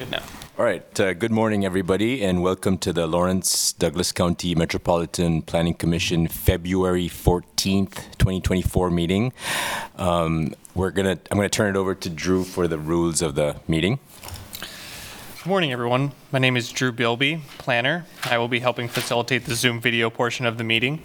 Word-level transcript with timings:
Good 0.00 0.12
now. 0.12 0.22
All 0.58 0.64
right. 0.64 0.98
Uh, 0.98 1.12
good 1.12 1.30
morning, 1.30 1.66
everybody, 1.66 2.24
and 2.24 2.42
welcome 2.42 2.78
to 2.78 2.90
the 2.90 3.06
Lawrence 3.06 3.74
Douglas 3.74 4.12
County 4.12 4.54
Metropolitan 4.54 5.42
Planning 5.42 5.74
Commission 5.74 6.26
February 6.26 7.06
14th, 7.06 8.10
2024 8.16 8.90
meeting. 8.90 9.34
Um, 9.96 10.54
we're 10.74 10.90
gonna. 10.90 11.18
I'm 11.30 11.36
gonna 11.36 11.50
turn 11.50 11.68
it 11.68 11.78
over 11.78 11.94
to 11.94 12.08
Drew 12.08 12.44
for 12.44 12.66
the 12.66 12.78
rules 12.78 13.20
of 13.20 13.34
the 13.34 13.56
meeting. 13.68 13.98
Good 15.42 15.46
morning, 15.46 15.70
everyone. 15.70 16.12
My 16.32 16.38
name 16.38 16.56
is 16.56 16.72
Drew 16.72 16.92
Bilby, 16.92 17.42
planner. 17.58 18.06
I 18.24 18.38
will 18.38 18.48
be 18.48 18.60
helping 18.60 18.88
facilitate 18.88 19.44
the 19.44 19.54
Zoom 19.54 19.82
video 19.82 20.08
portion 20.08 20.46
of 20.46 20.56
the 20.56 20.64
meeting. 20.64 21.02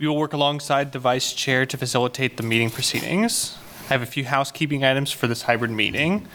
We 0.00 0.08
will 0.08 0.18
work 0.18 0.32
alongside 0.32 0.90
the 0.90 0.98
vice 0.98 1.34
chair 1.34 1.66
to 1.66 1.76
facilitate 1.76 2.36
the 2.36 2.42
meeting 2.42 2.70
proceedings. 2.70 3.56
I 3.84 3.92
have 3.92 4.02
a 4.02 4.06
few 4.06 4.24
housekeeping 4.24 4.82
items 4.82 5.12
for 5.12 5.28
this 5.28 5.42
hybrid 5.42 5.70
meeting. 5.70 6.26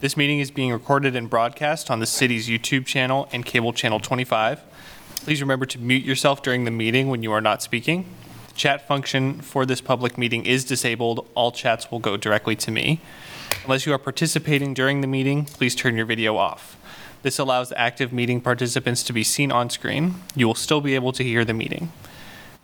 This 0.00 0.16
meeting 0.16 0.38
is 0.38 0.52
being 0.52 0.70
recorded 0.70 1.16
and 1.16 1.28
broadcast 1.28 1.90
on 1.90 1.98
the 1.98 2.06
city's 2.06 2.48
YouTube 2.48 2.86
channel 2.86 3.28
and 3.32 3.44
cable 3.44 3.72
channel 3.72 3.98
25. 3.98 4.60
Please 5.24 5.40
remember 5.40 5.66
to 5.66 5.78
mute 5.80 6.04
yourself 6.04 6.40
during 6.40 6.64
the 6.64 6.70
meeting 6.70 7.08
when 7.08 7.24
you 7.24 7.32
are 7.32 7.40
not 7.40 7.64
speaking. 7.64 8.06
The 8.46 8.54
chat 8.54 8.86
function 8.86 9.40
for 9.40 9.66
this 9.66 9.80
public 9.80 10.16
meeting 10.16 10.46
is 10.46 10.64
disabled. 10.64 11.26
All 11.34 11.50
chats 11.50 11.90
will 11.90 11.98
go 11.98 12.16
directly 12.16 12.54
to 12.54 12.70
me. 12.70 13.00
Unless 13.64 13.86
you 13.86 13.92
are 13.92 13.98
participating 13.98 14.72
during 14.72 15.00
the 15.00 15.08
meeting, 15.08 15.46
please 15.46 15.74
turn 15.74 15.96
your 15.96 16.06
video 16.06 16.36
off. 16.36 16.76
This 17.22 17.40
allows 17.40 17.72
active 17.72 18.12
meeting 18.12 18.40
participants 18.40 19.02
to 19.02 19.12
be 19.12 19.24
seen 19.24 19.50
on 19.50 19.68
screen. 19.68 20.14
You 20.36 20.46
will 20.46 20.54
still 20.54 20.80
be 20.80 20.94
able 20.94 21.10
to 21.10 21.24
hear 21.24 21.44
the 21.44 21.54
meeting. 21.54 21.90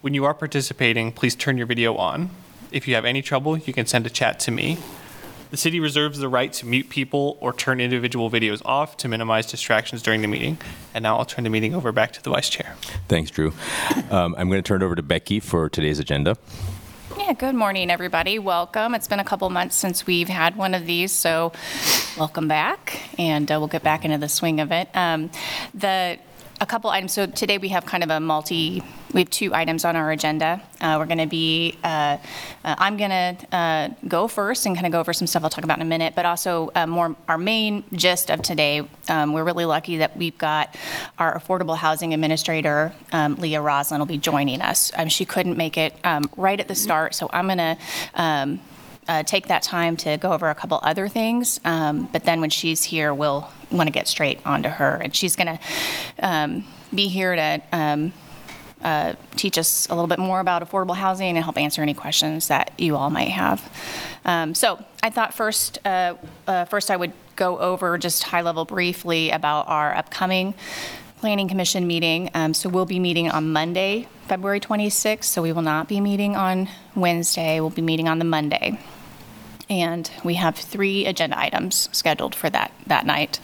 When 0.02 0.14
you 0.14 0.24
are 0.24 0.34
participating, 0.34 1.10
please 1.10 1.34
turn 1.34 1.58
your 1.58 1.66
video 1.66 1.96
on. 1.96 2.30
If 2.70 2.86
you 2.86 2.94
have 2.94 3.05
any 3.05 3.22
trouble, 3.22 3.58
you 3.58 3.72
can 3.72 3.86
send 3.86 4.06
a 4.06 4.10
chat 4.10 4.38
to 4.41 4.52
me. 4.52 4.78
The 5.54 5.58
city 5.58 5.78
reserves 5.78 6.18
the 6.18 6.28
right 6.28 6.52
to 6.54 6.66
mute 6.66 6.88
people 6.88 7.38
or 7.40 7.52
turn 7.52 7.80
individual 7.80 8.28
videos 8.28 8.60
off 8.64 8.96
to 8.96 9.06
minimize 9.06 9.46
distractions 9.46 10.02
during 10.02 10.20
the 10.20 10.27
meeting. 10.27 10.58
And 10.94 11.04
now 11.04 11.16
I'll 11.16 11.24
turn 11.24 11.44
the 11.44 11.48
meeting 11.48 11.77
over 11.77 11.92
back 11.92 12.10
to 12.14 12.22
the 12.24 12.30
vice 12.30 12.48
chair. 12.48 12.74
Thanks, 13.06 13.30
Drew. 13.30 13.52
Um, 14.10 14.34
I'm 14.36 14.48
going 14.48 14.60
to 14.60 14.66
turn 14.66 14.82
it 14.82 14.84
over 14.84 14.97
to 14.97 15.02
Becky 15.05 15.38
for 15.38 15.69
today's 15.69 16.00
agenda. 16.00 16.36
Yeah, 17.16 17.34
good 17.34 17.55
morning, 17.55 17.88
everybody. 17.88 18.41
Welcome. 18.41 18.97
It's 18.97 19.06
been 19.06 19.20
a 19.20 19.25
couple 19.25 19.48
months 19.48 19.77
since 19.77 20.08
we've 20.08 20.28
had 20.28 20.56
one 20.56 20.75
of 20.75 20.86
these, 20.86 21.12
so 21.12 21.52
welcome 22.19 22.48
back, 22.48 23.00
and 23.16 23.48
uh, 23.48 23.55
we'll 23.60 23.69
get 23.69 23.84
back 23.84 24.05
into 24.05 24.19
the 24.19 24.28
swing 24.28 24.58
of 24.58 24.72
it. 24.72 24.88
Um, 24.92 25.30
the 25.72 26.19
a 26.60 26.66
couple 26.66 26.91
items. 26.91 27.12
So 27.12 27.27
today 27.27 27.58
we 27.58 27.69
have 27.69 27.84
kind 27.84 28.02
of 28.02 28.10
a 28.10 28.20
multi. 28.20 28.83
We 29.12 29.20
have 29.20 29.30
two 29.30 29.55
items 29.55 29.84
on 29.84 29.97
our 29.97 30.10
agenda. 30.10 30.60
Uh, 30.80 30.97
we're 30.98 31.06
going 31.06 31.19
to 31.19 31.27
be. 31.27 31.77
Uh, 31.84 32.19
uh, 32.64 32.74
I'm 32.78 32.97
going 32.97 33.10
to 33.10 33.36
uh, 33.56 33.88
go 34.08 34.28
first 34.28 34.66
and 34.66 34.75
kind 34.75 34.86
of 34.86 34.92
go 34.92 35.00
over 35.00 35.12
some 35.12 35.27
stuff 35.27 35.44
I'll 35.44 35.50
talk 35.50 35.64
about 35.64 35.78
in 35.78 35.82
a 35.82 35.86
minute. 35.86 36.14
But 36.14 36.27
also 36.27 36.70
uh, 36.75 36.86
more 36.86 37.16
our 37.28 37.38
main 37.38 37.84
gist 37.92 38.30
of 38.30 38.42
today. 38.42 38.86
Um, 39.08 39.32
we're 39.32 39.44
really 39.44 39.64
lucky 39.64 39.98
that 39.98 40.16
we've 40.16 40.36
got 40.38 40.77
our 41.19 41.38
affordable 41.38 41.77
housing 41.77 42.14
administrator 42.14 42.92
um, 43.12 43.36
Leah 43.36 43.60
Roslin 43.60 43.98
will 43.98 44.06
be 44.06 44.19
joining 44.19 44.60
us. 44.60 44.91
Um, 44.97 45.08
she 45.08 45.25
couldn't 45.25 45.56
make 45.56 45.77
it 45.77 45.94
um, 46.05 46.30
right 46.36 46.58
at 46.58 46.69
the 46.69 46.75
start, 46.75 47.14
so 47.14 47.28
I'm 47.32 47.47
going 47.47 47.58
to. 47.58 48.58
Uh, 49.06 49.22
take 49.22 49.48
that 49.48 49.62
time 49.62 49.97
to 49.98 50.16
go 50.16 50.33
over 50.33 50.48
a 50.48 50.55
couple 50.55 50.80
other 50.83 51.08
things, 51.08 51.60
um, 51.64 52.08
but 52.12 52.24
then 52.24 52.41
when 52.41 52.50
she's 52.50 52.84
here, 52.84 53.12
we'll 53.12 53.50
want 53.70 53.86
to 53.86 53.92
get 53.92 54.08
straight 54.08 54.41
onto 54.47 54.69
her, 54.69 54.97
and 54.97 55.14
she's 55.14 55.36
going 55.36 55.47
to 55.47 55.58
um, 56.20 56.64
be 56.94 57.08
here 57.08 57.36
to 57.36 57.62
um, 57.72 58.12
uh, 58.84 59.14
teach 59.36 59.58
us 59.58 59.88
a 59.88 59.94
little 59.94 60.06
bit 60.06 60.19
more 60.19 60.41
about 60.41 60.62
affordable 60.62 60.94
housing 60.94 61.36
and 61.36 61.44
help 61.44 61.58
answer 61.58 61.82
any 61.82 61.94
questions 61.94 62.48
that 62.48 62.70
you 62.78 62.97
all 62.97 63.10
might 63.10 63.30
have. 63.30 63.62
Um, 64.25 64.55
so 64.55 64.82
I 65.02 65.10
thought 65.10 65.34
first, 65.34 65.78
uh, 65.84 66.14
uh, 66.47 66.66
first 66.66 66.91
I 66.91 66.97
would 66.97 67.12
go 67.36 67.58
over 67.58 67.98
just 67.98 68.22
high 68.22 68.42
level 68.42 68.64
briefly 68.64 69.30
about 69.30 69.69
our 69.69 69.94
upcoming 69.94 70.55
Planning 71.20 71.48
Commission 71.48 71.86
meeting. 71.86 72.30
Um, 72.34 72.52
so 72.52 72.69
we'll 72.69 72.84
be 72.84 72.98
meeting 72.98 73.30
on 73.30 73.50
Monday, 73.50 74.06
February 74.28 74.60
26th. 74.60 75.25
So 75.25 75.41
we 75.41 75.52
will 75.52 75.62
not 75.62 75.88
be 75.88 75.98
meeting 75.98 76.36
on 76.36 76.69
Wednesday. 76.94 77.60
We'll 77.60 77.71
be 77.71 77.81
meeting 77.81 78.09
on 78.09 78.19
the 78.19 78.26
Monday. 78.26 78.78
And 79.70 80.10
we 80.22 80.34
have 80.34 80.56
three 80.56 81.06
agenda 81.06 81.38
items 81.38 81.88
scheduled 81.92 82.34
for 82.34 82.50
that, 82.50 82.72
that 82.86 83.06
night. 83.06 83.41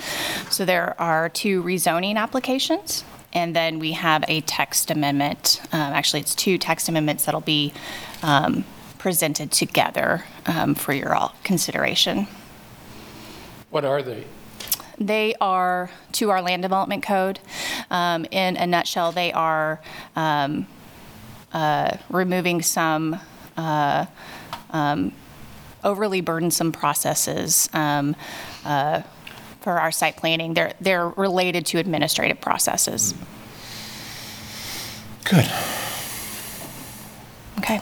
So 0.51 0.65
there 0.65 1.01
are 1.01 1.29
two 1.29 1.63
rezoning 1.63 2.17
applications, 2.17 3.05
and 3.33 3.57
then 3.57 3.79
we 3.79 3.93
have 3.93 4.25
a 4.29 4.43
text 4.43 4.91
amendment. 4.91 5.61
Um, 5.73 5.81
actually, 5.81 6.21
it's 6.21 6.35
two 6.35 6.59
text 6.59 6.89
amendments 6.89 7.25
that'll 7.25 7.41
be 7.41 7.73
um, 8.23 8.65
presented 8.99 9.51
together 9.51 10.25
um, 10.47 10.75
for 10.75 10.93
your 10.93 11.15
all 11.15 11.35
consideration. 11.43 12.27
What 13.71 13.85
are 13.85 14.03
they? 14.03 14.25
They 14.99 15.35
are 15.41 15.91
to 16.13 16.29
our 16.29 16.43
land 16.43 16.61
development 16.61 17.03
code. 17.03 17.41
Um, 17.91 18.27
in 18.31 18.59
a 18.59 18.67
nutshell, 18.67 19.13
they 19.13 19.33
are 19.33 19.81
um, 20.15 20.67
uh, 21.55 21.97
removing 22.11 22.61
some 22.61 23.19
uh, 23.57 24.05
um, 24.71 25.13
overly 25.83 26.21
burdensome 26.21 26.73
processes 26.73 27.69
um, 27.73 28.17
uh, 28.65 29.03
for 29.61 29.79
our 29.81 29.93
site 29.93 30.17
planning. 30.17 30.55
They're 30.55 30.73
they're 30.81 31.09
related 31.09 31.67
to 31.67 31.79
administrative 31.79 32.41
processes. 32.41 33.15
Good. 35.25 35.47
Okay. 37.59 37.81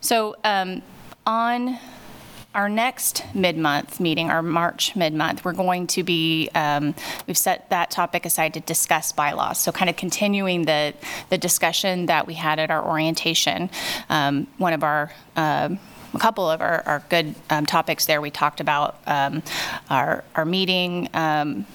So 0.00 0.36
um, 0.44 0.82
on 1.24 1.78
our 2.54 2.68
next 2.68 3.22
mid-month 3.34 4.00
meeting, 4.00 4.30
our 4.30 4.42
March 4.42 4.96
mid-month, 4.96 5.44
we're 5.44 5.52
going 5.52 5.86
to 5.86 6.02
be, 6.02 6.48
um, 6.54 6.94
we've 7.26 7.36
set 7.36 7.68
that 7.68 7.90
topic 7.90 8.24
aside 8.24 8.54
to 8.54 8.60
discuss 8.60 9.12
bylaws. 9.12 9.58
So 9.58 9.72
kind 9.72 9.90
of 9.90 9.96
continuing 9.96 10.64
the, 10.64 10.94
the 11.28 11.36
discussion 11.36 12.06
that 12.06 12.26
we 12.26 12.32
had 12.34 12.58
at 12.58 12.70
our 12.70 12.82
orientation. 12.82 13.68
Um, 14.08 14.46
One 14.56 14.72
of 14.72 14.82
our, 14.82 15.12
um, 15.36 15.78
a 16.16 16.18
couple 16.18 16.50
of 16.50 16.60
our, 16.60 16.82
our 16.86 17.02
good 17.10 17.34
um, 17.50 17.66
topics 17.66 18.06
there, 18.06 18.20
we 18.20 18.30
talked 18.30 18.60
about 18.60 18.98
um, 19.06 19.42
our, 19.90 20.24
our 20.34 20.44
meeting, 20.44 21.08
um, 21.14 21.66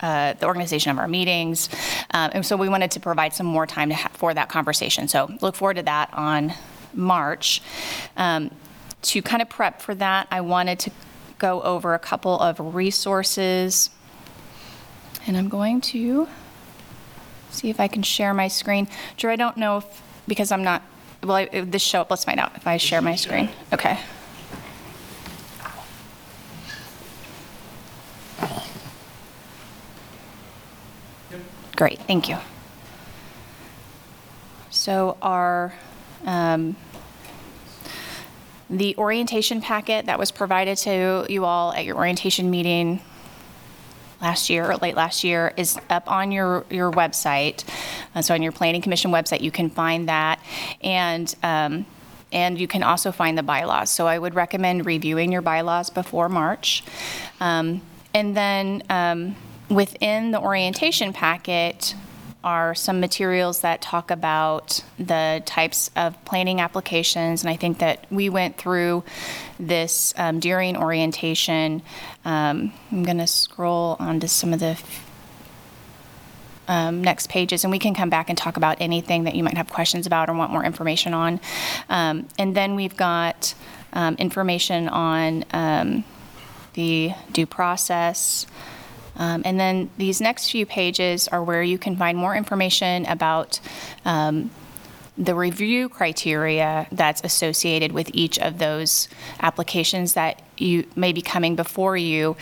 uh, 0.00 0.32
the 0.34 0.46
organization 0.46 0.92
of 0.92 0.98
our 0.98 1.08
meetings. 1.08 1.68
Um, 2.12 2.30
and 2.34 2.46
so 2.46 2.56
we 2.56 2.68
wanted 2.68 2.92
to 2.92 3.00
provide 3.00 3.34
some 3.34 3.46
more 3.46 3.66
time 3.66 3.90
ha- 3.90 4.10
for 4.14 4.32
that 4.32 4.48
conversation. 4.48 5.08
So 5.08 5.30
look 5.40 5.56
forward 5.56 5.76
to 5.76 5.82
that 5.82 6.08
on 6.14 6.54
March. 6.94 7.60
Um, 8.16 8.50
to 9.02 9.22
kind 9.22 9.42
of 9.42 9.48
prep 9.48 9.82
for 9.82 9.94
that, 9.96 10.28
I 10.30 10.40
wanted 10.40 10.78
to 10.80 10.90
go 11.38 11.60
over 11.62 11.94
a 11.94 11.98
couple 11.98 12.38
of 12.38 12.74
resources. 12.74 13.90
And 15.26 15.36
I'm 15.36 15.48
going 15.48 15.80
to 15.82 16.28
see 17.50 17.70
if 17.70 17.80
I 17.80 17.88
can 17.88 18.02
share 18.02 18.32
my 18.32 18.48
screen. 18.48 18.88
Drew, 19.16 19.32
I 19.32 19.36
don't 19.36 19.56
know 19.56 19.78
if, 19.78 20.02
because 20.28 20.52
I'm 20.52 20.62
not, 20.62 20.82
well, 21.22 21.36
I- 21.36 21.48
this 21.64 21.82
show 21.82 22.00
up, 22.00 22.10
let's 22.10 22.24
find 22.24 22.40
out 22.40 22.52
if 22.56 22.66
I 22.66 22.76
share 22.76 23.02
my 23.02 23.16
screen. 23.16 23.50
Okay. 23.72 23.98
Great, 31.76 31.98
thank 32.00 32.28
you. 32.28 32.36
So 34.70 35.16
our, 35.22 35.74
um, 36.26 36.76
the 38.68 38.94
orientation 38.96 39.60
packet 39.60 40.06
that 40.06 40.18
was 40.18 40.30
provided 40.30 40.76
to 40.78 41.26
you 41.28 41.44
all 41.44 41.72
at 41.72 41.84
your 41.84 41.96
orientation 41.96 42.50
meeting 42.50 43.00
last 44.20 44.50
year, 44.50 44.70
or 44.70 44.76
late 44.76 44.96
last 44.96 45.24
year, 45.24 45.52
is 45.56 45.78
up 45.88 46.10
on 46.10 46.32
your, 46.32 46.64
your 46.70 46.90
website. 46.90 47.64
Uh, 48.14 48.22
So 48.22 48.34
on 48.34 48.42
your 48.42 48.52
planning 48.52 48.82
commission 48.82 49.10
website, 49.10 49.40
you 49.40 49.50
can 49.50 49.70
find 49.70 50.08
that. 50.08 50.40
And, 50.82 51.34
um, 51.42 51.86
and 52.32 52.58
you 52.58 52.68
can 52.68 52.82
also 52.82 53.12
find 53.12 53.36
the 53.36 53.42
bylaws. 53.42 53.90
So 53.90 54.06
I 54.06 54.18
would 54.18 54.34
recommend 54.34 54.86
reviewing 54.86 55.32
your 55.32 55.42
bylaws 55.42 55.90
before 55.90 56.28
March. 56.28 56.84
Um, 57.40 57.82
And 58.12 58.36
then 58.36 58.82
um, 58.90 59.36
within 59.68 60.32
the 60.32 60.40
orientation 60.40 61.12
packet 61.12 61.94
are 62.42 62.74
some 62.74 63.00
materials 63.00 63.60
that 63.60 63.82
talk 63.82 64.10
about 64.10 64.82
the 64.98 65.42
types 65.44 65.90
of 65.96 66.22
planning 66.24 66.60
applications. 66.60 67.42
And 67.42 67.50
I 67.50 67.56
think 67.56 67.78
that 67.78 68.06
we 68.10 68.28
went 68.28 68.56
through 68.56 69.04
this 69.58 70.14
um, 70.16 70.40
during 70.40 70.76
orientation. 70.76 71.82
Um, 72.24 72.72
I'm 72.90 73.02
going 73.02 73.18
to 73.18 73.26
scroll 73.26 73.96
onto 73.98 74.26
some 74.26 74.52
of 74.52 74.60
the 74.60 74.80
um, 76.68 77.02
next 77.02 77.28
pages, 77.28 77.64
and 77.64 77.70
we 77.70 77.80
can 77.80 77.94
come 77.94 78.10
back 78.10 78.28
and 78.28 78.38
talk 78.38 78.56
about 78.56 78.80
anything 78.80 79.24
that 79.24 79.34
you 79.34 79.42
might 79.42 79.56
have 79.56 79.68
questions 79.68 80.06
about 80.06 80.30
or 80.30 80.34
want 80.34 80.52
more 80.52 80.64
information 80.64 81.12
on. 81.12 81.40
Um, 81.88 82.28
and 82.38 82.56
then 82.56 82.76
we've 82.76 82.96
got 82.96 83.54
um, 83.92 84.14
information 84.14 84.88
on 84.88 85.44
um, 85.52 86.04
the 86.74 87.12
due 87.32 87.46
process. 87.46 88.46
Um, 89.20 89.42
and 89.44 89.60
then 89.60 89.90
these 89.98 90.20
next 90.20 90.50
few 90.50 90.64
pages 90.66 91.28
are 91.28 91.44
where 91.44 91.62
you 91.62 91.78
can 91.78 91.94
find 91.94 92.16
more 92.16 92.34
information 92.34 93.04
about 93.04 93.60
um, 94.06 94.50
the 95.18 95.34
review 95.34 95.90
criteria 95.90 96.86
that's 96.90 97.20
associated 97.22 97.92
with 97.92 98.10
each 98.14 98.38
of 98.38 98.58
those 98.58 99.08
applications 99.40 100.14
that 100.14 100.40
you 100.56 100.86
may 100.96 101.12
be 101.12 101.20
coming 101.20 101.54
before 101.54 101.96
you, 101.96 102.36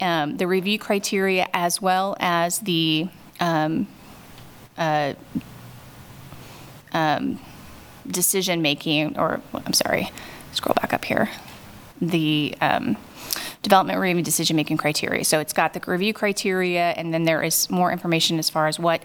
um, 0.00 0.36
the 0.36 0.46
review 0.46 0.78
criteria 0.78 1.48
as 1.54 1.80
well 1.80 2.14
as 2.20 2.58
the 2.60 3.08
um, 3.40 3.88
uh, 4.76 5.14
um, 6.92 7.40
decision 8.06 8.60
making, 8.60 9.18
or 9.18 9.40
I'm 9.54 9.72
sorry, 9.72 10.10
scroll 10.52 10.74
back 10.74 10.92
up 10.92 11.06
here. 11.06 11.30
The 12.02 12.54
um, 12.60 12.98
development 13.62 13.98
review 13.98 14.22
decision 14.22 14.56
making 14.56 14.76
criteria. 14.76 15.24
So 15.24 15.40
it's 15.40 15.52
got 15.52 15.74
the 15.74 15.80
review 15.86 16.12
criteria, 16.14 16.90
and 16.90 17.12
then 17.12 17.24
there 17.24 17.42
is 17.42 17.68
more 17.70 17.92
information 17.92 18.38
as 18.38 18.50
far 18.50 18.68
as 18.68 18.78
what 18.78 19.02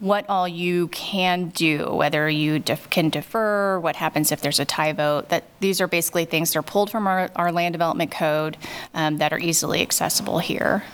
what 0.00 0.24
all 0.28 0.46
you 0.46 0.86
can 0.88 1.48
do, 1.48 1.92
whether 1.92 2.28
you 2.28 2.60
def- 2.60 2.88
can 2.88 3.10
defer, 3.10 3.80
what 3.80 3.96
happens 3.96 4.30
if 4.30 4.40
there's 4.40 4.60
a 4.60 4.64
tie 4.64 4.92
vote. 4.92 5.28
That 5.28 5.44
these 5.58 5.80
are 5.80 5.88
basically 5.88 6.24
things 6.24 6.52
that 6.52 6.58
are 6.58 6.62
pulled 6.62 6.90
from 6.90 7.08
our, 7.08 7.30
our 7.34 7.50
land 7.50 7.72
development 7.72 8.12
code 8.12 8.56
um, 8.94 9.18
that 9.18 9.32
are 9.32 9.38
easily 9.40 9.82
accessible 9.82 10.38
here. 10.38 10.84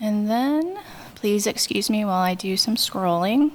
And 0.00 0.28
then, 0.28 0.76
please 1.14 1.46
excuse 1.46 1.88
me 1.88 2.04
while 2.04 2.14
I 2.14 2.34
do 2.34 2.56
some 2.56 2.74
scrolling. 2.74 3.52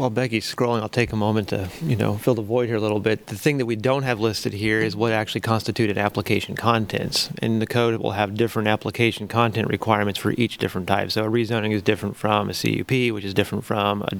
While 0.00 0.08
Becky's 0.08 0.50
scrolling, 0.50 0.80
I'll 0.80 0.88
take 0.88 1.12
a 1.12 1.16
moment 1.16 1.48
to, 1.48 1.68
you 1.82 1.94
know, 1.94 2.16
fill 2.16 2.34
the 2.34 2.40
void 2.40 2.68
here 2.68 2.76
a 2.76 2.80
little 2.80 3.00
bit. 3.00 3.26
The 3.26 3.36
thing 3.36 3.58
that 3.58 3.66
we 3.66 3.76
don't 3.76 4.02
have 4.02 4.18
listed 4.18 4.54
here 4.54 4.80
is 4.80 4.96
what 4.96 5.12
actually 5.12 5.42
constituted 5.42 5.98
application 5.98 6.56
contents. 6.56 7.28
And 7.42 7.60
the 7.60 7.66
code 7.66 7.92
it 7.92 8.00
will 8.00 8.12
have 8.12 8.34
different 8.34 8.66
application 8.66 9.28
content 9.28 9.68
requirements 9.68 10.18
for 10.18 10.30
each 10.38 10.56
different 10.56 10.88
type. 10.88 11.10
So 11.10 11.26
a 11.26 11.28
rezoning 11.28 11.72
is 11.72 11.82
different 11.82 12.16
from 12.16 12.48
a 12.48 12.54
CUP, 12.54 13.12
which 13.12 13.24
is 13.26 13.34
different 13.34 13.62
from 13.66 14.00
a, 14.00 14.16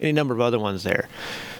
any 0.00 0.12
number 0.12 0.34
of 0.34 0.40
other 0.40 0.58
ones 0.58 0.82
there. 0.82 1.08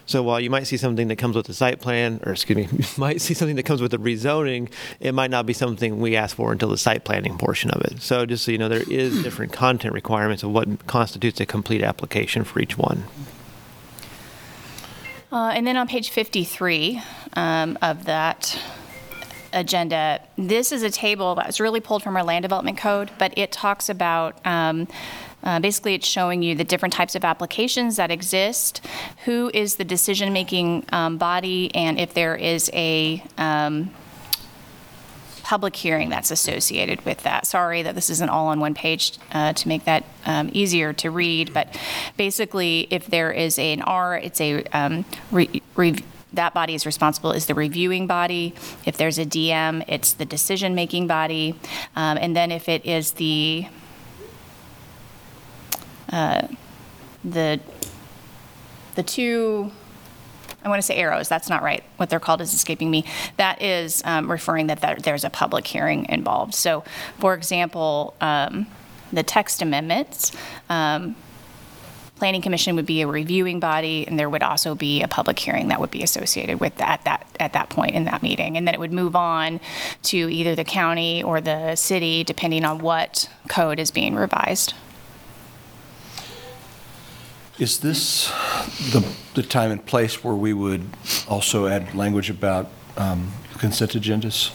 So 0.06 0.23
while 0.23 0.38
you 0.41 0.50
might 0.50 0.65
see 0.65 0.77
something 0.77 1.09
that 1.09 1.17
comes 1.17 1.35
with 1.35 1.47
the 1.47 1.55
site 1.55 1.81
plan, 1.81 2.21
or 2.25 2.33
excuse 2.33 2.56
me, 2.56 2.69
you 2.79 2.85
might 2.97 3.21
see 3.21 3.35
something 3.35 3.56
that 3.56 3.65
comes 3.65 3.83
with 3.83 3.91
the 3.91 3.99
rezoning, 3.99 4.71
it 5.00 5.12
might 5.12 5.31
not 5.31 5.47
be 5.47 5.53
something 5.53 6.00
we 6.00 6.17
ask 6.17 6.37
for 6.37 6.53
until 6.53 6.69
the 6.69 6.79
site 6.79 7.05
planning 7.05 7.37
portion 7.38 7.71
of 7.71 7.83
it. 7.83 8.00
So 8.00 8.25
just 8.25 8.44
so 8.44 8.53
you 8.53 8.59
know, 8.59 8.69
there 8.69 8.85
is 8.88 9.23
different 9.25 9.53
content 9.53 9.94
requirements 9.94 10.43
of 10.43 10.50
what 10.50 10.87
constitutes 10.87 11.41
a 11.41 11.47
complete 11.47 11.83
application 11.83 12.44
for 12.44 12.61
each 12.61 12.79
one. 12.79 13.05
Uh, 15.32 15.50
and 15.55 15.67
then 15.67 15.77
on 15.77 15.89
page 15.89 16.11
53 16.11 17.03
um, 17.35 17.77
of 17.82 18.05
that 18.05 18.59
agenda, 19.53 20.21
this 20.37 20.71
is 20.71 20.82
a 20.82 20.91
table 20.91 21.35
that 21.35 21.47
was 21.47 21.59
really 21.59 21.81
pulled 21.81 22.03
from 22.03 22.17
our 22.17 22.23
land 22.23 22.43
development 22.43 22.79
code, 22.79 23.11
but 23.19 23.37
it 23.37 23.50
talks 23.50 23.89
about 23.89 24.39
um, 24.47 24.87
uh, 25.46 25.60
basically 25.60 25.94
it's 25.94 26.06
showing 26.06 26.43
you 26.43 26.56
the 26.56 26.64
different 26.64 26.93
types 26.93 27.14
of 27.14 27.25
applications 27.25 27.96
that 27.96 28.10
exist, 28.10 28.84
who 29.25 29.50
is 29.54 29.76
the 29.76 29.84
decision 29.84 30.32
making 30.32 30.84
um, 30.93 31.16
body, 31.16 31.72
and 31.75 32.00
if 32.00 32.12
there 32.12 32.34
is 32.34 32.69
a 32.75 33.22
um, 33.38 33.90
public 35.44 35.76
hearing 35.76 36.08
that's 36.08 36.32
associated 36.32 37.00
with 37.04 37.22
that. 37.22 37.46
Sorry 37.46 37.82
that 37.82 37.94
this 37.94 38.10
isn't 38.10 38.28
all 38.28 38.48
on 38.48 38.58
one 38.58 38.75
page 38.75 39.16
uh, 39.31 39.52
to 39.52 39.69
make 39.69 39.84
that 39.84 40.02
um, 40.25 40.50
easier 40.52 40.93
to 40.94 41.12
read, 41.12 41.54
but 41.54 41.78
basically, 42.16 42.88
if 42.90 43.06
there 43.06 43.31
is 43.31 43.56
an 43.56 43.82
R, 43.82 44.19
it's 44.19 44.40
a 44.40 44.64
um, 44.72 45.04
re- 45.31 45.62
re- 45.76 46.02
that 46.32 46.52
body 46.52 46.75
is 46.75 46.84
responsible 46.84 47.31
is 47.31 47.46
the 47.46 47.54
reviewing 47.54 48.08
body. 48.08 48.52
If 48.84 48.96
there's 48.96 49.19
a 49.20 49.25
DM, 49.25 49.84
it's 49.87 50.12
the 50.12 50.25
decision-making 50.25 51.06
body, 51.06 51.54
um, 51.94 52.19
and 52.20 52.34
then 52.34 52.50
if 52.50 52.69
it 52.69 52.84
is 52.84 53.12
the 53.12 53.69
uh, 56.11 56.47
the 57.25 57.61
the 58.94 59.03
two 59.03 59.70
I 60.64 60.69
want 60.69 60.81
to 60.81 60.87
say 60.87 60.97
arrows, 60.97 61.29
that's 61.29 61.49
not 61.49 61.62
right. 61.62 61.85
What 61.97 62.11
they're 62.11 62.19
called 62.19 62.41
is 62.41 62.53
escaping 62.53 62.91
me. 62.91 63.05
That 63.37 63.62
is 63.62 64.03
um, 64.05 64.29
referring 64.29 64.67
that 64.67 64.81
there- 64.81 64.97
there's 64.97 65.23
a 65.23 65.31
public 65.31 65.64
hearing 65.64 66.06
involved. 66.08 66.55
So, 66.55 66.82
for 67.20 67.35
example, 67.35 68.14
um, 68.20 68.67
the 69.12 69.23
text 69.23 69.62
amendments, 69.62 70.32
um, 70.69 71.14
Planning 72.17 72.41
Commission 72.43 72.75
would 72.76 72.87
be 72.87 73.03
a 73.03 73.06
reviewing 73.06 73.61
body, 73.61 74.06
and 74.08 74.19
there 74.19 74.29
would 74.29 74.43
also 74.43 74.75
be 74.75 75.03
a 75.03 75.08
public 75.08 75.38
hearing 75.38 75.69
that 75.69 75.79
would 75.81 75.91
be 75.91 76.03
associated 76.03 76.58
with 76.58 76.75
that, 76.79 77.05
that, 77.05 77.26
at 77.38 77.53
that 77.53 77.69
point 77.69 77.94
in 77.94 78.05
that 78.06 78.23
meeting. 78.23 78.56
And 78.56 78.67
then 78.67 78.75
it 78.75 78.81
would 78.81 78.93
move 78.93 79.14
on 79.14 79.61
to 80.05 80.17
either 80.17 80.55
the 80.56 80.64
county 80.64 81.23
or 81.23 81.41
the 81.43 81.76
city, 81.76 82.25
depending 82.25 82.64
on 82.64 82.79
what 82.79 83.29
code 83.49 83.79
is 83.79 83.91
being 83.91 84.14
revised. 84.17 84.73
Is 87.58 87.81
this 87.81 88.29
the, 88.93 89.06
the 89.35 89.43
time 89.43 89.70
and 89.70 89.85
place 89.85 90.23
where 90.23 90.35
we 90.35 90.53
would 90.53 90.85
also 91.26 91.67
add 91.67 91.94
language 91.94 92.29
about 92.29 92.69
um, 92.99 93.32
consent 93.58 93.93
agendas? 93.93 94.53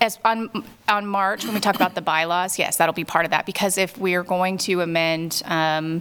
As 0.00 0.18
on, 0.24 0.48
on 0.88 1.06
March, 1.06 1.44
when 1.44 1.52
we 1.54 1.60
talk 1.60 1.74
about 1.74 1.94
the 1.94 2.00
bylaws, 2.00 2.58
yes, 2.58 2.76
that'll 2.76 2.94
be 2.94 3.04
part 3.04 3.24
of 3.26 3.30
that, 3.32 3.44
because 3.44 3.76
if 3.76 3.98
we 3.98 4.14
are 4.14 4.22
going 4.22 4.56
to 4.58 4.80
amend, 4.80 5.42
um, 5.44 6.00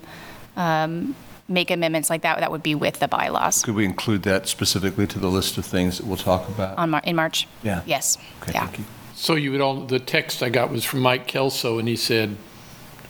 um, 0.55 1.15
make 1.49 1.69
amendments 1.69 2.09
like 2.09 2.21
that, 2.21 2.39
that 2.39 2.51
would 2.51 2.63
be 2.63 2.75
with 2.75 2.99
the 2.99 3.07
bylaws 3.07 3.63
Could 3.63 3.75
we 3.75 3.85
include 3.85 4.23
that 4.23 4.47
specifically 4.47 5.07
to 5.07 5.19
the 5.19 5.29
list 5.29 5.57
of 5.57 5.65
things 5.65 5.97
that 5.97 6.07
we'll 6.07 6.17
talk 6.17 6.47
about? 6.49 6.77
on, 6.77 6.91
Mar- 6.91 7.01
in 7.03 7.15
March. 7.15 7.47
Yeah. 7.63 7.81
Yes, 7.85 8.17
Okay, 8.41 8.53
yeah. 8.53 8.65
thank 8.65 8.79
you. 8.79 8.85
So 9.15 9.35
you 9.35 9.51
would 9.51 9.61
all, 9.61 9.81
the 9.85 9.99
text 9.99 10.43
I 10.43 10.49
got 10.49 10.69
was 10.71 10.85
from 10.85 11.01
Mike 11.01 11.27
Kelso, 11.27 11.77
and 11.79 11.87
he 11.87 11.95
said, 11.97 12.37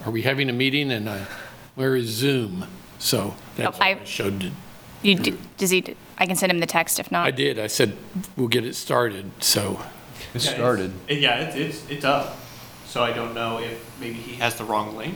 are 0.06 0.12
we 0.12 0.22
having 0.24 0.50
a 0.50 0.54
meeting? 0.54 0.92
And 0.92 1.10
I, 1.10 1.26
where 1.78 1.96
is 1.96 2.08
Zoom? 2.10 2.66
So 3.00 3.36
that's 3.56 3.78
Oh, 3.80 3.84
I- 3.84 3.94
all 3.94 4.00
I 4.02 4.04
showed. 4.04 4.44
it. 4.44 4.52
You, 5.04 5.16
d- 5.16 5.38
does 5.58 5.70
he, 5.70 5.96
I 6.18 6.26
can 6.26 6.36
send 6.36 6.52
him 6.52 6.60
the 6.60 6.66
text 6.66 7.00
if 7.00 7.12
not. 7.12 7.28
I 7.28 7.32
did, 7.32 7.60
I 7.60 7.68
said, 7.68 7.96
we'll 8.36 8.48
get 8.48 8.66
it 8.66 8.76
started, 8.76 9.30
so. 9.40 9.80
It 10.34 10.40
started. 10.42 10.92
Yeah, 11.08 11.42
it's, 11.42 11.56
it's, 11.56 11.90
it's 11.90 12.04
up. 12.06 12.36
So 12.88 13.04
I 13.04 13.14
don't 13.14 13.36
know 13.36 13.60
if 13.60 13.80
maybe 14.00 14.16
he 14.16 14.36
has 14.38 14.56
the 14.56 14.64
wrong 14.64 14.98
link. 14.98 15.16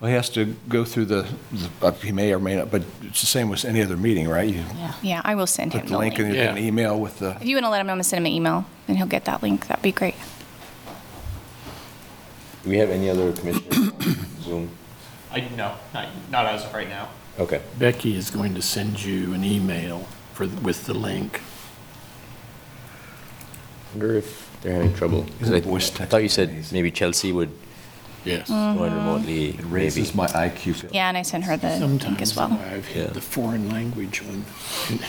Well, 0.00 0.08
he 0.10 0.16
has 0.16 0.28
to 0.30 0.56
go 0.68 0.84
through 0.84 1.04
the, 1.06 1.22
the- 1.52 1.86
uh, 1.86 1.92
he 1.92 2.10
may 2.10 2.32
or 2.32 2.40
may 2.40 2.56
not, 2.56 2.70
but 2.72 2.82
it's 3.02 3.20
the 3.20 3.26
same 3.28 3.48
with 3.48 3.64
any 3.64 3.80
other 3.80 3.96
meeting, 3.96 4.28
right? 4.28 4.52
You 4.52 4.64
Yeah, 5.02 5.22
I 5.24 5.36
will 5.36 5.46
send 5.46 5.72
him 5.72 5.82
put 5.82 5.86
the 5.86 5.92
the 5.92 5.98
link 5.98 6.18
in 6.18 6.24
link. 6.30 6.36
an 6.36 6.56
Yeah. 6.56 6.62
email 6.62 6.98
with 6.98 7.20
the, 7.20 7.36
If 7.40 7.44
you 7.46 7.54
want 7.54 7.66
to 7.66 7.70
let 7.70 7.80
him 7.80 7.86
know, 7.86 7.92
I'm 7.92 7.96
going 7.98 8.02
to 8.02 8.08
send 8.08 8.26
him 8.26 8.26
an 8.26 8.32
email, 8.32 8.64
and 8.88 8.96
he'll 8.96 9.06
get 9.06 9.24
that 9.26 9.40
link. 9.42 9.68
That'd 9.68 9.82
be 9.84 9.92
great. 9.92 10.16
Do 12.64 12.70
we 12.70 12.78
have 12.78 12.90
any 12.90 13.08
other 13.08 13.32
commissioners 13.32 13.78
on 13.78 14.42
Zoom? 14.42 14.70
I, 15.36 15.48
no, 15.54 15.74
not, 15.92 16.08
not 16.30 16.46
as 16.46 16.64
of 16.64 16.72
right 16.72 16.88
now. 16.88 17.10
Okay. 17.38 17.60
Becky 17.78 18.16
is 18.16 18.30
going 18.30 18.54
to 18.54 18.62
send 18.62 19.04
you 19.04 19.34
an 19.34 19.44
email 19.44 20.06
for, 20.32 20.46
with 20.46 20.86
the 20.86 20.94
link. 20.94 21.42
Wonder 23.92 24.14
if 24.14 24.50
they're 24.62 24.72
having 24.72 24.94
trouble. 24.94 25.26
'Cause 25.38 25.52
I, 25.52 25.60
Voice 25.60 25.90
text 25.90 26.10
thought 26.10 26.22
you 26.22 26.30
said 26.30 26.54
maybe 26.72 26.90
Chelsea 26.90 27.32
would 27.32 27.50
Yes. 28.24 28.48
Mm-hmm. 28.50 28.78
join 28.78 28.92
remotely. 28.94 29.50
it 29.50 29.64
raises 29.66 30.14
maybe. 30.14 30.16
my 30.16 30.48
IQ. 30.48 30.90
Yeah, 30.92 31.08
and 31.08 31.16
I 31.18 31.22
sent 31.22 31.44
her 31.44 31.56
the 31.58 31.68
link 31.68 31.80
Sometimes 32.00 32.22
as 32.22 32.36
well. 32.36 32.52
I've 32.52 32.88
Yeah. 32.88 33.04
hit 33.04 33.14
the 33.14 33.20
foreign 33.20 33.68
language 33.70 34.22
one. 34.22 34.44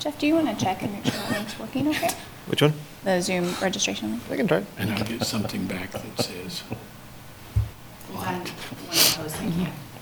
Jeff, 0.00 0.16
do 0.18 0.26
you 0.28 0.34
want 0.36 0.56
to 0.56 0.64
check 0.64 0.82
and 0.82 0.92
make 0.92 1.04
sure 1.04 1.20
the 1.28 1.34
link's 1.34 1.58
working 1.58 1.88
okay? 1.88 2.10
Which 2.46 2.62
one? 2.62 2.72
The 3.02 3.20
Zoom 3.20 3.54
registration 3.60 4.12
link? 4.12 4.22
I 4.30 4.36
can 4.36 4.46
try. 4.48 4.62
And 4.78 4.92
I'll 4.92 5.04
get 5.04 5.24
something 5.26 5.66
back 5.66 5.90
that 5.92 6.22
says, 6.22 6.62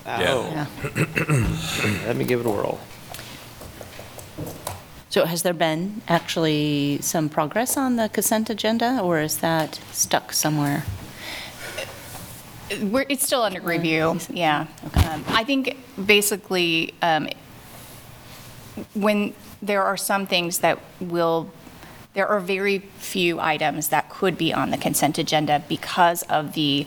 Oh. 0.06 0.68
Let 2.06 2.16
me 2.16 2.24
give 2.24 2.40
it 2.40 2.46
a 2.46 2.50
whirl. 2.50 2.80
So 5.12 5.26
has 5.26 5.42
there 5.42 5.52
been 5.52 6.00
actually 6.08 6.98
some 7.02 7.28
progress 7.28 7.76
on 7.76 7.96
the 7.96 8.08
consent 8.08 8.48
agenda, 8.48 8.98
or 9.02 9.20
is 9.20 9.36
that 9.38 9.78
stuck 9.92 10.32
somewhere? 10.32 10.84
We're, 12.80 13.04
it's 13.10 13.26
still 13.26 13.42
under 13.42 13.60
review, 13.60 14.18
yeah. 14.30 14.66
Um, 14.94 15.22
I 15.28 15.44
think 15.44 15.76
basically, 16.06 16.94
um, 17.02 17.28
when 18.94 19.34
there 19.60 19.82
are 19.82 19.98
some 19.98 20.26
things 20.26 20.60
that 20.60 20.78
will, 20.98 21.50
there 22.14 22.26
are 22.26 22.40
very 22.40 22.78
few 22.78 23.38
items 23.38 23.88
that 23.88 24.08
could 24.08 24.38
be 24.38 24.54
on 24.54 24.70
the 24.70 24.78
consent 24.78 25.18
agenda 25.18 25.62
because 25.68 26.22
of 26.22 26.54
the, 26.54 26.86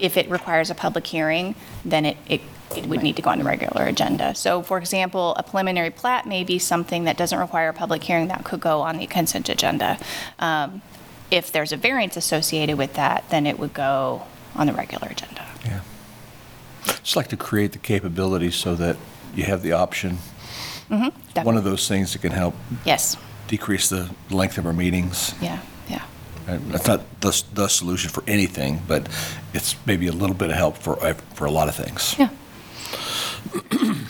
if 0.00 0.16
it 0.16 0.28
requires 0.30 0.70
a 0.70 0.74
public 0.74 1.06
hearing, 1.06 1.54
then 1.84 2.04
it, 2.06 2.16
it, 2.28 2.40
it 2.76 2.86
would 2.86 3.02
need 3.02 3.16
to 3.16 3.22
go 3.22 3.30
on 3.30 3.38
the 3.38 3.44
regular 3.44 3.84
agenda. 3.84 4.34
So 4.34 4.62
for 4.62 4.78
example, 4.78 5.34
a 5.36 5.42
preliminary 5.42 5.90
plat 5.90 6.26
may 6.26 6.44
be 6.44 6.58
something 6.58 7.04
that 7.04 7.16
doesn't 7.16 7.38
require 7.38 7.68
a 7.68 7.72
public 7.74 8.02
hearing 8.04 8.28
that 8.28 8.44
could 8.44 8.60
go 8.60 8.80
on 8.82 8.98
the 8.98 9.06
consent 9.06 9.48
agenda. 9.48 9.98
Um, 10.38 10.82
If 11.30 11.52
there's 11.52 11.72
a 11.72 11.76
variance 11.76 12.16
associated 12.16 12.76
with 12.76 12.94
that, 12.94 13.24
then 13.30 13.46
it 13.46 13.56
would 13.58 13.72
go 13.72 14.22
on 14.56 14.66
the 14.66 14.72
regular 14.72 15.08
agenda. 15.08 15.46
Yeah. 15.64 15.80
Just 17.04 17.14
like 17.16 17.28
to 17.28 17.36
create 17.36 17.70
the 17.72 17.78
capability 17.78 18.50
so 18.50 18.74
that 18.76 18.96
you 19.36 19.44
have 19.44 19.62
the 19.62 19.70
option. 19.72 20.18
One 20.88 21.56
of 21.56 21.62
those 21.62 21.86
things 21.86 22.12
that 22.12 22.22
can 22.22 22.32
help 22.32 22.54
Yes, 22.84 23.16
decrease 23.46 23.88
the 23.88 24.10
length 24.30 24.58
of 24.58 24.66
our 24.66 24.72
meetings. 24.72 25.34
yeah, 25.40 25.58
That's 26.58 26.86
not 26.86 27.20
the, 27.20 27.42
the 27.54 27.68
solution 27.68 28.10
for 28.10 28.22
anything, 28.26 28.82
but 28.86 29.08
it's 29.52 29.74
maybe 29.86 30.06
a 30.06 30.12
little 30.12 30.36
bit 30.36 30.50
of 30.50 30.56
help 30.56 30.76
for, 30.78 30.96
for 31.34 31.44
a 31.44 31.50
lot 31.50 31.68
of 31.68 31.74
things. 31.74 32.16
Yeah. 32.18 32.30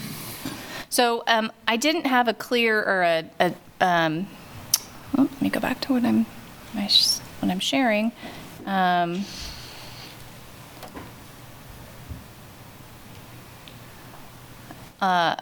So 0.90 1.22
um, 1.28 1.52
I 1.68 1.76
didn't 1.76 2.06
have 2.06 2.26
a 2.26 2.34
clear 2.34 2.82
or 2.82 3.02
a, 3.02 3.24
a 3.38 3.54
um, 3.80 4.26
let 5.16 5.40
me 5.40 5.48
go 5.48 5.60
back 5.60 5.80
to 5.82 5.92
what 5.92 6.04
I'm, 6.04 6.26
my 6.74 6.90
what 7.38 7.50
I'm 7.50 7.60
sharing. 7.60 8.10
Um, 8.66 9.24
uh, 15.00 15.36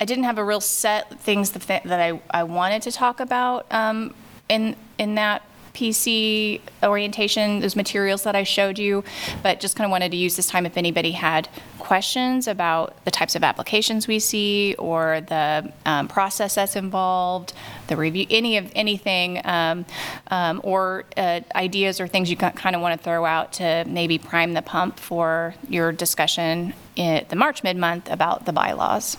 I 0.00 0.04
didn't 0.04 0.24
have 0.24 0.38
a 0.38 0.44
real 0.44 0.62
set 0.62 1.20
things 1.20 1.50
that, 1.52 1.84
that 1.84 2.00
I, 2.00 2.20
I 2.30 2.44
wanted 2.44 2.82
to 2.82 2.90
talk 2.90 3.20
about 3.20 3.66
um, 3.70 4.14
in 4.48 4.76
in 4.98 5.14
that 5.16 5.42
PC 5.76 6.60
orientation, 6.82 7.60
those 7.60 7.76
materials 7.76 8.22
that 8.22 8.34
I 8.34 8.44
showed 8.44 8.78
you, 8.78 9.04
but 9.42 9.60
just 9.60 9.76
kind 9.76 9.84
of 9.84 9.90
wanted 9.90 10.10
to 10.12 10.16
use 10.16 10.34
this 10.36 10.48
time 10.48 10.64
if 10.64 10.78
anybody 10.78 11.12
had 11.12 11.48
questions 11.78 12.48
about 12.48 13.04
the 13.04 13.10
types 13.10 13.36
of 13.36 13.44
applications 13.44 14.08
we 14.08 14.18
see 14.18 14.74
or 14.78 15.20
the 15.20 15.70
um, 15.84 16.08
process 16.08 16.54
that's 16.54 16.76
involved, 16.76 17.52
the 17.88 17.96
review, 17.96 18.26
any 18.30 18.56
of 18.56 18.72
anything, 18.74 19.40
um, 19.44 19.84
um, 20.28 20.62
or 20.64 21.04
uh, 21.18 21.40
ideas 21.54 22.00
or 22.00 22.08
things 22.08 22.30
you 22.30 22.36
kind 22.36 22.74
of 22.74 22.80
want 22.80 22.98
to 22.98 23.04
throw 23.04 23.26
out 23.26 23.52
to 23.52 23.84
maybe 23.86 24.16
prime 24.16 24.54
the 24.54 24.62
pump 24.62 24.98
for 24.98 25.54
your 25.68 25.92
discussion 25.92 26.72
at 26.96 27.28
the 27.28 27.36
March 27.36 27.62
mid-month 27.62 28.10
about 28.10 28.46
the 28.46 28.52
bylaws. 28.52 29.18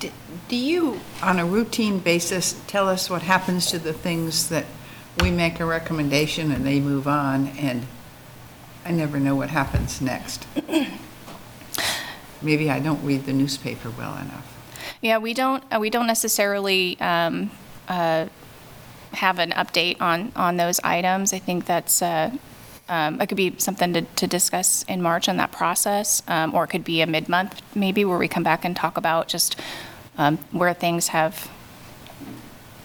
D- 0.00 0.10
Do 0.48 0.56
you, 0.56 1.00
on 1.22 1.38
a 1.38 1.44
routine 1.46 1.98
basis, 1.98 2.60
tell 2.66 2.88
us 2.88 3.08
what 3.10 3.22
happens 3.22 3.66
to 3.66 3.78
the 3.78 3.92
things 3.92 4.48
that 4.48 4.64
we 5.20 5.30
make 5.30 5.60
a 5.60 5.64
recommendation 5.64 6.50
and 6.50 6.66
they 6.66 6.80
move 6.80 7.06
on, 7.06 7.48
and 7.48 7.86
I 8.84 8.90
never 8.90 9.18
know 9.20 9.36
what 9.36 9.50
happens 9.50 10.00
next? 10.00 10.46
Maybe 12.42 12.70
I 12.70 12.78
don't 12.80 13.02
read 13.04 13.24
the 13.24 13.32
newspaper 13.32 13.90
well 13.90 14.16
enough. 14.16 14.50
Yeah, 15.00 15.18
we 15.18 15.34
don't, 15.34 15.62
uh, 15.72 15.78
we 15.80 15.88
don't 15.90 16.06
necessarily 16.06 16.98
um, 17.00 17.50
uh, 17.88 18.26
have 19.12 19.38
an 19.38 19.50
update 19.52 20.00
on, 20.00 20.32
on 20.36 20.56
those 20.56 20.80
items. 20.80 21.32
I 21.32 21.38
think 21.38 21.64
that's, 21.66 22.02
uh, 22.02 22.30
um, 22.88 23.20
it 23.20 23.26
could 23.28 23.36
be 23.36 23.54
something 23.58 23.92
to, 23.94 24.02
to 24.02 24.26
discuss 24.26 24.84
in 24.84 25.00
March 25.00 25.28
on 25.28 25.36
that 25.38 25.52
process, 25.52 26.22
um, 26.28 26.54
or 26.54 26.64
it 26.64 26.68
could 26.68 26.84
be 26.84 27.00
a 27.00 27.06
mid-month 27.06 27.62
maybe 27.74 28.04
where 28.04 28.18
we 28.18 28.28
come 28.28 28.42
back 28.42 28.64
and 28.64 28.76
talk 28.76 28.96
about 28.96 29.28
just 29.28 29.58
um, 30.18 30.38
where 30.52 30.74
things 30.74 31.08
have 31.08 31.50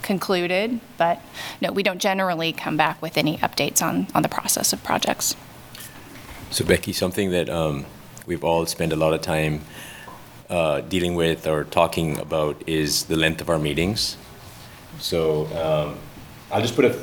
concluded. 0.01 0.79
But 0.97 1.21
no, 1.61 1.71
we 1.71 1.83
don't 1.83 1.99
generally 1.99 2.53
come 2.53 2.77
back 2.77 3.01
with 3.01 3.17
any 3.17 3.37
updates 3.39 3.81
on, 3.81 4.07
on 4.15 4.23
the 4.23 4.29
process 4.29 4.73
of 4.73 4.83
projects. 4.83 5.35
So 6.49 6.65
Becky, 6.65 6.93
something 6.93 7.31
that 7.31 7.49
um, 7.49 7.85
we've 8.25 8.43
all 8.43 8.65
spent 8.65 8.93
a 8.93 8.95
lot 8.95 9.13
of 9.13 9.21
time 9.21 9.61
uh, 10.49 10.81
dealing 10.81 11.13
with 11.13 11.45
or 11.45 11.63
talking 11.65 12.17
about 12.17 12.63
is 12.67 13.03
the 13.03 13.15
length 13.15 13.41
of 13.41 13.49
our 13.49 13.59
meetings. 13.59 14.17
So 14.97 15.45
um, 15.57 15.97
I'll 16.51 16.61
just 16.61 16.75
put 16.75 16.85
a, 16.85 16.97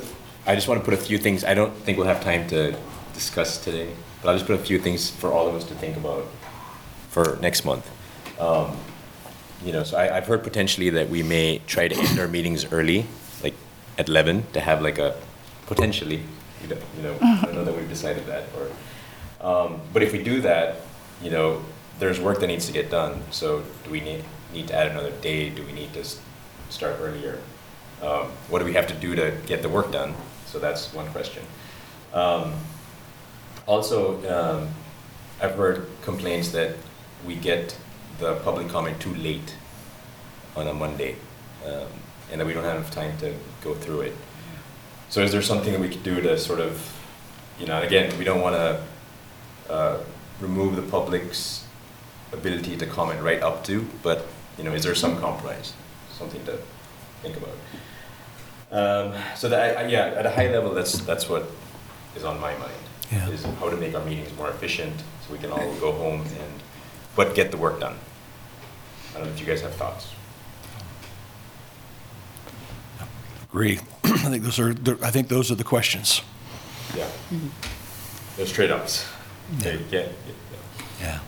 I 0.47 0.55
just 0.55 0.69
want 0.69 0.81
to 0.81 0.85
put 0.85 0.95
a 0.95 0.97
few 0.97 1.19
things. 1.19 1.45
I 1.45 1.55
don't 1.55 1.75
think 1.75 1.99
we'll 1.99 2.07
have 2.07 2.23
time 2.23 2.47
to 2.49 2.77
discuss 3.15 3.59
today, 3.59 3.91
but 4.23 4.29
I'll 4.29 4.37
just 4.37 4.47
put 4.47 4.55
a 4.55 4.63
few 4.63 4.79
things 4.79 5.11
for 5.11 5.33
all 5.33 5.49
of 5.49 5.55
us 5.57 5.65
to 5.65 5.75
think 5.75 5.97
about 5.97 6.25
for 7.11 7.37
next 7.43 7.65
month. 7.65 7.91
Um, 8.41 8.77
you 9.65 9.73
know, 9.73 9.83
so 9.83 9.97
I, 9.97 10.17
I've 10.17 10.27
heard 10.27 10.45
potentially 10.45 10.91
that 10.91 11.09
we 11.09 11.25
may 11.25 11.59
try 11.67 11.89
to 11.89 11.97
end 11.97 12.21
our 12.21 12.29
meetings 12.29 12.71
early, 12.71 13.07
like 13.43 13.55
at 13.99 14.09
11, 14.09 14.45
to 14.53 14.61
have 14.61 14.83
like 14.83 14.99
a 14.99 15.17
potentially, 15.67 16.23
you 16.63 16.69
know, 16.69 16.79
you 16.97 17.03
know 17.03 17.19
I 17.21 17.47
don't 17.47 17.57
know 17.57 17.65
that 17.65 17.77
we've 17.77 17.89
decided 17.89 18.27
that, 18.27 18.45
or 18.57 18.71
um, 19.41 19.81
but 19.93 20.05
if 20.05 20.13
we 20.13 20.23
do 20.23 20.41
that, 20.43 20.77
you 21.23 21.31
know, 21.31 21.65
there's 21.99 22.21
work 22.21 22.39
that 22.39 22.47
needs 22.47 22.67
to 22.67 22.73
get 22.73 22.89
done. 22.89 23.21
So 23.33 23.65
do 23.83 23.91
we 23.91 24.01
need, 24.01 24.23
need 24.53 24.69
to 24.69 24.75
add 24.75 24.93
another 24.93 25.11
day? 25.11 25.51
Do 25.51 25.65
we 25.65 25.73
need 25.73 25.93
to 25.95 26.05
start 26.69 26.99
earlier? 27.01 27.41
Um, 28.01 28.27
what 28.49 28.61
do 28.61 28.65
we 28.65 28.75
have 28.75 28.87
to 28.89 28.95
do 28.95 29.17
to 29.17 29.35
get 29.47 29.63
the 29.63 29.69
work 29.69 29.91
done? 29.91 30.15
So 30.57 30.61
that's 30.61 30.95
one 30.95 31.07
question. 31.09 31.43
Um, 32.15 32.55
also, 33.67 34.17
um, 34.27 34.69
I've 35.39 35.55
heard 35.55 35.87
complaints 36.01 36.49
that 36.53 36.77
we 37.27 37.37
get 37.37 37.77
the 38.19 38.37
public 38.37 38.71
comment 38.71 38.99
too 38.99 39.15
late 39.17 39.55
on 40.57 40.67
a 40.67 40.73
Monday, 40.73 41.17
um, 41.67 41.89
and 42.33 42.41
that 42.41 42.47
we 42.47 42.55
don't 42.55 42.65
have 42.65 42.77
enough 42.77 42.91
time 42.91 43.19
to 43.19 43.35
go 43.63 43.75
through 43.75 44.01
it. 44.01 44.15
So 45.11 45.21
is 45.21 45.31
there 45.31 45.43
something 45.43 45.75
that 45.75 45.81
we 45.83 45.91
could 45.91 46.03
do 46.03 46.23
to 46.23 46.39
sort 46.39 46.61
of, 46.61 46.91
you 47.61 47.67
know, 47.67 47.83
again, 47.83 48.17
we 48.17 48.25
don't 48.25 48.41
want 48.41 48.57
to 48.57 48.83
uh, 49.71 49.99
remove 50.41 50.75
the 50.77 50.89
public's 50.91 51.67
ability 52.33 52.79
to 52.79 52.87
comment 52.87 53.21
right 53.21 53.43
up 53.43 53.63
to, 53.65 53.87
but, 54.03 54.25
you 54.57 54.65
know, 54.65 54.73
is 54.73 54.85
there 54.85 54.95
some 54.95 55.21
compromise? 55.21 55.75
Something 56.17 56.43
to 56.47 56.57
think 57.21 57.37
about. 57.37 57.53
Um, 58.77 59.13
So 59.37 59.49
that, 59.49 59.77
I- 59.79 59.83
I- 59.85 59.89
yeah, 59.89 60.19
at 60.21 60.27
a 60.27 60.31
high 60.31 60.49
level, 60.49 60.75
that's, 60.75 60.99
that's 60.99 61.29
what 61.29 61.51
is 62.15 62.25
on 62.25 62.39
my 62.41 62.53
mind. 62.59 62.73
Yeah. 63.11 63.29
Is 63.31 63.45
how 63.61 63.71
to 63.71 63.77
make 63.77 63.95
our 63.95 64.05
meetings 64.05 64.37
more 64.37 64.51
efficient, 64.51 64.95
so 65.27 65.33
we 65.33 65.39
can 65.39 65.51
all 65.51 65.73
go 65.81 65.93
home 65.93 66.21
and, 66.23 66.53
but 67.15 67.35
get 67.35 67.51
the 67.53 67.57
work 67.57 67.81
done. 67.81 67.97
I 69.15 69.19
don't 69.19 69.29
know 69.29 69.33
if 69.33 69.41
you 69.41 69.47
guys 69.47 69.63
have 69.63 69.75
thoughts. 69.77 70.09
Agree. 73.45 73.79
I 74.05 74.29
think 74.29 74.43
those 74.43 74.59
are, 74.59 74.75
I 75.03 75.11
think 75.11 75.29
those 75.29 75.51
are 75.51 75.55
the 75.55 75.65
questions. 75.65 76.21
Yeah. 76.97 77.09
Those 78.37 78.53
trade-offs. 78.53 79.07
Okay, 79.61 79.79
yeah, 79.91 80.01
yeah. 80.01 80.09
Yeah. 81.01 81.19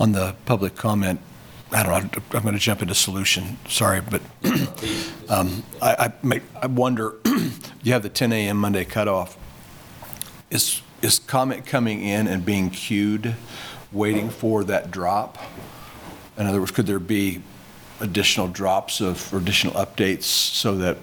On 0.00 0.12
the 0.12 0.34
public 0.46 0.76
comment, 0.76 1.20
I 1.70 1.82
don't 1.82 2.16
know, 2.16 2.22
I'm 2.32 2.42
going 2.42 2.54
to 2.54 2.60
jump 2.60 2.80
into 2.80 2.94
solution, 2.94 3.58
sorry, 3.68 4.00
but 4.00 4.22
um, 5.28 5.62
I, 5.82 6.06
I 6.06 6.12
make, 6.22 6.42
I 6.60 6.66
wonder, 6.66 7.14
you 7.82 7.92
have 7.92 8.02
the 8.02 8.08
10 8.08 8.32
a.m. 8.32 8.56
Monday 8.56 8.84
cutoff. 8.84 9.36
Is, 10.50 10.80
is 11.02 11.18
comment 11.18 11.66
coming 11.66 12.02
in 12.02 12.26
and 12.26 12.44
being 12.44 12.70
queued, 12.70 13.34
waiting 13.92 14.30
for 14.30 14.64
that 14.64 14.90
drop? 14.90 15.36
In 16.38 16.46
other 16.46 16.58
words, 16.60 16.70
could 16.70 16.86
there 16.86 16.98
be 16.98 17.42
additional 18.00 18.48
drops 18.48 19.00
of, 19.00 19.32
or 19.34 19.38
additional 19.38 19.74
updates 19.74 20.22
so 20.22 20.74
that 20.76 20.96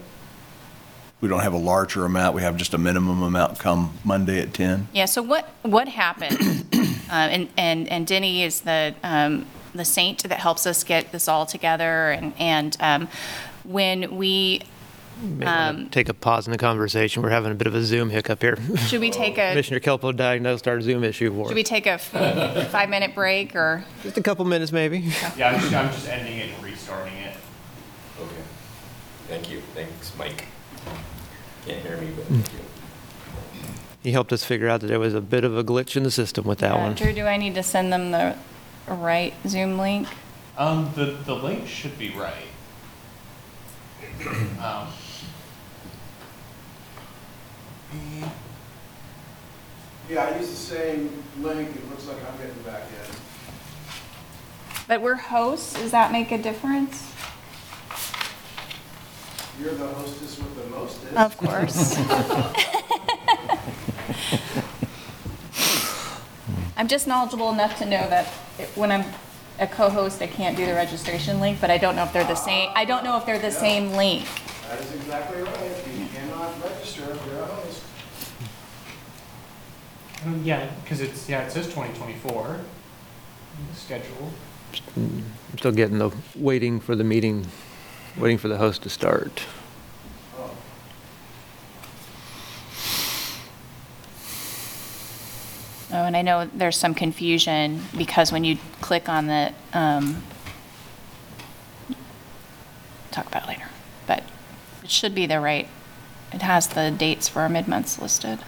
we 1.20 1.28
don't 1.28 1.40
have 1.40 1.52
a 1.52 1.58
larger 1.58 2.04
amount, 2.04 2.34
we 2.34 2.42
have 2.42 2.56
just 2.56 2.74
a 2.74 2.78
minimum 2.78 3.22
amount 3.22 3.60
come 3.60 3.92
Monday 4.04 4.40
at 4.40 4.52
10? 4.52 4.88
Yeah, 4.92 5.04
so 5.04 5.22
what, 5.22 5.48
what 5.62 5.86
happened, 5.86 6.66
uh, 7.08 7.12
and, 7.12 7.48
and, 7.56 7.86
and 7.88 8.06
Denny 8.06 8.42
is 8.42 8.62
the, 8.62 8.94
um, 9.04 9.46
the 9.76 9.84
saint 9.84 10.22
that 10.24 10.38
helps 10.40 10.66
us 10.66 10.84
get 10.84 11.12
this 11.12 11.28
all 11.28 11.46
together, 11.46 12.10
and, 12.10 12.32
and 12.38 12.76
um, 12.80 13.08
when 13.64 14.16
we, 14.16 14.62
May 15.22 15.46
wanna 15.46 15.88
Take 15.90 16.10
a 16.10 16.14
pause 16.14 16.46
in 16.46 16.52
the 16.52 16.58
conversation. 16.58 17.22
We're 17.22 17.30
having 17.30 17.50
a 17.50 17.54
bit 17.54 17.66
of 17.66 17.74
a 17.74 17.82
Zoom 17.82 18.10
hiccup 18.10 18.42
here. 18.42 18.58
should 18.86 19.00
we 19.00 19.10
take 19.10 19.38
a, 19.38 19.50
Commissioner 19.50 19.80
Kelso 19.80 20.12
diagnosed 20.12 20.68
our 20.68 20.78
Zoom 20.82 21.04
issue 21.04 21.34
for 21.34 21.48
should 21.48 21.54
we 21.54 21.62
take 21.62 21.86
a 21.86 21.92
f- 21.92 22.70
five-minute 22.70 23.14
break, 23.14 23.56
or? 23.56 23.82
Just 24.02 24.18
a 24.18 24.22
couple 24.22 24.44
minutes, 24.44 24.72
maybe. 24.72 24.98
Yeah, 25.36 25.52
I'm 25.54 25.60
just, 25.60 25.74
I'm 25.74 25.88
just 25.90 26.08
ending 26.08 26.36
it 26.36 26.50
and 26.54 26.62
restarting 26.62 27.14
it. 27.14 27.34
Okay. 28.20 28.32
Thank 29.28 29.50
you. 29.50 29.60
Thanks, 29.74 30.12
Mike. 30.18 30.44
Can't 31.66 31.80
hear 31.82 31.96
me, 31.96 32.08
but 32.14 32.26
thank 32.26 32.52
you. 32.52 32.58
He 34.02 34.12
helped 34.12 34.32
us 34.32 34.44
figure 34.44 34.68
out 34.68 34.82
that 34.82 34.86
there 34.86 35.00
was 35.00 35.14
a 35.14 35.20
bit 35.20 35.42
of 35.42 35.56
a 35.56 35.64
glitch 35.64 35.96
in 35.96 36.02
the 36.04 36.10
system 36.12 36.44
with 36.44 36.58
that 36.58 36.72
Uh, 36.72 36.78
one. 36.78 36.94
Drew, 36.94 37.12
do 37.12 37.24
I 37.24 37.36
need 37.38 37.54
to 37.56 37.62
send 37.62 37.92
them 37.92 38.12
the 38.12 38.36
right 38.86 39.34
Zoom 39.46 39.78
link? 39.78 40.08
Um, 40.56 40.90
the, 40.94 41.04
the 41.24 41.34
link 41.34 41.66
should 41.66 41.98
be 41.98 42.10
right. 42.10 42.32
Um, 44.62 44.88
Yeah, 50.08 50.24
I 50.24 50.38
use 50.38 50.48
the 50.50 50.56
same 50.56 51.22
link, 51.38 51.74
it 51.74 51.90
looks 51.90 52.06
like 52.06 52.16
I'm 52.26 52.38
getting 52.38 52.62
back 52.62 52.82
in. 52.82 53.16
But 54.86 55.02
we're 55.02 55.16
hosts, 55.16 55.74
does 55.74 55.90
that 55.90 56.12
make 56.12 56.30
a 56.30 56.38
difference? 56.38 57.12
You're 59.60 59.74
the 59.74 59.88
hostess 59.88 60.38
with 60.38 60.54
the 60.54 60.66
mostest. 60.70 61.14
Of 61.16 61.36
course. 61.38 61.96
I'm 66.76 66.88
just 66.88 67.06
knowledgeable 67.06 67.50
enough 67.52 67.78
to 67.78 67.84
know 67.86 68.08
that 68.08 68.26
it- 68.58 68.68
when 68.74 68.92
I'm 68.92 69.04
a 69.58 69.66
co-host, 69.66 70.20
I 70.20 70.26
can't 70.26 70.56
do 70.56 70.66
the 70.66 70.74
registration 70.74 71.40
link, 71.40 71.58
but 71.60 71.70
I 71.70 71.78
don't 71.78 71.96
know 71.96 72.04
if 72.04 72.12
they're 72.12 72.24
the 72.24 72.34
same, 72.34 72.70
I 72.74 72.84
don't 72.84 73.04
know 73.04 73.16
if 73.16 73.24
they're 73.24 73.38
the 73.38 73.50
same 73.50 73.92
link. 73.92 74.26
That 74.68 74.80
is 74.80 74.92
exactly 74.92 75.42
right, 75.42 75.52
you 75.98 76.06
cannot 76.14 76.52
register 76.62 77.02
if 77.12 77.20
you're 77.26 77.42
a 77.42 77.46
host. 77.46 77.82
um, 80.26 80.40
yeah, 80.44 80.66
because 80.82 81.00
it's, 81.00 81.28
yeah, 81.28 81.42
it 81.42 81.52
says 81.52 81.66
2024, 81.66 82.60
schedule. 83.74 84.32
I'm 84.96 85.24
still 85.56 85.72
getting 85.72 85.98
the, 85.98 86.10
waiting 86.34 86.80
for 86.80 86.94
the 86.96 87.04
meeting, 87.04 87.46
waiting 88.18 88.36
for 88.38 88.48
the 88.48 88.58
host 88.58 88.82
to 88.82 88.90
start. 88.90 89.42
And 96.06 96.16
I 96.16 96.22
know 96.22 96.48
there's 96.52 96.76
some 96.76 96.94
confusion 96.94 97.82
because 97.96 98.32
when 98.32 98.44
you 98.44 98.58
click 98.80 99.08
on 99.08 99.26
the, 99.26 99.52
um, 99.72 100.22
talk 103.10 103.26
about 103.26 103.44
it 103.44 103.48
later, 103.48 103.68
but 104.06 104.22
it 104.82 104.90
should 104.90 105.14
be 105.14 105.26
the 105.26 105.40
right, 105.40 105.68
it 106.32 106.42
has 106.42 106.68
the 106.68 106.90
dates 106.90 107.28
for 107.28 107.42
our 107.42 107.48
mid-months 107.48 108.00
listed. 108.00 108.40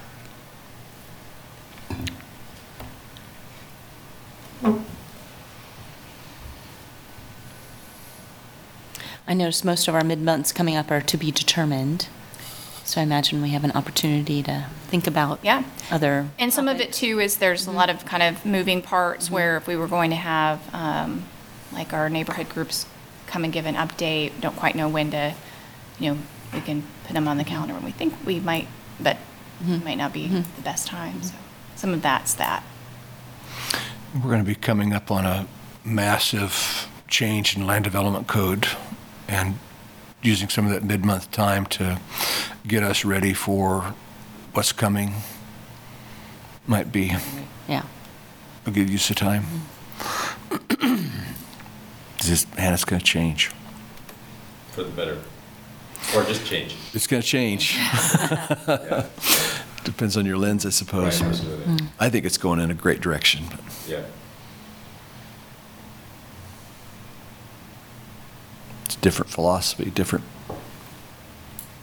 I 9.27 9.35
noticed 9.35 9.65
most 9.65 9.89
of 9.89 9.95
our 9.95 10.05
mid-months 10.05 10.53
coming 10.53 10.75
up 10.75 10.91
are 10.91 11.03
to 11.03 11.17
be 11.19 11.31
determined. 11.31 12.09
So 12.89 13.03
I 13.03 13.05
imagine 13.05 13.43
we 13.43 13.51
have 13.51 13.65
an 13.65 13.73
opportunity 13.73 14.43
to 14.45 14.65
think 14.87 15.07
about 15.07 15.41
Yeah. 15.43 15.65
other. 15.91 16.31
And 16.39 16.51
some 16.51 16.69
of 16.69 16.81
it 16.81 16.91
too 16.91 17.21
is 17.21 17.37
there's 17.37 17.67
a 17.67 17.71
lot 17.71 17.91
of 17.91 18.07
kind 18.07 18.23
of 18.23 18.47
moving 18.47 18.81
parts 18.81 19.27
mm-hmm. 19.27 19.35
where 19.35 19.57
if 19.59 19.67
we 19.67 19.77
were 19.77 19.89
going 19.89 20.09
to 20.09 20.17
have, 20.17 20.75
um, 20.75 21.25
like 21.71 21.93
our 21.93 22.09
neighborhood 22.09 22.49
groups 22.49 22.87
come 23.27 23.45
and 23.45 23.53
give 23.53 23.67
an 23.67 23.75
update, 23.75 24.33
don't 24.41 24.57
quite 24.57 24.75
know 24.75 24.89
when 24.89 25.11
to, 25.11 25.35
you 25.99 26.15
know, 26.15 26.19
we 26.55 26.63
can 26.63 26.83
put 27.05 27.13
them 27.13 27.29
on 27.29 27.37
the 27.37 27.45
calendar 27.45 27.75
when 27.75 27.85
we 27.85 27.91
think 27.91 28.15
we 28.25 28.41
might, 28.41 28.67
but 28.99 29.19
it 29.69 29.85
might 29.85 29.99
not 29.99 30.15
be 30.15 30.25
mm-hmm. 30.25 30.57
the 30.57 30.63
best 30.63 30.87
time, 30.87 31.23
so 31.23 31.35
some 31.77 31.93
of 31.93 32.01
that's 32.01 32.33
that. 32.35 32.63
We're 34.15 34.31
going 34.31 34.43
to 34.43 34.49
be 34.49 34.55
coming 34.55 34.95
up 34.95 35.11
on 35.11 35.27
a 35.27 35.47
massive 35.85 36.89
change 37.07 37.55
in 37.55 37.67
land 37.67 37.85
development 37.85 38.29
code 38.29 38.67
and 39.29 39.59
using 40.23 40.49
some 40.49 40.67
of 40.67 40.73
that 40.73 40.83
mid-month 40.85 41.31
time 41.31 41.67
to 41.67 42.01
get 42.67 42.83
us 42.83 43.05
ready 43.05 43.33
for 43.33 43.95
what's 44.53 44.73
coming 44.73 45.15
might 46.67 46.93
be 46.93 47.13
Yeah. 47.69 47.83
a 48.67 48.71
good 48.71 48.91
use 48.91 49.09
of 49.11 49.17
time. 49.17 49.45
Mm-hmm. 50.49 51.07
This, 52.25 52.47
and 52.59 52.75
it's 52.75 52.85
going 52.85 52.99
to 52.99 53.07
change. 53.07 53.53
For 54.73 54.83
the 54.83 54.91
better. 54.91 55.19
Or 56.17 56.25
just 56.25 56.45
change. 56.45 56.75
It's 56.93 57.07
going 57.07 57.23
to 57.23 57.27
change. 57.29 57.79
Depends 59.85 60.17
on 60.17 60.27
your 60.27 60.37
lens, 60.37 60.67
I 60.67 60.71
suppose. 60.71 61.21
Right, 61.23 61.31
but 61.31 61.39
absolutely. 61.39 61.75
Mm. 61.77 61.87
I 62.01 62.11
think 62.11 62.27
it's 62.27 62.37
going 62.37 62.59
in 62.59 62.73
a 62.73 62.75
great 62.75 63.01
direction. 63.01 63.45
but 63.49 63.61
Yeah. 63.87 64.03
It's 68.99 69.05
different 69.05 69.31
philosophy, 69.31 69.91
different 69.91 70.25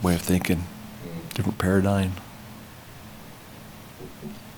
way 0.03 0.15
of 0.15 0.21
thinking, 0.21 0.65
different 1.33 1.57
paradigm. 1.57 2.11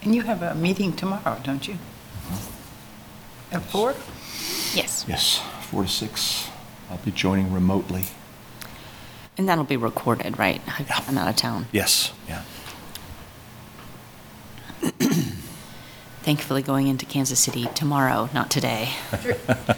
And 0.02 0.16
you 0.16 0.24
have 0.24 0.42
a 0.42 0.56
meeting 0.56 0.94
tomorrow, 0.94 1.40
don't 1.44 1.68
you? 1.68 1.76
Mm-hmm. 1.76 3.56
At 3.56 3.62
four? 3.62 3.92
Yes. 4.74 5.06
Yes, 5.08 5.40
four 5.70 5.84
to 5.84 5.88
six. 5.88 6.50
I'll 6.90 6.98
be 6.98 7.12
joining 7.12 7.54
remotely. 7.54 8.06
And 9.38 9.48
that'll 9.48 9.64
be 9.64 9.78
recorded, 9.78 10.40
right? 10.40 10.60
I'm 11.08 11.16
out 11.16 11.28
of 11.30 11.36
town. 11.36 11.68
Yes, 11.72 12.12
yeah. 12.28 12.42
Thankfully, 16.28 16.62
going 16.62 16.88
into 16.88 17.06
Kansas 17.06 17.40
City 17.40 17.68
tomorrow, 17.74 18.28
not 18.34 18.52
today. 18.52 18.90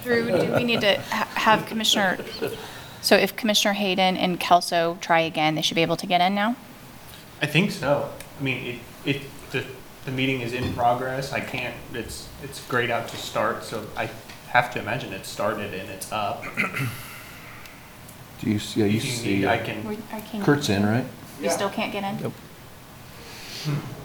Drew, 0.02 0.32
do 0.32 0.52
we 0.56 0.64
need 0.64 0.82
to 0.82 1.00
ha- 1.00 1.30
have 1.36 1.68
Commissioner, 1.68 2.18
so 3.04 3.16
if 3.16 3.36
Commissioner 3.36 3.74
Hayden 3.74 4.18
and 4.18 4.40
Kelso 4.40 4.98
try 5.00 5.20
again, 5.20 5.54
they 5.54 5.62
should 5.62 5.76
be 5.76 5.84
able 5.84 5.96
to 5.98 6.08
get 6.08 6.22
in 6.22 6.34
now? 6.34 6.56
I 7.40 7.46
think 7.46 7.70
so. 7.70 8.12
I 8.40 8.42
mean, 8.42 8.82
it, 9.06 9.18
it, 9.18 9.22
the, 9.52 9.64
the 10.06 10.12
meeting 10.12 10.42
is 10.42 10.54
in 10.54 10.74
progress. 10.74 11.34
I 11.34 11.40
can't, 11.42 11.76
it's, 11.94 12.28
it's 12.42 12.66
grayed 12.66 12.90
out 12.90 13.10
to 13.10 13.18
start, 13.18 13.64
so 13.64 13.86
I 13.96 14.10
have 14.48 14.74
to 14.74 14.80
imagine 14.80 15.14
it 15.14 15.28
started 15.28 15.76
and 15.76 15.88
it's 15.92 16.12
up. 16.12 16.44
Do 18.42 18.50
you, 18.50 18.58
see, 18.58 18.80
yeah, 18.80 18.86
you 18.88 18.98
If 18.98 19.06
you 19.06 19.12
see, 19.12 19.36
need, 19.36 19.46
I 19.46 19.60
can, 19.60 19.98
I 20.12 20.22
can- 20.22 20.42
Kurt's 20.42 20.70
in, 20.70 20.84
right? 20.84 21.06
You 21.44 21.52
still 21.52 21.70
can't 21.70 21.92
get 21.94 22.04
in? 22.04 22.24
Nope. 22.24 22.34
Hmm. 23.66 23.99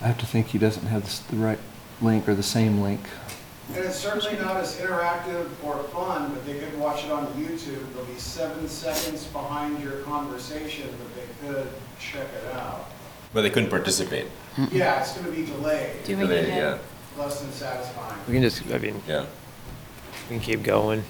I 0.00 0.06
have 0.06 0.18
to 0.18 0.26
think 0.26 0.48
he 0.48 0.58
doesn't 0.58 0.86
have 0.86 1.28
the 1.28 1.36
right 1.36 1.58
link 2.00 2.28
or 2.28 2.34
the 2.34 2.42
same 2.42 2.80
link. 2.80 3.00
And 3.74 3.84
it's 3.84 3.96
certainly 3.96 4.38
not 4.38 4.56
as 4.56 4.76
interactive 4.76 5.48
or 5.62 5.82
fun, 5.84 6.32
but 6.32 6.46
they 6.46 6.58
could 6.58 6.78
watch 6.78 7.04
it 7.04 7.10
on 7.10 7.26
YouTube. 7.34 7.92
They'll 7.94 8.04
be 8.06 8.18
seven 8.18 8.66
seconds 8.68 9.24
behind 9.26 9.82
your 9.82 10.00
conversation, 10.02 10.88
but 10.98 11.14
they 11.14 11.46
could 11.48 11.68
check 12.00 12.28
it 12.42 12.54
out. 12.54 12.88
But 13.34 13.42
they 13.42 13.50
couldn't 13.50 13.68
participate. 13.68 14.26
Yeah, 14.72 15.00
it's 15.00 15.12
gonna 15.16 15.30
be 15.30 15.44
delayed, 15.44 16.02
Do 16.04 16.16
we 16.16 16.22
need 16.22 16.28
Today, 16.28 16.50
to? 16.50 16.56
Yeah, 16.56 16.78
less 17.18 17.40
than 17.40 17.52
satisfying. 17.52 18.18
We 18.26 18.34
can 18.34 18.42
just, 18.42 18.62
I 18.72 18.78
mean, 18.78 19.02
yeah. 19.06 19.26
we 20.30 20.36
can 20.36 20.40
keep 20.40 20.62
going. 20.62 21.04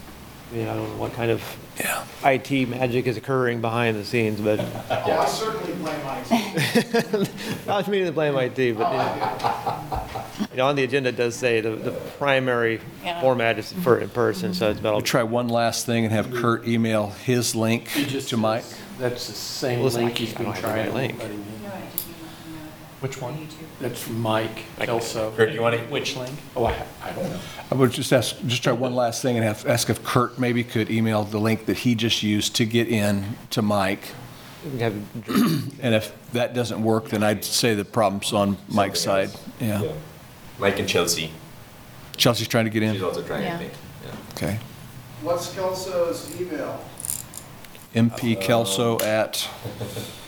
I 0.50 0.54
mean, 0.56 0.66
I 0.68 0.74
don't 0.74 0.88
know 0.88 0.96
what 0.96 1.12
kind 1.12 1.30
of 1.30 1.42
Yeah. 1.78 2.04
IT 2.24 2.68
magic 2.68 3.06
is 3.06 3.16
occurring 3.18 3.61
behind 3.61 3.96
the 3.96 4.04
scenes, 4.04 4.40
but, 4.40 4.58
Oh, 4.61 5.18
I 5.20 5.26
certainly 5.26 5.72
blame 5.74 6.02
my 6.04 6.22
team. 6.22 7.26
not 7.66 7.87
meaning 7.88 8.06
to 8.06 8.12
blame 8.12 8.34
IT, 8.37 8.56
but, 8.56 8.90
you 8.90 8.98
know, 8.98 10.48
you 10.50 10.56
know, 10.56 10.66
on 10.66 10.74
the 10.76 10.84
agenda 10.84 11.11
it 11.11 11.16
does 11.16 11.37
say 11.37 11.61
the, 11.61 11.70
the 11.76 11.92
primary 12.18 12.80
Yeah. 13.04 13.20
format 13.20 13.58
is 13.58 13.72
for 13.72 13.98
in-person, 13.98 14.54
so 14.54 14.70
it's 14.70 14.80
I'll 14.84 14.94
about, 14.96 15.04
try 15.04 15.22
one 15.22 15.48
last 15.48 15.84
thing 15.87 16.04
and 16.04 16.12
have 16.14 16.32
Kurt 16.32 16.66
email 16.66 17.11
his 17.24 17.54
link 17.54 17.90
Just 17.94 18.30
to 18.30 18.37
Mike. 18.38 18.64
That's 18.98 19.26
the 19.28 19.34
same 19.34 19.82
Listen, 19.82 20.00
I 20.00 20.04
link 20.06 20.18
he's 20.18 20.32
can't- 20.32 20.48
I 20.48 20.52
been 20.52 20.62
don't 20.62 20.62
have 20.62 20.62
the 20.62 20.68
right 20.80 20.90
trying. 20.90 20.94
link. 21.08 21.18
letting 21.22 21.38
me- 21.38 21.44
which 23.00 23.20
one? 23.20 23.46
That's 23.80 24.02
from 24.02 24.20
Mike 24.20 24.64
Kelso. 24.80 25.32
Kurt, 25.37 25.52
you 25.52 25.62
want 25.62 25.76
to? 25.76 25.82
Which 25.84 26.16
link? 26.16 26.37
Oh, 26.56 26.64
I, 26.64 26.84
I 27.02 27.12
don't 27.12 27.30
know. 27.30 27.38
I 27.70 27.74
would 27.76 27.92
just 27.92 28.12
ask, 28.12 28.37
just 28.46 28.62
try 28.64 28.72
one 28.72 28.94
last 28.94 29.22
thing 29.22 29.37
and 29.37 29.44
have, 29.44 29.64
ask 29.66 29.88
if 29.88 30.02
Kurt 30.02 30.38
maybe 30.38 30.64
could 30.64 30.90
email 30.90 31.22
the 31.24 31.38
link 31.38 31.66
that 31.66 31.78
he 31.78 31.94
just 31.94 32.22
used 32.22 32.56
to 32.56 32.64
get 32.64 32.88
in 32.88 33.37
to 33.50 33.62
Mike. 33.62 34.02
we 34.72 34.80
have, 34.80 34.94
And 35.80 35.94
if 35.94 36.12
that 36.32 36.54
doesn't 36.54 36.82
work, 36.82 37.08
then 37.11 37.22
I'd 37.22 37.44
say 37.44 37.74
the 37.74 37.84
problem's 37.84 38.32
on 38.32 38.56
Mike's 38.68 39.00
side. 39.00 39.30
Yeah. 39.61 39.92
Mike 40.58 40.78
and 40.80 40.88
Chelsea. 40.88 41.30
Chelsea's 42.16 42.48
trying 42.48 42.64
to 42.64 42.70
get 42.70 42.82
She's 42.82 43.00
in? 43.00 43.04
also 43.06 43.22
trying, 43.22 43.42
I 43.44 43.46
Yeah. 43.46 43.58
think. 43.58 43.72
Yeah. 44.04 44.11
Okay. 44.32 44.58
What's 45.22 45.54
Kelso's 45.54 46.40
email? 46.40 46.80
MP 47.94 48.38
Kelso 48.40 48.98
at, 49.01 49.48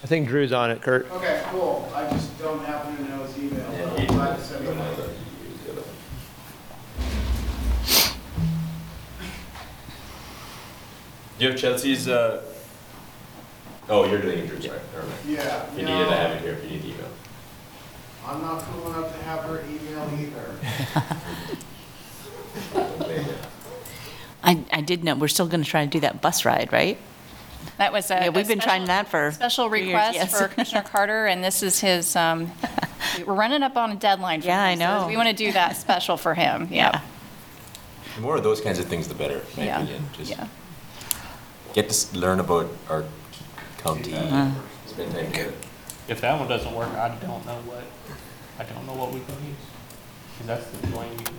I 0.02 0.06
think 0.06 0.28
Drew's 0.28 0.52
on 0.52 0.70
it, 0.70 0.80
Kurt. 0.80 1.10
Okay, 1.10 1.42
cool. 1.50 1.90
I 1.94 2.08
just 2.10 2.38
don't 2.38 2.64
happen 2.64 2.96
to 2.96 3.02
know 3.04 3.22
his 3.24 3.36
email. 3.38 3.70
but 3.70 4.00
I'm 4.00 4.06
glad 4.06 4.36
to 4.36 4.42
send 4.42 4.66
it. 4.66 5.10
Do 11.38 11.44
you 11.46 11.50
have 11.52 11.60
Chelsea's, 11.60 12.08
uh, 12.08 12.42
oh, 13.88 14.04
you're 14.04 14.20
doing 14.20 14.40
it, 14.40 14.46
Drew, 14.46 14.60
sorry. 14.60 14.78
Never 14.94 15.06
mind. 15.06 15.18
Yeah. 15.26 15.64
If 15.64 15.78
you 15.78 15.84
needed, 15.84 16.08
I 16.08 16.14
have 16.16 16.30
it 16.36 16.42
here 16.42 16.52
if 16.52 16.64
you 16.64 16.70
need 16.70 16.82
the 16.82 16.88
email. 16.88 17.06
I'm 18.26 18.42
not 18.42 18.62
cool 18.64 18.92
enough 18.92 19.16
to 19.16 19.22
have 19.24 19.40
her 19.44 19.64
email 19.64 20.10
either. 20.18 20.54
I, 24.42 24.64
I 24.72 24.80
did 24.80 25.04
know, 25.04 25.14
we're 25.14 25.28
still 25.28 25.46
going 25.46 25.62
to 25.62 25.68
try 25.68 25.84
to 25.84 25.90
do 25.90 26.00
that 26.00 26.20
bus 26.20 26.44
ride, 26.44 26.72
right? 26.72 26.98
That 27.78 27.92
was 27.92 28.10
a. 28.10 28.14
Yeah, 28.14 28.28
we've 28.30 28.44
a 28.44 28.48
been 28.48 28.58
trying 28.60 28.84
that 28.86 29.08
for 29.08 29.32
Special 29.32 29.68
three 29.68 29.80
years, 29.86 29.88
request 29.94 30.14
yes. 30.14 30.38
for 30.38 30.48
Commissioner 30.48 30.82
Carter, 30.86 31.26
and 31.26 31.42
this 31.42 31.62
is 31.62 31.80
his, 31.80 32.14
um, 32.16 32.50
we're 33.26 33.34
running 33.34 33.62
up 33.62 33.76
on 33.76 33.90
a 33.92 33.96
deadline 33.96 34.40
for 34.42 34.48
Yeah, 34.48 34.62
I 34.62 34.74
this, 34.74 34.84
so 34.84 35.00
know. 35.00 35.06
We 35.06 35.16
want 35.16 35.28
to 35.28 35.34
do 35.34 35.52
that 35.52 35.76
special 35.76 36.16
for 36.16 36.34
him, 36.34 36.68
yeah. 36.70 37.00
The 38.16 38.20
more 38.22 38.36
of 38.36 38.42
those 38.42 38.60
kinds 38.60 38.78
of 38.78 38.86
things, 38.86 39.08
the 39.08 39.14
better, 39.14 39.36
in 39.38 39.56
my 39.56 39.64
Yeah, 39.64 39.80
opinion. 39.82 40.04
Just 40.12 40.30
yeah. 40.30 40.46
get 41.72 41.84
to 41.84 41.90
s- 41.90 42.14
learn 42.14 42.40
about 42.40 42.68
our 42.88 43.04
county, 43.78 44.14
Uh-huh. 44.14 44.50
spend 44.86 45.12
time 45.12 45.30
together. 45.30 45.54
If 46.08 46.20
that 46.22 46.38
one 46.38 46.48
doesn't 46.48 46.74
work, 46.74 46.90
I 46.94 47.08
don't 47.20 47.46
know 47.46 47.60
what, 47.64 47.84
I 48.58 48.64
don't 48.64 48.84
know 48.86 48.94
what 48.94 49.12
we 49.12 49.20
can 49.20 49.34
use. 49.46 49.56
Because 50.38 50.46
that's 50.46 50.66
the 50.66 50.86
joint 50.88 51.10
meeting. 51.18 51.34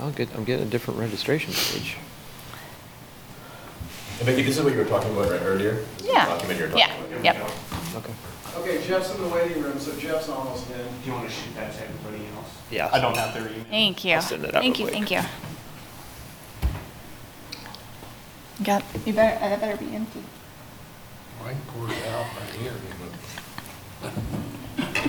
Well, 0.00 0.10
get, 0.12 0.34
I'm 0.34 0.44
getting 0.44 0.66
a 0.66 0.70
different 0.70 0.98
registration 0.98 1.52
page. 1.52 1.96
And 4.18 4.26
Becky, 4.26 4.42
this 4.42 4.56
is 4.56 4.64
what 4.64 4.72
you 4.72 4.78
were 4.78 4.84
talking 4.86 5.10
about 5.12 5.30
right 5.30 5.42
earlier? 5.42 5.72
This 5.74 6.00
is 6.00 6.06
the 6.06 6.12
Yeah. 6.14 6.24
Document 6.26 6.58
you 6.60 6.66
were 6.68 6.76
Yeah, 6.78 6.86
talking 6.88 7.12
about. 7.12 7.24
yep. 7.24 7.50
Okay. 7.96 8.12
Okay, 8.56 8.86
Jeff's 8.88 9.14
in 9.14 9.22
the 9.22 9.28
waiting 9.28 9.62
room, 9.62 9.78
so 9.78 9.94
Jeff's 9.98 10.28
almost 10.30 10.70
in. 10.70 10.76
Do 10.78 10.84
you 11.06 11.12
want 11.12 11.28
to 11.28 11.34
shoot 11.34 11.54
that 11.54 11.72
to 11.74 11.82
everybody 11.84 12.24
else? 12.34 12.48
Yeah. 12.70 12.88
I 12.92 12.98
don't 13.00 13.16
have 13.16 13.34
their 13.34 13.46
email. 13.52 13.64
Thank 13.68 14.04
you. 14.04 14.14
I'll 14.14 14.22
send 14.22 14.44
it 14.44 14.54
out 14.54 14.62
Thank 14.62 14.78
real 14.78 14.86
you, 14.88 14.92
quick. 14.92 15.08
thank 15.08 15.10
you. 15.10 15.22
Got, 18.64 18.82
you 19.06 19.12
better, 19.12 19.38
that 19.38 19.60
better 19.60 19.76
be 19.76 19.94
empty. 19.94 20.22
I 21.44 21.50
can 21.50 21.60
pour 21.68 21.88
it 21.90 22.06
out 22.08 22.26
right 22.36 22.54
here. 22.60 22.72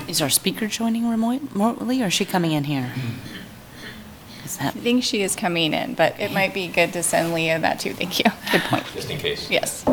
Is 0.08 0.22
our 0.22 0.30
speaker 0.30 0.68
joining 0.68 1.10
remote- 1.10 1.42
remotely, 1.54 2.02
or 2.02 2.08
is 2.08 2.14
she 2.14 2.26
coming 2.26 2.52
in 2.52 2.66
here? 2.66 2.94
Is 4.52 4.58
that, 4.58 4.76
I 4.76 4.80
think 4.80 5.04
she 5.06 5.22
is 5.22 5.34
coming 5.34 5.74
in, 5.74 5.94
but 5.94 6.20
it 6.20 6.34
might 6.34 6.54
be 6.54 6.68
good 6.68 6.92
to 6.94 7.04
send 7.04 7.34
Leah 7.34 7.60
that 7.60 7.80
too. 7.80 7.94
Thank 7.94 8.20
you. 8.20 8.26
Good 8.52 8.62
point. 8.62 8.86
Just 8.94 9.10
in 9.10 9.18
case. 9.18 9.50
Yes. 9.50 9.86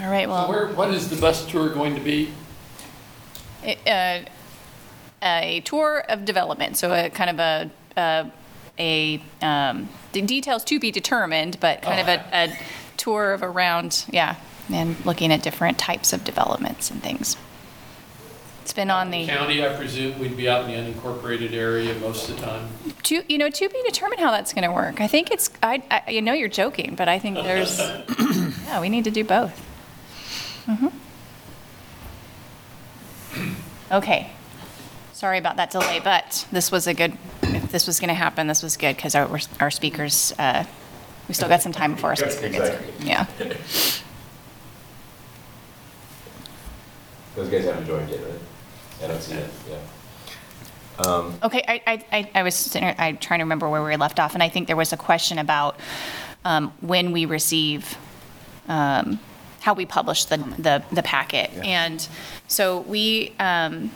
All 0.00 0.10
right, 0.10 0.26
well. 0.26 0.48
Where, 0.48 0.68
what 0.68 0.94
is 0.94 1.10
the 1.10 1.16
bus 1.16 1.44
tour 1.46 1.68
going 1.68 1.94
to 1.94 2.00
be? 2.00 2.32
uh, 3.86 4.20
a 5.22 5.60
tour 5.64 6.04
of 6.08 6.24
development, 6.24 6.78
so 6.78 6.92
a 6.92 7.10
kind 7.10 7.30
of 7.30 7.38
a, 7.38 7.70
a, 7.98 8.30
a, 8.78 9.22
um, 9.44 9.90
the 10.12 10.22
details 10.22 10.64
to 10.64 10.80
be 10.80 10.90
determined, 10.90 11.60
but 11.60 11.82
kind 11.82 12.00
of 12.00 12.08
a, 12.08 12.24
a 12.32 12.58
tour 12.96 13.32
of 13.32 13.42
around, 13.42 14.06
yeah, 14.10 14.36
and 14.72 15.04
looking 15.04 15.32
at 15.32 15.42
different 15.42 15.78
types 15.78 16.14
of 16.14 16.24
developments 16.24 16.90
and 16.90 17.02
things. 17.02 17.36
It's 18.66 18.72
been 18.72 18.90
on 18.90 19.12
the, 19.12 19.24
County, 19.28 19.64
I 19.64 19.76
presume, 19.76 20.18
we'd 20.18 20.36
be 20.36 20.48
out 20.48 20.68
in 20.68 20.72
the 20.84 20.92
unincorporated 20.92 21.52
area 21.52 21.94
most 22.00 22.28
of 22.28 22.34
the 22.34 22.42
time. 22.42 22.68
to, 23.04 23.22
you 23.32 23.38
know, 23.38 23.48
to 23.48 23.68
be 23.68 23.80
determined 23.86 24.20
how 24.20 24.32
that's 24.32 24.52
going 24.52 24.64
to 24.64 24.72
work. 24.72 25.00
I 25.00 25.06
think 25.06 25.30
it's, 25.30 25.50
I, 25.62 25.84
I, 25.88 26.10
you 26.10 26.20
know 26.20 26.32
you're 26.32 26.48
joking, 26.48 26.96
but 26.96 27.08
I 27.08 27.20
think 27.20 27.36
there's, 27.36 27.78
yeah, 28.64 28.80
we 28.80 28.88
need 28.88 29.04
to 29.04 29.12
do 29.12 29.22
both. 29.22 29.64
Mhm. 30.66 30.92
Okay. 33.92 34.32
Sorry 35.12 35.38
about 35.38 35.54
that 35.58 35.70
delay, 35.70 36.00
but 36.02 36.44
this 36.50 36.72
was 36.72 36.88
a 36.88 36.92
good, 36.94 37.16
if 37.42 37.70
this 37.70 37.86
was 37.86 38.00
going 38.00 38.08
to 38.08 38.14
happen, 38.14 38.48
this 38.48 38.64
was 38.64 38.76
good 38.76 38.96
because 38.96 39.14
our, 39.14 39.38
our 39.60 39.70
speakers, 39.70 40.32
uh, 40.40 40.64
we 41.28 41.34
still 41.34 41.48
got 41.48 41.62
some 41.62 41.70
time 41.70 41.94
before 41.94 42.10
our 42.10 42.16
speaker 42.16 42.48
gets 42.48 42.68
here. 42.70 42.82
Yeah. 42.98 43.26
Those 47.36 47.50
guys 47.50 47.64
haven't 47.66 47.86
joined 47.86 48.08
yet, 48.08 48.20
right? 49.30 49.38
I 49.38 49.40
it, 49.40 49.50
yeah. 49.70 51.04
Um, 51.06 51.34
Okay, 51.42 51.62
I, 51.68 51.82
I- 51.86 52.04
I, 52.12 52.30
I 52.36 52.42
was, 52.42 52.54
sitting 52.54 52.82
here- 52.84 52.94
I'm 52.98 53.18
trying 53.18 53.40
to 53.40 53.44
remember 53.44 53.68
where 53.68 53.82
we 53.84 53.96
left 53.96 54.18
off, 54.20 54.34
and 54.34 54.42
I 54.42 54.48
think 54.48 54.66
there 54.66 54.76
was 54.76 54.92
a 54.92 54.96
question 54.96 55.38
about 55.38 55.78
um, 56.44 56.72
when 56.80 57.12
we 57.12 57.26
receive, 57.26 57.96
um, 58.68 59.18
how 59.60 59.74
we 59.74 59.84
publish 59.84 60.24
the, 60.26 60.38
the, 60.58 60.82
the 60.92 61.02
packet. 61.02 61.50
And 61.64 62.06
so 62.48 62.80
we, 62.80 63.34
um, 63.40 63.90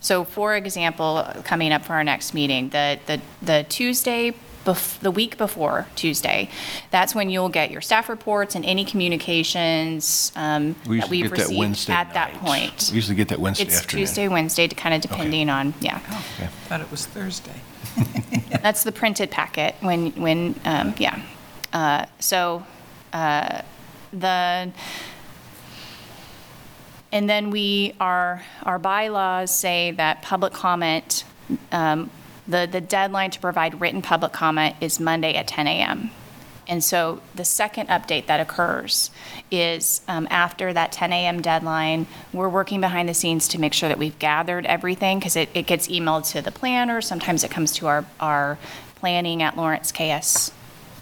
so 0.00 0.24
for 0.24 0.56
example, 0.56 1.24
coming 1.44 1.72
up 1.72 1.84
for 1.84 1.92
our 1.94 2.04
next 2.04 2.34
meeting, 2.34 2.68
the, 2.70 2.98
the, 3.06 3.20
the 3.40 3.64
Tuesday, 3.68 4.34
bef- 4.64 4.98
the 5.00 5.10
week 5.10 5.36
before 5.38 5.86
Tuesday, 5.96 6.48
that's 6.90 7.14
when 7.14 7.30
you'll 7.30 7.48
get 7.48 7.70
your 7.70 7.80
staff 7.80 8.08
reports 8.08 8.54
and 8.54 8.64
any 8.64 8.84
communications 8.84 10.32
um, 10.36 10.74
We 10.86 11.00
that 11.00 11.10
usually 11.10 11.22
we've 11.22 11.22
get 11.30 11.30
that 11.30 11.42
received 11.44 11.58
Wednesday 11.58 11.92
at 11.92 12.14
that 12.14 12.32
night. 12.34 12.40
point. 12.42 12.88
We 12.90 12.96
usually 12.96 13.16
get 13.16 13.28
that 13.28 13.40
Wednesday 13.40 13.64
It's 13.64 13.78
afternoon. 13.80 14.06
Tuesday, 14.06 14.28
Wednesday, 14.28 14.68
kind 14.68 14.94
of 14.94 15.00
depending 15.00 15.48
on, 15.48 15.74
yeah. 15.80 15.98
Thought 15.98 16.80
it 16.80 16.90
was 16.90 17.06
Thursday. 17.06 17.60
That's 18.62 18.84
the 18.84 18.92
printed 18.92 19.30
packet 19.30 19.74
when, 19.80 20.10
when, 20.12 20.54
um, 20.64 20.94
yeah. 20.98 21.20
Uh, 21.72 22.06
So, 22.20 22.64
uh, 23.12 23.62
the, 24.12 24.70
and 27.12 27.28
then 27.28 27.50
we, 27.50 27.94
our, 28.00 28.42
our 28.62 28.78
bylaws 28.78 29.54
say 29.54 29.90
that 29.92 30.22
public 30.22 30.52
comment, 30.52 31.24
um, 31.72 32.10
the, 32.46 32.68
the 32.70 32.80
deadline 32.80 33.30
to 33.30 33.40
provide 33.40 33.80
written 33.80 34.02
public 34.02 34.32
comment 34.32 34.76
is 34.80 34.98
Monday 34.98 35.34
at 35.34 35.46
10 35.46 35.66
a.m. 35.66 36.10
And 36.68 36.82
so 36.82 37.20
the 37.34 37.44
second 37.44 37.88
update 37.88 38.26
that 38.26 38.40
occurs 38.40 39.10
is 39.50 40.00
um, 40.06 40.28
after 40.30 40.72
that 40.72 40.92
10 40.92 41.12
a.m. 41.12 41.42
deadline, 41.42 42.06
we're 42.32 42.48
working 42.48 42.80
behind 42.80 43.08
the 43.08 43.14
scenes 43.14 43.48
to 43.48 43.60
make 43.60 43.72
sure 43.72 43.88
that 43.88 43.98
we've 43.98 44.18
gathered 44.18 44.64
everything 44.66 45.18
because 45.18 45.36
it, 45.36 45.48
it 45.54 45.66
gets 45.66 45.88
emailed 45.88 46.30
to 46.30 46.40
the 46.40 46.52
planner. 46.52 47.00
Sometimes 47.00 47.42
it 47.44 47.50
comes 47.50 47.72
to 47.72 47.88
our, 47.88 48.06
our 48.20 48.58
planning 48.96 49.42
at 49.42 49.56
Lawrence 49.56 49.92
KS 49.92 50.52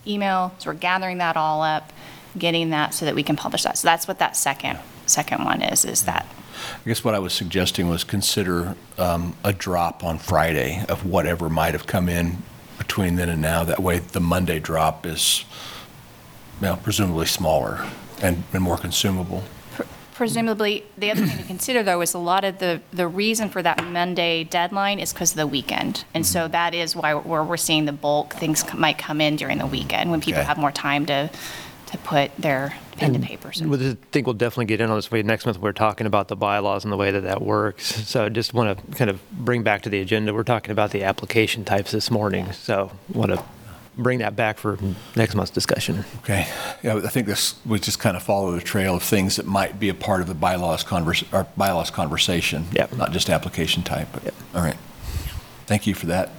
email. 0.06 0.54
So 0.58 0.70
we're 0.70 0.74
gathering 0.74 1.18
that 1.18 1.36
all 1.36 1.62
up, 1.62 1.92
getting 2.38 2.70
that 2.70 2.94
so 2.94 3.04
that 3.04 3.14
we 3.14 3.22
can 3.22 3.36
publish 3.36 3.62
that. 3.64 3.76
So 3.76 3.86
that's 3.86 4.08
what 4.08 4.18
that 4.18 4.36
second, 4.36 4.78
second 5.06 5.44
one 5.44 5.62
is, 5.62 5.84
is 5.84 6.04
that. 6.04 6.26
I 6.84 6.88
guess 6.88 7.04
what 7.04 7.14
I 7.14 7.18
was 7.18 7.32
suggesting 7.32 7.88
was 7.88 8.04
consider 8.04 8.74
um, 8.98 9.34
a 9.44 9.52
drop 9.52 10.04
on 10.04 10.18
Friday 10.18 10.84
of 10.88 11.04
whatever 11.06 11.48
might 11.48 11.72
have 11.74 11.86
come 11.86 12.08
in 12.08 12.38
between 12.78 13.16
then 13.16 13.28
and 13.28 13.42
now. 13.42 13.64
That 13.64 13.80
way, 13.80 13.98
the 13.98 14.20
Monday 14.20 14.58
drop 14.60 15.04
is, 15.06 15.44
well, 16.60 16.76
presumably 16.76 17.26
smaller 17.26 17.86
and 18.22 18.44
and 18.52 18.62
more 18.62 18.76
consumable. 18.78 19.42
Presumably, 20.14 20.84
the 20.98 21.10
other 21.10 21.24
thing 21.24 21.38
to 21.38 21.44
consider, 21.44 21.82
though, 21.82 22.02
is 22.02 22.12
a 22.12 22.18
lot 22.18 22.44
of 22.44 22.58
the, 22.58 22.82
the 22.92 23.08
reason 23.08 23.48
for 23.48 23.62
that 23.62 23.82
Monday 23.84 24.44
deadline 24.44 24.98
is 24.98 25.14
because 25.14 25.30
of 25.30 25.38
the 25.38 25.46
weekend. 25.46 26.04
And 26.12 26.26
so 26.26 26.46
that 26.48 26.74
is 26.74 26.94
why 26.94 27.14
we're, 27.14 27.42
we're 27.42 27.56
seeing 27.56 27.86
the 27.86 27.92
bulk, 27.92 28.34
things 28.34 28.60
c- 28.60 28.76
might 28.76 28.98
come 28.98 29.22
in 29.22 29.36
during 29.36 29.56
the 29.56 29.64
weekend, 29.66 30.10
when 30.10 30.20
people 30.20 30.40
Okay. 30.40 30.46
have 30.46 30.58
more 30.58 30.72
time 30.72 31.06
to, 31.06 31.30
to 31.92 31.98
put 31.98 32.34
their 32.36 32.74
pen 32.96 33.12
to 33.14 33.18
paper. 33.18 33.52
so- 33.52 33.66
Well, 33.66 33.82
I 33.82 33.96
think 34.12 34.26
we'll 34.26 34.34
definitely 34.34 34.66
get 34.66 34.80
in 34.80 34.90
on 34.90 34.96
this 34.96 35.10
way 35.10 35.22
next 35.22 35.46
month. 35.46 35.58
We're 35.58 35.72
talking 35.72 36.06
about 36.06 36.28
the 36.28 36.36
bylaws 36.36 36.84
and 36.84 36.92
the 36.92 36.96
way 36.96 37.10
that 37.10 37.22
that 37.22 37.42
works. 37.42 38.06
So 38.08 38.24
I 38.26 38.28
just 38.28 38.52
want 38.54 38.78
to 38.90 38.96
kind 38.96 39.10
of 39.10 39.20
bring 39.32 39.62
back 39.62 39.82
to 39.82 39.88
the 39.88 40.00
agenda. 40.00 40.34
We're 40.34 40.42
talking 40.44 40.70
about 40.70 40.90
the 40.90 41.04
application 41.04 41.64
types 41.64 41.90
this 41.92 42.10
morning. 42.10 42.52
So 42.52 42.92
want 43.12 43.32
to 43.32 43.42
bring 43.96 44.18
that 44.20 44.36
back 44.36 44.56
for 44.58 44.78
next 45.16 45.34
month's 45.34 45.50
discussion. 45.50 46.04
Okay, 46.18 46.46
yeah, 46.82 46.96
I 46.96 47.08
think 47.08 47.26
this 47.26 47.54
would 47.66 47.82
just 47.82 47.98
kind 47.98 48.16
of 48.16 48.22
follow 48.22 48.52
the 48.52 48.60
trail 48.60 48.94
of 48.94 49.02
things 49.02 49.36
that 49.36 49.46
might 49.46 49.78
be 49.80 49.88
a 49.88 49.94
part 49.94 50.20
of 50.20 50.26
the 50.26 50.34
bylaws 50.34 50.82
convers, 50.84 51.24
or 51.32 51.46
bylaws 51.56 51.90
conversation. 51.90 52.66
Yep. 52.72 52.94
Not 52.94 53.12
just 53.12 53.28
application 53.28 53.82
type, 53.82 54.08
but, 54.12 54.24
Yep. 54.24 54.34
all 54.54 54.62
right. 54.62 54.76
Thank 55.66 55.86
you 55.86 55.94
for 55.94 56.06
that. 56.06 56.30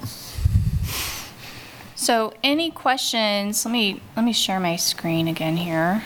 So 2.01 2.33
any 2.43 2.71
questions, 2.71 3.63
let 3.63 3.71
me, 3.71 4.01
let 4.15 4.25
me 4.25 4.33
share 4.33 4.59
my 4.59 4.75
screen 4.75 5.27
again 5.27 5.55
here. 5.55 6.01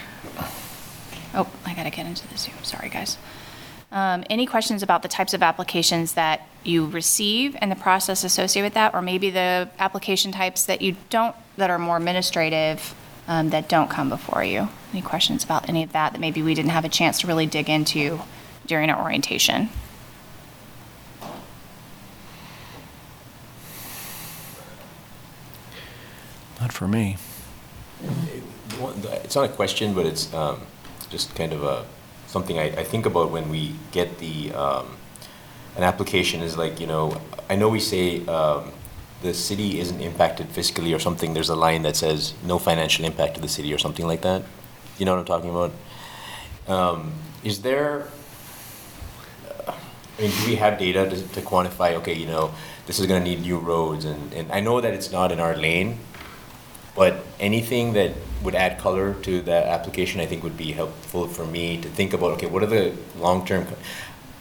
Oh, 1.33 1.49
I 1.65 1.73
gotta 1.73 1.89
get 1.89 2.05
into 2.05 2.27
the 2.27 2.37
Zoom, 2.37 2.55
sorry, 2.63 2.89
guys. 2.89 3.17
Um, 3.93 4.25
Any 4.29 4.45
questions 4.45 4.83
about 4.83 5.03
the 5.03 5.07
types 5.07 5.33
of 5.33 5.41
applications 5.41 6.11
that 6.15 6.49
you 6.65 6.85
receive 6.85 7.55
and 7.61 7.71
the 7.71 7.77
process 7.77 8.25
associated 8.25 8.65
with 8.65 8.73
that? 8.73 8.93
Or 8.93 9.01
maybe 9.01 9.29
the 9.29 9.69
application 9.79 10.33
types 10.33 10.65
that 10.65 10.81
you 10.81 10.97
don't, 11.09 11.33
that 11.55 11.69
are 11.69 11.79
more 11.79 11.95
administrative, 11.95 12.93
um, 13.29 13.51
that 13.51 13.69
don't 13.69 13.89
come 13.89 14.09
before 14.09 14.43
you? 14.43 14.67
Any 14.91 15.01
questions 15.01 15.45
about 15.45 15.69
any 15.69 15.81
of 15.81 15.93
that 15.93 16.11
that 16.11 16.19
maybe 16.19 16.41
we 16.41 16.55
didn't 16.55 16.71
have 16.71 16.83
a 16.83 16.89
chance 16.89 17.21
to 17.21 17.27
really 17.27 17.45
dig 17.45 17.69
into 17.69 18.19
during 18.67 18.89
our 18.89 19.01
orientation? 19.01 19.69
Not 26.65 26.73
for 26.73 26.87
me. 26.87 27.17
It's 29.23 29.35
not 29.35 29.45
a 29.45 29.53
question, 29.53 29.93
but 29.93 30.07
it's 30.07 30.33
um, 30.33 30.61
just 31.11 31.35
kind 31.35 31.53
of 31.53 31.61
a, 31.61 31.85
something 32.25 32.57
I, 32.57 32.69
I 32.81 32.83
think 32.83 33.05
about 33.05 33.29
when 33.29 33.49
we 33.49 33.75
get 33.91 34.17
the, 34.17 34.51
um, 34.51 34.97
an 35.75 35.83
application 35.83 36.41
is 36.41 36.57
like, 36.57 36.79
you 36.79 36.87
know, 36.87 37.21
I 37.51 37.55
know 37.55 37.69
we 37.69 37.79
say 37.79 38.25
um, 38.25 38.71
the 39.21 39.31
city 39.31 39.79
isn't 39.79 40.01
impacted 40.01 40.47
fiscally 40.47 40.95
or 40.95 40.97
something, 40.97 41.35
there's 41.35 41.49
a 41.49 41.55
line 41.55 41.83
that 41.83 41.95
says 41.95 42.33
no 42.43 42.57
financial 42.57 43.05
impact 43.05 43.35
to 43.35 43.41
the 43.41 43.47
city 43.47 43.71
or 43.71 43.77
something 43.77 44.07
like 44.07 44.21
that. 44.21 44.41
You 44.97 45.05
know 45.05 45.13
what 45.13 45.19
I'm 45.19 45.25
talking 45.25 45.51
about? 45.51 45.71
Um, 46.67 47.13
Is 47.43 47.61
there, 47.61 48.07
I 49.67 49.75
mean, 50.19 50.31
do 50.31 50.47
we 50.47 50.55
have 50.55 50.79
data 50.79 51.07
to, 51.07 51.15
to 51.15 51.41
quantify, 51.41 51.93
okay, 51.97 52.15
you 52.15 52.25
know, 52.25 52.55
this 52.87 52.97
is 52.99 53.05
gonna 53.05 53.23
need 53.23 53.41
new 53.41 53.59
roads 53.59 54.03
and, 54.03 54.33
and 54.33 54.51
I 54.51 54.61
know 54.61 54.81
that 54.81 54.95
it's 54.95 55.11
not 55.11 55.31
in 55.31 55.39
our 55.39 55.55
lane, 55.55 55.99
but 56.95 57.25
anything 57.39 57.93
that 57.93 58.13
would 58.43 58.55
add 58.55 58.79
color 58.79 59.13
to 59.23 59.41
that 59.41 59.65
application, 59.67 60.21
I 60.21 60.25
think 60.25 60.43
would 60.43 60.57
be 60.57 60.71
helpful 60.71 61.27
for 61.27 61.45
me 61.45 61.77
to 61.81 61.89
think 61.89 62.13
about, 62.13 62.31
okay, 62.33 62.47
what 62.47 62.63
are 62.63 62.67
the 62.67 62.93
long-term, 63.17 63.65
co- 63.65 63.75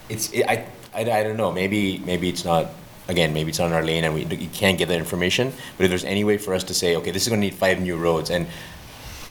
it's, 0.09 0.33
I, 0.35 0.67
I, 0.95 1.01
I 1.01 1.23
don't 1.25 1.37
know, 1.37 1.51
maybe, 1.51 1.99
maybe 1.99 2.29
it's 2.29 2.45
not, 2.45 2.69
again, 3.09 3.35
maybe 3.35 3.51
it's 3.51 3.59
not 3.59 3.67
in 3.67 3.73
our 3.73 3.85
lane 3.85 4.05
and 4.05 4.15
we, 4.15 4.25
can't 4.49 4.79
get 4.79 4.89
that 4.89 4.99
information, 4.99 5.53
but 5.77 5.85
if 5.85 5.91
there's 5.91 6.05
any 6.05 6.23
way 6.23 6.39
for 6.39 6.55
us 6.55 6.65
to 6.65 6.75
say, 6.75 6.97
okay, 6.97 7.11
this 7.11 7.23
is 7.23 7.29
gonna 7.29 7.41
need 7.41 7.55
five 7.55 7.81
new 7.81 7.97
roads, 7.97 8.31
and 8.31 8.47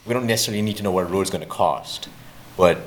we 0.04 0.12
don't 0.12 0.26
necessarily 0.26 0.60
need 0.62 0.76
to 0.76 0.82
know 0.82 0.90
what 0.90 1.04
a 1.04 1.08
road's 1.08 1.30
gonna 1.30 1.46
cost, 1.46 2.08
but, 2.56 2.78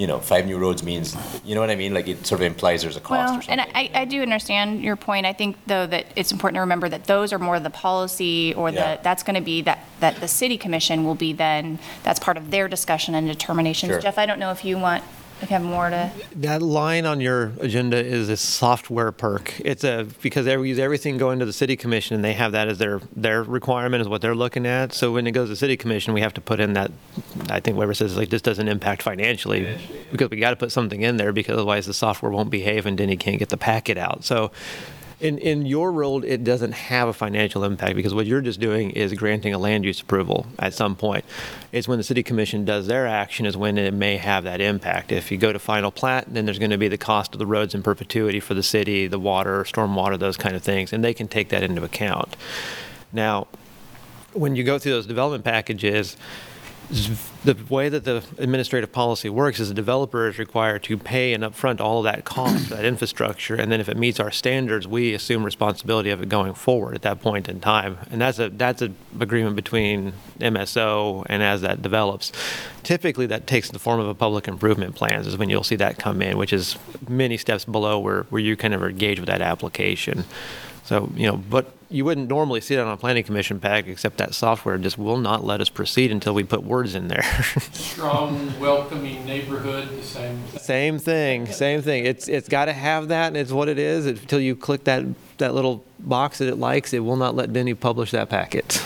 you 0.00 0.06
know, 0.06 0.18
five 0.18 0.46
new 0.46 0.56
roads 0.56 0.82
means, 0.82 1.14
you 1.44 1.54
know 1.54 1.60
what 1.60 1.68
I 1.68 1.74
mean? 1.76 1.92
Like, 1.92 2.08
it 2.08 2.26
sort 2.26 2.40
of 2.40 2.46
implies 2.46 2.80
there's 2.80 2.96
a 2.96 3.00
cost 3.00 3.10
or 3.10 3.16
Well, 3.16 3.42
something. 3.42 3.50
and 3.50 3.60
I, 3.74 3.90
I 3.92 4.04
do 4.06 4.22
understand 4.22 4.80
your 4.80 4.96
point. 4.96 5.26
I 5.26 5.34
think, 5.34 5.58
though, 5.66 5.86
that 5.88 6.06
it's 6.16 6.32
important 6.32 6.54
to 6.56 6.60
remember 6.60 6.88
that 6.88 7.04
those 7.04 7.34
are 7.34 7.38
more 7.38 7.60
the 7.60 7.68
policy, 7.68 8.54
or 8.54 8.70
Yeah. 8.70 8.96
the, 8.96 9.02
that's 9.02 9.22
going 9.22 9.34
to 9.34 9.42
be, 9.42 9.60
that, 9.60 9.84
that 10.00 10.16
the 10.16 10.26
city 10.26 10.56
commission 10.56 11.04
will 11.04 11.16
be 11.16 11.34
then, 11.34 11.78
that's 12.02 12.18
part 12.18 12.38
of 12.38 12.50
their 12.50 12.66
discussion 12.66 13.14
and 13.14 13.28
determinations. 13.28 13.90
Sure. 13.92 14.00
Jeff, 14.00 14.16
I 14.16 14.24
don't 14.24 14.38
know 14.38 14.52
if 14.52 14.64
you 14.64 14.78
want 14.78 15.04
if 15.42 15.50
you 15.50 15.54
have 15.54 15.62
more 15.62 15.90
to, 15.90 16.12
That 16.36 16.62
line 16.62 17.06
on 17.06 17.20
your 17.20 17.52
agenda 17.60 18.02
is 18.02 18.28
a 18.28 18.36
software 18.36 19.10
perk. 19.12 19.58
It's 19.64 19.84
a 19.84 20.06
because 20.22 20.46
use 20.46 20.78
everything 20.78 21.18
going 21.18 21.38
to 21.38 21.46
the 21.46 21.52
city 21.52 21.76
commission, 21.76 22.14
and 22.14 22.24
they 22.24 22.34
have 22.34 22.52
that 22.52 22.68
as 22.68 22.78
their 22.78 23.00
their 23.16 23.42
requirement 23.42 24.00
is 24.02 24.08
what 24.08 24.20
they're 24.20 24.34
looking 24.34 24.66
at. 24.66 24.92
So 24.92 25.12
when 25.12 25.26
it 25.26 25.32
goes 25.32 25.48
to 25.48 25.56
city 25.56 25.76
commission, 25.76 26.12
we 26.12 26.20
have 26.20 26.34
to 26.34 26.40
put 26.40 26.60
in 26.60 26.74
that. 26.74 26.90
I 27.48 27.60
think 27.60 27.76
whoever 27.76 27.94
says 27.94 28.16
like 28.16 28.30
this 28.30 28.42
doesn't 28.42 28.68
impact 28.68 29.02
financially, 29.02 29.78
because 30.10 30.30
we 30.30 30.38
got 30.38 30.50
to 30.50 30.56
put 30.56 30.72
something 30.72 31.02
in 31.02 31.16
there 31.16 31.32
because 31.32 31.54
otherwise 31.54 31.86
the 31.86 31.94
software 31.94 32.30
won't 32.30 32.50
behave 32.50 32.86
and 32.86 32.98
then 32.98 33.08
you 33.08 33.16
can't 33.16 33.38
get 33.38 33.48
the 33.48 33.56
packet 33.56 33.98
out. 33.98 34.24
So. 34.24 34.50
In, 35.20 35.36
in 35.36 35.66
your 35.66 35.92
role, 35.92 36.24
it 36.24 36.44
doesn't 36.44 36.72
have 36.72 37.06
a 37.06 37.12
financial 37.12 37.62
impact 37.62 37.94
because 37.94 38.14
what 38.14 38.24
you're 38.26 38.40
just 38.40 38.58
doing 38.58 38.90
is 38.92 39.12
granting 39.12 39.52
a 39.52 39.58
land 39.58 39.84
use 39.84 40.00
approval 40.00 40.46
at 40.58 40.72
some 40.72 40.96
point. 40.96 41.26
It's 41.72 41.86
when 41.86 41.98
the 41.98 42.04
city 42.04 42.22
commission 42.22 42.64
does 42.64 42.86
their 42.86 43.06
action 43.06 43.44
is 43.44 43.54
when 43.54 43.76
it 43.76 43.92
may 43.92 44.16
have 44.16 44.44
that 44.44 44.62
impact. 44.62 45.12
If 45.12 45.30
you 45.30 45.36
go 45.36 45.52
to 45.52 45.58
final 45.58 45.90
plat, 45.90 46.24
then 46.26 46.46
there's 46.46 46.58
going 46.58 46.70
to 46.70 46.78
be 46.78 46.88
the 46.88 46.96
cost 46.96 47.34
of 47.34 47.38
the 47.38 47.46
roads 47.46 47.74
in 47.74 47.82
perpetuity 47.82 48.40
for 48.40 48.54
the 48.54 48.62
city, 48.62 49.06
the 49.08 49.18
water, 49.18 49.62
stormwater, 49.64 50.18
those 50.18 50.38
kind 50.38 50.56
of 50.56 50.62
things, 50.62 50.90
and 50.90 51.04
they 51.04 51.12
can 51.12 51.28
take 51.28 51.50
that 51.50 51.62
into 51.62 51.84
account. 51.84 52.34
Now, 53.12 53.46
when 54.32 54.56
you 54.56 54.64
go 54.64 54.78
through 54.78 54.92
those 54.92 55.06
development 55.06 55.44
packages, 55.44 56.16
the 56.90 57.56
way 57.68 57.88
that 57.88 58.04
the 58.04 58.24
administrative 58.38 58.90
policy 58.90 59.28
works 59.28 59.60
is 59.60 59.68
the 59.68 59.74
developer 59.74 60.28
is 60.28 60.38
required 60.38 60.82
to 60.82 60.98
pay 60.98 61.32
and 61.32 61.44
upfront 61.44 61.80
all 61.80 61.98
of 61.98 62.04
that 62.04 62.24
cost 62.24 62.68
that 62.70 62.84
infrastructure, 62.84 63.54
and 63.54 63.70
then 63.70 63.80
if 63.80 63.88
it 63.88 63.96
meets 63.96 64.18
our 64.18 64.32
standards, 64.32 64.88
we 64.88 65.14
assume 65.14 65.44
responsibility 65.44 66.10
of 66.10 66.20
it 66.20 66.28
going 66.28 66.52
forward 66.52 66.96
at 66.96 67.02
that 67.02 67.22
point 67.22 67.48
in 67.48 67.60
time. 67.60 67.98
And 68.10 68.20
that's 68.20 68.40
a 68.40 68.48
that's 68.48 68.82
an 68.82 68.96
agreement 69.20 69.54
between 69.54 70.14
MSO 70.40 71.24
and 71.28 71.42
as 71.42 71.60
that 71.60 71.80
develops. 71.80 72.32
Typically, 72.82 73.26
that 73.26 73.46
takes 73.46 73.70
the 73.70 73.78
form 73.78 74.00
of 74.00 74.08
a 74.08 74.14
public 74.14 74.48
improvement 74.48 74.96
plans 74.96 75.26
is 75.26 75.36
when 75.36 75.48
you'll 75.48 75.62
see 75.62 75.76
that 75.76 75.98
come 75.98 76.20
in, 76.20 76.38
which 76.38 76.52
is 76.52 76.76
many 77.08 77.36
steps 77.36 77.64
below 77.64 78.00
where 78.00 78.24
where 78.24 78.42
you 78.42 78.56
kind 78.56 78.74
of 78.74 78.82
engage 78.82 79.20
with 79.20 79.28
that 79.28 79.42
application. 79.42 80.24
So, 80.84 81.10
you 81.14 81.26
know, 81.26 81.36
but 81.36 81.72
you 81.90 82.04
wouldn't 82.04 82.28
normally 82.28 82.60
see 82.60 82.76
that 82.76 82.86
on 82.86 82.92
a 82.92 82.96
planning 82.96 83.24
commission 83.24 83.58
pack, 83.58 83.86
except 83.88 84.18
that 84.18 84.34
software 84.34 84.78
just 84.78 84.96
will 84.96 85.18
not 85.18 85.44
let 85.44 85.60
us 85.60 85.68
proceed 85.68 86.12
until 86.12 86.34
we 86.34 86.44
put 86.44 86.62
words 86.62 86.94
in 86.94 87.08
there. 87.08 87.22
Strong, 87.72 88.58
welcoming 88.60 89.24
neighborhood, 89.24 89.88
the 89.90 90.02
same. 90.02 90.40
same 90.58 90.98
thing, 90.98 91.46
same 91.46 91.82
thing. 91.82 92.06
It's 92.06 92.28
it's 92.28 92.48
got 92.48 92.66
to 92.66 92.72
have 92.72 93.08
that, 93.08 93.28
and 93.28 93.36
it's 93.36 93.52
what 93.52 93.68
it 93.68 93.78
is. 93.78 94.06
Until 94.06 94.40
you 94.40 94.54
click 94.54 94.84
that 94.84 95.04
that 95.38 95.54
little 95.54 95.84
box 95.98 96.38
that 96.38 96.48
it 96.48 96.56
likes, 96.56 96.92
it 96.92 97.00
will 97.00 97.16
not 97.16 97.34
let 97.34 97.52
Denny 97.52 97.74
publish 97.74 98.12
that 98.12 98.28
packet. 98.28 98.82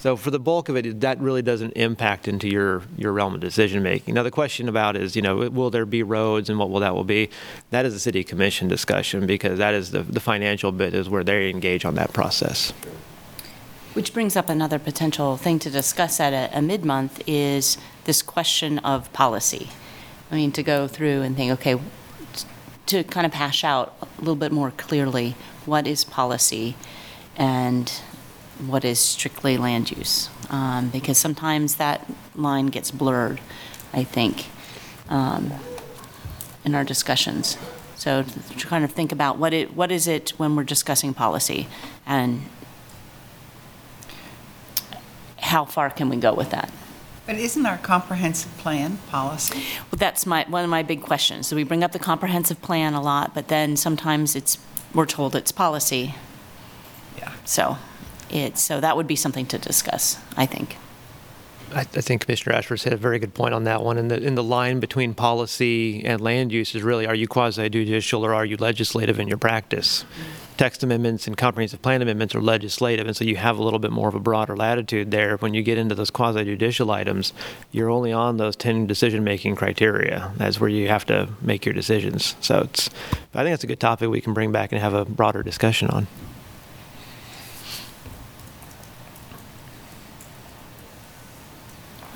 So 0.00 0.16
for 0.16 0.30
the 0.30 0.38
bulk 0.38 0.68
of 0.68 0.76
it, 0.76 1.00
that 1.00 1.18
really 1.20 1.42
doesn't 1.42 1.72
impact 1.72 2.28
into 2.28 2.48
your 2.48 2.82
your 2.96 3.12
realm 3.12 3.34
of 3.34 3.40
decision 3.40 3.82
making. 3.82 4.14
Now 4.14 4.22
the 4.22 4.30
question 4.30 4.68
about 4.68 4.96
is, 4.96 5.16
you 5.16 5.22
know, 5.22 5.48
will 5.50 5.70
there 5.70 5.86
be 5.86 6.02
roads 6.02 6.48
and 6.48 6.58
what 6.58 6.70
will 6.70 6.80
that 6.80 6.94
will 6.94 7.04
be? 7.04 7.30
That 7.70 7.84
is 7.84 7.94
a 7.94 8.00
city 8.00 8.22
commission 8.24 8.68
discussion 8.68 9.26
because 9.26 9.58
that 9.58 9.74
is 9.74 9.90
the 9.90 10.02
the 10.02 10.20
financial 10.20 10.72
bit 10.72 10.94
is 10.94 11.08
where 11.08 11.24
they 11.24 11.50
engage 11.50 11.84
on 11.84 11.94
that 11.96 12.12
process. 12.12 12.72
Which 13.94 14.12
brings 14.12 14.36
up 14.36 14.48
another 14.48 14.78
potential 14.78 15.36
thing 15.36 15.58
to 15.60 15.70
discuss 15.70 16.20
at 16.20 16.32
a, 16.32 16.56
a 16.56 16.62
mid-month 16.62 17.20
is 17.26 17.78
this 18.04 18.22
question 18.22 18.78
of 18.80 19.12
policy. 19.12 19.70
I 20.30 20.36
mean, 20.36 20.52
to 20.52 20.62
go 20.62 20.86
through 20.86 21.22
and 21.22 21.34
think, 21.34 21.50
okay, 21.52 21.80
to 22.86 23.02
kind 23.04 23.26
of 23.26 23.34
hash 23.34 23.64
out 23.64 23.96
a 24.00 24.20
little 24.20 24.36
bit 24.36 24.52
more 24.52 24.70
clearly, 24.70 25.34
what 25.64 25.86
is 25.86 26.04
policy 26.04 26.76
and 27.36 28.00
what 28.66 28.84
is 28.84 28.98
strictly 28.98 29.56
land 29.56 29.90
use? 29.90 30.28
Um, 30.50 30.88
because 30.88 31.18
sometimes 31.18 31.76
that 31.76 32.06
line 32.34 32.66
gets 32.66 32.90
blurred, 32.90 33.40
I 33.92 34.04
think, 34.04 34.46
um, 35.08 35.52
in 36.64 36.74
our 36.74 36.84
discussions. 36.84 37.56
So 37.96 38.22
to 38.22 38.66
kind 38.66 38.84
of 38.84 38.92
think 38.92 39.12
about 39.12 39.38
what 39.38 39.52
it, 39.52 39.74
what 39.74 39.90
is 39.90 40.06
it 40.06 40.30
when 40.36 40.56
we're 40.56 40.64
discussing 40.64 41.14
policy? 41.14 41.68
And 42.06 42.42
how 45.40 45.64
far 45.64 45.90
can 45.90 46.08
we 46.08 46.16
go 46.16 46.32
with 46.34 46.50
that? 46.50 46.70
But 47.26 47.36
isn't 47.36 47.66
our 47.66 47.76
comprehensive 47.76 48.56
plan 48.56 48.98
policy? 49.10 49.62
Well, 49.90 49.98
that's 49.98 50.24
my, 50.24 50.46
one 50.48 50.64
of 50.64 50.70
my 50.70 50.82
big 50.82 51.02
questions. 51.02 51.46
So 51.46 51.56
we 51.56 51.64
bring 51.64 51.84
up 51.84 51.92
the 51.92 51.98
comprehensive 51.98 52.62
plan 52.62 52.94
a 52.94 53.02
lot, 53.02 53.34
but 53.34 53.48
then 53.48 53.76
sometimes 53.76 54.34
it's, 54.34 54.58
we're 54.94 55.04
told 55.04 55.34
it's 55.36 55.52
policy. 55.52 56.14
Yeah. 57.18 57.32
So 57.44 57.76
it's, 58.30 58.60
so 58.60 58.80
that 58.80 58.96
would 58.96 59.06
be 59.06 59.16
something 59.16 59.46
to 59.46 59.58
discuss, 59.58 60.18
I 60.36 60.46
think. 60.46 60.76
I, 61.72 61.80
I 61.80 61.84
think 61.84 62.24
Commissioner 62.24 62.56
Ashford 62.56 62.80
said 62.80 62.92
a 62.92 62.96
very 62.96 63.18
good 63.18 63.34
point 63.34 63.54
on 63.54 63.64
that 63.64 63.82
one. 63.82 63.98
And 63.98 64.10
the, 64.10 64.22
in 64.22 64.34
the 64.34 64.42
line 64.42 64.80
between 64.80 65.14
policy 65.14 66.04
and 66.04 66.20
land 66.20 66.52
use 66.52 66.74
is 66.74 66.82
really, 66.82 67.06
are 67.06 67.14
you 67.14 67.28
quasi 67.28 67.68
judicial 67.68 68.24
or 68.24 68.34
are 68.34 68.44
you 68.44 68.56
legislative 68.56 69.18
in 69.18 69.28
your 69.28 69.38
practice? 69.38 70.04
Text 70.56 70.82
amendments 70.82 71.28
and 71.28 71.36
comprehensive 71.36 71.80
plan 71.82 72.02
amendments 72.02 72.34
are 72.34 72.42
legislative, 72.42 73.06
and 73.06 73.16
so 73.16 73.24
you 73.24 73.36
have 73.36 73.58
a 73.58 73.62
little 73.62 73.78
bit 73.78 73.92
more 73.92 74.08
of 74.08 74.16
a 74.16 74.20
broader 74.20 74.56
latitude 74.56 75.12
there. 75.12 75.36
When 75.36 75.54
you 75.54 75.62
get 75.62 75.78
into 75.78 75.94
those 75.94 76.10
quasi 76.10 76.42
judicial 76.42 76.90
items, 76.90 77.32
you're 77.70 77.90
only 77.90 78.12
on 78.12 78.38
those 78.38 78.56
10 78.56 78.88
decision 78.88 79.22
making 79.22 79.54
criteria. 79.54 80.32
That's 80.36 80.58
where 80.58 80.68
you 80.68 80.88
have 80.88 81.06
to 81.06 81.28
make 81.40 81.64
your 81.64 81.74
decisions. 81.74 82.34
So 82.40 82.62
it's, 82.62 82.90
I 83.34 83.44
think 83.44 83.54
it's 83.54 83.62
a 83.62 83.68
good 83.68 83.78
topic 83.78 84.10
we 84.10 84.20
can 84.20 84.34
bring 84.34 84.50
back 84.50 84.72
and 84.72 84.80
have 84.80 84.94
a 84.94 85.04
broader 85.04 85.44
discussion 85.44 85.90
on. 85.90 86.08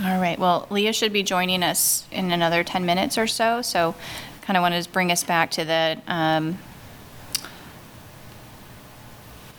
All 0.04 0.20
right, 0.20 0.38
well, 0.38 0.66
Leah 0.70 0.92
should 0.92 1.12
be 1.12 1.22
joining 1.22 1.62
us 1.62 2.06
in 2.10 2.32
another 2.32 2.64
10 2.64 2.84
minutes 2.84 3.16
or 3.16 3.26
so, 3.26 3.62
so 3.62 3.94
kind 4.40 4.56
of 4.56 4.62
want 4.62 4.82
to 4.82 4.90
bring 4.90 5.12
us 5.12 5.22
back 5.22 5.50
to 5.52 5.64
the, 5.64 6.00
um, 6.08 6.58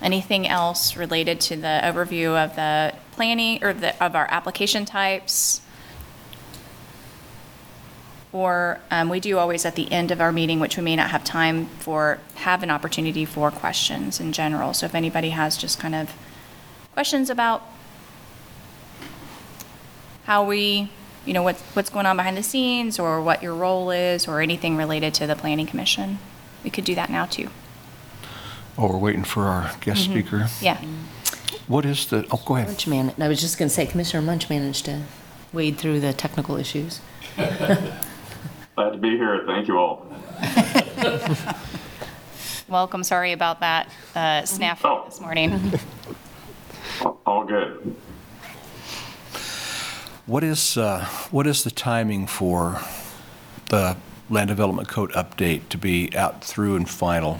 anything 0.01 0.45
else 0.45 0.97
related 0.97 1.39
to 1.39 1.55
the 1.55 1.79
overview 1.83 2.35
of 2.35 2.55
the 2.55 2.93
planning, 3.11 3.63
or 3.63 3.73
the, 3.73 4.03
of 4.03 4.15
our 4.15 4.27
application 4.29 4.83
types? 4.83 5.61
Or, 8.33 8.81
um, 8.91 9.07
we 9.07 9.21
do 9.21 9.37
always 9.37 9.63
at 9.65 9.75
the 9.75 9.89
end 9.93 10.11
of 10.11 10.19
our 10.19 10.33
meeting, 10.33 10.59
which 10.59 10.75
we 10.75 10.83
may 10.83 10.97
not 10.97 11.11
have 11.11 11.23
time 11.23 11.67
for, 11.79 12.19
have 12.35 12.63
an 12.63 12.71
opportunity 12.71 13.23
for 13.23 13.49
questions 13.49 14.19
in 14.19 14.33
general. 14.33 14.73
So 14.73 14.87
if 14.87 14.95
anybody 14.95 15.29
has 15.29 15.55
just 15.55 15.79
kind 15.79 15.95
of 15.95 16.11
questions 16.93 17.29
about 17.29 17.65
how 20.25 20.43
we, 20.45 20.89
you 21.25 21.33
know, 21.33 21.43
what's, 21.43 21.61
what's 21.73 21.89
going 21.89 22.05
on 22.05 22.17
behind 22.17 22.37
the 22.37 22.43
scenes, 22.43 22.99
or 22.99 23.21
what 23.21 23.43
your 23.43 23.53
role 23.53 23.91
is, 23.91 24.27
or 24.27 24.41
anything 24.41 24.77
related 24.77 25.13
to 25.15 25.27
the 25.27 25.35
planning 25.35 25.65
commission, 25.65 26.19
we 26.63 26.69
could 26.69 26.85
do 26.85 26.95
that 26.95 27.09
now 27.09 27.25
too. 27.25 27.49
Oh, 28.77 28.87
we're 28.87 28.97
waiting 28.97 29.23
for 29.23 29.43
our 29.43 29.71
guest 29.81 30.05
speaker. 30.05 30.47
Yeah. 30.61 30.83
What 31.67 31.85
is 31.85 32.07
the, 32.07 32.25
oh, 32.31 32.41
go 32.45 32.55
ahead. 32.55 32.67
Munch 32.67 32.87
man, 32.87 33.13
I 33.19 33.27
was 33.27 33.39
just 33.39 33.57
going 33.57 33.69
to 33.69 33.73
say, 33.73 33.85
Commissioner 33.85 34.21
Munch 34.21 34.49
managed 34.49 34.85
to 34.85 35.03
wade 35.53 35.77
through 35.77 35.99
the 35.99 36.11
technical 36.13 36.57
issues. 36.57 36.99
Glad 37.35 38.89
to 38.91 38.97
be 38.97 39.11
here. 39.11 39.43
Thank 39.45 39.67
you 39.67 39.77
all. 39.77 40.07
Welcome, 42.67 43.03
sorry 43.03 43.33
about 43.33 43.59
that 43.59 43.87
uh, 44.15 44.41
snafu 44.41 45.05
this 45.05 45.21
morning. 45.21 45.73
All 47.25 47.43
good. 47.45 47.95
What 50.25 50.45
is, 50.45 50.77
uh, 50.77 51.05
what 51.31 51.47
is 51.47 51.65
the 51.65 51.71
timing 51.71 52.27
for 52.27 52.79
the 53.69 53.97
Land 54.29 54.47
Development 54.47 54.87
Code 54.87 55.11
update 55.11 55.67
to 55.67 55.77
be 55.77 56.15
out 56.15 56.41
through 56.41 56.77
and 56.77 56.89
final? 56.89 57.39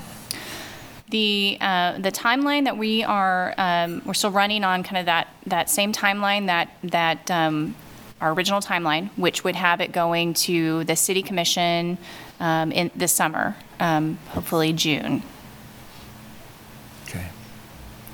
The, 1.09 1.57
uh, 1.61 1.99
the 1.99 2.11
timeline 2.11 2.65
that 2.65 2.77
we 2.77 3.01
are, 3.01 3.53
um, 3.57 4.01
we're 4.05 4.13
still 4.13 4.31
running 4.31 4.65
on 4.65 4.83
kind 4.83 4.97
of 4.97 5.05
that, 5.05 5.29
that 5.45 5.69
same 5.69 5.93
timeline 5.93 6.47
that, 6.47 6.71
that, 6.83 7.31
um, 7.31 7.73
our 8.19 8.33
original 8.33 8.59
timeline, 8.59 9.09
which 9.15 9.45
would 9.45 9.55
have 9.55 9.79
it 9.79 9.93
going 9.93 10.33
to 10.33 10.83
the 10.83 10.97
city 10.97 11.21
commission 11.21 11.97
um, 12.41 12.73
in 12.73 12.91
this 12.95 13.13
summer, 13.13 13.55
um, 13.79 14.17
hopefully 14.29 14.73
June. 14.73 15.23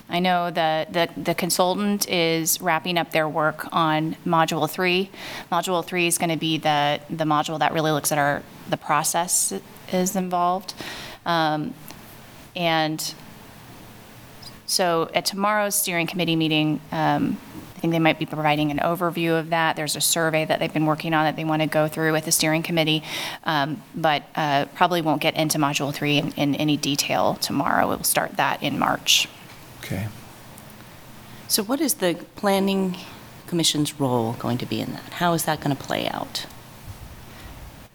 I 0.10 0.19
know 0.19 0.50
the, 0.50 0.88
the, 0.89 1.10
the 1.22 1.36
consultant 1.36 2.10
is 2.10 2.60
wrapping 2.62 2.98
up 2.98 3.12
their 3.12 3.30
work 3.30 3.67
on 3.72 4.15
Module 4.26 4.69
3. 4.69 5.10
Module 5.52 5.86
3 5.86 6.08
is 6.08 6.17
going 6.17 6.32
to 6.32 6.38
be 6.38 6.58
the, 6.58 7.00
the 7.10 7.26
module 7.26 7.60
that 7.60 7.74
really 7.74 7.91
looks 7.91 8.12
at 8.12 8.17
our, 8.17 8.41
the 8.69 8.78
process 8.78 9.54
is 9.91 10.15
involved. 10.15 10.74
Um, 11.26 11.74
And 12.56 13.13
so 14.65 15.10
at 15.13 15.26
tomorrow's 15.26 15.76
steering 15.76 16.08
committee 16.08 16.36
meeting, 16.36 16.82
um, 16.91 17.38
I 17.76 17.80
think 17.80 17.93
they 17.93 18.00
might 18.00 18.19
be 18.19 18.26
providing 18.26 18.72
an 18.72 18.80
overview 18.80 19.39
of 19.39 19.52
that. 19.52 19.78
There's 19.78 19.95
a 19.95 20.02
survey 20.02 20.43
that 20.43 20.60
they've 20.60 20.74
been 20.74 20.86
working 20.86 21.13
on 21.13 21.24
that 21.24 21.38
they 21.38 21.45
want 21.45 21.62
to 21.62 21.67
go 21.67 21.88
through 21.88 22.12
with 22.12 22.26
the 22.26 22.32
steering 22.32 22.62
committee, 22.62 23.04
um, 23.45 23.82
but 23.95 24.24
uh, 24.36 24.65
probably 24.76 25.02
won't 25.02 25.22
get 25.22 25.36
into 25.38 25.58
Module 25.58 25.93
3 25.93 26.17
in, 26.17 26.32
in 26.34 26.56
any 26.56 26.76
detail 26.76 27.36
tomorrow. 27.36 27.88
We'll 27.88 28.04
start 28.04 28.36
that 28.36 28.62
in 28.62 28.78
March. 28.78 29.30
Okay. 29.80 30.08
So 31.48 31.63
what 31.63 31.82
is 31.82 31.96
the 31.96 32.15
planning 32.36 32.98
commission's 33.48 34.00
role 34.00 34.34
going 34.34 34.58
to 34.60 34.65
be 34.65 34.80
in 34.80 34.94
that? 34.94 35.13
How 35.13 35.34
is 35.34 35.46
that 35.46 35.60
going 35.60 35.76
to 35.76 35.84
play 35.84 36.08
out? 36.08 36.46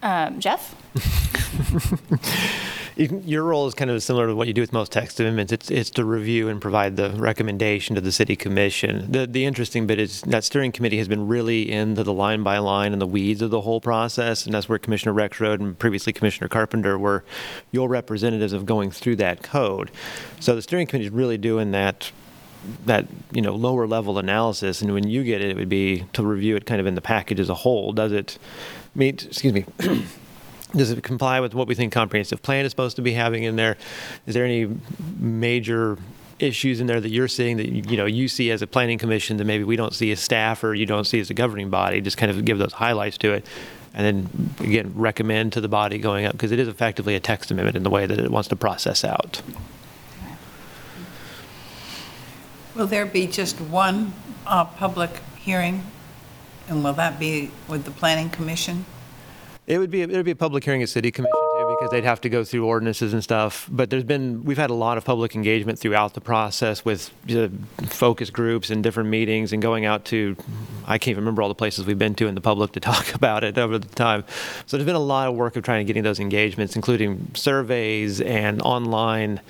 Um, 0.03 0.41
Jeff? 0.41 0.75
You 2.97 3.23
Your 3.25 3.43
role 3.43 3.67
is 3.67 3.75
kind 3.75 3.91
of 3.91 4.01
similar 4.05 4.29
to 4.29 4.37
what 4.37 4.47
you 4.47 4.55
do 4.55 4.61
with 4.61 4.73
most 4.73 4.93
text 4.93 5.19
amendments. 5.19 5.53
It's, 5.53 5.69
it's 5.69 5.91
to 5.91 6.05
review 6.05 6.49
and 6.49 6.61
provide 6.61 6.97
the 6.97 7.11
recommendation 7.11 7.97
to 7.97 8.01
the 8.01 8.13
city 8.13 8.37
commission. 8.37 9.11
The, 9.11 9.27
the 9.27 9.45
interesting 9.45 9.89
bit 9.89 9.99
is 9.99 10.21
that 10.23 10.45
steering 10.45 10.71
committee 10.71 10.99
has 10.99 11.09
been 11.09 11.27
really 11.27 11.71
into 11.71 12.05
the 12.05 12.13
line 12.13 12.45
by 12.45 12.59
line 12.59 12.93
and 12.93 13.03
the 13.03 13.07
weeds 13.07 13.43
of 13.43 13.51
the 13.51 13.63
whole 13.63 13.81
process. 13.81 14.47
And 14.47 14.55
that's 14.55 14.69
where 14.69 14.79
Commissioner 14.79 15.13
Rexroad 15.13 15.59
and 15.61 15.77
previously 15.77 16.13
Commissioner 16.13 16.47
Carpenter 16.47 16.97
were 16.97 17.25
your 17.73 17.89
representatives 17.89 18.53
of 18.53 18.65
going 18.65 18.93
through 18.93 19.17
that 19.17 19.43
code. 19.43 19.91
So 20.39 20.55
the 20.55 20.63
steering 20.63 20.87
committee 20.87 21.07
is 21.07 21.13
really 21.13 21.39
doing 21.39 21.73
that 21.73 22.13
that 22.87 23.07
you 23.31 23.43
know 23.43 23.55
lower 23.55 23.87
level 23.87 24.19
analysis 24.19 24.81
and 24.81 24.95
when 24.95 25.07
you 25.07 25.23
get 25.23 25.43
it 25.43 25.51
it 25.51 25.57
would 25.59 25.69
be 25.69 26.07
to 26.15 26.23
review 26.23 26.57
it 26.57 26.65
kind 26.65 26.81
of 26.81 26.87
in 26.87 26.95
the 26.95 27.03
package 27.03 27.39
as 27.39 27.51
a 27.51 27.55
whole 27.55 27.93
does 27.93 28.11
it 28.11 28.39
meet 28.95 29.27
excuse 29.27 29.53
me 29.53 29.67
does 30.77 30.91
it 30.91 31.03
comply 31.03 31.41
with 31.41 31.55
what 31.55 31.67
we 31.67 31.75
think 31.75 31.93
comprehensive 31.93 32.43
plan 32.43 32.65
is 32.65 32.71
supposed 32.71 32.97
to 32.97 33.03
be 33.03 33.13
having 33.13 33.45
in 33.45 33.57
there 33.57 33.77
is 34.27 34.35
there 34.35 34.45
any 34.45 34.69
major 35.19 35.99
issues 36.39 36.81
in 36.81 36.87
there 36.87 37.01
that 37.01 37.11
you're 37.11 37.29
seeing 37.29 37.57
that 37.57 37.69
you 37.69 37.97
know 37.97 38.07
you 38.07 38.29
see 38.29 38.51
as 38.51 38.61
a 38.61 38.67
planning 38.67 38.99
commission 38.99 39.37
that 39.37 39.45
maybe 39.45 39.65
we 39.65 39.77
don't 39.77 39.95
see 39.95 40.11
as 40.11 40.21
staff 40.21 40.65
or 40.65 40.75
you 40.75 40.87
don't 40.87 41.05
see 41.05 41.21
as 41.21 41.31
a 41.31 41.35
governing 41.35 41.71
body 41.71 42.01
just 42.01 42.17
kind 42.17 42.31
of 42.31 42.45
give 42.45 42.59
those 42.59 42.73
highlights 42.73 43.17
to 43.17 43.33
it 43.33 43.47
and 43.95 44.05
then 44.05 44.55
again 44.67 44.93
recommend 44.95 45.53
to 45.53 45.61
the 45.61 45.69
body 45.69 45.99
going 45.99 46.25
up 46.25 46.33
because 46.33 46.51
it 46.51 46.59
is 46.59 46.69
effectively 46.69 47.15
a 47.15 47.21
text 47.21 47.51
amendment 47.51 47.77
in 47.77 47.83
the 47.85 47.91
way 47.91 48.07
that 48.07 48.19
it 48.19 48.31
wants 48.31 48.49
to 48.49 48.57
process 48.57 49.05
out 49.05 49.43
Will 52.75 52.89
there 52.89 53.07
be 53.07 53.29
just 53.29 53.61
one 53.61 54.13
uh, 54.47 54.65
public 54.65 55.11
hearing? 55.39 55.87
And 56.69 56.83
will 56.83 56.95
that 56.95 57.21
be 57.21 57.53
with 57.69 57.85
the 57.85 57.93
planning 57.93 58.31
commission? 58.31 58.85
It 59.67 59.79
would 59.79 59.91
be 59.91 60.03
it 60.03 60.11
would 60.11 60.25
be 60.25 60.33
a 60.33 60.37
public 60.37 60.63
hearing 60.65 60.83
at 60.83 60.91
city 60.91 61.11
commission 61.11 61.33
too 61.33 61.77
because 61.77 61.91
they'd 61.91 62.05
have 62.05 62.21
to 62.21 62.29
go 62.29 62.45
through 62.45 62.67
ordinances 62.67 63.15
and 63.15 63.23
stuff. 63.25 63.67
But 63.71 63.89
there's 63.89 64.05
been 64.05 64.45
we've 64.45 64.59
had 64.59 64.69
a 64.69 64.75
lot 64.75 64.99
of 64.99 65.05
public 65.05 65.35
engagement 65.35 65.79
throughout 65.79 66.13
the 66.13 66.21
process 66.21 66.85
with 66.85 67.11
focus 67.87 68.29
groups 68.29 68.69
and 68.69 68.83
different 68.83 69.09
meetings 69.09 69.53
and 69.55 69.63
going 69.63 69.87
out 69.87 70.05
to 70.07 70.37
I 70.87 70.99
can't 70.99 71.13
even 71.13 71.23
remember 71.23 71.41
all 71.41 71.49
the 71.49 71.55
places 71.55 71.87
we've 71.87 71.99
been 71.99 72.15
to 72.17 72.27
in 72.27 72.35
the 72.35 72.43
public 72.43 72.73
to 72.73 72.81
talk 72.93 73.15
about 73.15 73.43
it 73.43 73.57
over 73.57 73.79
the 73.79 73.89
time. 73.89 74.25
So 74.67 74.77
there's 74.77 74.87
been 74.87 74.97
a 74.97 74.99
lot 74.99 75.29
of 75.29 75.35
work 75.35 75.57
of 75.57 75.63
trying 75.63 75.85
to 75.85 75.89
getting 75.89 76.03
those 76.03 76.21
engagements, 76.21 76.77
including 76.77 77.31
surveys 77.35 78.21
and 78.21 78.61
online 78.61 79.41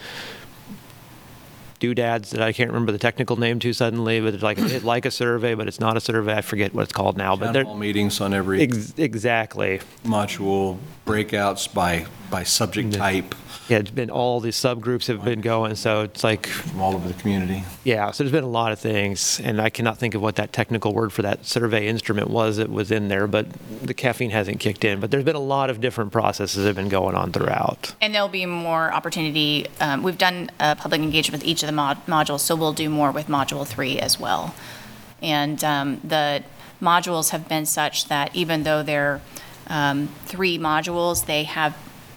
doodads 1.84 2.30
that 2.30 2.40
I 2.40 2.52
can't 2.52 2.70
remember 2.70 2.92
the 2.92 2.98
technical 2.98 3.36
name 3.36 3.58
to 3.58 3.72
suddenly, 3.74 4.20
but 4.20 4.32
it's 4.32 4.42
like 4.42 4.58
it's 4.58 4.84
like 4.94 5.04
a 5.04 5.10
survey, 5.10 5.54
but 5.54 5.68
it's 5.68 5.80
not 5.80 5.96
a 5.96 6.00
survey. 6.00 6.36
I 6.36 6.40
forget 6.40 6.72
what 6.72 6.84
it's 6.84 6.92
called 6.92 7.18
now. 7.18 7.36
But 7.36 7.52
they're 7.52 7.64
hall 7.64 7.76
meetings 7.76 8.20
on 8.20 8.32
every 8.32 8.62
ex- 8.62 8.94
exactly. 8.96 9.80
module, 10.04 10.78
breakouts 11.06 11.72
by, 11.72 12.06
by 12.30 12.42
subject 12.42 12.90
mm-hmm. 12.90 13.00
type 13.00 13.34
Yeah, 13.68 13.78
it's 13.78 13.90
been 13.90 14.10
all 14.10 14.40
these 14.40 14.56
subgroups 14.56 15.06
have 15.06 15.24
been 15.24 15.40
going, 15.40 15.74
so 15.76 16.02
it's 16.02 16.22
like, 16.22 16.46
from 16.46 16.80
all 16.82 16.94
over 16.94 17.08
the 17.08 17.14
community. 17.14 17.64
yeah, 17.82 18.10
so 18.10 18.22
there's 18.22 18.32
been 18.32 18.44
a 18.44 18.48
lot 18.48 18.72
of 18.72 18.78
things, 18.78 19.40
and 19.40 19.60
I 19.60 19.70
cannot 19.70 19.96
think 19.96 20.14
of 20.14 20.20
what 20.20 20.36
that 20.36 20.52
technical 20.52 20.92
word 20.92 21.12
for 21.12 21.22
that 21.22 21.46
survey 21.46 21.86
instrument 21.88 22.28
was 22.28 22.58
that 22.58 22.70
was 22.70 22.90
in 22.90 23.08
there, 23.08 23.26
but 23.26 23.46
the 23.82 23.94
caffeine 23.94 24.30
hasn't 24.30 24.60
kicked 24.60 24.84
in. 24.84 25.00
But 25.00 25.10
there's 25.10 25.24
been 25.24 25.34
a 25.34 25.40
lot 25.40 25.70
of 25.70 25.80
different 25.80 26.12
processes 26.12 26.56
that 26.62 26.66
have 26.66 26.76
been 26.76 26.90
going 26.90 27.14
on 27.14 27.32
throughout. 27.32 27.94
And 28.02 28.14
there'll 28.14 28.28
be 28.28 28.44
more 28.44 28.92
opportunity. 28.92 29.66
Um, 29.80 30.02
we've 30.02 30.18
done 30.18 30.50
uh, 30.60 30.74
public 30.74 31.00
engagement 31.00 31.42
with 31.42 31.48
each 31.48 31.62
of 31.62 31.66
the 31.66 31.72
mod- 31.72 32.04
modules, 32.06 32.40
so 32.40 32.54
we'll 32.54 32.74
do 32.74 32.90
more 32.90 33.10
with 33.12 33.28
Module 33.28 33.66
3 33.66 33.98
as 33.98 34.20
well. 34.20 34.54
And 35.22 35.64
um, 35.64 36.00
the 36.04 36.44
modules 36.82 37.30
have 37.30 37.48
been 37.48 37.64
such 37.64 38.08
that 38.08 38.34
even 38.36 38.64
though 38.64 38.82
they're 38.82 39.22
um, 39.68 40.08
three 40.26 40.58
modules, 40.58 41.24
they 41.24 41.44
have, 41.44 41.74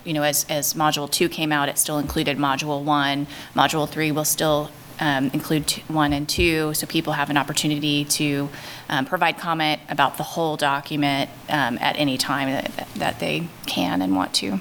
you 0.07 0.13
know, 0.13 0.23
as, 0.23 0.45
as 0.49 0.73
Module 0.73 1.11
2 1.11 1.27
came 1.27 1.51
out, 1.51 1.67
it 1.67 1.77
still 1.77 1.99
included 1.99 2.37
Module 2.37 2.81
1. 2.81 3.27
Module 3.53 3.89
3 3.89 4.11
will 4.13 4.23
still 4.23 4.71
um, 5.01 5.29
include 5.33 5.67
t- 5.67 5.83
1 5.89 6.13
and 6.13 6.27
2, 6.27 6.73
so 6.73 6.87
people 6.87 7.13
have 7.13 7.29
an 7.29 7.37
opportunity 7.37 8.05
to 8.05 8.49
um, 8.87 9.05
provide 9.05 9.37
comment 9.37 9.81
about 9.89 10.15
the 10.17 10.23
whole 10.23 10.55
document 10.55 11.29
um, 11.49 11.77
at 11.79 11.97
any 11.97 12.17
time 12.17 12.49
that, 12.49 12.87
that 12.95 13.19
they 13.19 13.49
can 13.65 14.01
and 14.01 14.15
want 14.15 14.33
to. 14.35 14.59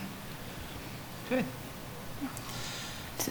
Good. 1.29 1.45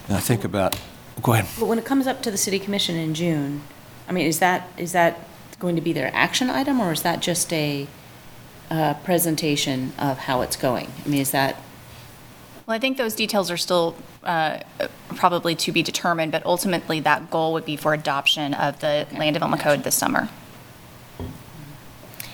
Now 0.09 0.19
think 0.19 0.43
about, 0.45 0.79
go 1.21 1.33
ahead. 1.33 1.47
But 1.59 1.67
when 1.67 1.77
it 1.77 1.85
comes 1.85 2.07
up 2.07 2.21
to 2.23 2.31
the 2.31 2.37
city 2.37 2.59
commission 2.59 2.95
in 2.95 3.13
June, 3.13 3.61
I 4.07 4.13
mean, 4.13 4.25
is 4.25 4.39
that, 4.39 4.69
is 4.77 4.93
that 4.93 5.27
going 5.59 5.75
to 5.75 5.81
be 5.81 5.91
their 5.91 6.11
action 6.13 6.49
item, 6.49 6.79
or 6.79 6.93
is 6.93 7.01
that 7.01 7.21
just 7.21 7.51
a 7.51 7.87
uh, 8.71 8.93
presentation 9.03 9.93
of 9.99 10.17
how 10.19 10.41
it's 10.41 10.55
going? 10.55 10.91
I 11.05 11.09
mean, 11.09 11.21
is 11.21 11.31
that, 11.31 11.61
Well, 12.65 12.75
I 12.75 12.79
think 12.79 12.97
those 12.97 13.13
details 13.13 13.51
are 13.51 13.57
still 13.57 13.95
uh, 14.23 14.59
probably 15.15 15.53
to 15.55 15.71
be 15.71 15.83
determined, 15.83 16.31
but 16.31 16.43
ultimately, 16.45 16.99
that 17.01 17.29
goal 17.29 17.53
would 17.53 17.65
be 17.65 17.75
for 17.75 17.93
adoption 17.93 18.53
of 18.55 18.79
the 18.79 19.05
Land 19.13 19.35
Development 19.35 19.61
Code 19.61 19.83
this 19.83 19.93
summer. 19.95 20.29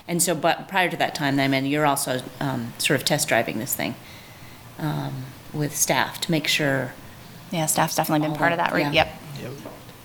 and 0.07 0.23
so, 0.23 0.33
but 0.33 0.69
prior 0.69 0.89
to 0.89 0.95
that 0.97 1.15
time, 1.15 1.35
then, 1.35 1.53
I 1.53 1.61
mean, 1.61 1.69
you're 1.69 1.85
also 1.85 2.21
um, 2.39 2.73
sort 2.77 2.97
of 2.99 3.05
test 3.05 3.27
driving 3.27 3.59
this 3.59 3.75
thing 3.75 3.95
um, 4.79 5.25
with 5.53 5.75
staff 5.75 6.21
to 6.21 6.31
make 6.31 6.47
sure 6.47 6.93
Yeah, 7.51 7.65
staff's 7.65 7.95
definitely 7.95 8.21
been 8.25 8.31
All 8.31 8.37
part 8.37 8.53
of 8.53 8.57
the- 8.57 8.63
that, 8.63 8.71
right? 8.73 8.93
yeah. 8.93 9.11
Yep. 9.41 9.51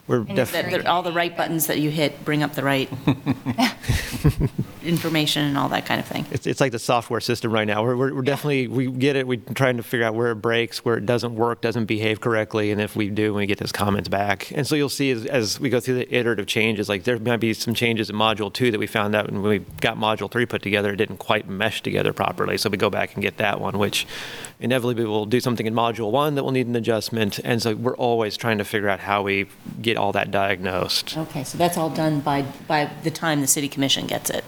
We're 0.09 0.19
And 0.19 0.37
definitely. 0.37 0.71
that 0.73 0.83
that 0.85 0.87
all 0.89 1.03
the 1.03 1.13
right 1.13 1.37
buttons 1.37 1.67
that 1.69 1.79
you 1.81 1.91
hit 1.91 2.25
bring 2.25 2.43
up 2.43 2.55
the 2.55 2.63
right 2.65 2.89
information 4.87 5.45
and 5.45 5.59
all 5.59 5.69
that 5.71 5.87
kind 5.87 6.01
of 6.01 6.07
thing. 6.07 6.25
It's, 6.31 6.47
it's 6.47 6.61
like 6.61 6.73
the 6.73 6.79
software 6.79 7.21
system 7.21 7.53
right 7.53 7.67
now. 7.67 7.83
We're, 7.83 7.97
we're, 7.97 8.15
we're 8.15 8.23
definitely, 8.23 8.69
we 8.69 8.91
get 8.91 9.17
it. 9.17 9.27
We're 9.27 9.41
trying 9.55 9.77
to 9.77 9.83
figure 9.83 10.07
out 10.07 10.15
where 10.15 10.31
it 10.31 10.37
breaks, 10.37 10.85
where 10.85 10.97
it 10.97 11.07
doesn't 11.07 11.35
work, 11.35 11.61
doesn't 11.61 11.87
behave 11.87 12.21
correctly. 12.21 12.71
And 12.71 12.81
if 12.81 12.97
we 12.97 13.09
do, 13.09 13.35
we 13.35 13.47
get 13.47 13.59
those 13.59 13.73
comments 13.73 14.09
back. 14.09 14.51
And 14.53 14.67
so 14.67 14.75
you'll 14.75 14.89
see 14.89 15.11
as, 15.11 15.27
as 15.27 15.61
we 15.61 15.69
go 15.69 15.81
through 15.81 15.97
the 15.97 16.15
iterative 16.15 16.47
changes, 16.47 16.89
like 16.89 17.05
there 17.05 17.19
might 17.19 17.39
be 17.39 17.53
some 17.55 17.75
changes 17.75 18.11
in 18.11 18.17
module 18.17 18.53
two 18.53 18.71
that 18.71 18.79
we 18.79 18.87
found 18.87 19.15
out 19.15 19.29
and 19.29 19.43
when 19.43 19.51
we 19.51 19.59
got 19.81 19.97
module 19.97 20.31
three 20.31 20.47
put 20.47 20.63
together, 20.63 20.93
it 20.93 20.97
didn't 20.97 21.19
quite 21.19 21.49
mesh 21.49 21.83
together 21.83 22.13
properly. 22.13 22.57
So 22.57 22.71
we 22.71 22.77
go 22.77 22.91
back 22.91 23.15
and 23.15 23.23
get 23.23 23.39
that 23.39 23.61
one, 23.61 23.79
which 23.79 24.07
inevitably 24.61 25.05
we'll 25.05 25.27
do 25.27 25.41
something 25.41 25.67
in 25.67 25.75
module 25.75 26.11
one 26.11 26.35
that 26.37 26.45
will 26.45 26.53
need 26.53 26.67
an 26.67 26.77
adjustment. 26.77 27.39
And 27.45 27.61
so 27.61 27.75
we're 27.75 27.97
always 27.97 28.37
trying 28.37 28.59
to 28.59 28.65
figure 28.65 28.89
out 28.89 29.01
how 29.01 29.23
we 29.23 29.49
get 29.83 29.97
all 29.97 30.13
that 30.13 30.31
diagnosed. 30.31 31.17
Okay, 31.17 31.45
so 31.45 31.59
that's 31.59 31.77
all 31.77 31.91
done 31.91 32.21
by, 32.21 32.43
by 32.67 32.91
the 33.03 33.11
time 33.11 33.41
the 33.41 33.47
city 33.47 33.69
commission 33.69 34.07
gets 34.07 34.31
it. 34.31 34.45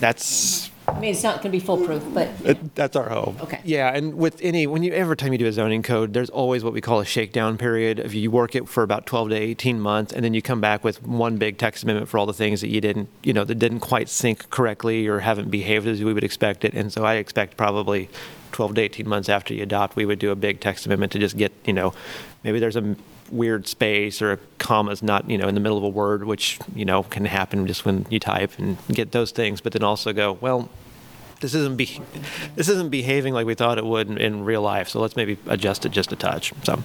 That's 0.00 0.70
I 0.86 1.00
mean, 1.00 1.10
it's 1.12 1.22
not 1.22 1.36
going 1.36 1.44
to 1.44 1.50
be 1.50 1.60
foolproof, 1.60 2.04
but 2.12 2.28
It- 2.44 2.74
That's 2.74 2.94
our 2.94 3.08
hope. 3.08 3.42
Okay. 3.42 3.60
Yeah, 3.64 3.94
and 3.94 4.14
with 4.14 4.38
any, 4.42 4.66
when 4.66 4.82
you, 4.82 4.92
every 4.92 5.16
time 5.16 5.32
you 5.32 5.38
do 5.38 5.46
a 5.46 5.52
zoning 5.52 5.82
code, 5.82 6.12
there's 6.12 6.28
always 6.28 6.62
what 6.62 6.74
we 6.74 6.82
call 6.82 7.00
a 7.00 7.06
shakedown 7.06 7.56
period. 7.56 7.98
If 7.98 8.12
you 8.12 8.30
work 8.30 8.54
it 8.54 8.68
for 8.68 8.82
about 8.82 9.06
12 9.06 9.30
to 9.30 9.34
18 9.34 9.80
months, 9.80 10.12
and 10.12 10.22
then 10.22 10.34
you 10.34 10.42
come 10.42 10.60
back 10.60 10.84
with 10.84 11.02
one 11.02 11.38
big 11.38 11.56
text 11.56 11.84
amendment 11.84 12.10
for 12.10 12.18
all 12.18 12.26
the 12.26 12.34
things 12.34 12.60
that 12.60 12.68
you 12.68 12.82
didn't, 12.82 13.08
you 13.22 13.32
know, 13.32 13.44
that 13.44 13.54
didn't 13.54 13.80
quite 13.80 14.10
sync 14.10 14.50
correctly 14.50 15.06
or 15.06 15.20
haven't 15.20 15.50
behaved 15.50 15.86
as 15.86 16.02
we 16.04 16.12
would 16.12 16.24
expect 16.24 16.66
it. 16.66 16.74
And 16.74 16.92
so 16.92 17.04
I 17.04 17.14
expect 17.14 17.56
probably 17.56 18.10
12 18.52 18.74
to 18.74 18.80
18 18.82 19.08
months 19.08 19.28
after 19.30 19.54
you 19.54 19.62
adopt, 19.62 19.96
we 19.96 20.04
would 20.04 20.18
do 20.18 20.30
a 20.30 20.36
big 20.36 20.60
text 20.60 20.84
amendment 20.84 21.12
to 21.12 21.18
just 21.18 21.36
get, 21.36 21.52
you 21.64 21.72
know, 21.72 21.94
maybe 22.42 22.58
there's 22.58 22.76
a 22.76 22.94
weird 23.30 23.66
space 23.66 24.20
or 24.22 24.32
a 24.32 24.38
comma's 24.58 25.02
not, 25.02 25.28
you 25.28 25.38
know, 25.38 25.48
in 25.48 25.54
the 25.54 25.60
middle 25.60 25.78
of 25.78 25.84
a 25.84 25.88
word, 25.88 26.24
which, 26.24 26.58
you 26.74 26.84
know, 26.84 27.02
can 27.02 27.24
happen 27.24 27.66
just 27.66 27.84
when 27.84 28.06
you 28.10 28.20
type 28.20 28.58
and 28.58 28.76
get 28.88 29.12
those 29.12 29.30
things. 29.30 29.60
But 29.60 29.72
then 29.72 29.82
also 29.82 30.12
go, 30.12 30.32
well, 30.32 30.68
this 31.40 31.54
isn't 31.54 31.76
be, 31.76 32.00
this 32.54 32.68
isn't 32.68 32.90
behaving 32.90 33.34
like 33.34 33.46
we 33.46 33.54
thought 33.54 33.78
it 33.78 33.84
would 33.84 34.08
in, 34.08 34.18
in 34.18 34.44
real 34.44 34.62
life. 34.62 34.88
So 34.88 35.00
let's 35.00 35.16
maybe 35.16 35.38
adjust 35.46 35.84
it 35.84 35.90
just 35.90 36.12
a 36.12 36.16
touch. 36.16 36.52
So 36.62 36.82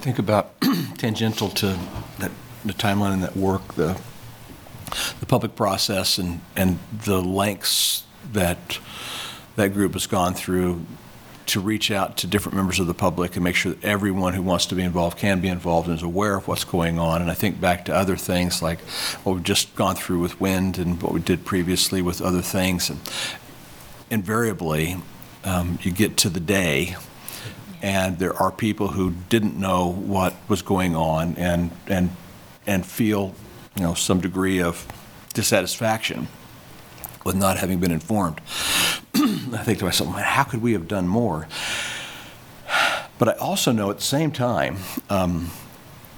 Think 0.00 0.20
about 0.20 0.60
tangential 0.98 1.48
to 1.50 1.76
that, 2.20 2.30
the 2.64 2.72
timeline 2.72 3.14
and 3.14 3.22
that 3.24 3.36
work, 3.36 3.74
the, 3.74 4.00
the 5.18 5.26
public 5.26 5.56
process 5.56 6.18
and, 6.18 6.40
and 6.54 6.78
the 7.04 7.20
lengths 7.20 8.04
that 8.32 8.78
that 9.56 9.72
group 9.74 9.94
has 9.94 10.06
gone 10.06 10.34
through 10.34 10.86
to 11.48 11.60
reach 11.60 11.90
out 11.90 12.16
to 12.18 12.26
different 12.26 12.56
members 12.56 12.78
of 12.78 12.86
the 12.86 12.94
public 12.94 13.36
and 13.36 13.44
make 13.44 13.56
sure 13.56 13.72
that 13.72 13.84
everyone 13.84 14.34
who 14.34 14.42
wants 14.42 14.66
to 14.66 14.74
be 14.74 14.82
involved 14.82 15.18
can 15.18 15.40
be 15.40 15.48
involved 15.48 15.88
and 15.88 15.96
is 15.96 16.02
aware 16.02 16.36
of 16.36 16.46
what's 16.46 16.64
going 16.64 16.98
on. 16.98 17.20
And 17.20 17.30
I 17.30 17.34
think 17.34 17.60
back 17.60 17.84
to 17.86 17.94
other 17.94 18.16
things 18.16 18.62
like 18.62 18.80
what 19.24 19.34
we've 19.34 19.42
just 19.42 19.74
gone 19.74 19.96
through 19.96 20.20
with 20.20 20.40
wind 20.40 20.78
and 20.78 21.00
what 21.02 21.12
we 21.12 21.20
did 21.20 21.44
previously 21.44 22.02
with 22.02 22.22
other 22.22 22.42
things. 22.42 22.90
And 22.90 23.00
invariably, 24.10 24.96
um, 25.44 25.78
you 25.82 25.90
get 25.90 26.16
to 26.18 26.28
the 26.28 26.40
day 26.40 26.96
and 27.82 28.18
there 28.18 28.34
are 28.34 28.50
people 28.50 28.88
who 28.88 29.12
didn't 29.28 29.58
know 29.58 29.92
what 29.92 30.34
was 30.48 30.62
going 30.62 30.96
on 30.96 31.36
and 31.36 31.70
and 31.86 32.10
and 32.66 32.84
feel 32.84 33.34
you 33.76 33.82
know 33.82 33.94
some 33.94 34.20
degree 34.20 34.60
of 34.60 34.86
dissatisfaction 35.34 36.28
with 37.28 37.36
not 37.36 37.58
having 37.58 37.78
been 37.78 37.90
informed. 37.90 38.40
I 39.14 39.62
think 39.62 39.80
to 39.80 39.84
myself, 39.84 40.10
man, 40.14 40.24
how 40.24 40.44
could 40.44 40.62
we 40.62 40.72
have 40.72 40.88
done 40.88 41.06
more? 41.06 41.46
But 43.18 43.28
I 43.28 43.32
also 43.32 43.70
know 43.70 43.90
at 43.90 43.98
the 43.98 44.02
same 44.02 44.32
time, 44.32 44.78
um, 45.10 45.50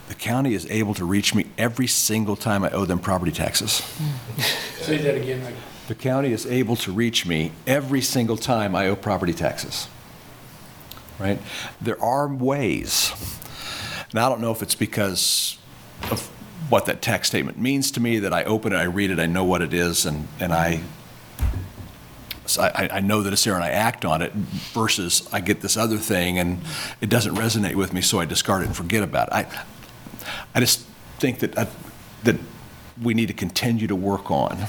the 0.07 0.15
county 0.15 0.55
is 0.55 0.71
able 0.71 0.95
to 0.95 1.05
reach 1.05 1.35
me 1.35 1.47
every 1.59 1.89
single 1.89 2.37
time 2.37 2.63
I 2.63 2.71
owe 2.71 2.85
them 2.85 3.01
property 3.01 3.33
taxes. 3.33 3.73
Say 4.83 4.99
that 4.99 5.17
again. 5.17 5.53
the 5.89 5.97
county 5.97 6.31
is 6.31 6.47
able 6.47 6.77
to 6.77 6.93
reach 6.93 7.27
me 7.27 7.51
every 7.67 8.03
single 8.03 8.37
time 8.37 8.77
I 8.77 8.87
owe 8.87 8.95
property 8.95 9.33
taxes. 9.33 9.89
Right? 11.19 11.41
There 11.81 12.01
are 12.01 12.33
ways. 12.33 13.13
And 14.13 14.21
I 14.21 14.29
don't 14.29 14.41
know 14.41 14.53
if 14.53 14.63
it's 14.63 14.77
because 14.77 15.59
of 16.09 16.31
what 16.69 16.87
that 16.87 17.03
tax 17.03 17.27
statement 17.27 17.59
means 17.59 17.91
to 17.91 18.01
me, 18.01 18.21
that 18.21 18.33
I 18.33 18.45
open 18.45 18.73
it, 18.73 18.77
I 18.77 18.85
read 18.85 19.11
it, 19.11 19.19
I 19.19 19.27
know 19.27 19.43
what 19.43 19.61
it 19.61 19.75
is, 19.75 20.07
and, 20.07 20.29
and 20.39 20.53
I, 20.53 20.83
so 22.47 22.62
I, 22.62 22.88
I 22.95 23.01
know 23.01 23.22
that 23.22 23.32
it's 23.32 23.45
there 23.45 23.55
and 23.55 23.62
I 23.62 23.70
act 23.70 24.05
on 24.05 24.22
it 24.22 24.32
versus 24.32 25.28
I 25.32 25.41
get 25.41 25.61
this 25.61 25.76
other 25.76 25.99
thing 25.99 26.38
and 26.38 26.61
it 27.01 27.09
doesn't 27.09 27.34
resonate 27.36 27.74
with 27.76 27.93
me, 27.93 28.01
so 28.01 28.18
I 28.18 28.24
discard 28.24 28.62
it 28.62 28.66
and 28.66 28.76
forget 28.76 29.03
about 29.03 29.28
it. 29.28 29.34
I, 29.34 29.64
I 30.55 30.61
just 30.61 30.80
think 31.18 31.38
that, 31.41 31.57
I- 31.59 31.68
that 32.24 32.36
we 33.01 33.14
need 33.14 33.26
to 33.28 33.34
continue 33.34 33.86
to 33.86 33.97
work 33.97 34.30
on 34.30 34.66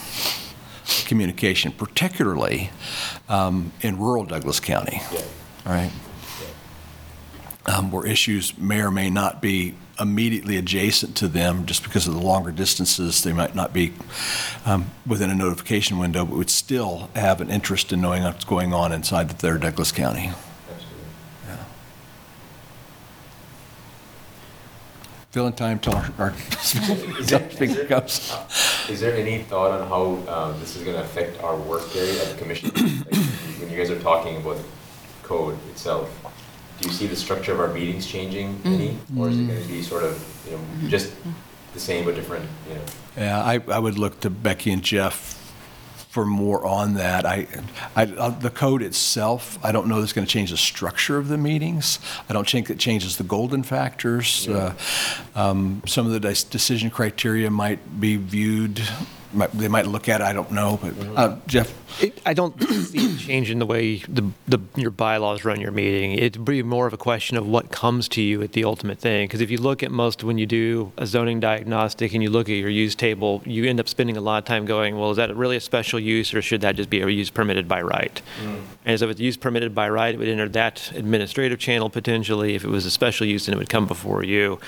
communication, 1.06 1.72
particularly 1.72 2.70
um, 3.30 3.72
in 3.82 3.98
rural 3.98 4.26
Douglas 4.26 4.60
County. 4.60 5.02
All 5.66 5.74
right? 5.74 5.92
Um, 7.66 7.92
Where 7.92 8.06
issues 8.06 8.58
may 8.58 8.82
or 8.82 8.92
may 8.92 9.10
not 9.10 9.42
be 9.42 9.76
immediately 10.02 10.58
adjacent 10.58 11.16
to 11.18 11.28
them, 11.28 11.66
just 11.66 11.84
because 11.84 12.08
of 12.08 12.14
the 12.14 12.20
longer 12.22 12.52
distances, 12.52 13.24
they 13.24 13.32
might 13.34 13.56
not 13.56 13.72
be 13.74 13.94
um, 14.66 14.92
within 15.06 15.30
a 15.30 15.36
notification 15.36 15.98
window, 16.00 16.26
but 16.26 16.36
would 16.36 16.50
still 16.50 17.10
have 17.16 17.40
an 17.40 17.50
interest 17.50 17.94
in 17.94 18.02
knowing 18.02 18.24
what's 18.24 18.44
going 18.44 18.74
on 18.74 18.92
inside 18.92 19.30
their 19.30 19.58
Douglas 19.58 19.92
County. 19.92 20.32
Fill 25.32 25.48
in 25.48 25.54
time 25.54 25.80
till 25.80 25.96
our- 25.96 26.12
our 26.20 26.34
speaker 27.52 27.86
comes. 27.86 28.34
Is 28.90 29.00
there 29.00 29.16
any 29.16 29.44
thought 29.44 29.72
on 29.72 29.88
how 29.88 30.34
um, 30.34 30.60
this 30.60 30.76
is 30.76 30.84
going 30.84 30.98
to 30.98 31.04
affect 31.04 31.42
our 31.42 31.56
work 31.56 31.96
area 31.96 32.22
at 32.22 32.34
the 32.34 32.38
commission? 32.42 32.70
Like, 32.76 33.16
When 33.62 33.70
you 33.70 33.78
guys 33.78 33.90
are 33.90 34.00
talking 34.00 34.36
about 34.38 34.58
code 35.24 35.58
itself, 35.70 36.10
do 36.82 36.90
you 36.90 36.94
see 36.94 37.08
the 37.08 37.16
structure 37.16 37.52
of 37.52 37.60
our 37.60 37.68
meetings 37.68 38.08
changing 38.08 38.60
any? 38.66 38.98
Or 39.18 39.30
is 39.30 39.40
it 39.40 39.48
going 39.48 39.62
to 39.62 39.68
be 39.68 39.82
sort 39.84 40.04
of, 40.04 40.44
you 40.46 40.58
know, 40.58 40.90
just 40.90 41.14
the 41.74 41.80
same 41.80 42.06
but 42.06 42.16
different, 42.16 42.46
you 42.68 42.76
know? 42.76 42.82
Yeah, 43.16 43.44
I, 43.44 43.62
I 43.68 43.80
would 43.80 44.00
look 44.00 44.20
to 44.22 44.30
Becky 44.30 44.72
and 44.72 44.82
Jeff 44.82 45.38
for 46.10 46.26
more 46.26 46.66
on 46.66 46.96
that. 46.96 47.26
I, 47.26 47.48
I, 47.96 48.04
uh, 48.04 48.30
the 48.32 48.50
code 48.50 48.82
itself, 48.82 49.58
I 49.64 49.72
don't 49.72 49.88
know 49.88 50.02
that's 50.02 50.12
going 50.12 50.26
to 50.28 50.32
change 50.32 50.50
the 50.50 50.58
structure 50.58 51.18
of 51.18 51.30
the 51.30 51.38
meetings. 51.38 52.00
I 52.28 52.34
don't 52.34 52.50
think 52.50 52.70
it 52.70 52.80
changes 52.80 53.18
the 53.18 53.24
golden 53.24 53.64
factors. 53.64 54.48
Uh, 54.48 54.74
um, 55.36 55.84
Some 55.86 56.08
of 56.08 56.12
the 56.12 56.20
dis- 56.20 56.44
decision 56.44 56.90
criteria 56.90 57.50
might 57.50 58.02
be 58.02 58.18
viewed, 58.18 58.82
might- 59.34 59.52
they 59.52 59.68
might 59.68 59.88
look 59.88 60.08
at, 60.10 60.22
it, 60.22 60.24
I 60.24 60.34
don't 60.34 60.52
know, 60.52 60.80
but 60.82 60.94
uh, 61.18 61.38
Jeff? 61.48 61.74
It, 62.02 62.20
I 62.26 62.34
don't 62.34 62.58
see 62.64 63.00
it 63.14 63.20
changing 63.20 63.60
the 63.60 63.66
way 63.66 63.98
the, 64.08 64.30
the 64.48 64.60
your 64.76 64.92
bylaws 64.92 65.44
run 65.44 65.60
your 65.60 65.72
meeting. 65.72 66.14
It'd 66.14 66.46
be 66.46 66.64
more 66.64 66.88
of 66.88 66.94
a 66.94 66.98
question 66.98 67.36
of 67.38 67.46
what 67.48 67.70
comes 67.72 68.08
to 68.10 68.22
you 68.22 68.42
at 68.42 68.54
the 68.54 68.64
ultimate 68.64 69.00
thing. 69.00 69.28
Because 69.28 69.42
if 69.42 69.52
you 69.52 69.58
look 69.58 69.84
at 69.84 69.92
most 69.92 70.24
when 70.24 70.38
you 70.38 70.46
do 70.46 70.92
a 70.98 71.06
zoning 71.06 71.40
diagnostic 71.40 72.14
and 72.14 72.24
you 72.24 72.30
look 72.30 72.48
at 72.48 72.54
your 72.56 72.70
use 72.70 72.96
table, 72.96 73.42
you 73.46 73.66
end 73.66 73.80
up 73.80 73.90
spending 73.90 74.16
a 74.16 74.22
lot 74.22 74.38
of 74.38 74.46
time 74.46 74.66
going, 74.66 74.98
well, 74.98 75.12
is 75.12 75.18
that 75.18 75.36
really 75.36 75.58
a 75.58 75.62
special 75.62 76.00
use 76.00 76.34
or 76.34 76.42
should 76.42 76.62
that 76.62 76.76
just 76.78 76.90
be 76.90 77.02
a 77.02 77.08
use 77.08 77.30
permitted 77.30 77.68
by 77.68 77.82
right? 77.82 78.22
And 78.86 78.98
so 79.00 79.06
if 79.06 79.12
it's 79.12 79.20
use 79.20 79.38
permitted 79.38 79.76
by 79.76 79.90
right, 79.90 80.16
it 80.16 80.18
would 80.18 80.28
enter 80.30 80.48
that 80.50 80.92
administrative 80.96 81.60
channel 81.60 81.90
potentially. 81.90 82.56
If 82.56 82.64
it 82.64 82.70
was 82.70 82.86
a 82.86 82.92
special 82.92 83.28
use, 83.28 83.46
then 83.46 83.54
it 83.56 83.58
would 83.58 83.70
come 83.70 83.86
before 83.86 84.24
you. 84.24 84.60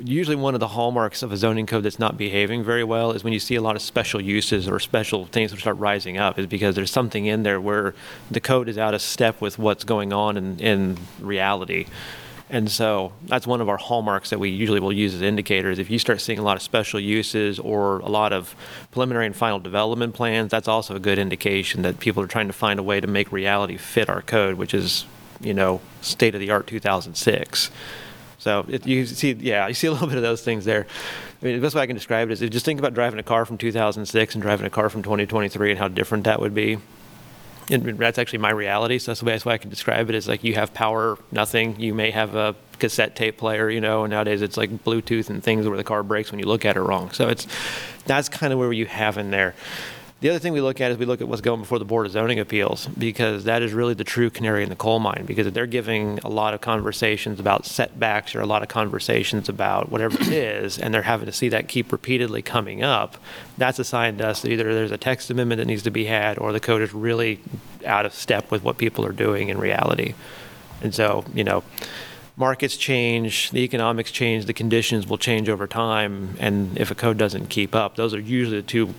Usually, 0.00 0.36
one 0.36 0.54
of 0.54 0.60
the 0.60 0.68
hallmarks 0.68 1.22
of 1.22 1.32
a 1.32 1.36
zoning 1.36 1.66
code 1.66 1.84
that's 1.84 1.98
not 1.98 2.16
behaving 2.16 2.64
very 2.64 2.82
well 2.82 3.12
is 3.12 3.22
when 3.22 3.32
you 3.32 3.38
see 3.38 3.56
a 3.56 3.60
lot 3.60 3.76
of 3.76 3.82
special 3.82 4.20
uses 4.20 4.66
or 4.66 4.80
special 4.80 5.26
things 5.26 5.50
that 5.50 5.60
start 5.60 5.76
rising 5.76 6.16
up, 6.16 6.38
is 6.38 6.46
because 6.46 6.74
there's 6.74 6.90
something 6.90 7.26
in 7.26 7.42
there 7.42 7.60
where 7.60 7.94
the 8.30 8.40
code 8.40 8.68
is 8.68 8.78
out 8.78 8.94
of 8.94 9.02
step 9.02 9.40
with 9.40 9.58
what's 9.58 9.84
going 9.84 10.12
on 10.12 10.36
in, 10.36 10.58
in 10.60 10.98
reality. 11.20 11.86
And 12.48 12.70
so 12.70 13.12
that's 13.24 13.46
one 13.46 13.62
of 13.62 13.68
our 13.70 13.78
hallmarks 13.78 14.28
that 14.30 14.38
we 14.38 14.50
usually 14.50 14.80
will 14.80 14.92
use 14.92 15.14
as 15.14 15.22
indicators. 15.22 15.78
If 15.78 15.88
you 15.88 15.98
start 15.98 16.20
seeing 16.20 16.38
a 16.38 16.42
lot 16.42 16.56
of 16.56 16.62
special 16.62 17.00
uses 17.00 17.58
or 17.58 18.00
a 18.00 18.08
lot 18.08 18.32
of 18.32 18.54
preliminary 18.90 19.24
and 19.24 19.34
final 19.34 19.58
development 19.58 20.14
plans, 20.14 20.50
that's 20.50 20.68
also 20.68 20.94
a 20.94 21.00
good 21.00 21.18
indication 21.18 21.80
that 21.82 21.98
people 21.98 22.22
are 22.22 22.26
trying 22.26 22.48
to 22.48 22.52
find 22.52 22.78
a 22.78 22.82
way 22.82 23.00
to 23.00 23.06
make 23.06 23.32
reality 23.32 23.78
fit 23.78 24.10
our 24.10 24.20
code, 24.20 24.56
which 24.56 24.74
is, 24.74 25.06
you 25.40 25.54
know, 25.54 25.80
state 26.02 26.34
of 26.34 26.40
the 26.40 26.50
art 26.50 26.66
2006. 26.66 27.70
So 28.42 28.66
it, 28.68 28.84
you 28.88 29.06
see, 29.06 29.32
yeah, 29.32 29.68
you 29.68 29.74
see 29.74 29.86
a 29.86 29.92
little 29.92 30.08
bit 30.12 30.16
of 30.16 30.22
those 30.22 30.42
things 30.42 30.64
there. 30.64 30.86
I 31.40 31.44
mean, 31.44 31.54
the 31.54 31.60
best 31.60 31.76
way 31.76 31.82
I 31.82 31.86
can 31.86 31.94
describe 31.94 32.28
it 32.28 32.42
is 32.42 32.50
just 32.50 32.64
think 32.64 32.80
about 32.80 32.92
driving 32.92 33.20
a 33.20 33.22
car 33.22 33.44
from 33.44 33.56
2006 33.56 34.34
and 34.34 34.42
driving 34.42 34.66
a 34.66 34.70
car 34.70 34.90
from 34.90 35.02
2023 35.02 35.70
and 35.70 35.78
how 35.78 35.86
different 35.86 36.24
that 36.24 36.40
would 36.40 36.54
be. 36.54 36.78
And 37.70 37.96
that's 37.96 38.18
actually 38.18 38.40
my 38.40 38.50
reality. 38.50 38.98
So 38.98 39.12
that's 39.12 39.20
the 39.20 39.26
best 39.26 39.46
way 39.46 39.54
I 39.54 39.58
can 39.58 39.70
describe 39.70 40.08
it. 40.10 40.16
Is 40.16 40.26
like 40.26 40.42
you 40.42 40.54
have 40.54 40.74
power, 40.74 41.16
nothing. 41.30 41.78
You 41.78 41.94
may 41.94 42.10
have 42.10 42.34
a 42.34 42.56
cassette 42.80 43.14
tape 43.14 43.38
player, 43.38 43.70
you 43.70 43.80
know, 43.80 44.02
and 44.02 44.10
nowadays 44.10 44.42
it's 44.42 44.56
like 44.56 44.70
Bluetooth 44.84 45.30
and 45.30 45.42
things 45.42 45.68
where 45.68 45.76
the 45.76 45.84
car 45.84 46.02
breaks 46.02 46.32
when 46.32 46.40
you 46.40 46.46
look 46.46 46.64
at 46.64 46.76
it 46.76 46.80
wrong. 46.80 47.12
So 47.12 47.28
it's 47.28 47.46
that's 48.06 48.28
kind 48.28 48.52
of 48.52 48.58
where 48.58 48.72
you 48.72 48.86
have 48.86 49.18
in 49.18 49.30
there. 49.30 49.54
The 50.22 50.30
other 50.30 50.38
thing 50.38 50.52
we 50.52 50.60
look 50.60 50.80
at 50.80 50.92
is 50.92 50.98
we 50.98 51.04
look 51.04 51.20
at 51.20 51.26
what's 51.26 51.40
going 51.40 51.58
before 51.58 51.80
the 51.80 51.84
Board 51.84 52.06
of 52.06 52.12
Zoning 52.12 52.38
Appeals 52.38 52.86
because 52.86 53.42
that 53.42 53.60
is 53.60 53.72
really 53.72 53.94
the 53.94 54.04
true 54.04 54.30
canary 54.30 54.62
in 54.62 54.68
the 54.68 54.76
coal 54.76 55.00
mine 55.00 55.24
because 55.26 55.48
if 55.48 55.52
they're 55.52 55.66
giving 55.66 56.20
a 56.20 56.28
lot 56.28 56.54
of 56.54 56.60
conversations 56.60 57.40
about 57.40 57.66
setbacks 57.66 58.36
or 58.36 58.40
a 58.40 58.46
lot 58.46 58.62
of 58.62 58.68
conversations 58.68 59.48
about 59.48 59.90
whatever 59.90 60.16
it 60.20 60.28
is, 60.28 60.78
and 60.78 60.94
they're 60.94 61.02
having 61.02 61.26
to 61.26 61.32
see 61.32 61.48
that 61.48 61.66
keep 61.66 61.90
repeatedly 61.90 62.40
coming 62.40 62.84
up. 62.84 63.16
That's 63.58 63.80
a 63.80 63.84
sign 63.84 64.18
to 64.18 64.28
us 64.28 64.42
that 64.42 64.52
either 64.52 64.72
there's 64.72 64.92
a 64.92 64.96
text 64.96 65.28
amendment 65.28 65.58
that 65.58 65.66
needs 65.66 65.82
to 65.82 65.90
be 65.90 66.04
had 66.04 66.38
or 66.38 66.52
the 66.52 66.60
code 66.60 66.82
is 66.82 66.94
really 66.94 67.40
out 67.84 68.06
of 68.06 68.14
step 68.14 68.48
with 68.48 68.62
what 68.62 68.78
people 68.78 69.04
are 69.04 69.10
doing 69.10 69.48
in 69.48 69.58
reality. 69.58 70.14
And 70.82 70.94
so, 70.94 71.24
you 71.34 71.42
know, 71.42 71.64
markets 72.36 72.76
change, 72.76 73.50
the 73.50 73.64
economics 73.64 74.12
change, 74.12 74.44
the 74.44 74.54
conditions 74.54 75.04
will 75.04 75.18
change 75.18 75.48
over 75.48 75.66
time, 75.66 76.36
and 76.38 76.78
if 76.78 76.92
a 76.92 76.94
code 76.94 77.18
doesn't 77.18 77.48
keep 77.48 77.74
up, 77.74 77.96
those 77.96 78.14
are 78.14 78.20
usually 78.20 78.58
the 78.58 78.66
two 78.66 78.94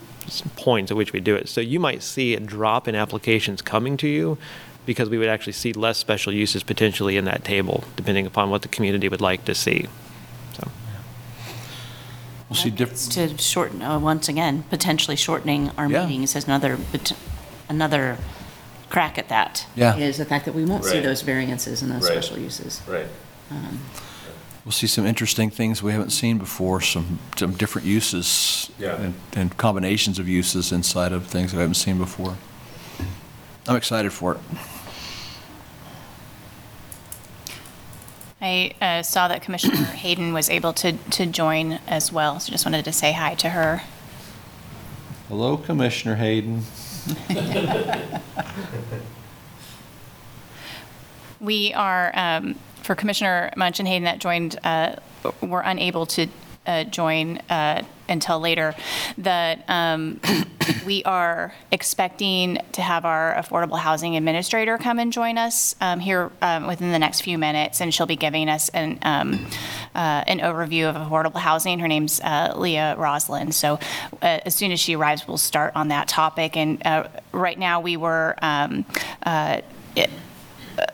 points 0.55 0.91
at 0.91 0.97
which 0.97 1.13
we 1.13 1.19
do 1.19 1.35
it. 1.35 1.47
So 1.49 1.61
you 1.61 1.79
might 1.79 2.03
see 2.03 2.33
a 2.35 2.39
drop 2.39 2.87
in 2.87 2.95
applications 2.95 3.61
coming 3.61 3.97
to 3.97 4.07
you 4.07 4.37
because 4.85 5.09
we 5.09 5.17
would 5.17 5.29
actually 5.29 5.53
see 5.53 5.71
less 5.73 5.97
special 5.97 6.33
uses 6.33 6.63
potentially 6.63 7.15
in 7.17 7.25
that 7.25 7.43
table, 7.43 7.83
depending 7.95 8.25
upon 8.25 8.49
what 8.49 8.61
the 8.63 8.67
community 8.67 9.07
would 9.09 9.21
like 9.21 9.45
to 9.45 9.55
see. 9.55 9.87
So. 10.57 10.69
We'll 12.49 12.57
see 12.57 12.69
diff- 12.69 13.09
To 13.11 13.37
shorten, 13.37 13.81
uh, 13.81 13.97
once 13.99 14.27
again, 14.27 14.63
potentially 14.69 15.15
shortening 15.15 15.71
our 15.77 15.89
Yeah. 15.89 16.05
meetings 16.05 16.35
is 16.35 16.45
another, 16.45 16.77
pot- 16.91 17.13
another 17.69 18.17
crack 18.89 19.17
at 19.17 19.29
that. 19.29 19.65
Yeah. 19.75 19.95
Is 19.95 20.17
the 20.17 20.25
fact 20.25 20.45
that 20.45 20.53
we 20.53 20.65
won't 20.65 20.83
see 20.85 20.99
those 20.99 21.21
variances 21.21 21.81
and 21.81 21.89
those 21.91 22.03
Right. 22.03 22.11
special 22.21 22.37
uses. 22.37 22.81
Right. 22.87 23.07
We'll 24.65 24.71
see 24.71 24.87
some 24.87 25.05
interesting 25.05 25.49
things 25.49 25.83
we 25.83 25.91
haven't 25.91 26.11
seen 26.11 26.37
before, 26.37 26.79
some, 26.79 27.19
some 27.35 27.51
different 27.51 27.85
uses 27.85 28.71
Yeah. 28.79 28.95
and, 28.95 29.13
and 29.35 29.57
combinations 29.57 30.19
of 30.19 30.29
uses 30.29 30.71
inside 30.71 31.11
of 31.11 31.25
things 31.25 31.51
that 31.51 31.57
we 31.57 31.61
haven't 31.61 31.75
seen 31.75 31.97
before. 31.97 32.37
I'm 33.67 33.75
excited 33.75 34.13
for 34.13 34.35
it. 34.35 34.39
I 38.41 38.73
uh, 38.81 39.03
saw 39.03 39.27
that 39.27 39.41
Commissioner 39.41 39.75
Hayden 40.03 40.33
was 40.33 40.49
able 40.49 40.73
to, 40.73 40.93
to 40.93 41.25
join 41.25 41.79
as 41.87 42.11
well, 42.11 42.39
so 42.39 42.51
just 42.51 42.65
wanted 42.65 42.85
to 42.85 42.93
say 42.93 43.11
hi 43.11 43.35
to 43.35 43.49
her. 43.49 43.83
Hello, 45.27 45.57
Commissioner 45.57 46.15
Hayden. 46.15 46.63
We 51.43 51.73
are, 51.73 52.09
um, 52.15 52.55
for 52.83 52.95
Commissioner 52.95 53.51
Munch 53.55 53.79
and 53.79 53.87
Hayden 53.87 54.03
that 54.03 54.19
joined, 54.19 54.59
uh, 54.63 54.95
were 55.41 55.61
unable 55.61 56.05
to 56.07 56.27
uh, 56.65 56.83
join 56.85 57.37
uh, 57.49 57.83
until 58.07 58.39
later, 58.39 58.75
that 59.17 59.63
um, 59.67 60.19
we 60.85 61.03
are 61.03 61.53
expecting 61.71 62.57
to 62.73 62.81
have 62.81 63.05
our 63.05 63.33
affordable 63.35 63.77
housing 63.77 64.15
administrator 64.15 64.77
come 64.77 64.99
and 64.99 65.11
join 65.11 65.37
us 65.37 65.75
um, 65.81 65.99
here 65.99 66.31
um, 66.41 66.67
within 66.67 66.91
the 66.91 66.99
next 66.99 67.21
few 67.21 67.37
minutes, 67.37 67.81
and 67.81 67.93
she'll 67.93 68.05
be 68.05 68.15
giving 68.15 68.49
us 68.49 68.69
an, 68.69 68.99
um, 69.01 69.45
uh, 69.95 70.23
an 70.27 70.39
overview 70.39 70.89
of 70.89 70.95
affordable 70.95 71.39
housing. 71.39 71.79
Her 71.79 71.87
name's 71.87 72.19
uh, 72.21 72.53
Leah 72.55 72.95
Roslin. 72.97 73.51
So 73.51 73.79
uh, 74.21 74.39
as 74.45 74.55
soon 74.55 74.71
as 74.71 74.79
she 74.79 74.95
arrives, 74.95 75.27
we'll 75.27 75.37
start 75.37 75.73
on 75.75 75.89
that 75.89 76.07
topic. 76.07 76.55
And 76.57 76.85
uh, 76.85 77.07
right 77.31 77.57
now, 77.57 77.81
we 77.81 77.97
were 77.97 78.35
um, 78.41 78.85
uh, 79.25 79.61
it, 79.95 80.09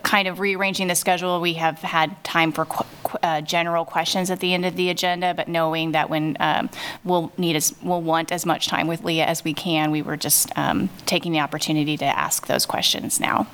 kind 0.04 0.28
of 0.28 0.40
rearranging 0.40 0.88
the 0.88 0.96
schedule, 0.96 1.40
we 1.42 1.54
have 1.54 1.80
had 1.80 2.24
time 2.24 2.52
for 2.52 2.66
qu- 2.66 2.86
qu- 3.04 3.18
uh, 3.24 3.42
general 3.42 3.86
questions 3.86 4.30
at 4.30 4.40
the 4.40 4.54
end 4.54 4.66
of 4.66 4.76
the 4.76 4.90
agenda, 4.90 5.34
but 5.34 5.48
knowing 5.48 5.92
that 5.92 6.10
when 6.10 6.38
um, 6.40 6.70
we'll 7.04 7.32
need 7.38 7.56
as, 7.56 7.74
we'll 7.82 8.02
want 8.02 8.32
as 8.32 8.46
much 8.46 8.68
time 8.68 8.88
with 8.88 9.04
Leah 9.04 9.26
as 9.26 9.44
we 9.44 9.54
can, 9.54 9.92
we 9.92 10.02
were 10.02 10.18
just 10.18 10.52
um, 10.58 10.90
taking 11.06 11.32
the 11.32 11.40
opportunity 11.40 11.98
to 11.98 12.06
ask 12.06 12.48
those 12.48 12.66
questions 12.66 13.20
now. 13.20 13.48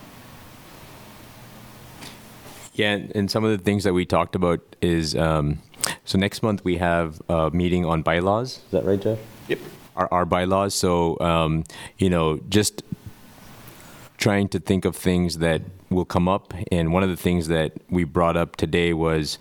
Yeah, 2.73 2.91
and, 2.91 3.15
and 3.15 3.31
some 3.31 3.45
of 3.45 3.51
the 3.51 3.63
things 3.63 3.83
that 3.83 3.93
we 3.93 4.05
talked 4.05 4.35
about 4.35 4.59
is 4.81 5.15
um, 5.15 5.59
so 6.03 6.17
next 6.17 6.43
month 6.43 6.63
we 6.65 6.77
have 6.77 7.21
a 7.29 7.49
meeting 7.51 7.85
on 7.85 8.01
bylaws. 8.01 8.57
Is 8.57 8.71
that 8.71 8.85
right, 8.85 8.99
Jeff? 8.99 9.19
Yep. 9.47 9.59
our, 9.95 10.07
our 10.11 10.25
bylaws. 10.25 10.73
So, 10.73 11.19
um, 11.19 11.63
you 11.97 12.09
know, 12.09 12.39
just 12.49 12.83
trying 14.17 14.47
to 14.49 14.59
think 14.59 14.85
of 14.85 14.95
things 14.95 15.39
that 15.39 15.61
will 15.89 16.05
come 16.05 16.27
up. 16.27 16.53
And 16.71 16.93
one 16.93 17.03
of 17.03 17.09
the 17.09 17.17
things 17.17 17.47
that 17.47 17.73
we 17.89 18.03
brought 18.03 18.37
up 18.37 18.55
today 18.55 18.93
was, 18.93 19.37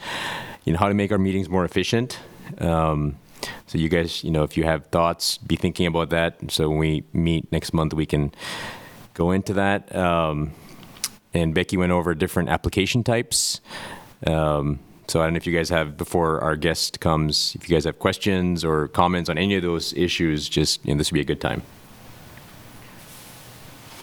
you 0.65 0.73
know, 0.73 0.79
how 0.79 0.89
to 0.89 0.95
make 0.95 1.13
our 1.13 1.19
meetings 1.19 1.49
more 1.49 1.65
efficient. 1.65 2.19
Um, 2.59 3.17
so 3.67 3.79
you 3.79 3.89
guys, 3.89 4.25
you 4.25 4.31
know, 4.31 4.43
if 4.43 4.57
you 4.57 4.65
have 4.65 4.87
thoughts, 4.87 5.39
be 5.39 5.57
thinking 5.57 5.87
about 5.87 6.11
that. 6.11 6.51
So 6.51 6.69
when 6.69 6.79
we 6.79 7.05
meet 7.13 7.51
next 7.53 7.73
month, 7.73 7.95
we 7.95 8.07
can 8.07 8.33
go 9.15 9.31
into 9.31 9.53
that. 9.55 9.95
Um, 9.95 10.53
and 11.33 11.55
Becky 11.55 11.77
went 11.77 11.93
over 11.93 12.15
different 12.15 12.49
application 12.49 13.03
types. 13.03 13.61
Um, 14.27 14.81
so 15.07 15.21
I 15.21 15.25
don't 15.25 15.35
know 15.35 15.37
if 15.37 15.47
you 15.47 15.55
guys 15.55 15.69
have, 15.69 15.97
before 15.97 16.41
our 16.41 16.57
guest 16.57 17.01
comes, 17.01 17.55
if 17.57 17.69
you 17.69 17.77
guys 17.77 17.85
have 17.85 17.99
questions 17.99 18.65
or 18.65 18.89
comments 18.89 19.29
on 19.29 19.37
any 19.37 19.57
of 19.57 19.63
those 19.63 19.93
issues, 19.93 20.49
just, 20.49 20.85
you 20.85 20.95
know, 20.95 20.99
this 20.99 21.11
would 21.11 21.17
be 21.17 21.21
a 21.21 21.25
good 21.25 21.41
time. 21.41 21.63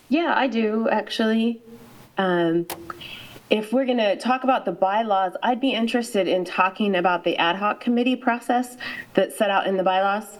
Yeah, 0.09 0.33
I 0.35 0.47
do 0.47 0.89
actually. 0.89 1.61
Um, 2.17 2.65
if 3.49 3.73
we're 3.73 3.85
going 3.85 3.97
to 3.97 4.15
talk 4.15 4.43
about 4.43 4.65
the 4.65 4.71
bylaws, 4.71 5.33
I'd 5.43 5.59
be 5.59 5.71
interested 5.71 6.27
in 6.27 6.45
talking 6.45 6.95
about 6.95 7.23
the 7.23 7.35
ad 7.37 7.57
hoc 7.57 7.81
committee 7.81 8.15
process 8.15 8.77
that's 9.13 9.37
set 9.37 9.49
out 9.49 9.67
in 9.67 9.77
the 9.77 9.83
bylaws. 9.83 10.37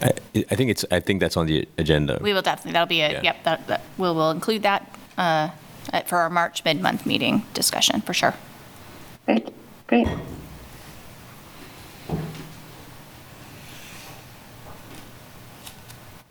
I, 0.00 0.12
I 0.50 0.54
think 0.54 0.70
it's, 0.70 0.84
I 0.90 1.00
think 1.00 1.20
that's 1.20 1.36
on 1.36 1.46
the 1.46 1.68
agenda. 1.76 2.18
We 2.22 2.32
will 2.32 2.42
definitely, 2.42 2.72
that'll 2.72 2.86
be 2.86 3.00
it. 3.00 3.12
Yeah. 3.12 3.22
yep, 3.22 3.44
that, 3.44 3.66
that, 3.66 3.82
we'll, 3.98 4.14
we'll 4.14 4.30
include 4.30 4.62
that 4.62 4.96
uh, 5.18 5.50
at- 5.92 6.08
for 6.08 6.18
our 6.18 6.30
March 6.30 6.64
mid-month 6.64 7.04
meeting 7.04 7.44
discussion, 7.52 8.00
for 8.00 8.14
sure. 8.14 8.34
Great, 9.26 9.48
great. 9.88 10.06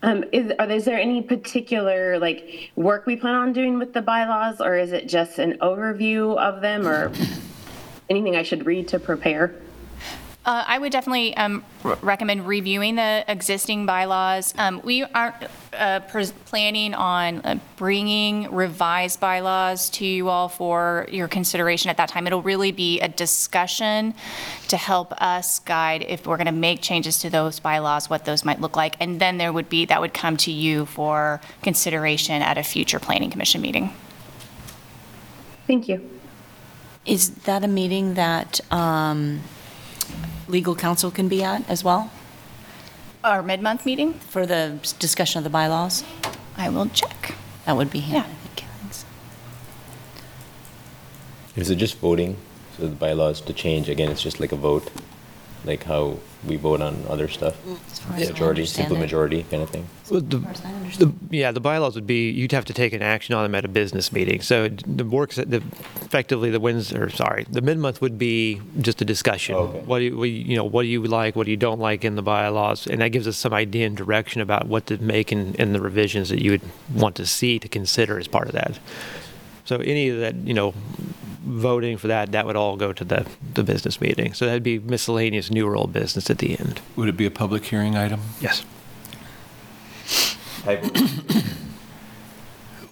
Um, 0.07 0.23
is, 0.31 0.53
are, 0.57 0.69
is 0.71 0.85
there 0.85 0.97
any 0.97 1.21
particular 1.21 2.17
like 2.17 2.71
work 2.77 3.05
we 3.05 3.17
plan 3.17 3.35
on 3.35 3.51
doing 3.51 3.77
with 3.77 3.91
the 3.91 4.01
bylaws, 4.01 4.61
or 4.61 4.77
is 4.77 4.93
it 4.93 5.09
just 5.09 5.37
an 5.37 5.57
overview 5.57 6.37
of 6.37 6.61
them, 6.61 6.87
or 6.87 7.11
anything 8.09 8.37
I 8.37 8.43
should 8.43 8.65
read 8.65 8.87
to 8.87 8.99
prepare? 8.99 9.53
Uh, 10.47 10.63
I 10.65 10.79
would 10.79 10.93
definitely 10.93 11.35
um, 11.35 11.61
r- 11.83 11.97
recommend 12.01 12.47
reviewing 12.47 12.95
the 12.95 13.25
existing 13.27 13.85
bylaws. 13.85 14.53
Um, 14.57 14.79
We 14.81 15.03
aren't 15.03 15.35
uh, 15.73 15.99
pres- 16.07 16.31
planning 16.45 16.93
on 16.93 17.39
uh, 17.39 17.59
bringing 17.75 18.49
revised 18.49 19.19
bylaws 19.19 19.89
to 19.89 20.05
you 20.05 20.29
all 20.29 20.47
for 20.47 21.05
your 21.11 21.27
consideration 21.27 21.89
at 21.89 21.97
that 21.97 22.07
time. 22.07 22.27
It'll 22.27 22.41
really 22.41 22.71
be 22.71 23.01
a 23.01 23.09
discussion 23.09 24.13
to 24.69 24.77
help 24.77 25.11
us 25.21 25.59
guide 25.59 26.05
if 26.07 26.25
we're 26.25 26.37
going 26.37 26.45
to 26.45 26.53
make 26.53 26.81
changes 26.81 27.19
to 27.19 27.29
those 27.29 27.59
bylaws, 27.59 28.09
what 28.09 28.23
those 28.23 28.45
might 28.45 28.61
look 28.61 28.77
like. 28.77 28.95
And 29.01 29.19
then 29.19 29.37
there 29.37 29.51
would 29.51 29.67
be, 29.67 29.83
that 29.87 29.99
would 29.99 30.13
come 30.13 30.37
to 30.37 30.51
you 30.51 30.85
for 30.85 31.41
consideration 31.61 32.41
at 32.41 32.57
a 32.57 32.63
future 32.63 32.99
planning 32.99 33.29
commission 33.29 33.59
meeting. 33.59 33.93
Thank 35.67 35.89
you. 35.89 36.09
Is 37.05 37.31
that 37.31 37.65
a 37.65 37.67
meeting 37.67 38.13
that 38.13 38.61
um, 38.71 39.41
legal 40.47 40.75
counsel 40.75 41.11
can 41.11 41.27
be 41.27 41.43
at 41.43 41.67
as 41.69 41.83
well 41.83 42.09
Our 43.23 43.43
mid-month 43.43 43.85
meeting, 43.85 44.13
for 44.13 44.45
the 44.45 44.79
discussion 44.99 45.37
of 45.39 45.43
the 45.43 45.49
bylaws? 45.49 46.03
I 46.57 46.69
will 46.69 46.87
check. 46.89 47.35
That 47.65 47.75
would 47.75 47.89
be 47.91 47.99
Yeah. 47.99 48.21
handy. 48.21 48.29
I 48.31 48.47
think. 48.47 48.63
Thanks. 48.81 49.05
Is 51.55 51.69
it 51.69 51.75
just 51.77 51.97
voting? 51.99 52.37
So 52.77 52.83
the 52.83 52.95
bylaws 52.95 53.41
to 53.41 53.53
change, 53.53 53.89
again, 53.89 54.09
it's 54.11 54.21
just 54.21 54.39
like 54.39 54.51
a 54.53 54.55
vote, 54.55 54.89
like 55.67 55.83
how 55.83 56.17
we 56.45 56.55
vote 56.55 56.81
on 56.81 57.03
other 57.09 57.27
stuff? 57.27 57.55
Mm, 57.65 57.77
as 57.91 57.99
far 57.99 58.15
as 58.17 58.29
I 58.29 58.31
Majority, 58.31 58.61
understand 58.61 58.67
simple 58.87 58.97
it. 58.97 58.99
majority 58.99 59.43
kind 59.43 59.63
of 59.63 59.69
thing? 59.69 59.87
Well, 60.09 60.21
the, 60.21 60.37
As 60.37 60.61
far 60.61 60.71
as 60.71 61.01
I 61.01 61.05
the, 61.05 61.13
yeah, 61.29 61.51
the 61.51 61.59
bylaws 61.59 61.95
would 61.95 62.07
be, 62.07 62.29
you'd 62.31 62.53
have 62.53 62.65
to 62.65 62.73
take 62.73 62.93
an 62.93 63.01
action 63.01 63.35
on 63.35 63.43
them 63.43 63.53
at 63.55 63.65
a 63.65 63.67
business 63.67 64.11
meeting. 64.11 64.41
So 64.41 64.69
the 64.69 65.03
works, 65.03 65.35
the, 65.35 65.61
effectively, 66.01 66.49
the 66.49 66.59
wins, 66.59 66.93
or 66.93 67.09
sorry, 67.09 67.45
the 67.49 67.61
mid-month 67.61 68.01
would 68.01 68.17
be 68.17 68.61
just 68.79 69.01
a 69.01 69.05
discussion. 69.05 69.55
Oh, 69.55 69.59
okay. 69.59 69.79
What 69.81 69.99
do 69.99 70.05
you, 70.05 70.17
what 70.17 70.29
you 70.29 70.35
you 70.35 70.55
know, 70.55 70.63
what 70.63 70.83
do 70.83 70.87
you 70.87 71.03
like, 71.03 71.35
what 71.35 71.45
do 71.45 71.51
you 71.51 71.57
don't 71.57 71.79
like 71.79 72.05
in 72.05 72.15
the 72.15 72.21
bylaws? 72.21 72.87
And 72.87 73.01
that 73.01 73.09
gives 73.09 73.27
us 73.27 73.37
some 73.37 73.53
idea 73.53 73.85
and 73.85 73.97
direction 73.97 74.41
about 74.41 74.67
what 74.67 74.85
to 74.87 74.97
make 74.99 75.31
in, 75.31 75.53
in 75.55 75.73
the 75.73 75.81
revisions 75.81 76.29
that 76.29 76.41
you 76.41 76.51
would 76.51 76.61
want 76.93 77.15
to 77.17 77.25
see 77.25 77.59
to 77.59 77.67
consider 77.67 78.17
as 78.17 78.27
part 78.27 78.47
of 78.47 78.53
that. 78.53 78.79
So 79.65 79.77
any 79.77 80.07
of 80.09 80.19
that, 80.19 80.35
you 80.35 80.53
know, 80.53 80.73
voting 81.47 81.97
for 81.97 82.07
that, 82.07 82.31
that 82.33 82.45
would 82.45 82.55
all 82.55 82.75
go 82.75 82.91
to 82.93 83.03
the, 83.03 83.25
the 83.53 83.63
business 83.63 84.01
meeting. 84.01 84.33
So 84.33 84.45
that'd 84.45 84.63
be 84.63 84.79
miscellaneous 84.79 85.49
new 85.49 85.67
or 85.67 85.75
old 85.75 85.93
business 85.93 86.29
at 86.29 86.39
the 86.39 86.59
end. 86.59 86.81
Would 86.95 87.09
it 87.09 87.17
be 87.17 87.25
a 87.25 87.31
public 87.31 87.65
hearing 87.65 87.95
item? 87.95 88.19
Yes. 88.41 88.63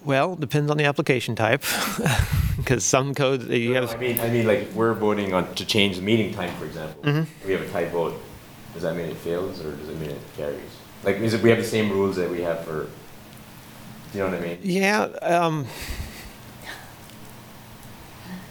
Well, 0.06 0.36
depends 0.36 0.70
on 0.70 0.76
the 0.76 0.84
application 0.84 1.34
type, 1.34 1.64
because 2.56 2.84
some 2.84 3.12
codes, 3.12 3.44
you 3.48 3.76
I 3.76 3.80
have, 3.80 4.00
mean, 4.00 4.20
I 4.20 4.30
mean, 4.30 4.46
like, 4.46 4.70
we're 4.72 4.94
voting 4.94 5.34
on, 5.34 5.52
to 5.56 5.64
change 5.66 5.96
the 5.96 6.02
meeting 6.02 6.32
time, 6.32 6.54
for 6.56 6.64
example. 6.64 7.02
Mm-hmm. 7.02 7.46
We 7.46 7.52
have 7.54 7.62
a 7.62 7.68
tie 7.70 7.88
vote. 7.88 8.14
Does 8.72 8.82
that 8.82 8.94
mean 8.94 9.06
it 9.06 9.16
fails, 9.16 9.60
or 9.64 9.72
does 9.72 9.88
it 9.88 9.98
mean 9.98 10.10
it 10.10 10.20
carries? 10.36 10.60
Like, 11.02 11.16
is 11.16 11.34
it, 11.34 11.42
we 11.42 11.50
have 11.50 11.58
the 11.58 11.64
same 11.64 11.90
rules 11.90 12.14
that 12.16 12.30
we 12.30 12.42
have 12.42 12.64
for, 12.64 12.84
do 12.84 12.88
you 14.14 14.20
know 14.20 14.30
what 14.30 14.38
I 14.38 14.40
mean? 14.40 14.58
yeah, 14.62 15.02
um, 15.22 15.66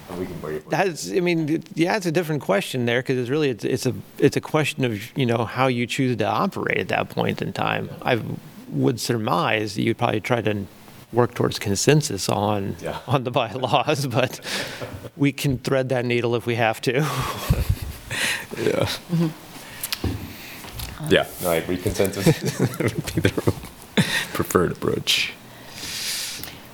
And 0.10 0.20
we 0.20 0.26
can 0.26 0.42
worry 0.42 0.58
about 0.58 0.68
it. 0.68 0.70
that's, 0.70 1.12
I 1.12 1.20
mean, 1.20 1.64
yeah, 1.74 1.98
it's 1.98 2.06
a 2.06 2.12
different 2.12 2.42
question 2.44 2.86
there, 2.86 3.00
because 3.02 3.18
it's 3.18 3.30
really, 3.30 3.50
it's, 3.50 3.64
it's 3.66 3.86
a, 3.86 3.94
it's 4.20 4.38
a 4.38 4.42
question 4.42 4.86
of, 4.86 5.18
you 5.18 5.26
know, 5.26 5.46
how 5.46 5.68
you 5.68 5.88
choose 5.88 6.16
to 6.18 6.26
operate 6.26 6.78
at 6.78 6.88
that 6.90 7.10
point 7.10 7.42
in 7.42 7.52
time. 7.54 7.90
I 8.02 8.22
would 8.70 9.00
surmise 9.00 9.76
that 9.76 9.82
you'd 9.82 9.98
probably 9.98 10.22
try 10.22 10.42
to 10.42 10.66
work 11.12 11.34
towards 11.34 11.58
consensus 11.60 12.28
on, 12.30 12.76
Yeah. 12.82 13.00
on 13.08 13.24
the 13.24 13.32
bylaws, 13.32 14.06
but 14.20 14.40
we 15.18 15.32
can 15.32 15.58
thread 15.60 15.90
that 15.90 16.06
needle 16.06 16.36
if 16.36 16.46
we 16.46 16.56
have 16.56 16.82
to. 16.82 17.02
Yeah. 18.58 18.86
Mm-hmm. 19.12 19.28
Yeah, 21.10 21.26
no, 21.42 21.50
I 21.52 21.56
agree, 21.56 21.76
consensus 21.78 22.26
would 22.80 23.14
be 23.14 23.20
the 23.22 23.30
preferred 24.34 24.72
approach. 24.72 25.34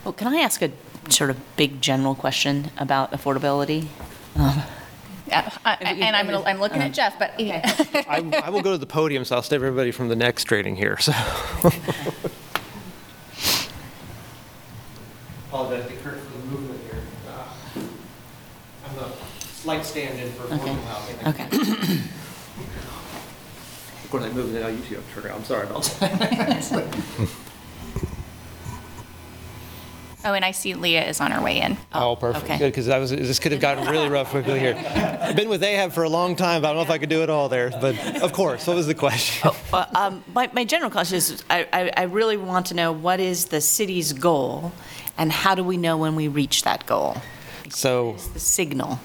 Well, 0.04 0.14
can 0.14 0.28
I 0.28 0.42
ask 0.42 0.62
a 0.62 0.70
sort 1.12 1.30
of 1.30 1.38
big 1.58 1.82
general 1.82 2.16
question 2.16 2.72
about 2.78 3.12
affordability? 3.12 3.88
Um, 4.36 4.62
Yeah, 5.28 5.50
I- 5.66 5.76
And 5.76 6.16
I'm, 6.16 6.30
I'm 6.46 6.60
looking 6.60 6.82
at 6.82 6.94
Jeff, 6.94 7.18
but 7.20 7.34
I, 7.40 8.42
I 8.44 8.50
will 8.50 8.62
go 8.62 8.72
to 8.72 8.78
the 8.78 8.86
podium, 8.86 9.24
so 9.24 9.36
I'll 9.36 9.42
save 9.44 9.64
everybody 9.64 9.92
from 9.92 10.10
the 10.10 10.16
next 10.16 10.44
trading 10.46 10.76
here, 10.76 10.98
so. 11.00 11.14
Apologize 15.48 15.88
to 15.90 15.96
Kurt 15.98 16.20
for 16.20 16.38
the 16.38 16.46
movement 16.46 16.80
here. 16.90 17.02
I'm 18.88 18.98
a 19.00 19.12
slight 19.54 19.86
stand-in 19.86 20.32
for 20.34 20.44
Okay. 20.54 20.74
housing. 20.74 21.28
Okay. 21.28 22.00
Of 24.04 24.10
course, 24.20 24.26
I 24.26 24.34
moved 24.34 24.54
it, 24.56 24.62
I 24.66 24.70
usually 24.72 24.98
have 24.98 25.08
to 25.08 25.14
turn 25.14 25.26
around, 25.28 25.38
I'm 25.38 25.46
sorry 25.46 25.68
about 25.68 25.84
that. 26.02 27.30
Oh, 30.24 30.34
and 30.34 30.46
I 30.46 30.52
see 30.52 30.74
Leah 30.76 31.08
is 31.08 31.20
on 31.20 31.32
her 31.32 31.42
way 31.42 31.60
in. 31.62 31.78
Oh, 31.94 32.16
perfect, 32.16 32.46
okay. 32.46 32.58
good, 32.60 32.72
because 32.72 32.88
I 32.90 33.00
was, 33.00 33.10
this 33.12 33.40
could 33.40 33.52
have 33.54 33.62
gotten 33.62 33.88
really 33.90 34.08
rough 34.08 34.30
quickly 34.30 34.60
here. 34.60 34.76
I've 35.20 35.36
been 35.42 35.50
with 35.50 35.62
AHAB 35.64 35.92
for 35.94 36.04
a 36.04 36.10
long 36.10 36.36
time, 36.36 36.62
but 36.62 36.68
I 36.68 36.70
don't 36.72 36.78
know 36.78 36.84
if 36.84 36.90
I 36.92 36.98
could 37.00 37.10
do 37.10 37.24
it 37.24 37.30
all 37.30 37.50
there, 37.50 37.72
but 37.72 38.22
of 38.22 38.32
course, 38.32 38.68
what 38.68 38.76
was 38.76 38.86
the 38.88 38.94
question? 38.96 39.52
Uh, 39.74 39.86
um, 39.96 40.24
My 40.34 40.50
my 40.54 40.64
general 40.64 40.92
question 40.92 41.18
is, 41.18 41.44
I- 41.50 41.68
I 41.74 41.92
I 41.98 42.04
really 42.04 42.38
want 42.38 42.68
to 42.68 42.74
know 42.76 42.92
what 42.92 43.20
is 43.20 43.46
the 43.46 43.62
city's 43.62 44.14
goal, 44.14 44.72
and 45.18 45.32
how 45.32 45.56
do 45.56 45.64
we 45.64 45.78
know 45.78 45.98
when 45.98 46.16
we 46.16 46.28
reach 46.28 46.64
that 46.64 46.86
goal? 46.86 47.18
So. 47.70 48.14
The 48.34 48.40
signal. 48.40 49.00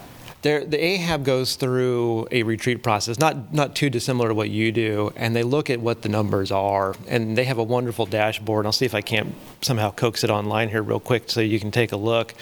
There, 0.47 0.65
the 0.65 0.79
AHAB 0.79 1.25
goes 1.25 1.57
through 1.57 2.29
a 2.31 2.45
retreat 2.45 2.85
process, 2.85 3.19
not 3.19 3.53
not 3.53 3.75
too 3.75 3.91
dissimilar 3.91 4.29
to 4.29 4.35
what 4.37 4.49
you 4.49 4.71
do, 4.71 5.11
and 5.17 5.35
they 5.35 5.43
look 5.43 5.71
at 5.71 5.81
what 5.81 6.03
the 6.03 6.09
numbers 6.09 6.53
are, 6.53 6.95
and 7.09 7.37
they 7.37 7.43
have 7.47 7.59
a 7.59 7.65
wonderful 7.65 8.07
dashboard. 8.07 8.65
I'll 8.65 8.71
see 8.71 8.85
if 8.85 8.95
I 8.95 9.01
can't 9.01 9.35
somehow 9.61 9.91
coax 9.91 10.23
it 10.23 10.31
online 10.31 10.69
here 10.69 10.85
real 10.85 11.01
quick 11.01 11.25
so 11.33 11.41
you 11.41 11.59
can 11.59 11.73
take 11.73 11.91
a 11.91 11.97
look. 11.97 12.33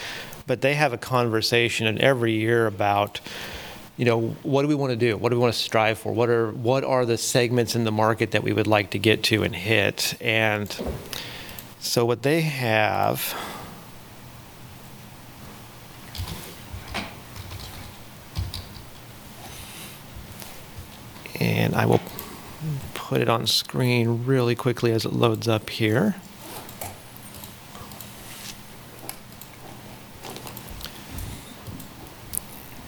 But 0.47 0.61
they 0.61 0.75
have 0.75 0.93
a 0.93 0.99
conversation 0.99 1.99
every 1.99 2.33
year 2.35 2.67
about, 2.67 3.23
you 3.97 4.05
know, 4.05 4.37
what 4.43 4.61
do 4.61 4.69
we 4.69 4.75
want 4.75 4.91
to 4.91 4.97
do? 4.97 5.17
What 5.17 5.31
do 5.31 5.37
we 5.37 5.41
want 5.41 5.55
to 5.55 5.59
strive 5.59 5.97
for? 5.99 6.13
What 6.13 6.29
are 6.29 6.53
what 6.53 6.85
are 6.85 7.07
the 7.07 7.17
segments 7.17 7.75
in 7.75 7.85
the 7.85 7.93
market 7.93 8.33
that 8.33 8.43
we 8.43 8.53
would 8.53 8.67
like 8.67 8.91
to 8.91 8.99
get 8.99 9.23
to 9.23 9.45
and 9.45 9.57
hit? 9.57 10.15
And 10.21 10.69
so 11.81 12.05
what 12.05 12.23
they 12.23 12.43
have. 12.43 13.35
And 21.45 21.75
I 21.75 21.87
will 21.87 22.01
put 22.95 23.21
it 23.21 23.29
on 23.29 23.47
screen 23.47 24.25
really 24.25 24.55
quickly 24.55 24.93
as 24.93 25.05
it 25.05 25.13
loads 25.13 25.47
up 25.47 25.71
here. 25.71 26.17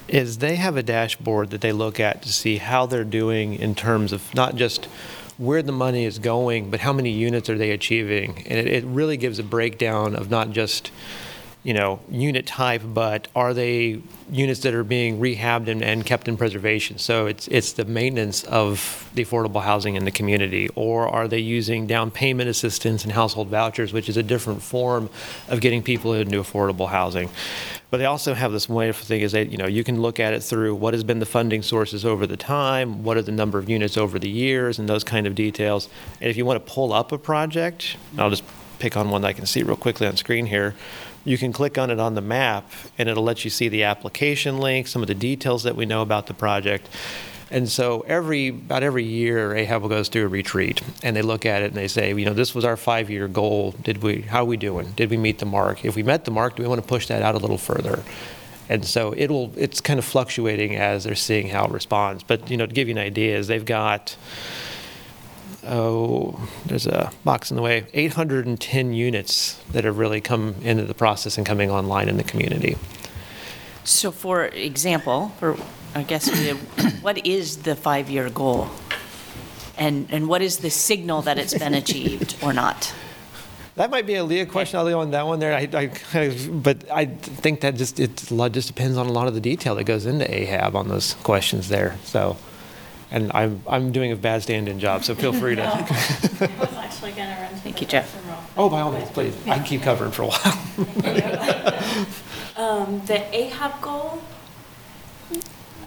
is 0.08 0.38
they 0.38 0.56
have 0.56 0.76
a 0.76 0.82
dashboard 0.82 1.50
that 1.50 1.60
they 1.60 1.72
look 1.72 1.98
at 1.98 2.22
to 2.22 2.32
see 2.32 2.58
how 2.58 2.86
they're 2.86 3.04
doing 3.04 3.54
in 3.54 3.74
terms 3.74 4.12
of 4.12 4.34
not 4.34 4.54
just 4.54 4.86
where 5.36 5.62
the 5.62 5.72
money 5.72 6.04
is 6.04 6.18
going, 6.18 6.70
but 6.70 6.80
how 6.80 6.92
many 6.92 7.10
units 7.10 7.50
are 7.50 7.58
they 7.58 7.70
achieving. 7.70 8.42
And 8.46 8.58
it, 8.58 8.66
it 8.66 8.84
really 8.84 9.16
gives 9.16 9.38
a 9.38 9.42
breakdown 9.42 10.16
of 10.16 10.30
not 10.30 10.50
just, 10.50 10.90
you 11.66 11.74
know, 11.74 11.98
unit 12.08 12.46
type, 12.46 12.80
but 12.84 13.26
are 13.34 13.52
they 13.52 14.00
units 14.30 14.60
that 14.60 14.72
are 14.72 14.84
being 14.84 15.18
rehabbed 15.18 15.66
and, 15.66 15.82
and 15.82 16.06
kept 16.06 16.28
in 16.28 16.36
preservation? 16.36 16.96
So 16.96 17.26
it's 17.26 17.48
it's 17.48 17.72
the 17.72 17.84
maintenance 17.84 18.44
of 18.44 19.10
the 19.14 19.24
affordable 19.24 19.60
housing 19.60 19.96
in 19.96 20.04
the 20.04 20.12
community, 20.12 20.68
or 20.76 21.08
are 21.08 21.26
they 21.26 21.40
using 21.40 21.88
down 21.88 22.12
payment 22.12 22.48
assistance 22.48 23.02
and 23.02 23.12
household 23.12 23.48
vouchers, 23.48 23.92
which 23.92 24.08
is 24.08 24.16
a 24.16 24.22
different 24.22 24.62
form 24.62 25.10
of 25.48 25.60
getting 25.60 25.82
people 25.82 26.12
into 26.12 26.40
affordable 26.40 26.88
housing. 26.88 27.30
But 27.90 27.96
they 27.96 28.04
also 28.04 28.34
have 28.34 28.52
this 28.52 28.68
wonderful 28.68 29.04
thing 29.04 29.22
is 29.22 29.32
that 29.32 29.50
you 29.50 29.58
know 29.58 29.66
you 29.66 29.82
can 29.82 30.00
look 30.00 30.20
at 30.20 30.34
it 30.34 30.44
through 30.44 30.76
what 30.76 30.94
has 30.94 31.02
been 31.02 31.18
the 31.18 31.26
funding 31.26 31.62
sources 31.62 32.04
over 32.04 32.28
the 32.28 32.36
time, 32.36 33.02
what 33.02 33.16
are 33.16 33.22
the 33.22 33.32
number 33.32 33.58
of 33.58 33.68
units 33.68 33.96
over 33.96 34.20
the 34.20 34.30
years, 34.30 34.78
and 34.78 34.88
those 34.88 35.02
kind 35.02 35.26
of 35.26 35.34
details. 35.34 35.88
And 36.20 36.30
if 36.30 36.36
you 36.36 36.46
want 36.46 36.64
to 36.64 36.72
pull 36.72 36.92
up 36.92 37.10
a 37.10 37.18
project, 37.18 37.96
I'll 38.16 38.30
just 38.30 38.44
pick 38.78 38.96
on 38.96 39.10
one 39.10 39.22
that 39.22 39.28
I 39.28 39.32
can 39.32 39.46
see 39.46 39.62
real 39.62 39.76
quickly 39.76 40.06
on 40.06 40.16
screen 40.16 40.46
here. 40.46 40.74
You 41.26 41.36
can 41.36 41.52
click 41.52 41.76
on 41.76 41.90
it 41.90 41.98
on 41.98 42.14
the 42.14 42.20
map, 42.20 42.70
and 42.96 43.08
it'll 43.08 43.24
let 43.24 43.44
you 43.44 43.50
see 43.50 43.68
the 43.68 43.82
application 43.82 44.58
link, 44.58 44.86
some 44.86 45.02
of 45.02 45.08
the 45.08 45.14
details 45.14 45.64
that 45.64 45.74
we 45.74 45.84
know 45.84 46.00
about 46.00 46.28
the 46.28 46.34
project. 46.34 46.88
And 47.50 47.68
so 47.68 48.04
every 48.06 48.48
about 48.48 48.84
every 48.84 49.04
year, 49.04 49.50
AHAB 49.50 49.88
goes 49.88 50.08
through 50.08 50.24
a 50.24 50.28
retreat, 50.28 50.82
and 51.02 51.16
they 51.16 51.22
look 51.22 51.44
at 51.44 51.62
it 51.62 51.66
and 51.66 51.74
they 51.74 51.88
say, 51.88 52.14
you 52.14 52.24
know, 52.24 52.32
this 52.32 52.54
was 52.54 52.64
our 52.64 52.76
five-year 52.76 53.26
goal. 53.26 53.72
Did 53.82 54.04
we? 54.04 54.22
How 54.22 54.42
are 54.42 54.44
we 54.44 54.56
doing? 54.56 54.92
Did 54.92 55.10
we 55.10 55.16
meet 55.16 55.40
the 55.40 55.46
mark? 55.46 55.84
If 55.84 55.96
we 55.96 56.04
met 56.04 56.24
the 56.24 56.30
mark, 56.30 56.56
do 56.56 56.62
we 56.62 56.68
want 56.68 56.80
to 56.80 56.86
push 56.86 57.08
that 57.08 57.22
out 57.22 57.34
a 57.34 57.38
little 57.38 57.58
further? 57.58 58.04
And 58.68 58.84
so 58.84 59.12
it'll 59.16 59.52
it's 59.56 59.80
kind 59.80 59.98
of 59.98 60.04
fluctuating 60.04 60.76
as 60.76 61.04
they're 61.04 61.14
seeing 61.16 61.48
how 61.48 61.64
it 61.66 61.72
responds. 61.72 62.22
But 62.22 62.50
you 62.50 62.56
know, 62.56 62.66
to 62.66 62.72
give 62.72 62.88
you 62.88 62.94
an 62.94 63.00
idea, 63.00 63.36
is 63.36 63.48
they've 63.48 63.64
got 63.64 64.16
oh, 65.66 66.48
there's 66.66 66.86
a 66.86 67.10
box 67.24 67.50
in 67.50 67.56
the 67.56 67.62
way, 67.62 67.84
810 67.92 68.92
units 68.92 69.54
that 69.72 69.84
have 69.84 69.98
really 69.98 70.20
come 70.20 70.54
into 70.62 70.84
the 70.84 70.94
process 70.94 71.36
and 71.38 71.46
coming 71.46 71.70
online 71.70 72.08
in 72.08 72.16
the 72.16 72.24
community. 72.24 72.76
So 73.84 74.10
for 74.10 74.46
example, 74.46 75.32
for, 75.38 75.56
I 75.94 76.02
guess, 76.02 76.30
we- 76.30 76.50
what 77.00 77.24
is 77.26 77.58
the 77.58 77.76
five-year 77.76 78.30
goal? 78.30 78.68
And, 79.78 80.08
and 80.10 80.26
what 80.28 80.40
is 80.42 80.58
the 80.58 80.70
signal 80.70 81.22
that 81.22 81.38
it's 81.38 81.52
been 81.54 81.74
achieved 81.74 82.36
or 82.42 82.52
not? 82.52 82.92
That 83.74 83.90
might 83.90 84.06
be 84.06 84.14
a 84.14 84.24
Leah 84.24 84.46
question, 84.46 84.78
I'll 84.78 84.86
leave 84.86 84.96
on 84.96 85.10
that 85.10 85.26
one 85.26 85.38
there. 85.38 85.52
I, 85.54 85.68
I, 86.14 86.48
but 86.50 86.90
I 86.90 87.04
think 87.04 87.60
that 87.60 87.74
just, 87.74 88.00
it 88.00 88.30
a 88.30 88.34
lot- 88.34 88.52
just 88.52 88.68
depends 88.68 88.96
on 88.96 89.06
a 89.06 89.12
lot 89.12 89.28
of 89.28 89.34
the 89.34 89.40
detail 89.40 89.74
that 89.74 89.84
goes 89.84 90.06
into 90.06 90.24
AHAB 90.24 90.74
on 90.74 90.88
those 90.88 91.14
questions 91.22 91.68
there, 91.68 91.96
so. 92.04 92.36
And 93.10 93.30
I'm, 93.34 93.62
I'm 93.68 93.92
doing 93.92 94.10
a 94.10 94.16
bad 94.16 94.42
stand-in 94.42 94.80
job, 94.80 95.04
so 95.04 95.14
feel 95.14 95.32
free 95.32 95.54
to. 95.56 95.62
I 95.62 95.80
was 96.58 96.72
actually 96.74 97.12
going 97.12 97.28
to 97.34 97.40
run 97.40 97.48
through 97.50 97.60
Thank 97.60 97.76
the 97.76 97.80
you, 97.82 97.86
Jeff. 97.86 98.10
question 98.12 98.28
real 98.28 98.42
Oh, 98.56 98.68
by 98.68 98.80
all 98.80 98.90
means, 98.90 99.08
please. 99.10 99.36
I 99.46 99.56
can 99.56 99.64
keep 99.64 99.82
covering 99.82 100.10
for 100.10 100.22
a 100.22 100.26
while. 100.28 102.06
Um, 102.56 103.02
the 103.04 103.18
AHAB 103.34 103.82
goal, 103.82 104.22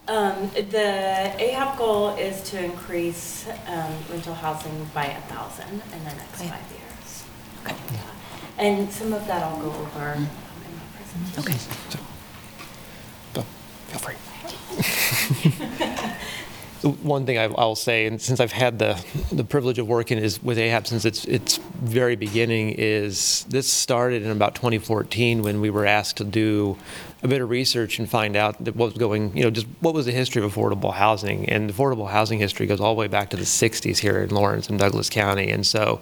um, 0.07 0.51
the 0.53 1.33
AHAB 1.39 1.77
goal 1.79 2.09
is 2.15 2.43
to 2.51 2.63
increase, 2.63 3.47
um, 3.67 3.91
rental 4.11 4.35
housing 4.35 4.87
by 4.93 5.05
a 5.05 5.19
thousand 5.21 5.81
in 5.91 6.03
the 6.03 6.13
next 6.13 6.39
Okay. 6.39 6.47
five 6.49 6.71
years. 6.71 7.23
Yeah. 7.91 8.01
And 8.59 8.91
some 8.91 9.13
of 9.13 9.25
that 9.25 9.41
I'll 9.41 9.57
go 9.59 9.69
over 9.71 10.11
um, 10.11 10.17
in 10.17 10.75
my 10.75 10.85
presentation. 10.95 11.39
Okay. 11.39 11.57
So, 13.33 13.43
Feel 13.87 13.99
free. 13.99 14.15
The 16.81 16.89
One 16.89 17.25
thing 17.25 17.37
I- 17.37 17.53
I'll 17.57 17.75
say, 17.75 18.05
and 18.05 18.21
since 18.21 18.39
I've 18.39 18.53
had 18.53 18.79
the, 18.79 18.97
the 19.33 19.43
privilege 19.43 19.79
of 19.79 19.87
working 19.87 20.17
is 20.17 20.41
with 20.41 20.57
AHAB 20.57 20.87
since 20.87 21.03
its, 21.03 21.25
its 21.25 21.57
very 21.57 22.15
beginning, 22.15 22.69
is 22.77 23.45
this 23.49 23.67
started 23.67 24.23
in 24.23 24.31
about 24.31 24.55
2014 24.55 25.41
when 25.41 25.59
we 25.59 25.69
were 25.69 25.85
asked 25.85 26.17
to 26.17 26.23
do 26.23 26.77
a 27.21 27.27
bit 27.27 27.41
of 27.41 27.49
research 27.49 27.99
and 27.99 28.09
find 28.09 28.37
out 28.37 28.61
what 28.61 28.75
was 28.77 28.93
going, 28.93 29.35
you 29.35 29.43
know, 29.43 29.49
just 29.49 29.67
what 29.81 29.93
was 29.93 30.05
the 30.05 30.13
history 30.13 30.41
of 30.41 30.53
affordable 30.53 30.93
housing. 30.93 31.49
And 31.49 31.69
affordable 31.69 32.09
housing 32.09 32.39
history 32.39 32.65
goes 32.65 32.79
all 32.79 32.95
the 32.95 32.99
way 32.99 33.07
back 33.07 33.29
to 33.31 33.35
the 33.35 33.43
60s 33.43 33.97
here 33.97 34.19
in 34.23 34.29
Lawrence 34.29 34.69
and 34.69 34.79
Douglas 34.79 35.09
County. 35.09 35.51
And 35.51 35.67
so 35.67 35.99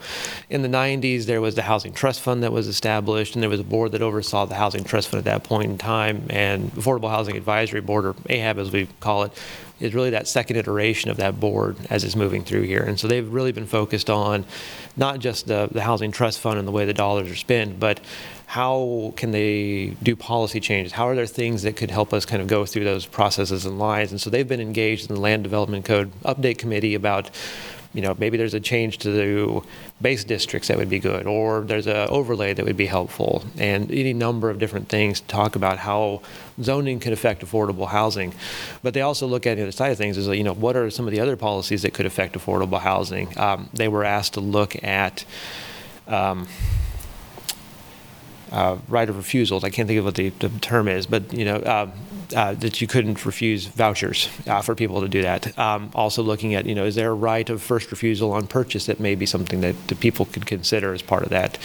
in 0.52 0.62
the 0.62 0.68
90s, 0.68 1.26
there 1.26 1.42
was 1.42 1.56
the 1.56 1.64
Housing 1.64 1.92
Trust 1.92 2.22
Fund 2.22 2.44
that 2.44 2.52
was 2.52 2.68
established, 2.68 3.34
and 3.34 3.42
there 3.42 3.50
was 3.50 3.60
a 3.60 3.64
board 3.64 3.94
that 3.94 4.04
oversaw 4.04 4.46
the 4.46 4.54
Housing 4.54 4.84
Trust 4.84 5.08
Fund 5.08 5.26
at 5.26 5.26
that 5.26 5.44
point 5.44 5.72
in 5.72 5.80
time. 5.80 6.28
And 6.30 6.72
Affordable 6.74 7.10
Housing 7.10 7.36
Advisory 7.36 7.82
Board, 7.82 8.06
or 8.06 8.14
AHAB 8.14 8.60
as 8.60 8.72
we 8.72 8.88
call 9.00 9.24
it, 9.24 9.32
is 9.80 9.94
really 9.94 10.10
that 10.12 10.28
second 10.28 10.56
iteration 10.56 11.12
of 11.12 11.18
that 11.18 11.40
board 11.40 11.78
as 11.90 12.04
it's 12.04 12.16
moving 12.16 12.44
through 12.44 12.64
here. 12.64 12.84
And 12.84 13.00
so 13.00 13.08
they've 13.08 13.28
really 13.32 13.52
been 13.52 13.68
focused 13.68 14.10
on 14.10 14.46
not 14.96 15.20
just 15.20 15.48
the, 15.48 15.68
the 15.72 15.82
housing 15.82 16.12
trust 16.12 16.40
fund 16.40 16.58
and 16.58 16.68
the 16.68 16.72
way 16.72 16.86
the 16.86 16.94
dollars 16.94 17.30
are 17.30 17.36
spent, 17.36 17.80
but 17.80 18.00
how 18.48 19.14
can 19.18 19.32
they 19.32 19.88
do 20.02 20.16
policy 20.16 20.60
changes? 20.62 20.94
How 20.94 21.10
are 21.10 21.16
there 21.16 21.26
things 21.26 21.64
that 21.64 21.76
could 21.76 21.92
help 21.92 22.14
us 22.14 22.26
kind 22.26 22.42
of 22.42 22.48
go 22.48 22.66
through 22.66 22.86
those 22.86 23.06
processes 23.06 23.66
and 23.66 23.78
lines? 23.78 24.12
And 24.12 24.22
so 24.22 24.30
they've 24.30 24.48
been 24.48 24.62
engaged 24.62 25.10
in 25.10 25.16
the 25.16 25.22
Land 25.22 25.44
Development 25.44 25.84
Code 25.84 26.12
Update 26.22 26.58
Committee 26.58 26.96
about 26.96 27.30
you 27.98 28.04
know, 28.04 28.16
maybe 28.20 28.38
there's 28.38 28.54
a 28.54 28.60
change 28.60 29.00
to 29.00 29.10
the 29.10 29.62
base 30.00 30.24
districts 30.24 30.68
that 30.68 30.78
would 30.78 30.88
be 30.88 31.00
good, 31.00 31.26
or 31.26 31.62
there's 31.62 31.88
a 31.88 32.08
overlay 32.10 32.54
that 32.54 32.64
would 32.64 32.78
be 32.78 32.86
helpful, 32.86 33.44
and 33.58 33.92
any 33.92 34.14
number 34.14 34.52
of 34.52 34.60
different 34.60 34.88
things 34.88 35.20
to 35.20 35.26
talk 35.26 35.56
about 35.56 35.80
how 35.80 36.22
zoning 36.62 37.00
could 37.00 37.12
affect 37.12 37.44
affordable 37.44 37.88
housing. 37.88 38.36
But 38.84 38.94
they 38.94 39.02
also 39.02 39.26
look 39.26 39.48
at 39.48 39.56
the 39.58 39.64
other 39.64 39.72
side 39.72 39.94
of 39.94 39.98
things 39.98 40.16
is, 40.16 40.28
you 40.28 40.44
know, 40.44 40.54
what 40.54 40.76
are 40.76 40.92
some 40.92 41.08
of 41.08 41.12
the 41.12 41.20
other 41.20 41.36
policies 41.36 41.82
that 41.82 41.96
could 41.96 42.06
affect 42.06 42.36
affordable 42.36 42.80
housing? 42.80 43.36
Um, 43.36 43.68
they 43.74 43.88
were 43.88 44.04
asked 44.04 44.36
to 44.36 44.42
look 44.42 44.76
at 44.84 45.26
um, 46.08 46.48
uh, 48.52 48.78
right 48.88 49.10
of 49.10 49.18
refusals. 49.18 49.64
I 49.64 49.72
can't 49.72 49.88
think 49.88 49.98
of 49.98 50.06
what 50.06 50.14
the, 50.14 50.30
the 50.30 50.50
term 50.60 50.88
is, 50.88 51.08
but 51.08 51.34
you 51.34 51.46
know 51.46 51.56
uh, 51.56 51.90
uh, 52.36 52.54
that 52.56 52.82
you 52.82 52.88
couldn't 52.88 53.26
refuse 53.26 53.66
vouchers 53.68 54.30
uh, 54.48 54.62
for 54.62 54.76
people 54.76 55.02
to 55.02 55.08
do 55.08 55.22
that. 55.22 55.58
Um, 55.58 55.92
also 55.94 56.22
looking 56.22 56.56
at 56.56 56.66
you 56.66 56.76
know 56.76 56.86
is 56.86 56.96
there 56.96 57.12
a 57.12 57.16
right 57.16 57.50
of 57.50 57.62
first 57.62 57.92
refusal 57.92 58.32
on 58.32 58.48
purchase 58.48 58.86
that 58.86 59.00
may 59.00 59.16
be 59.16 59.26
something 59.26 59.62
that 59.62 59.76
the 59.88 59.96
people 59.96 60.26
could 60.26 60.46
consider 60.46 60.94
as 60.94 61.02
part 61.02 61.24
of 61.24 61.30
that. 61.30 61.58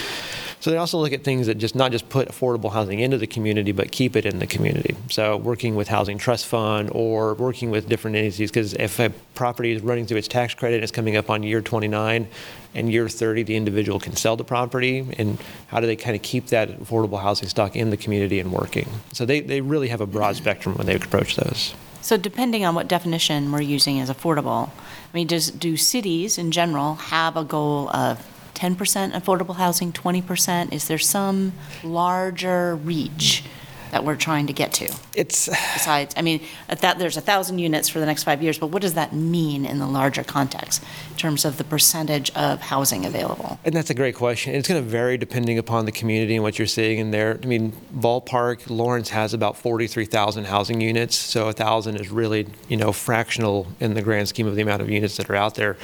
So 0.63 0.71
they 0.71 0.77
also 0.77 0.99
look 0.99 1.13
at 1.13 1.25
things 1.25 1.49
that 1.49 1.57
just 1.57 1.75
not 1.75 1.91
just 1.91 2.09
put 2.09 2.29
affordable 2.29 2.71
housing 2.71 3.01
into 3.01 3.19
the 3.19 3.27
community, 3.27 3.73
but 3.73 3.91
keep 3.91 4.15
it 4.15 4.25
in 4.25 4.39
the 4.39 4.47
community. 4.47 4.95
So 5.11 5.37
working 5.37 5.75
with 5.75 5.89
Housing 5.89 6.19
Trust 6.19 6.47
Fund 6.47 6.89
or 6.93 7.35
working 7.35 7.73
with 7.73 7.89
different 7.89 8.17
entities, 8.17 8.53
because 8.53 8.73
if 8.75 9.01
a 9.01 9.11
property 9.35 9.73
is 9.73 9.83
running 9.83 10.07
through 10.07 10.19
its 10.19 10.29
tax 10.29 10.55
credit 10.55 10.77
and 10.77 10.85
it's 10.85 10.93
coming 10.93 11.17
up 11.17 11.31
on 11.31 11.43
year 11.43 11.61
29, 11.63 12.29
and 12.77 12.93
year 12.93 13.09
30, 13.09 13.43
the 13.43 13.57
individual 13.57 13.99
can 13.99 14.15
sell 14.15 14.37
the 14.37 14.45
property, 14.45 15.05
and 15.19 15.37
how 15.67 15.81
do 15.81 15.89
they 15.89 15.97
kind 15.97 16.15
of 16.15 16.23
keep 16.23 16.47
that 16.47 16.79
affordable 16.79 17.21
housing 17.21 17.49
stock 17.49 17.75
in 17.75 17.91
the 17.91 17.97
community 17.97 18.39
and 18.39 18.53
working? 18.53 18.89
So 19.13 19.27
they, 19.27 19.41
they 19.41 19.61
really 19.61 19.89
have 19.89 20.01
a 20.01 20.07
broad 20.07 20.37
spectrum 20.37 20.77
when 20.77 20.87
they 20.87 20.95
approach 20.95 21.35
those. 21.35 21.75
So 22.03 22.17
depending 22.17 22.65
on 22.65 22.77
what 22.77 22.87
definition 22.87 23.51
we're 23.51 23.63
using 23.63 23.99
as 23.99 24.09
affordable, 24.09 24.71
I 24.71 25.13
mean, 25.13 25.27
does, 25.27 25.51
do 25.51 25.77
cities 25.77 26.39
in 26.39 26.53
general 26.53 26.95
have 26.95 27.37
a 27.37 27.43
goal 27.43 27.89
of 27.91 28.25
10% 28.63 29.13
affordable 29.13 29.57
housing, 29.57 29.93
20%? 29.93 30.73
Is 30.73 30.87
there 30.87 30.97
some 30.97 31.53
larger 31.83 32.77
reach 32.77 33.43
that 33.91 34.05
we're 34.05 34.15
trying 34.15 34.47
to 34.47 34.53
get 34.53 34.73
to? 34.73 34.89
It's 35.17 35.49
Besides, 35.49 36.15
I 36.17 36.23
mean, 36.23 36.41
at 36.69 36.81
that, 36.83 37.01
there's 37.01 37.17
a 37.17 37.21
1,000 37.21 37.59
units 37.59 37.89
for 37.89 37.99
the 37.99 38.07
next 38.07 38.23
five 38.23 38.41
years, 38.41 38.61
but 38.61 38.69
what 38.69 38.81
does 38.81 38.95
that 38.95 39.13
mean 39.13 39.67
in 39.67 39.81
the 39.81 39.87
larger 39.89 40.23
context 40.23 40.85
in 41.11 41.17
terms 41.17 41.45
of 41.45 41.59
the 41.59 41.65
percentage 41.65 42.31
of 42.37 42.61
housing 42.61 43.05
available? 43.05 43.59
And 43.65 43.75
that's 43.75 43.91
a 43.91 43.95
great 43.95 44.15
question. 44.15 44.55
It's 44.55 44.69
going 44.69 44.81
to 44.81 44.89
vary 44.89 45.19
depending 45.19 45.59
upon 45.59 45.85
the 45.85 45.93
community 45.93 46.37
and 46.37 46.45
what 46.45 46.57
you're 46.57 46.69
seeing 46.69 47.01
in 47.01 47.11
there. 47.11 47.41
I 47.43 47.47
mean, 47.47 47.73
ballpark, 47.93 48.71
Lawrence 48.71 49.09
has 49.09 49.35
about 49.35 49.57
43,000 49.57 50.45
housing 50.45 50.81
units, 50.81 51.17
so 51.17 51.47
1,000 51.47 51.97
is 51.97 52.11
really, 52.11 52.47
you 52.69 52.77
know, 52.77 52.93
fractional 52.93 53.67
in 53.81 53.95
the 53.95 54.03
grand 54.03 54.29
scheme 54.29 54.47
of 54.47 54.55
the 54.55 54.63
amount 54.63 54.83
of 54.83 54.89
units 54.89 55.17
that 55.17 55.29
are 55.29 55.35
out 55.35 55.57
there. 55.57 55.77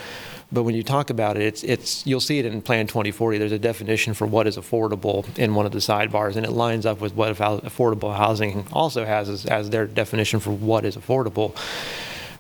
But 0.51 0.63
when 0.63 0.75
you 0.75 0.83
talk 0.83 1.11
about 1.11 1.37
it, 1.37 1.43
it's, 1.43 1.63
it's 1.63 2.07
you'll 2.07 2.21
see 2.21 2.39
it 2.39 2.47
in 2.47 2.63
Plan 2.63 2.87
2040. 2.87 3.37
There's 3.37 3.53
a 3.53 3.59
definition 3.59 4.15
for 4.15 4.27
what 4.27 4.47
is 4.47 4.57
affordable 4.57 5.27
in 5.39 5.55
one 5.55 5.67
of 5.67 5.73
the 5.73 5.79
sidebars, 5.79 6.37
and 6.37 6.47
it 6.47 6.53
lines 6.53 6.87
up 6.87 7.01
with 7.01 7.15
what 7.15 7.37
affordable 7.37 8.17
housing 8.17 8.67
also 8.73 9.05
has 9.05 9.29
as, 9.29 9.45
as 9.45 9.69
their 9.71 9.87
definition 9.87 10.41
for 10.41 10.51
what 10.51 10.87
is 10.87 10.97
affordable. 10.97 11.55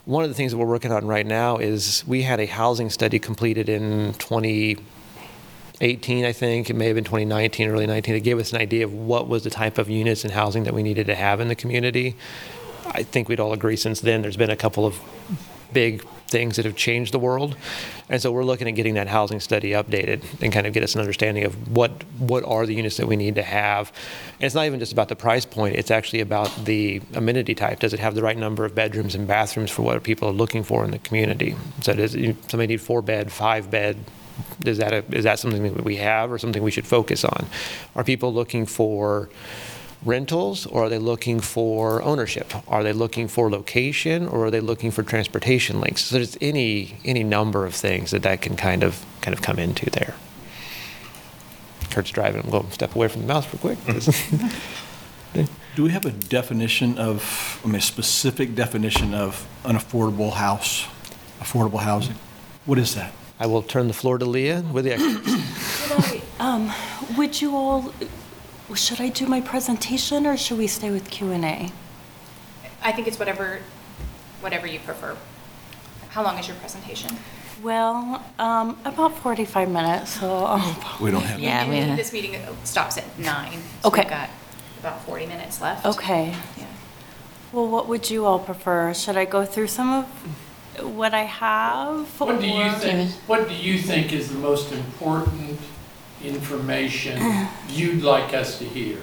One 0.06 0.24
of 0.24 0.30
the 0.30 0.34
things 0.34 0.52
that 0.52 0.58
we're 0.58 0.64
working 0.64 0.90
on 0.90 1.06
right 1.06 1.26
now 1.26 1.58
is 1.58 2.02
we 2.06 2.22
had 2.22 2.40
a 2.40 2.46
housing 2.46 2.88
study 2.88 3.18
completed 3.18 3.68
in 3.68 4.14
2018, 4.14 6.24
I 6.24 6.32
think. 6.32 6.70
It 6.70 6.76
may 6.76 6.86
have 6.86 6.94
been 6.94 7.04
2019, 7.04 7.68
early 7.68 7.86
19. 7.86 8.14
It 8.14 8.20
gave 8.20 8.38
us 8.38 8.54
an 8.54 8.58
idea 8.58 8.86
of 8.86 8.94
what 8.94 9.28
was 9.28 9.44
the 9.44 9.50
type 9.50 9.76
of 9.76 9.90
units 9.90 10.24
and 10.24 10.32
housing 10.32 10.64
that 10.64 10.72
we 10.72 10.82
needed 10.82 11.08
to 11.08 11.14
have 11.14 11.40
in 11.40 11.48
the 11.48 11.54
community. 11.54 12.16
I 12.86 13.02
think 13.02 13.28
we'd 13.28 13.38
all 13.38 13.52
agree 13.52 13.76
since 13.76 14.00
then 14.00 14.22
there's 14.22 14.38
been 14.38 14.48
a 14.48 14.56
couple 14.56 14.86
of 14.86 14.98
big 15.74 16.02
things 16.28 16.56
that 16.56 16.64
have 16.64 16.76
changed 16.76 17.12
the 17.12 17.18
world. 17.18 17.56
And 18.08 18.20
so 18.22 18.30
we're 18.30 18.44
looking 18.44 18.68
at 18.68 18.74
getting 18.74 18.94
that 18.94 19.08
housing 19.08 19.40
study 19.40 19.70
updated 19.70 20.22
and 20.42 20.52
kind 20.52 20.66
of 20.66 20.72
get 20.72 20.82
us 20.82 20.94
an 20.94 21.00
understanding 21.00 21.44
of 21.44 21.76
what, 21.76 22.04
what 22.18 22.44
are 22.44 22.66
the 22.66 22.74
units 22.74 22.98
that 22.98 23.06
we 23.06 23.16
need 23.16 23.34
to 23.34 23.42
have. 23.42 23.92
And 24.34 24.44
it's 24.44 24.54
not 24.54 24.66
even 24.66 24.78
just 24.78 24.92
about 24.92 25.08
the 25.08 25.16
price 25.16 25.44
point, 25.44 25.76
it's 25.76 25.90
actually 25.90 26.20
about 26.20 26.64
the 26.64 27.00
amenity 27.14 27.54
type. 27.54 27.80
Does 27.80 27.92
it 27.92 28.00
have 28.00 28.14
the 28.14 28.22
right 28.22 28.36
number 28.36 28.64
of 28.64 28.74
bedrooms 28.74 29.14
and 29.14 29.26
bathrooms 29.26 29.70
for 29.70 29.82
what 29.82 30.02
people 30.02 30.28
are 30.28 30.32
looking 30.32 30.62
for 30.62 30.84
in 30.84 30.90
the 30.90 30.98
community? 30.98 31.56
So 31.82 31.94
does 31.94 32.12
somebody 32.12 32.66
need 32.68 32.80
four 32.80 33.02
bed, 33.02 33.32
five 33.32 33.70
bed? 33.70 33.96
Is 34.64 34.78
that, 34.78 34.92
a, 34.92 35.04
is 35.10 35.24
that 35.24 35.38
something 35.40 35.62
that 35.62 35.84
we 35.84 35.96
have 35.96 36.30
or 36.30 36.38
something 36.38 36.62
we 36.62 36.70
should 36.70 36.86
focus 36.86 37.24
on? 37.24 37.46
Are 37.96 38.04
people 38.04 38.32
looking 38.32 38.66
for 38.66 39.28
rentals 40.04 40.66
or 40.66 40.84
are 40.84 40.88
they 40.88 40.98
looking 40.98 41.40
for 41.40 42.02
ownership? 42.02 42.52
Are 42.68 42.82
they 42.82 42.92
looking 42.92 43.28
for 43.28 43.50
location 43.50 44.28
or 44.28 44.46
are 44.46 44.50
they 44.50 44.60
looking 44.60 44.90
for 44.90 45.02
transportation 45.02 45.80
links? 45.80 46.04
So 46.04 46.16
there's 46.16 46.36
any 46.40 46.98
any 47.04 47.24
number 47.24 47.66
of 47.66 47.74
things 47.74 48.10
that 48.10 48.22
that 48.22 48.40
can 48.42 48.56
kind 48.56 48.82
of 48.82 49.04
kind 49.20 49.36
of 49.36 49.42
come 49.42 49.58
into 49.58 49.90
there. 49.90 50.14
Kurt's 51.90 52.10
driving. 52.10 52.42
I'm 52.44 52.50
going 52.50 52.66
to 52.66 52.72
step 52.72 52.94
away 52.94 53.08
from 53.08 53.22
the 53.22 53.28
mouse 53.28 53.46
real 53.52 53.74
quick. 53.74 53.78
Do 55.74 55.84
we 55.84 55.90
have 55.90 56.06
a 56.06 56.10
definition 56.10 56.98
of, 56.98 57.60
I 57.62 57.66
mean, 57.68 57.76
a 57.76 57.80
specific 57.80 58.54
definition 58.54 59.14
of 59.14 59.46
an 59.64 59.76
affordable 59.76 60.32
house, 60.32 60.86
affordable 61.40 61.80
housing? 61.80 62.16
What 62.66 62.78
is 62.78 62.94
that? 62.96 63.12
I 63.38 63.46
will 63.46 63.62
turn 63.62 63.86
the 63.86 63.94
floor 63.94 64.18
to 64.18 64.24
Leah 64.24 64.62
with 64.72 64.84
the 64.84 64.94
experts. 64.94 65.86
Should 65.86 65.98
I, 65.98 66.22
um, 66.40 66.72
would 67.16 67.40
you 67.40 67.54
all, 67.54 67.92
should 68.74 69.00
I 69.00 69.08
do 69.08 69.26
my 69.26 69.40
presentation 69.40 70.26
or 70.26 70.36
should 70.36 70.58
we 70.58 70.66
stay 70.66 70.90
with 70.90 71.10
Q 71.10 71.32
and 71.32 71.44
A? 71.44 71.70
I 72.82 72.92
think 72.92 73.08
it's 73.08 73.18
whatever, 73.18 73.60
whatever 74.40 74.66
you 74.66 74.78
prefer. 74.80 75.16
How 76.10 76.22
long 76.22 76.38
is 76.38 76.46
your 76.48 76.56
presentation? 76.56 77.16
Well, 77.62 78.22
um, 78.38 78.78
about 78.84 79.18
45 79.18 79.68
minutes, 79.68 80.20
so 80.20 80.44
I'll 80.44 80.98
We 81.00 81.10
don't 81.10 81.22
have. 81.22 81.40
Yeah, 81.40 81.62
And 81.64 81.90
we- 81.90 81.96
This 81.96 82.12
meeting 82.12 82.36
stops 82.64 82.96
at 82.98 83.04
nine. 83.18 83.62
so 83.82 83.88
Okay. 83.88 84.02
We've 84.02 84.10
got 84.10 84.30
about 84.80 85.04
40 85.04 85.26
minutes 85.26 85.60
left. 85.60 85.84
Okay. 85.84 86.34
Yeah. 86.56 86.64
Well, 87.52 87.66
what 87.66 87.88
would 87.88 88.10
you 88.10 88.26
all 88.26 88.38
prefer? 88.38 88.94
Should 88.94 89.16
I 89.16 89.24
go 89.24 89.44
through 89.44 89.68
some 89.68 89.92
of 89.92 90.04
what 90.96 91.14
I 91.14 91.24
have? 91.24 92.06
What 92.20 92.40
do 92.40 92.46
you 92.46 92.62
or- 92.62 92.72
think, 92.72 93.10
what 93.26 93.48
do 93.48 93.54
you 93.54 93.78
think 93.78 94.12
is 94.12 94.28
the 94.28 94.38
most 94.38 94.70
important 94.70 95.58
information 96.22 97.48
you'd 97.68 98.02
like 98.02 98.34
us 98.34 98.58
to 98.58 98.64
hear? 98.64 98.98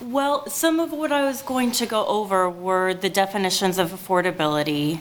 Well, 0.00 0.48
some 0.48 0.78
of 0.80 0.92
what 0.92 1.10
I 1.12 1.24
was 1.24 1.42
going 1.42 1.72
to 1.72 1.86
go 1.86 2.06
over 2.06 2.48
were 2.48 2.94
the 2.94 3.08
definitions 3.08 3.78
of 3.78 3.90
affordability, 3.90 5.00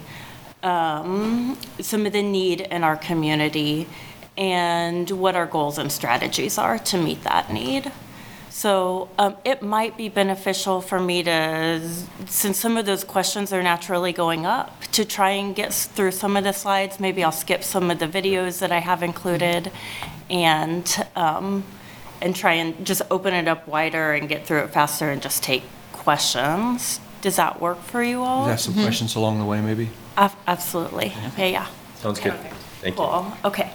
um, 0.63 1.57
some 1.81 2.05
of 2.05 2.13
the 2.13 2.23
need 2.23 2.61
in 2.61 2.83
our 2.83 2.97
community, 2.97 3.87
and 4.37 5.09
what 5.11 5.35
our 5.35 5.45
goals 5.45 5.77
and 5.77 5.91
strategies 5.91 6.57
are 6.57 6.79
to 6.79 6.97
meet 6.97 7.23
that 7.23 7.51
need. 7.51 7.91
So 8.49 9.09
um, 9.19 9.35
it 9.43 9.61
might 9.61 9.97
be 9.97 10.07
beneficial 10.07 10.79
for 10.79 10.99
me 10.99 11.23
to, 11.23 11.81
since 12.25 12.57
some 12.57 12.77
of 12.77 12.85
those 12.85 13.03
questions 13.03 13.51
are 13.51 13.61
naturally 13.61 14.13
going 14.13 14.45
up, 14.45 14.81
to 14.93 15.03
try 15.03 15.31
and 15.31 15.53
get 15.53 15.73
through 15.73 16.11
some 16.11 16.37
of 16.37 16.45
the 16.45 16.53
slides. 16.53 16.97
Maybe 16.97 17.21
I'll 17.21 17.33
skip 17.33 17.65
some 17.65 17.91
of 17.91 17.99
the 17.99 18.07
videos 18.07 18.59
that 18.59 18.71
I 18.71 18.79
have 18.79 19.03
included 19.03 19.73
and, 20.29 21.05
um, 21.15 21.63
and 22.21 22.35
try 22.35 22.53
and 22.53 22.85
just 22.85 23.01
open 23.11 23.33
it 23.33 23.47
up 23.47 23.67
wider 23.67 24.13
and 24.13 24.27
get 24.29 24.45
through 24.47 24.59
it 24.63 24.69
faster 24.71 25.09
and 25.09 25.21
just 25.21 25.43
take 25.43 25.63
questions. 25.93 26.99
Does 27.21 27.35
that 27.37 27.59
work 27.61 27.81
for 27.81 28.03
you 28.03 28.21
all? 28.23 28.43
You 28.45 28.49
have 28.51 28.59
some 28.61 28.73
questions 28.75 29.15
along 29.15 29.39
the 29.39 29.45
way, 29.45 29.61
maybe? 29.61 29.89
Ab- 30.17 30.31
Absolutely. 30.47 31.11
Okay, 31.33 31.51
yeah. 31.51 31.67
Sounds 31.97 32.19
good. 32.19 32.33
Thank 32.81 32.95
you. 32.97 33.03
Cool. 33.03 33.33
Okay. 33.43 33.71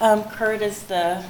Um, 0.00 0.24
Kurt 0.24 0.62
is 0.62 0.82
the, 0.84 1.24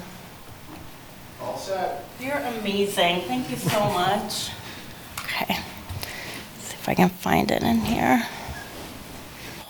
All 1.41 1.57
set. 1.57 2.03
you're 2.19 2.37
amazing. 2.37 3.21
Thank 3.21 3.49
you 3.49 3.57
so 3.57 3.79
much. 3.91 4.49
Okay. 5.21 5.55
See 6.59 6.75
if 6.75 6.87
I 6.89 6.93
can 6.95 7.09
find 7.09 7.51
it 7.51 7.61
in 7.63 7.77
here. 7.81 8.25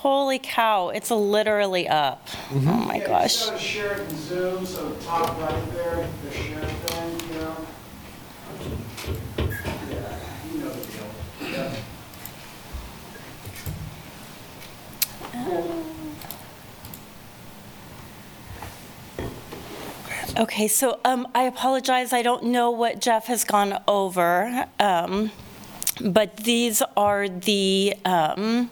Holy 0.08 0.40
cow, 0.40 0.88
it's 0.88 1.12
literally 1.12 1.86
up. 1.90 2.30
Oh 2.50 2.60
my 2.62 2.96
Yeah, 2.96 3.02
gosh. 3.02 3.50
just 3.50 3.52
gotta 3.52 3.62
share 3.62 3.92
it 3.96 4.10
in 4.10 4.16
Zoom, 4.16 4.66
so 4.66 4.96
top 5.02 5.38
right 5.38 5.72
there, 5.74 6.08
the 6.24 6.32
share 6.32 6.62
thing, 6.62 7.30
you 7.30 7.40
know? 7.42 7.68
Yeah, 9.90 10.20
you 10.50 10.60
know 10.60 10.70
the 10.70 10.86
deal. 10.92 11.10
Yeah. 11.52 11.76
Okay, 20.38 20.68
so 20.68 21.00
um, 21.04 21.28
I 21.34 21.44
apologize, 21.44 22.14
I 22.14 22.22
don't 22.22 22.46
know 22.46 22.70
what 22.72 23.02
Jeff 23.02 23.26
has 23.28 23.44
gone 23.44 23.82
over, 23.88 24.68
um, 24.80 25.32
but 26.02 26.38
these 26.38 26.82
are 26.96 27.28
the, 27.28 27.96
um, 28.06 28.70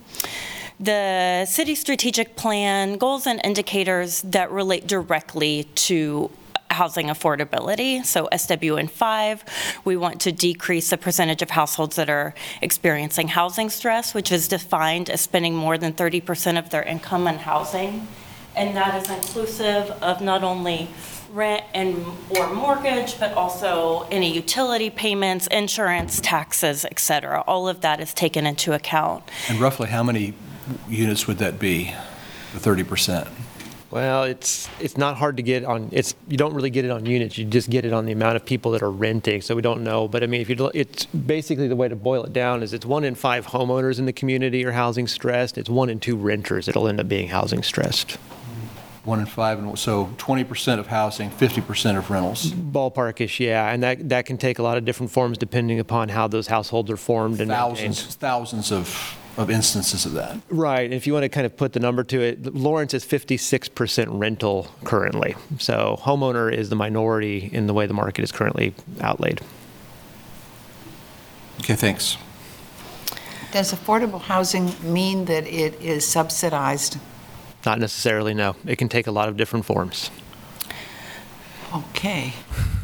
the 0.80 1.46
city 1.46 1.76
strategic 1.76 2.36
plan 2.36 2.98
goals 2.98 3.28
and 3.28 3.40
indicators 3.44 4.22
that 4.24 4.52
relate 4.52 4.88
directly 4.88 5.66
to 5.76 6.30
housing 6.72 7.08
affordability. 7.08 8.06
So 8.06 8.28
SWN 8.32 8.90
5, 8.90 9.82
we 9.86 9.96
want 9.96 10.20
to 10.22 10.32
decrease 10.32 10.90
the 10.90 10.98
percentage 10.98 11.42
of 11.42 11.52
households 11.52 11.96
that 11.96 12.10
are 12.10 12.34
experiencing 12.62 13.30
housing 13.30 13.70
stress, 13.70 14.14
which 14.14 14.32
is 14.32 14.48
defined 14.48 15.10
as 15.10 15.22
spending 15.22 15.56
more 15.56 15.78
than 15.78 15.94
30% 15.94 16.60
of 16.60 16.70
their 16.70 16.84
income 16.84 17.28
on 17.28 17.38
housing. 17.38 18.08
And 18.56 18.76
that 18.76 19.02
is 19.02 19.10
inclusive 19.10 19.92
of 20.02 20.22
not 20.22 20.44
only 20.44 20.90
rent 21.32 21.64
and, 21.74 22.06
or 22.30 22.54
mortgage, 22.54 23.20
but 23.20 23.34
also 23.34 24.08
any 24.10 24.34
utility 24.34 24.90
payments, 24.90 25.48
insurance, 25.48 26.22
taxes, 26.22 26.86
et 26.86 27.00
cetera. 27.00 27.42
All 27.42 27.68
of 27.68 27.82
that 27.82 28.00
is 28.00 28.14
taken 28.14 28.46
into 28.46 28.74
account. 28.74 29.24
And 29.50 29.60
roughly 29.60 29.88
how 29.88 30.04
many 30.04 30.34
units 30.90 31.28
would 31.28 31.38
that 31.40 31.60
be, 31.60 31.94
the 32.54 32.60
30%? 32.60 33.28
Well, 33.92 34.24
it's 34.24 34.68
it's 34.82 34.98
not 34.98 35.16
hard 35.16 35.38
to 35.38 35.44
get 35.44 35.64
on. 35.64 35.88
It's 35.94 36.16
you 36.28 36.36
don't 36.36 36.54
really 36.54 36.72
get 36.72 36.84
it 36.84 36.92
on 36.92 37.06
units. 37.06 37.38
You 37.38 37.46
just 37.46 37.70
get 37.70 37.86
it 37.86 37.94
on 37.94 38.06
the 38.06 38.12
amount 38.12 38.36
of 38.36 38.44
people 38.46 38.72
that 38.72 38.82
are 38.82 38.92
renting. 38.92 39.42
So 39.42 39.56
we 39.56 39.62
don't 39.62 39.84
know. 39.86 40.10
But 40.10 40.22
I 40.22 40.28
mean, 40.28 40.42
if 40.42 40.50
you 40.50 40.56
look- 40.56 40.76
it's 40.76 41.06
basically 41.06 41.70
the 41.70 41.78
way 41.78 41.88
to 41.88 41.96
boil 41.96 42.26
it 42.26 42.34
down 42.34 42.62
is 42.62 42.74
it's 42.74 42.86
one 42.86 43.06
in 43.06 43.16
five 43.16 43.48
homeowners 43.48 43.98
in 43.98 44.06
the 44.06 44.12
community 44.12 44.66
are 44.66 44.74
housing 44.74 45.08
stressed. 45.08 45.58
It's 45.58 45.70
one 45.70 45.90
in 45.90 46.00
two 46.02 46.18
renters 46.18 46.66
that'll 46.66 46.90
end 46.90 47.00
up 47.00 47.08
being 47.08 47.30
housing 47.30 47.64
stressed. 47.64 48.18
One 49.06 49.20
in 49.20 49.28
five, 49.28 49.60
and 49.60 49.78
so 49.80 50.10
20% 50.18 50.80
of 50.80 50.88
housing, 50.88 51.30
50% 51.30 51.96
of 51.98 52.10
rentals. 52.10 52.52
Ballparkish, 52.52 53.40
yeah, 53.40 53.72
and 53.72 53.82
that 53.84 54.10
that 54.10 54.26
can 54.26 54.38
take 54.38 54.58
a 54.60 54.64
lot 54.64 54.78
of 54.78 54.84
different 54.84 55.12
forms 55.12 55.38
depending 55.38 55.80
upon 55.80 56.10
how 56.10 56.28
those 56.28 56.48
households 56.48 56.90
are 56.92 56.98
formed 56.98 57.40
and 57.40 57.50
maintained. 57.50 57.96
Thousands, 57.96 58.16
thousands 58.16 58.72
of, 58.74 59.16
of 59.38 59.50
instances 59.50 60.06
of 60.06 60.14
that. 60.14 60.38
Right. 60.50 60.92
If 60.92 61.06
you 61.06 61.14
want 61.14 61.24
to 61.24 61.30
kind 61.30 61.46
of 61.46 61.56
put 61.58 61.74
the 61.74 61.80
number 61.80 62.04
to 62.06 62.22
it, 62.22 62.54
Lawrence 62.54 62.94
is 62.94 63.06
56% 63.06 64.08
rental 64.10 64.72
currently. 64.84 65.36
So 65.60 66.00
homeowner 66.02 66.54
is 66.54 66.70
the 66.70 66.76
minority 66.76 67.50
in 67.52 67.68
the 67.68 67.74
way 67.74 67.86
the 67.86 67.94
market 67.94 68.24
is 68.24 68.32
currently 68.32 68.74
outlaid. 69.02 69.42
Okay, 71.60 71.76
thanks. 71.76 72.18
Does 73.52 73.74
affordable 73.74 74.22
housing 74.22 74.74
mean 74.84 75.26
that 75.26 75.48
it 75.48 75.82
is 75.82 76.06
subsidized? 76.06 76.98
Not 77.66 77.80
necessarily, 77.80 78.34
no. 78.34 78.56
It 78.66 78.78
can 78.78 78.90
take 78.90 79.08
a 79.08 79.12
lot 79.12 79.30
of 79.30 79.38
different 79.38 79.66
forms. 79.66 80.12
Okay. 81.76 82.34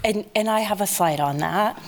And, 0.04 0.26
and 0.36 0.50
I 0.50 0.62
have 0.62 0.82
a 0.82 0.88
slide 0.88 1.20
on 1.20 1.38
that. 1.38 1.80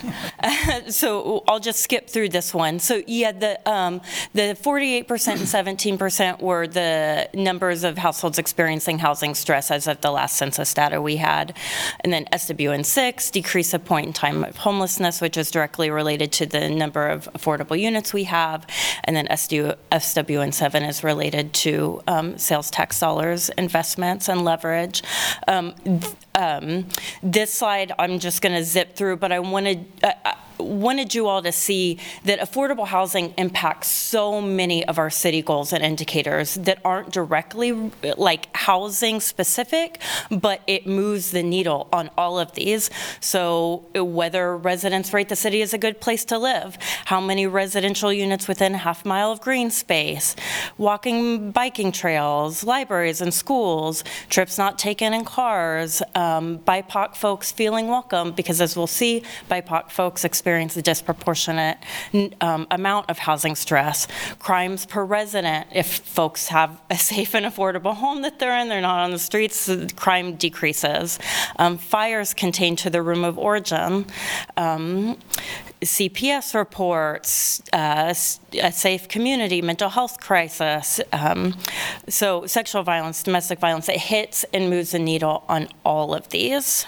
so 0.89 1.43
I'll 1.47 1.60
just 1.60 1.80
skip 1.82 2.08
through 2.08 2.30
this 2.30 2.54
one. 2.54 2.80
So 2.80 3.01
yeah, 3.08 3.32
the, 3.32 3.70
um, 3.70 4.01
the 4.34 4.56
48% 4.62 5.10
and 5.10 5.97
17% 5.97 6.39
were 6.39 6.68
the 6.68 7.28
numbers 7.34 7.84
of 7.84 7.97
households 7.97 8.38
experiencing 8.38 8.99
housing 8.99 9.34
stress 9.34 9.72
as 9.72 9.88
of 9.88 10.01
the 10.01 10.12
last 10.12 10.38
census 10.38 10.74
data 10.74 11.01
we 11.01 11.18
had. 11.18 11.58
And 12.01 12.14
then 12.14 12.26
SWN 12.32 12.86
6, 12.86 13.32
decrease 13.32 13.74
of 13.74 13.84
point 13.84 14.08
in 14.08 14.14
time 14.14 14.43
of 14.43 14.58
homelessness, 14.58 15.20
which 15.20 15.36
is 15.36 15.49
directly 15.49 15.89
related 15.89 16.32
to 16.34 16.45
the 16.45 16.70
number 16.70 17.08
of 17.08 17.28
affordable 17.34 17.80
units 17.80 18.14
we 18.14 18.26
have. 18.26 18.68
And 19.06 19.16
then 19.16 19.28
SWN 19.28 20.54
7 20.54 20.84
is 20.84 21.04
related 21.04 21.54
to 21.54 22.01
um, 22.08 22.38
sales 22.38 22.70
tax 22.70 22.99
dollars, 22.99 23.49
investments, 23.58 24.30
and 24.30 24.45
leverage. 24.45 25.01
Um, 25.47 25.74
um, 26.36 26.88
this 27.22 27.54
slide, 27.54 27.92
I'm 28.00 28.20
just 28.20 28.42
going 28.42 28.56
to 28.56 28.64
zip 28.64 28.96
through, 28.96 29.18
but 29.18 29.32
I 29.32 29.40
wanted, 29.40 29.86
uh, 30.04 30.12
uh, 30.26 30.34
wanted 30.64 31.14
you 31.14 31.28
all 31.28 31.41
to 31.41 31.51
see 31.51 31.99
that 32.26 32.39
affordable 32.39 32.88
housing 32.88 33.34
impacts 33.38 33.88
so 33.88 34.41
many 34.41 34.86
of 34.86 34.97
our 34.97 35.09
city 35.09 35.41
goals 35.41 35.74
and 35.74 35.84
indicators 35.84 36.55
that 36.55 36.80
aren't 36.86 37.11
directly 37.11 37.91
like 38.18 38.55
housing 38.55 39.20
specific, 39.20 39.99
but 40.32 40.61
it 40.68 40.88
moves 40.88 41.32
the 41.32 41.43
needle 41.43 41.88
on 41.91 42.09
all 42.18 42.39
of 42.39 42.53
these. 42.53 42.89
So 43.20 43.86
whether 43.93 44.55
residents 44.55 45.14
rate 45.14 45.30
the 45.30 45.36
city 45.36 45.61
as 45.61 45.74
a 45.74 45.78
good 45.78 45.99
place 45.99 46.24
to 46.26 46.38
live, 46.38 46.78
how 47.05 47.20
many 47.20 47.45
residential 47.47 48.14
units 48.14 48.47
within 48.47 48.76
a 48.76 48.78
half 48.78 49.05
mile 49.05 49.32
of 49.32 49.41
green 49.41 49.70
space, 49.72 50.36
walking, 50.78 51.51
biking 51.51 51.91
trails, 51.91 52.64
libraries 52.64 53.22
and 53.22 53.34
schools, 53.34 54.03
trips 54.30 54.57
not 54.57 54.80
taken 54.80 55.14
in 55.14 55.26
cars, 55.26 56.01
um, 56.16 56.59
BIPOC 56.59 57.16
folks 57.16 57.51
feeling 57.51 57.88
welcome, 57.88 58.32
because 58.32 58.61
as 58.61 58.78
we'll 58.78 58.88
see, 58.88 59.24
BIPOC 59.49 59.91
folks 59.91 60.24
experience 60.24 60.53
a 60.62 60.82
disproportionate 60.82 61.78
um, 62.41 62.68
amount 62.72 63.10
of 63.10 63.20
housing 63.20 63.56
stress. 63.56 64.08
Crimes 64.39 64.86
per 64.86 65.04
resident, 65.04 65.68
if 65.74 65.99
folks 65.99 66.47
have 66.47 66.82
a 66.89 66.97
safe 66.97 67.36
and 67.36 67.45
affordable 67.45 67.95
home 67.95 68.22
that 68.22 68.39
they're 68.39 68.58
in, 68.60 68.70
they're 68.70 68.82
not 68.82 68.99
on 68.99 69.12
the 69.12 69.20
streets, 69.20 69.70
crime 69.95 70.36
decreases. 70.36 71.20
Um, 71.58 71.78
Fires 71.78 72.34
contained 72.34 72.78
to 72.80 72.89
the 72.89 73.01
room 73.01 73.24
of 73.24 73.38
origin. 73.38 74.06
Um, 74.58 75.18
CPS 75.82 76.56
reports, 76.56 77.62
uh, 77.74 78.14
a 78.62 78.72
safe 78.72 79.08
community, 79.08 79.62
mental 79.62 79.89
health 79.89 80.20
crisis. 80.22 81.01
um, 81.12 81.56
So 82.08 82.45
sexual 82.45 82.84
violence, 82.84 83.24
domestic 83.24 83.60
violence, 83.60 83.89
it 83.89 83.99
hits 83.99 84.45
and 84.54 84.70
moves 84.70 84.91
the 84.91 84.99
needle 84.99 85.43
on 85.49 85.68
all 85.84 86.14
of 86.14 86.30
these. 86.30 86.86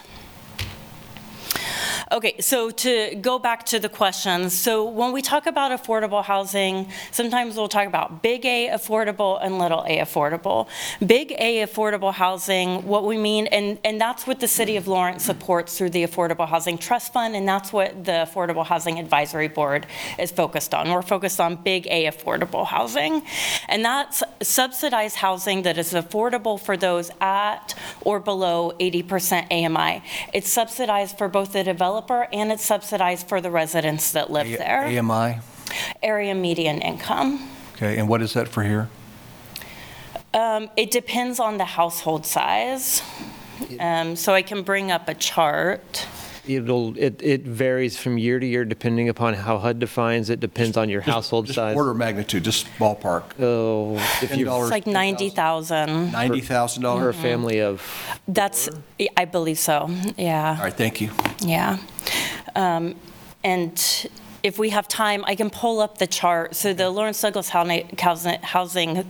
Okay, 2.12 2.40
so 2.40 2.70
to 2.70 3.16
go 3.16 3.40
back 3.40 3.66
to 3.66 3.80
the 3.80 3.90
questions, 3.90 4.54
so 4.54 4.86
when 4.86 5.12
we 5.12 5.22
talk 5.24 5.48
about 5.48 5.72
affordable 5.72 6.24
housing, 6.24 6.88
sometimes 7.12 7.58
we'll 7.58 7.68
talk 7.68 7.88
about 7.88 8.22
big 8.22 8.46
A 8.46 8.70
affordable 8.70 9.40
and 9.44 9.58
little 9.58 9.84
a 9.88 9.98
affordable. 9.98 10.68
Big 11.06 11.32
A 11.32 11.66
affordable 11.66 12.14
housing, 12.14 12.86
what 12.86 13.06
we 13.06 13.18
mean, 13.18 13.48
and, 13.48 13.80
and 13.84 14.00
that's 14.00 14.28
what 14.28 14.40
the 14.40 14.48
City 14.48 14.78
of 14.78 14.88
Lawrence 14.88 15.26
supports 15.26 15.78
through 15.78 15.90
the 15.90 16.04
Affordable 16.04 16.48
Housing 16.48 16.78
Trust 16.78 17.12
Fund, 17.12 17.36
and 17.36 17.48
that's 17.48 17.74
what 17.74 18.06
the 18.06 18.28
Affordable 18.32 18.66
Housing 18.66 19.00
Advisory 19.00 19.48
Board 19.48 19.88
is 20.20 20.32
focused 20.32 20.74
on. 20.74 20.92
We're 20.92 21.02
focused 21.02 21.40
on 21.40 21.56
big 21.56 21.88
A 21.88 22.06
affordable 22.06 22.68
housing, 22.68 23.24
and 23.68 23.84
that's 23.84 24.22
subsidized 24.44 25.16
housing 25.16 25.64
that 25.64 25.78
is 25.78 25.94
affordable 25.94 26.60
for 26.60 26.78
those 26.78 27.10
at 27.20 27.74
or 28.02 28.20
below 28.20 28.74
80% 28.80 29.52
AMI. 29.52 30.04
It's 30.34 30.50
subsidized 30.50 31.18
for 31.18 31.28
both 31.28 31.45
the 31.54 31.64
developer 31.64 32.28
and 32.32 32.52
it's 32.52 32.64
subsidized 32.66 33.28
for 33.28 33.42
the 33.42 33.50
residents 33.52 34.12
that 34.12 34.30
live 34.32 34.48
there. 34.48 34.86
AMI? 34.86 35.40
Area 36.04 36.36
median 36.36 36.82
income. 36.82 37.50
Okay, 37.76 37.98
and 37.98 38.08
what 38.08 38.22
is 38.22 38.34
that 38.34 38.48
for 38.48 38.64
here? 38.64 38.90
Um, 40.34 40.70
It 40.76 40.92
depends 40.92 41.40
on 41.40 41.58
the 41.58 41.66
household 41.66 42.26
size. 42.26 43.02
Um, 43.80 44.16
So 44.16 44.34
I 44.34 44.42
can 44.42 44.64
bring 44.64 44.92
up 44.92 45.08
a 45.10 45.14
chart. 45.14 46.08
It'll, 46.48 46.98
it, 46.98 47.22
it 47.24 47.42
varies 47.44 47.98
from 47.98 48.18
year 48.18 48.40
to 48.40 48.46
year 48.46 48.66
depending 48.66 49.10
upon 49.10 49.34
how 49.34 49.58
HUD 49.58 49.80
defines 49.80 50.30
it, 50.30 50.40
depends 50.40 50.78
on 50.78 50.90
your 50.90 51.02
household 51.02 51.48
Just 51.48 51.56
size. 51.56 51.76
order 51.76 51.92
of 51.92 51.98
magnitude, 51.98 52.44
just 52.44 52.68
ballpark. 52.78 53.24
Oh, 53.40 53.96
if 54.22 54.36
you, 54.38 54.52
It's 54.52 54.72
like 54.72 54.86
90,000. 54.88 56.12
for 56.12 56.18
$90,000? 56.18 57.10
a 57.10 57.14
family 57.14 57.62
of, 57.62 57.82
That's, 58.28 58.70
I 59.18 59.26
believe 59.26 59.58
so, 59.60 59.90
yeah. 60.18 60.56
All 60.58 60.64
right, 60.64 60.74
thank 60.74 61.02
you. 61.02 61.12
Yeah. 61.42 61.78
Um, 62.56 62.96
And 63.44 64.08
if 64.46 64.60
we 64.60 64.70
have 64.70 64.88
time, 64.88 65.24
I 65.26 65.34
can 65.34 65.50
pull 65.50 65.80
up 65.82 65.98
the 65.98 66.06
chart. 66.06 66.56
So 66.56 66.72
the 66.72 66.92
Lawrence 66.92 67.20
Douglas 67.20 67.50
Housing, 67.50 67.90
Housing- 68.44 69.04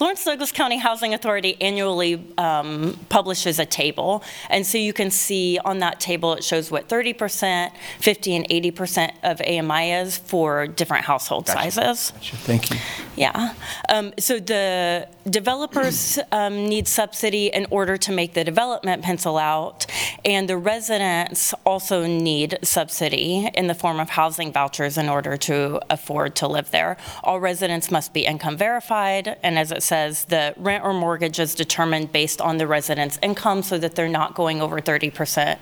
Lawrence 0.00 0.24
Douglas 0.24 0.50
County 0.50 0.78
Housing 0.78 1.12
Authority 1.12 1.60
annually 1.60 2.24
um, 2.38 2.98
publishes 3.10 3.58
a 3.58 3.66
table. 3.66 4.22
And 4.48 4.66
so 4.66 4.78
you 4.78 4.94
can 4.94 5.10
see 5.10 5.58
on 5.62 5.80
that 5.80 6.00
table, 6.00 6.32
it 6.32 6.42
shows 6.42 6.70
what 6.70 6.88
30%, 6.88 7.70
50, 8.00 8.36
and 8.36 8.48
80% 8.48 9.12
of 9.24 9.42
AMI 9.42 9.92
is 9.92 10.16
for 10.16 10.66
different 10.66 11.04
household 11.04 11.44
Gotcha. 11.46 11.70
sizes. 11.70 12.10
Gotcha, 12.12 12.36
Thank 12.36 12.70
you. 12.70 12.76
Yeah. 13.14 13.52
Um, 13.90 14.14
So 14.18 14.38
the 14.40 15.06
developers 15.28 16.18
um, 16.32 16.66
need 16.66 16.88
subsidy 16.88 17.48
in 17.48 17.66
order 17.70 17.96
to 17.96 18.12
make 18.12 18.34
the 18.34 18.44
development 18.44 19.02
pencil 19.02 19.38
out, 19.38 19.86
and 20.24 20.48
the 20.48 20.56
residents 20.56 21.54
also 21.64 22.06
need 22.06 22.58
subsidy 22.62 23.48
in 23.54 23.66
the 23.66 23.74
form 23.74 24.00
of 24.00 24.10
housing 24.10 24.52
vouchers 24.52 24.98
in 24.98 25.08
order 25.08 25.36
to 25.36 25.80
afford 25.90 26.34
to 26.36 26.48
live 26.48 26.70
there. 26.70 26.96
All 27.22 27.40
residents 27.40 27.90
must 27.90 28.12
be 28.12 28.24
income 28.24 28.56
verified, 28.56 29.36
and 29.42 29.58
as 29.58 29.72
it 29.72 29.82
says, 29.82 30.24
the 30.26 30.54
rent 30.56 30.84
or 30.84 30.92
mortgage 30.92 31.38
is 31.38 31.54
determined 31.54 32.12
based 32.12 32.40
on 32.40 32.58
the 32.58 32.66
resident's 32.66 33.18
income 33.22 33.62
so 33.62 33.78
that 33.78 33.94
they're 33.94 34.08
not 34.08 34.34
going 34.34 34.60
over 34.60 34.80
30% 34.80 35.58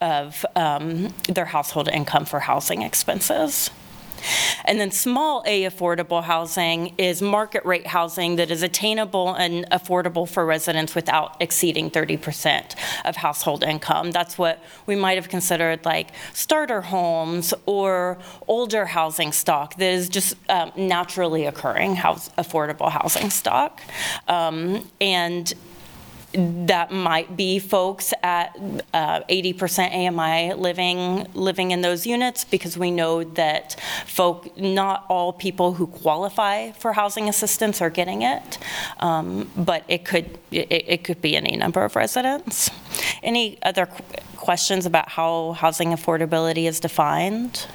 of 0.00 0.44
um, 0.56 1.08
their 1.28 1.46
household 1.46 1.88
income 1.88 2.24
for 2.24 2.40
housing 2.40 2.82
expenses. 2.82 3.70
And 4.64 4.78
then 4.78 4.90
small 4.90 5.42
A 5.46 5.64
affordable 5.64 6.22
housing 6.22 6.94
is 6.98 7.22
market 7.22 7.64
rate 7.64 7.86
housing 7.86 8.36
that 8.36 8.50
is 8.50 8.62
attainable 8.62 9.34
and 9.34 9.68
affordable 9.70 10.28
for 10.28 10.44
residents 10.46 10.94
without 10.94 11.36
exceeding 11.40 11.90
30% 11.90 12.74
of 13.04 13.16
household 13.16 13.62
income. 13.62 14.10
That's 14.10 14.38
what 14.38 14.62
we 14.86 14.96
might 14.96 15.16
have 15.16 15.28
considered 15.28 15.84
like 15.84 16.10
starter 16.32 16.82
homes 16.82 17.54
or 17.66 18.18
older 18.48 18.86
housing 18.86 19.32
stock 19.32 19.76
that 19.76 19.92
is 19.92 20.08
just 20.08 20.36
um, 20.48 20.72
naturally 20.76 21.46
occurring 21.46 21.96
house, 21.96 22.30
affordable 22.38 22.90
housing 22.90 23.30
stock. 23.30 23.80
Um, 24.28 24.88
and 25.00 25.52
that 26.32 26.92
might 26.92 27.36
be 27.36 27.58
folks 27.58 28.14
at 28.22 28.56
uh, 28.94 29.20
80% 29.22 29.92
AMI 29.92 30.54
living 30.54 31.26
living 31.34 31.72
in 31.72 31.80
those 31.80 32.06
units 32.06 32.44
because 32.44 32.78
we 32.78 32.90
know 32.90 33.24
that 33.24 33.80
folk 34.06 34.56
not 34.56 35.06
all 35.08 35.32
people 35.32 35.74
who 35.74 35.86
qualify 35.86 36.70
for 36.72 36.92
housing 36.92 37.28
assistance 37.28 37.80
are 37.80 37.90
getting 37.90 38.22
it. 38.22 38.58
Um, 39.00 39.50
but 39.56 39.84
it 39.88 40.04
could 40.04 40.38
it, 40.52 40.70
it 40.70 41.04
could 41.04 41.20
be 41.20 41.36
any 41.36 41.56
number 41.56 41.82
of 41.84 41.96
residents. 41.96 42.70
Any 43.22 43.58
other 43.62 43.86
qu- 43.86 44.02
questions 44.36 44.86
about 44.86 45.08
how 45.08 45.52
housing 45.52 45.90
affordability 45.90 46.68
is 46.68 46.80
defined 46.80 47.66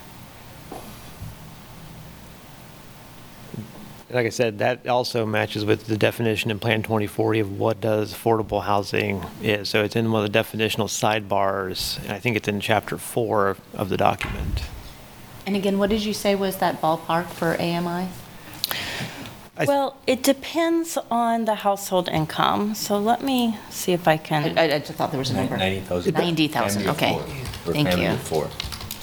like 4.09 4.25
I 4.25 4.29
said, 4.29 4.59
that 4.59 4.87
also 4.87 5.25
matches 5.25 5.65
with 5.65 5.87
the 5.87 5.97
definition 5.97 6.51
in 6.51 6.59
Plan 6.59 6.83
2040 6.83 7.39
of 7.39 7.59
what 7.59 7.81
does 7.81 8.13
affordable 8.13 8.63
housing 8.63 9.23
is. 9.41 9.69
So 9.69 9.83
it's 9.83 9.95
in 9.95 10.11
one 10.11 10.23
of 10.23 10.31
the 10.31 10.39
definitional 10.39 10.87
sidebars, 10.87 11.99
and 12.03 12.11
I 12.11 12.19
think 12.19 12.37
it's 12.37 12.47
in 12.47 12.59
chapter 12.59 12.97
four 12.97 13.57
of 13.73 13.89
the 13.89 13.97
document. 13.97 14.63
And 15.47 15.55
again, 15.55 15.77
what 15.79 15.89
did 15.89 16.03
you 16.03 16.13
say 16.13 16.35
was 16.35 16.57
that 16.57 16.81
ballpark 16.81 17.27
for 17.27 17.55
AMI? 17.59 18.09
I- 19.57 19.65
well 19.65 19.95
it 20.05 20.21
depends 20.21 20.97
on 21.09 21.45
the 21.45 21.55
household 21.55 22.09
income 22.09 22.75
so 22.75 22.99
let 22.99 23.23
me 23.23 23.57
see 23.69 23.93
if 23.93 24.05
I 24.05 24.17
can 24.17 24.57
I, 24.57 24.75
I 24.75 24.79
just 24.79 24.93
thought 24.93 25.11
there 25.11 25.17
was 25.19 25.29
a 25.29 25.33
number. 25.35 25.55
90,000. 25.55 26.13
90,000, 26.13 26.81
Family 26.83 26.89
of 26.89 26.95
okay. 26.97 27.13
four. 27.13 27.23
For 27.63 27.71
Thank 27.71 27.87
family 27.87 28.03
you. 28.05 28.11
of 28.11 28.19
four. 28.21 28.49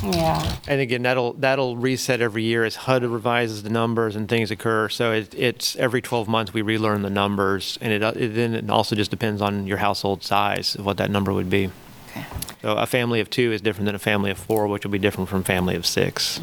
Yeah 0.03 0.57
And 0.67 0.81
again, 0.81 1.03
that'll, 1.03 1.35
that'll 1.35 1.77
reset 1.77 2.21
every 2.21 2.43
year 2.43 2.65
as 2.65 2.77
HUD 2.77 3.05
revises 3.05 3.63
the 3.63 3.71
numbers 3.71 4.17
and 4.17 4.29
things 4.29 4.51
occur. 4.51 4.89
So 4.89 5.13
it, 5.13 5.35
it's 5.35 5.77
every 5.77 6.03
12 6.03 6.29
months 6.29 6.53
we 6.53 6.63
relearn 6.63 7.03
the 7.03 7.11
numbers, 7.11 7.79
and 7.81 7.93
it, 7.93 8.03
it 8.17 8.35
then 8.35 8.55
it 8.55 8.71
also 8.71 8.97
just 8.97 9.11
depends 9.11 9.41
on 9.41 9.67
your 9.67 9.79
household 9.79 10.23
size, 10.23 10.75
of 10.75 10.85
what 10.85 10.97
that 10.97 11.11
number 11.11 11.33
would 11.33 11.51
be. 11.51 11.71
Okay. 12.11 12.25
So 12.63 12.77
a 12.77 12.87
family 12.87 13.21
of 13.21 13.31
two 13.31 13.53
is 13.53 13.61
different 13.61 13.87
than 13.87 13.95
a 13.95 14.01
family 14.01 14.31
of 14.31 14.39
four, 14.39 14.67
which 14.67 14.85
will 14.85 14.93
be 14.93 14.99
different 14.99 15.29
from 15.29 15.43
family 15.43 15.75
of 15.75 15.87
6 15.87 16.41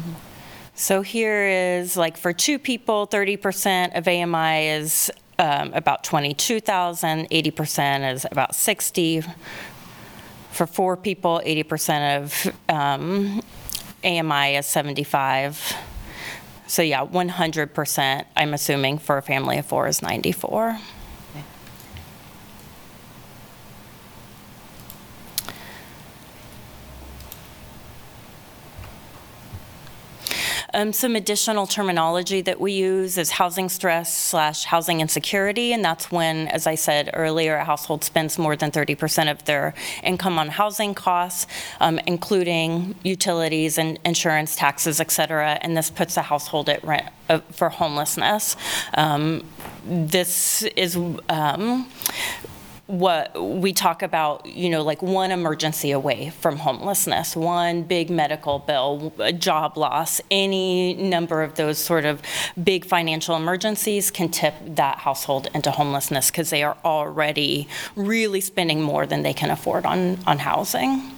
So 0.74 1.02
here 1.02 1.46
is 1.46 1.96
like 1.96 2.16
for 2.16 2.32
two 2.32 2.58
people, 2.58 3.06
30% 3.06 3.96
of 3.96 4.06
AMI 4.06 4.68
is 4.68 5.10
um, 5.38 5.72
about 5.72 6.04
22,000, 6.04 7.30
80% 7.30 8.12
is 8.12 8.26
about 8.30 8.54
60. 8.54 9.22
For 10.52 10.66
four 10.66 10.96
people, 10.96 11.40
80% 11.44 12.22
of 12.22 12.54
um, 12.68 13.42
AMI 14.04 14.56
is 14.56 14.66
75. 14.66 15.74
So 16.66 16.82
yeah, 16.82 17.04
100%, 17.04 18.24
I'm 18.36 18.54
assuming 18.54 18.98
for 18.98 19.18
a 19.18 19.22
family 19.22 19.58
of 19.58 19.66
four 19.66 19.88
is 19.88 20.02
94. 20.02 20.78
Um, 30.72 30.92
Some 30.92 31.16
additional 31.16 31.66
terminology 31.66 32.42
that 32.42 32.60
we 32.60 32.72
use 32.72 33.18
is 33.18 33.30
housing 33.30 33.68
stress 33.68 34.16
slash 34.16 34.64
housing 34.64 35.00
insecurity, 35.00 35.72
and 35.72 35.84
that's 35.84 36.10
when, 36.10 36.46
as 36.48 36.66
I 36.66 36.76
said 36.76 37.10
earlier, 37.14 37.56
a 37.56 37.64
household 37.64 38.04
spends 38.04 38.38
more 38.38 38.54
than 38.56 38.70
30% 38.70 39.30
of 39.30 39.44
their 39.44 39.74
income 40.02 40.38
on 40.38 40.48
housing 40.48 40.94
costs, 40.94 41.46
um, 41.80 41.98
including 42.06 42.94
utilities 43.02 43.78
and 43.78 43.98
insurance, 44.04 44.54
taxes, 44.54 45.00
et 45.00 45.10
cetera, 45.10 45.58
and 45.62 45.76
this 45.76 45.90
puts 45.90 46.16
a 46.16 46.22
household 46.22 46.68
at 46.68 46.84
rent 46.84 47.08
uh, 47.28 47.40
for 47.50 47.68
homelessness. 47.68 48.56
Um, 48.94 49.42
This 49.86 50.62
is 50.76 50.96
um, 51.30 51.88
what 52.90 53.40
we 53.40 53.72
talk 53.72 54.02
about, 54.02 54.44
you 54.46 54.68
know, 54.68 54.82
like 54.82 55.00
one 55.00 55.30
emergency 55.30 55.92
away 55.92 56.30
from 56.30 56.56
homelessness, 56.56 57.36
one 57.36 57.82
big 57.82 58.10
medical 58.10 58.58
bill, 58.58 59.12
a 59.18 59.32
job 59.32 59.76
loss, 59.76 60.20
any 60.30 60.94
number 60.94 61.42
of 61.42 61.54
those 61.54 61.78
sort 61.78 62.04
of 62.04 62.20
big 62.62 62.84
financial 62.84 63.36
emergencies 63.36 64.10
can 64.10 64.28
tip 64.28 64.54
that 64.64 64.98
household 64.98 65.48
into 65.54 65.70
homelessness 65.70 66.30
because 66.30 66.50
they 66.50 66.62
are 66.62 66.76
already 66.84 67.68
really 67.94 68.40
spending 68.40 68.82
more 68.82 69.06
than 69.06 69.22
they 69.22 69.32
can 69.32 69.50
afford 69.50 69.86
on, 69.86 70.18
on 70.26 70.38
housing. 70.38 71.10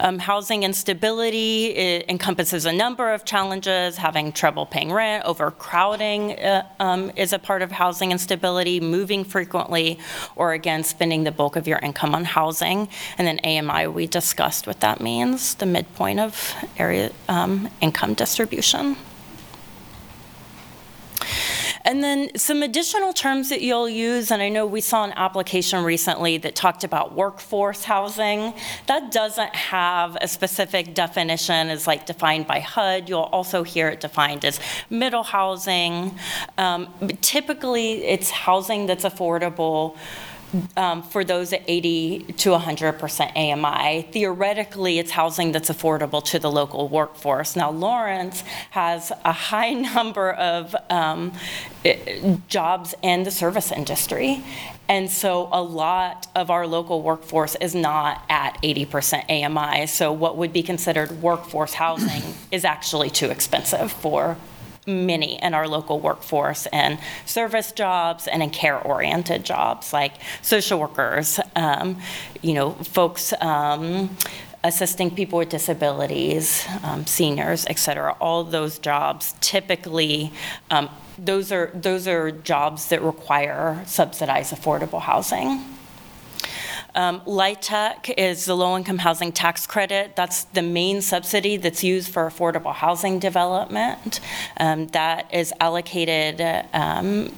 Um, 0.00 0.18
Housing 0.18 0.62
instability 0.62 1.66
it 1.66 2.08
encompasses 2.08 2.66
a 2.66 2.72
number 2.72 3.12
of 3.12 3.24
challenges, 3.24 3.96
having 3.96 4.32
trouble 4.32 4.66
paying 4.66 4.92
rent, 4.92 5.24
overcrowding 5.24 6.32
uh, 6.32 6.66
um, 6.80 7.12
is 7.16 7.32
a 7.32 7.38
part 7.38 7.62
of 7.62 7.72
housing 7.72 8.12
instability, 8.12 8.80
moving 8.80 9.24
frequently, 9.24 9.98
or 10.36 10.52
again, 10.52 10.82
spending 10.82 11.24
the 11.24 11.32
bulk 11.32 11.56
of 11.56 11.66
your 11.66 11.78
income 11.78 12.14
on 12.14 12.24
housing. 12.24 12.88
And 13.18 13.26
then 13.26 13.40
AMI, 13.44 13.88
we 13.88 14.06
discussed 14.06 14.66
what 14.66 14.80
that 14.80 15.00
means, 15.00 15.54
the 15.54 15.66
midpoint 15.66 16.20
of 16.20 16.54
area 16.78 17.10
um, 17.28 17.68
income 17.80 18.14
distribution. 18.14 18.96
And 21.84 22.02
then 22.02 22.30
some 22.36 22.62
additional 22.62 23.12
terms 23.12 23.50
that 23.50 23.60
you'll 23.60 23.88
use, 23.88 24.30
and 24.30 24.40
I 24.40 24.48
know 24.48 24.64
we 24.66 24.80
saw 24.80 25.04
an 25.04 25.12
application 25.16 25.84
recently 25.84 26.38
that 26.38 26.54
talked 26.54 26.82
about 26.82 27.14
workforce 27.14 27.84
housing. 27.84 28.54
That 28.86 29.12
doesn't 29.12 29.54
have 29.54 30.16
a 30.20 30.26
specific 30.26 30.94
definition 30.94 31.68
as 31.68 31.86
like 31.86 32.06
defined 32.06 32.46
by 32.46 32.60
HUD. 32.60 33.08
You'll 33.10 33.20
also 33.20 33.62
hear 33.64 33.88
it 33.88 34.00
defined 34.00 34.44
as 34.46 34.60
middle 34.88 35.24
housing. 35.24 36.18
Um, 36.56 36.88
Typically, 37.20 38.04
it's 38.04 38.30
housing 38.30 38.86
that's 38.86 39.04
affordable 39.04 39.96
um, 40.76 41.02
for 41.02 41.24
those 41.24 41.52
at 41.52 41.62
80 41.66 42.20
to 42.38 42.50
100% 42.50 43.36
AMI. 43.36 44.02
Theoretically, 44.12 44.98
it's 44.98 45.10
housing 45.10 45.52
that's 45.52 45.70
affordable 45.70 46.22
to 46.24 46.38
the 46.38 46.50
local 46.50 46.88
workforce. 46.88 47.56
Now, 47.56 47.70
Lawrence 47.70 48.42
has 48.70 49.12
a 49.24 49.32
high 49.32 49.72
number 49.94 50.32
of 50.32 50.74
um, 50.90 51.32
jobs 52.48 52.94
in 53.02 53.24
the 53.24 53.30
service 53.30 53.72
industry. 53.72 54.42
And 54.88 55.10
so 55.10 55.48
a 55.50 55.62
lot 55.62 56.26
of 56.34 56.50
our 56.50 56.66
local 56.66 57.02
workforce 57.02 57.54
is 57.56 57.74
not 57.74 58.22
at 58.28 58.60
80% 58.62 59.30
AMI. 59.30 59.86
So 59.86 60.12
what 60.12 60.36
would 60.36 60.52
be 60.52 60.62
considered 60.62 61.22
workforce 61.22 61.74
housing 61.74 62.22
is 62.52 62.64
actually 62.64 63.10
too 63.10 63.30
expensive 63.30 63.90
for 63.90 64.36
many 64.86 65.42
in 65.42 65.54
our 65.54 65.66
local 65.66 65.98
workforce 66.00 66.66
and 66.66 66.98
service 67.26 67.72
jobs 67.72 68.26
and 68.26 68.42
in 68.42 68.50
care-oriented 68.50 69.44
jobs 69.44 69.92
like 69.92 70.14
social 70.42 70.78
workers, 70.78 71.40
um, 71.56 71.98
you 72.42 72.54
know, 72.54 72.72
folks 72.72 73.32
um, 73.40 74.16
assisting 74.62 75.14
people 75.14 75.38
with 75.38 75.50
disabilities, 75.50 76.66
um, 76.82 77.06
seniors, 77.06 77.66
et 77.66 77.78
cetera. 77.78 78.16
All 78.20 78.44
those 78.44 78.78
jobs 78.78 79.34
typically, 79.40 80.32
um, 80.70 80.88
those 81.18 81.52
are 81.52 81.70
those 81.74 82.08
are 82.08 82.30
jobs 82.30 82.88
that 82.88 83.02
require 83.02 83.82
subsidized 83.86 84.54
affordable 84.54 85.00
housing. 85.00 85.62
Um, 86.94 87.20
LIHTC 87.22 88.14
is 88.16 88.44
the 88.44 88.56
low-income 88.56 88.98
housing 88.98 89.32
tax 89.32 89.66
credit. 89.66 90.14
That's 90.16 90.44
the 90.44 90.62
main 90.62 91.02
subsidy 91.02 91.56
that's 91.56 91.82
used 91.82 92.12
for 92.12 92.28
affordable 92.28 92.74
housing 92.74 93.18
development. 93.18 94.20
Um, 94.58 94.86
That 94.88 95.32
is 95.32 95.52
allocated 95.60 96.40
um, 96.72 97.32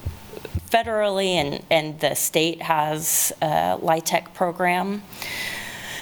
federally, 0.69 1.31
and, 1.35 1.63
and 1.71 1.99
the 1.99 2.15
state 2.15 2.61
has 2.61 3.33
a 3.41 3.77
LIHTC 3.81 4.33
program. 4.33 5.01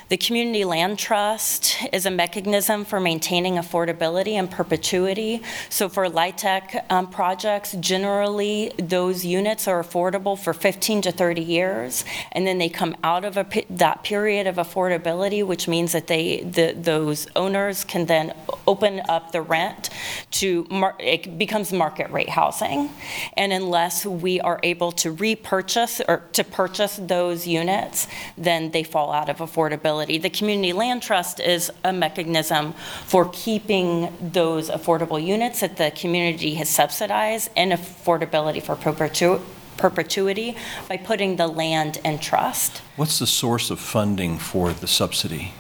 The 0.08 0.18
Community 0.18 0.66
Land 0.66 1.00
Trust 1.00 1.78
is 1.92 2.06
a 2.06 2.12
mechanism 2.12 2.86
for 2.86 3.00
maintaining 3.00 3.56
affordability 3.56 4.34
and 4.34 4.52
perpetuity. 4.52 5.42
So 5.70 5.90
for 5.90 6.06
LIHTC 6.06 6.92
um, 6.92 7.10
projects, 7.10 7.72
generally, 7.80 8.72
those 8.78 9.26
units 9.26 9.68
are 9.68 9.82
affordable 9.82 10.38
for 10.38 10.54
15 10.54 11.02
to 11.02 11.12
30 11.12 11.42
years, 11.42 12.06
and 12.34 12.46
then 12.46 12.60
they 12.60 12.70
come 12.70 12.96
out 13.04 13.26
of 13.26 13.36
a 13.36 13.48
that 13.72 14.04
period 14.04 14.46
of 14.46 14.58
affordability, 14.58 15.44
which 15.44 15.68
means 15.68 15.94
that 15.94 16.06
they, 16.06 16.42
the- 16.42 16.76
those 16.78 17.26
owners 17.36 17.84
can 17.84 18.06
then 18.06 18.32
open 18.68 19.02
up 19.10 19.32
the 19.32 19.42
rent 19.42 19.90
to, 20.30 20.68
it 21.00 21.36
becomes 21.40 21.74
market 21.74 22.12
rate 22.12 22.30
housing. 22.30 22.92
And 23.36 23.52
unless 23.52 24.06
we 24.06 24.40
are 24.40 24.60
able 24.62 24.92
to 24.92 25.10
repurchase 25.10 26.00
or 26.08 26.22
to 26.34 26.44
purchase 26.44 26.98
those 26.98 27.48
units, 27.48 28.08
then 28.38 28.70
they 28.70 28.84
fall 28.84 29.12
out 29.12 29.30
of 29.30 29.38
affordability. 29.38 29.95
The 30.04 30.30
Community 30.30 30.74
Land 30.74 31.02
Trust 31.02 31.40
is 31.40 31.72
a 31.84 31.94
mechanism 31.94 32.74
for 33.06 33.30
keeping 33.32 34.14
those 34.20 34.70
affordable 34.70 35.24
units 35.24 35.62
that 35.62 35.78
the 35.78 35.92
community 35.92 36.56
has 36.56 36.70
subsidized 36.70 37.50
in 37.56 37.70
affordability 37.70 38.62
for 38.62 38.76
perpetu- 38.76 39.42
perpetuity 39.78 40.56
by 40.90 40.98
putting 40.98 41.38
the 41.38 41.48
land 41.48 42.00
in 42.04 42.20
trust 42.20 42.82
What's 42.96 43.20
the 43.20 43.28
source 43.28 43.70
of 43.70 43.80
funding 43.80 44.38
for 44.38 44.72
the 44.72 44.88
subsidy, 44.88 45.54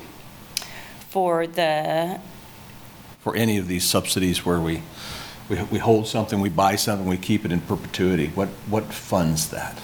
for 1.09 1.47
the 1.47 2.19
for 3.19 3.35
any 3.35 3.57
of 3.57 3.67
these 3.67 3.83
subsidies 3.83 4.45
where 4.45 4.59
we, 4.59 4.83
we 5.49 5.61
we 5.63 5.79
hold 5.79 6.07
something, 6.07 6.39
we 6.39 6.49
buy 6.49 6.75
something, 6.75 7.07
we 7.07 7.17
keep 7.17 7.43
it 7.45 7.51
in 7.51 7.61
perpetuity? 7.61 8.27
What, 8.35 8.49
what 8.69 8.93
funds 8.93 9.49
that? 9.49 9.79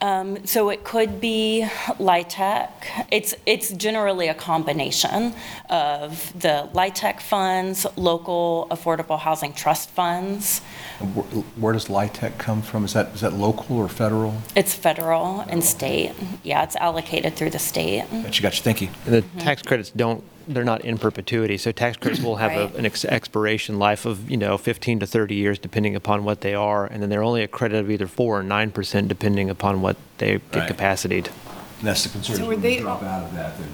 Um, 0.00 0.46
So 0.46 0.70
it 0.70 0.84
could 0.84 1.20
be 1.20 1.66
LIHTC. 1.98 2.68
It's, 3.10 3.34
it's 3.46 3.72
generally 3.72 4.28
a 4.28 4.34
combination 4.34 5.34
of 5.68 6.32
the 6.38 6.68
LIHTC 6.72 7.20
funds, 7.20 7.86
local 7.96 8.68
affordable 8.70 9.18
housing 9.18 9.52
trust 9.52 9.90
funds. 9.90 10.60
And 11.00 11.14
Where 11.14 11.24
where 11.56 11.72
does 11.72 11.86
LIHTC 11.88 12.38
come 12.38 12.62
from? 12.62 12.84
Is 12.84 12.92
that, 12.92 13.08
is 13.14 13.20
that 13.20 13.32
local 13.32 13.76
or 13.76 13.88
federal? 13.88 14.34
It's 14.56 14.74
federal 14.74 15.40
and 15.48 15.62
state. 15.62 16.12
Yeah, 16.42 16.62
it's 16.64 16.76
allocated 16.76 17.34
through 17.36 17.50
the 17.50 17.58
state. 17.58 18.04
Gotcha, 18.10 18.42
gotcha, 18.42 18.62
thank 18.62 18.80
you. 18.82 18.88
And 19.04 19.14
the 19.14 19.22
mm-hmm. 19.22 19.38
tax 19.38 19.62
credits 19.62 19.90
don't, 19.90 20.24
they're 20.48 20.64
not 20.64 20.84
in 20.84 20.98
perpetuity, 20.98 21.56
so 21.58 21.70
tax 21.72 21.96
credits 21.96 22.22
will 22.22 22.36
have 22.36 22.50
Right. 22.50 22.74
a- 22.74 22.78
an 22.78 22.86
ex- 22.86 23.04
expiration 23.04 23.78
life 23.78 24.06
of, 24.06 24.30
you 24.30 24.36
know, 24.36 24.56
15 24.58 25.00
to 25.00 25.06
30 25.06 25.34
years, 25.34 25.58
depending 25.58 25.94
upon 25.94 26.24
what 26.24 26.40
they 26.40 26.54
are, 26.54 26.86
and 26.86 27.02
then 27.02 27.10
they're 27.10 27.22
only 27.22 27.42
a 27.42 27.48
credit 27.48 27.78
of 27.78 27.90
either 27.90 28.06
4 28.06 28.40
or 28.40 28.42
9%, 28.42 29.08
depending 29.08 29.50
upon 29.50 29.82
what 29.82 29.96
they 30.18 30.38
get 30.52 30.54
Right. 30.60 30.68
capacitated. 30.68 31.32
And 31.80 31.86
that's 31.88 32.02
the 32.02 32.08
concern, 32.08 32.36
So 32.36 32.42
is 32.42 32.48
were 32.48 32.54
when 32.54 32.62
they 32.62 32.76
they 32.76 32.82
drop 32.82 33.02
out 33.02 33.24
of 33.24 33.34
that, 33.34 33.56
then 33.58 33.68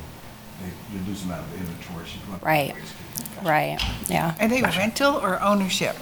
they- 0.60 0.98
you 0.98 1.04
lose 1.06 1.22
amount 1.22 1.42
of 1.42 1.54
inventory. 1.60 2.04
so 2.06 2.18
you 2.24 2.30
want- 2.30 2.42
Right. 2.42 2.74
Right, 3.42 3.78
yeah. 4.08 4.34
Are 4.40 4.48
they 4.48 4.62
rental 4.62 5.16
or 5.16 5.40
ownership? 5.42 5.96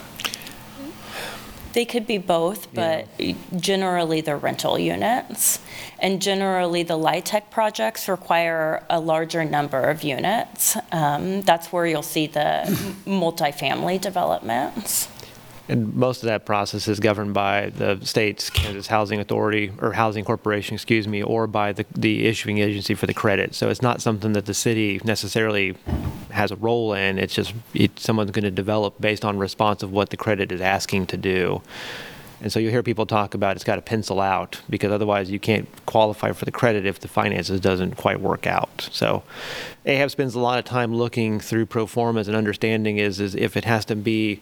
They 1.73 1.85
could 1.85 2.07
be 2.07 2.19
both, 2.19 2.73
but 2.75 3.09
generally 3.57 4.21
they're 4.21 4.37
rental 4.37 4.79
units. 4.79 5.59
And 5.99 6.21
generally, 6.21 6.83
the 6.83 6.99
LIHTC 6.99 7.51
projects 7.51 8.09
require 8.09 8.85
a 8.91 9.01
larger 9.01 9.45
number 9.45 9.81
of 9.81 10.03
units. 10.03 10.77
Um, 10.91 11.43
That's 11.43 11.73
where 11.73 11.87
you'll 11.87 12.03
see 12.03 12.27
the 12.27 12.65
multifamily 13.07 14.01
developments. 14.01 15.09
And 15.69 15.95
most 15.95 16.23
of 16.23 16.27
that 16.27 16.45
process 16.45 16.89
is 16.89 16.99
governed 17.01 17.35
by 17.35 17.71
the 17.71 17.99
state's 18.05 18.51
Kansas 18.51 18.89
Housing 18.89 19.21
Authority, 19.21 19.73
or 19.81 19.93
Housing 19.93 20.25
Corporation, 20.25 20.75
excuse 20.75 21.07
me, 21.07 21.23
or 21.23 21.47
by 21.47 21.73
the, 21.73 21.87
the 21.97 22.27
issuing 22.27 22.59
agency 22.59 22.95
for 22.95 23.07
the 23.07 23.15
credit. 23.15 23.55
So 23.55 23.69
it's 23.69 23.83
not 23.83 24.03
something 24.03 24.33
that 24.33 24.47
the 24.47 24.55
city 24.55 25.01
necessarily 25.05 25.77
has 26.31 26.51
a 26.51 26.57
role 26.57 26.95
in. 26.95 27.19
It's 27.19 27.35
just, 27.35 27.55
it, 27.75 27.99
someone's 27.99 28.33
going 28.33 28.45
to 28.45 28.51
develop 28.51 29.01
based 29.01 29.25
on 29.25 29.39
response 29.39 29.83
of 29.83 29.93
what 29.93 30.11
the 30.11 30.17
credit 30.17 30.51
is 30.51 30.61
asking 30.61 31.07
to 31.09 31.17
do. 31.17 31.63
And 32.43 32.53
so 32.53 32.59
you 32.59 32.71
hear 32.71 32.83
people 32.83 33.07
talk 33.07 33.35
about 33.35 33.55
it's 33.55 33.65
got 33.65 33.77
to 33.77 33.83
pencil 33.83 34.21
out 34.21 34.61
because 34.69 34.91
otherwise 34.91 35.31
you 35.31 35.39
can't 35.39 35.69
qualify 35.87 36.33
for 36.33 36.45
the 36.45 36.51
credit 36.51 36.85
if 36.85 36.99
the 36.99 37.07
finances 37.07 37.61
doesn't 37.61 37.97
quite 37.97 38.21
work 38.21 38.49
out. 38.49 38.89
So 38.91 39.23
AHAB 39.87 40.11
spends 40.11 40.35
a 40.35 40.41
lot 40.41 40.59
of 40.59 40.65
time 40.65 40.93
looking 40.93 41.39
through 41.39 41.67
pro 41.67 41.87
formas 41.87 42.27
and 42.27 42.37
understanding 42.37 42.99
is, 42.99 43.21
is 43.21 43.37
if 43.37 43.57
it 43.57 43.65
has 43.65 43.85
to 43.85 43.95
be 43.95 44.41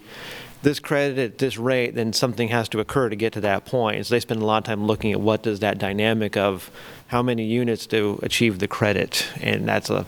this 0.62 0.78
credit 0.78 1.18
at 1.18 1.38
this 1.38 1.56
rate, 1.56 1.94
then 1.94 2.12
something 2.12 2.48
has 2.48 2.68
to 2.68 2.80
occur 2.80 3.08
to 3.08 3.16
get 3.16 3.32
to 3.32 3.40
that 3.40 3.64
point. 3.64 4.06
So 4.06 4.14
they 4.14 4.20
spend 4.20 4.42
a 4.42 4.44
lot 4.44 4.58
of 4.58 4.64
time 4.64 4.86
looking 4.86 5.12
at 5.12 5.20
what 5.20 5.42
does 5.42 5.60
that 5.60 5.78
dynamic 5.78 6.36
of 6.36 6.70
how 7.08 7.22
many 7.22 7.44
units 7.44 7.86
to 7.86 8.20
achieve 8.22 8.58
the 8.58 8.68
credit, 8.68 9.26
and 9.40 9.66
that's 9.68 9.90
a 9.90 10.06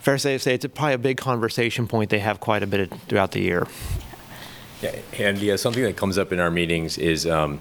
fair 0.00 0.18
say 0.18 0.34
to 0.34 0.38
say, 0.38 0.54
it's 0.54 0.66
probably 0.66 0.92
a 0.92 0.98
big 0.98 1.16
conversation 1.16 1.88
point 1.88 2.10
they 2.10 2.18
have 2.18 2.38
quite 2.38 2.62
a 2.62 2.66
bit 2.66 2.92
of- 2.92 3.02
throughout 3.02 3.32
the 3.32 3.40
year. 3.40 3.66
Yeah, 4.82 4.96
and 5.18 5.38
yeah, 5.38 5.56
something 5.56 5.82
that 5.82 5.96
comes 5.96 6.18
up 6.18 6.30
in 6.30 6.40
our 6.40 6.50
meetings 6.50 6.98
is 6.98 7.26
um, 7.26 7.58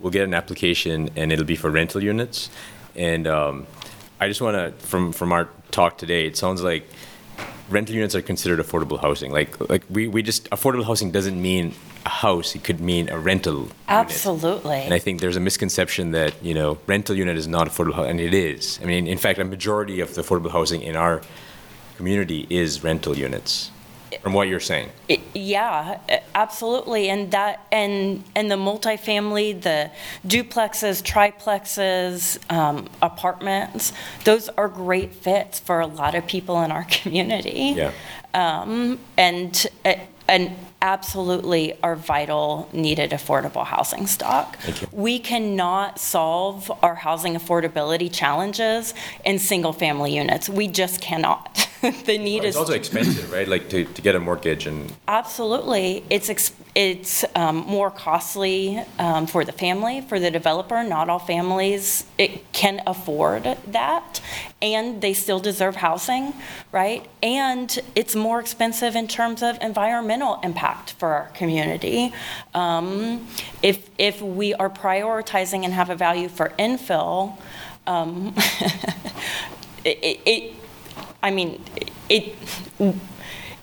we'll 0.00 0.10
get 0.10 0.24
an 0.24 0.34
application 0.34 1.08
and 1.14 1.30
it'll 1.30 1.44
be 1.44 1.54
for 1.54 1.70
rental 1.70 2.02
units. 2.02 2.50
And 2.96 3.28
um, 3.28 3.66
I 4.20 4.26
just 4.26 4.40
want 4.40 4.56
to, 4.56 4.86
from 4.86 5.12
from 5.12 5.32
our 5.32 5.48
talk 5.70 5.98
today, 5.98 6.26
it 6.26 6.36
sounds 6.36 6.62
like 6.62 6.88
rental 7.68 7.94
units 7.94 8.14
are 8.14 8.22
considered 8.22 8.58
affordable 8.58 9.00
housing. 9.00 9.32
Like 9.32 9.58
like 9.68 9.84
we, 9.90 10.08
we 10.08 10.22
just 10.22 10.48
affordable 10.50 10.84
housing 10.84 11.10
doesn't 11.10 11.40
mean 11.40 11.74
a 12.06 12.08
house; 12.08 12.54
it 12.54 12.64
could 12.64 12.80
mean 12.80 13.08
a 13.08 13.18
rental. 13.18 13.54
unit. 13.54 13.72
Absolutely. 13.88 14.76
And 14.76 14.94
I 14.94 14.98
think 14.98 15.20
there's 15.20 15.36
a 15.36 15.40
misconception 15.40 16.12
that 16.12 16.42
you 16.42 16.54
know 16.54 16.78
rental 16.86 17.16
unit 17.16 17.36
is 17.36 17.48
not 17.48 17.68
affordable, 17.68 18.08
and 18.08 18.20
it 18.20 18.34
is. 18.34 18.78
I 18.82 18.86
mean, 18.86 19.06
in 19.06 19.18
fact, 19.18 19.38
a 19.38 19.44
majority 19.44 20.00
of 20.00 20.14
the 20.14 20.22
affordable 20.22 20.50
housing 20.50 20.82
in 20.82 20.96
our 20.96 21.22
community 21.96 22.46
is 22.50 22.82
rental 22.82 23.16
units. 23.16 23.70
From 24.24 24.32
what 24.32 24.48
you're 24.48 24.58
saying. 24.58 24.88
Yeah, 25.34 25.98
absolutely, 26.34 27.10
and 27.10 27.30
that, 27.32 27.66
and, 27.70 28.24
and 28.34 28.50
the 28.50 28.54
multifamily, 28.54 29.60
the 29.60 29.90
duplexes, 30.26 31.02
triplexes, 31.02 32.38
um, 32.50 32.88
apartments, 33.02 33.92
those 34.24 34.48
are 34.48 34.68
great 34.68 35.12
fits 35.12 35.60
for 35.60 35.80
a 35.80 35.86
lot 35.86 36.14
of 36.14 36.26
people 36.26 36.62
in 36.62 36.72
our 36.72 36.84
community. 36.90 37.74
Yeah. 37.76 37.92
Um, 38.32 38.98
and, 39.18 39.66
uh, 39.84 39.96
and 40.26 40.56
absolutely 40.80 41.78
are 41.82 41.96
vital, 41.96 42.68
needed 42.72 43.10
affordable 43.10 43.66
housing 43.66 44.06
stock. 44.06 44.58
We 44.90 45.18
cannot 45.18 45.98
solve 45.98 46.72
our 46.82 46.94
housing 46.94 47.34
affordability 47.34 48.10
challenges 48.10 48.94
in 49.24 49.38
single-family 49.38 50.14
units. 50.14 50.48
We 50.48 50.68
just 50.68 51.02
cannot. 51.02 51.68
The 52.06 52.18
need 52.18 52.44
It's 52.44 52.54
is 52.54 52.56
also 52.56 52.72
expensive, 52.72 53.30
right? 53.32 53.46
Like 53.46 53.68
to, 53.70 53.84
to 53.84 54.02
get 54.02 54.14
a 54.14 54.20
mortgage 54.20 54.66
and 54.66 54.92
Absolutely. 55.06 56.04
It's, 56.10 56.28
ex- 56.30 56.52
it's 56.74 57.24
um, 57.34 57.56
more 57.56 57.90
costly 57.90 58.80
um, 58.98 59.26
for 59.26 59.44
the 59.44 59.52
family, 59.52 60.00
for 60.00 60.18
the 60.18 60.30
developer. 60.30 60.82
Not 60.82 61.08
all 61.10 61.18
families 61.18 62.04
it 62.18 62.52
can 62.52 62.82
afford 62.86 63.44
that, 63.68 64.20
and 64.62 65.00
they 65.02 65.12
still 65.14 65.40
deserve 65.40 65.76
housing, 65.76 66.32
right? 66.72 67.06
And 67.22 67.78
it's 67.94 68.14
more 68.16 68.40
expensive 68.40 68.96
in 68.96 69.06
terms 69.08 69.42
of 69.42 69.58
environmental 69.60 70.40
impact 70.42 70.92
for 70.92 71.08
our 71.08 71.28
community. 71.34 72.12
Um, 72.54 73.26
If, 73.62 73.88
if 73.98 74.20
we 74.20 74.54
are 74.54 74.70
prioritizing 74.70 75.64
and 75.64 75.72
have 75.74 75.90
a 75.90 75.96
value 75.96 76.28
for 76.28 76.50
infill, 76.58 77.36
um, 77.86 78.34
it, 79.84 79.98
it- 80.02 80.20
it, 80.26 80.54
I 81.24 81.30
mean, 81.30 81.58
it, 82.10 82.36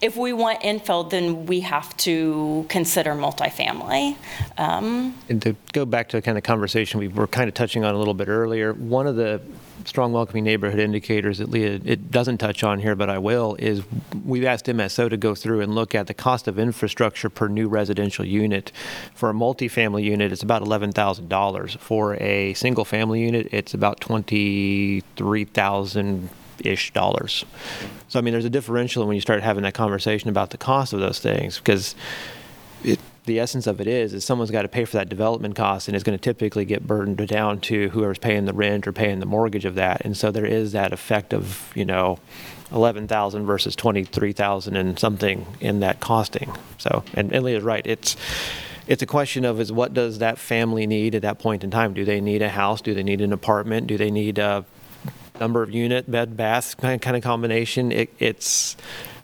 if 0.01 0.17
we 0.17 0.33
want 0.33 0.61
infill, 0.61 1.07
then 1.07 1.45
we 1.45 1.59
have 1.59 1.95
to 1.97 2.65
consider 2.69 3.13
multifamily. 3.13 4.15
Um, 4.57 5.15
And 5.29 5.39
to 5.43 5.55
go 5.71 5.85
back 5.85 6.09
to 6.09 6.17
the 6.17 6.23
kind 6.23 6.39
of 6.39 6.43
conversation 6.43 6.99
we 6.99 7.07
were 7.07 7.27
kind 7.27 7.47
of 7.47 7.53
touching 7.53 7.83
on 7.85 7.93
a 7.93 7.99
little 7.99 8.15
bit 8.15 8.29
earlier, 8.29 8.73
one 8.73 9.05
of 9.05 9.15
the 9.15 9.41
strong 9.85 10.11
welcoming 10.11 10.43
neighborhood 10.43 10.79
indicators 10.79 11.37
that 11.37 11.51
Leah, 11.51 11.79
it 11.85 12.09
doesn't 12.09 12.39
touch 12.39 12.63
on 12.63 12.79
here, 12.79 12.95
but 12.95 13.11
I 13.11 13.19
will, 13.19 13.55
is 13.59 13.83
we've 14.25 14.43
asked 14.43 14.65
MSO 14.65 15.07
to 15.09 15.17
go 15.17 15.35
through 15.35 15.61
and 15.61 15.75
look 15.75 15.93
at 15.93 16.07
the 16.07 16.15
cost 16.15 16.47
of 16.47 16.57
infrastructure 16.57 17.29
per 17.29 17.47
new 17.47 17.67
residential 17.67 18.25
unit. 18.25 18.71
For 19.13 19.29
a 19.29 19.33
multifamily 19.33 20.03
unit, 20.03 20.31
it's 20.31 20.43
about 20.43 20.63
$11,000. 20.63 21.77
For 21.77 22.15
a 22.15 22.55
single-family 22.55 23.21
unit, 23.21 23.49
it's 23.51 23.75
about 23.75 24.01
23,000-ish 26.61 26.93
dollars. 26.93 27.45
So, 28.07 28.19
I 28.19 28.21
mean, 28.21 28.33
there's 28.33 28.45
a 28.45 28.49
differential 28.49 29.05
when 29.05 29.15
you 29.15 29.21
start 29.21 29.41
having 29.41 29.63
that 29.63 29.73
conversation 29.73 30.29
about 30.29 30.51
the 30.51 30.57
cost 30.57 30.93
of 30.93 30.99
those 30.99 31.19
things, 31.19 31.57
because 31.57 31.95
it, 32.83 32.99
the 33.25 33.39
essence 33.39 33.67
of 33.67 33.79
it 33.79 33.87
is, 33.87 34.13
is 34.13 34.25
someone's 34.25 34.51
got 34.51 34.63
to 34.63 34.67
pay 34.67 34.85
for 34.85 34.97
that 34.97 35.09
development 35.09 35.55
cost, 35.55 35.87
and 35.87 35.95
it's 35.95 36.03
going 36.03 36.17
to 36.17 36.21
typically 36.21 36.65
get 36.65 36.85
burdened 36.85 37.25
down 37.27 37.59
to 37.61 37.89
whoever's 37.89 38.17
paying 38.17 38.45
the 38.45 38.53
rent 38.53 38.87
or 38.87 38.91
paying 38.91 39.19
the 39.19 39.25
mortgage 39.25 39.65
of 39.65 39.75
that. 39.75 40.01
And 40.03 40.17
so 40.17 40.31
there 40.31 40.45
is 40.45 40.71
that 40.71 40.93
effect 40.93 41.33
of, 41.33 41.71
you 41.75 41.85
know, 41.85 42.19
11,000 42.71 43.45
versus 43.45 43.75
23,000 43.75 44.75
and 44.75 44.97
something 44.97 45.45
in 45.59 45.81
that 45.81 45.99
costing. 45.99 46.55
So, 46.77 47.03
and, 47.13 47.31
and 47.33 47.43
Leah's 47.43 47.63
right. 47.63 47.85
It's, 47.85 48.15
it's 48.87 49.01
a 49.01 49.05
question 49.05 49.45
of 49.45 49.59
is 49.59 49.71
what 49.71 49.93
does 49.93 50.19
that 50.19 50.37
family 50.37 50.87
need 50.87 51.13
at 51.13 51.21
that 51.21 51.37
point 51.37 51.63
in 51.63 51.71
time? 51.71 51.93
Do 51.93 52.05
they 52.05 52.21
need 52.21 52.41
a 52.41 52.49
house? 52.49 52.81
Do 52.81 52.93
they 52.93 53.03
need 53.03 53.21
an 53.21 53.33
apartment? 53.33 53.87
Do 53.87 53.97
they 53.97 54.09
need 54.09 54.39
a 54.39 54.65
number 55.41 55.63
of 55.63 55.71
unit, 55.71 56.09
bed, 56.09 56.37
bath 56.37 56.77
kind 56.77 57.03
of, 57.03 57.23
combination? 57.23 57.91
It, 57.91 58.13
it's, 58.19 58.77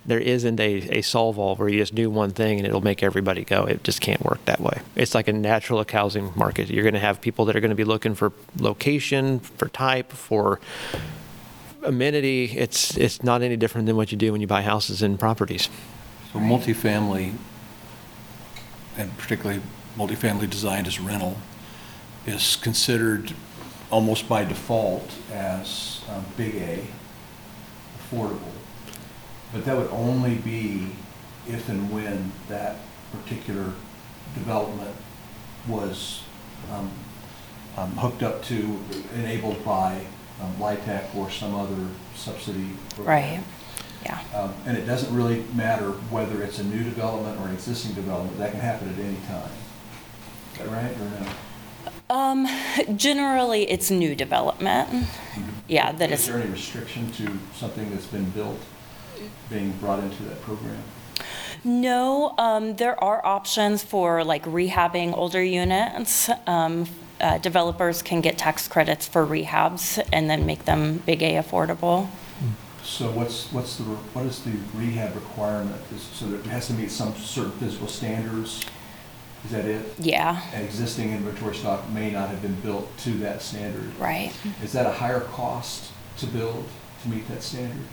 there 0.06 0.20
isn't 0.20 0.60
a, 0.60 0.98
a 0.98 1.02
solve 1.02 1.38
all 1.38 1.56
where 1.56 1.70
you 1.70 1.80
just 1.80 1.94
do 1.94 2.10
one 2.10 2.32
thing 2.32 2.58
and 2.58 2.68
it'll 2.68 2.82
make 2.82 3.04
everybody 3.04 3.44
go. 3.44 3.66
It 3.66 3.84
just 3.84 4.02
can't 4.02 4.24
work 4.26 4.44
that 4.46 4.60
way. 4.60 4.82
It's 4.96 5.14
like 5.14 5.28
a 5.28 5.34
natural 5.34 5.86
housing 5.90 6.34
market. 6.36 6.70
You're 6.70 6.84
going 6.84 6.96
to 6.96 7.00
have 7.00 7.22
people 7.22 7.46
that 7.46 7.56
are 7.56 7.60
going 7.60 7.70
to 7.70 7.76
be 7.76 7.84
looking 7.84 8.16
for 8.16 8.34
location, 8.60 9.40
for 9.40 9.70
type, 9.70 10.12
for 10.12 10.60
amenity. 11.84 12.46
It's 12.46 12.98
it's 12.98 13.22
not 13.24 13.42
any 13.42 13.56
different 13.56 13.86
than 13.86 13.96
what 13.96 14.12
you 14.12 14.18
do 14.18 14.32
when 14.32 14.42
you 14.42 14.48
buy 14.48 14.64
houses 14.64 15.02
and 15.02 15.20
properties. 15.20 15.70
So 16.34 16.40
multifamily, 16.40 17.36
and 18.98 19.16
particularly 19.18 19.62
multifamily 19.96 20.50
designed 20.50 20.88
as 20.88 21.00
rental, 21.00 21.38
is 22.26 22.56
considered 22.56 23.34
almost 23.90 24.28
by 24.28 24.44
default 24.44 25.10
as 25.32 26.02
um, 26.10 26.26
big 26.36 26.56
A, 26.56 26.86
affordable. 28.00 28.52
But 29.54 29.66
that 29.66 29.78
would 29.78 29.90
only 29.92 30.36
be 30.36 30.88
if 31.48 31.70
and 31.70 31.92
when 31.92 32.32
that 32.50 32.78
particular 33.12 33.74
development 34.34 34.96
was 35.68 36.24
um, 36.72 36.92
um, 37.78 37.92
hooked 37.92 38.24
up 38.24 38.44
to, 38.44 38.80
enabled 39.16 39.64
by 39.64 40.02
um, 40.42 40.54
LIHTC 40.56 41.16
or 41.16 41.32
some 41.32 41.56
other 41.56 41.88
subsidy 42.16 42.72
program. 42.96 43.08
Right. 43.08 43.44
Yeah. 44.04 44.20
Um, 44.36 44.54
And 44.66 44.78
it 44.78 44.86
doesn't 44.86 45.16
really 45.16 45.44
matter 45.54 45.92
whether 46.12 46.44
it's 46.44 46.60
a 46.60 46.64
new 46.64 46.84
development 46.84 47.40
or 47.40 47.48
an 47.48 47.54
existing 47.54 47.94
development, 47.94 48.38
that 48.38 48.52
can 48.52 48.60
happen 48.60 48.90
at 48.90 49.00
any 49.00 49.18
time. 49.28 49.52
Is 50.54 50.60
that 50.60 50.68
right, 50.68 50.92
or 50.92 51.20
no? 51.20 51.28
Um, 52.10 52.48
generally, 52.96 53.70
it's 53.70 53.92
new 53.92 54.16
development. 54.16 55.08
Yeah, 55.68 55.92
that 55.92 56.12
Is 56.12 56.22
is, 56.22 56.28
there 56.28 56.38
any 56.38 56.50
restriction 56.50 57.12
to 57.14 57.38
something 57.56 57.90
that's 57.92 58.06
been 58.06 58.30
built 58.30 58.60
being 59.50 59.72
brought 59.74 60.00
into 60.00 60.24
that 60.24 60.42
program? 60.42 60.82
no, 61.64 62.34
um, 62.38 62.76
there 62.76 63.02
are 63.04 63.26
options 63.26 63.84
for 63.84 64.24
like 64.24 64.44
rehabbing 64.46 65.18
older 65.18 65.44
units. 65.44 66.30
Um, 66.46 66.88
uh, 67.20 67.40
developers 67.40 68.02
can 68.04 68.22
get 68.22 68.38
tax 68.38 68.68
credits 68.68 69.08
for 69.08 69.26
rehabs 69.26 70.00
and 70.14 70.30
then 70.30 70.46
make 70.46 70.66
them 70.66 71.00
big 71.00 71.22
A 71.24 71.34
affordable. 71.42 72.08
So 72.84 73.12
what's, 73.12 73.52
what's 73.52 73.76
the, 73.78 73.84
what 73.84 74.26
is 74.26 74.44
the 74.44 74.52
rehab 74.76 75.14
requirement? 75.16 75.82
Is- 75.94 76.04
So 76.04 76.28
that 76.28 76.46
it 76.46 76.46
has 76.46 76.68
to 76.68 76.74
meet 76.74 76.92
some 76.92 77.14
certain 77.16 77.52
physical 77.54 77.88
standards? 77.88 78.64
Is 79.46 79.52
that 79.52 79.66
it? 79.66 79.86
Yeah, 80.00 80.42
And 80.54 80.64
existing 80.66 81.12
inventory 81.14 81.56
stock 81.56 81.90
may 81.90 82.12
not 82.12 82.30
have 82.30 82.42
been 82.42 82.60
built 82.62 82.96
to 83.00 83.12
that 83.20 83.42
standard? 83.42 83.96
right. 84.00 84.32
Is 84.64 84.74
that 84.74 84.86
a 84.86 84.92
higher 84.92 85.22
cost 85.22 85.92
to 86.18 86.26
build 86.28 86.66
to 87.04 87.10
meet 87.10 87.28
that 87.30 87.44
standard? 87.44 87.86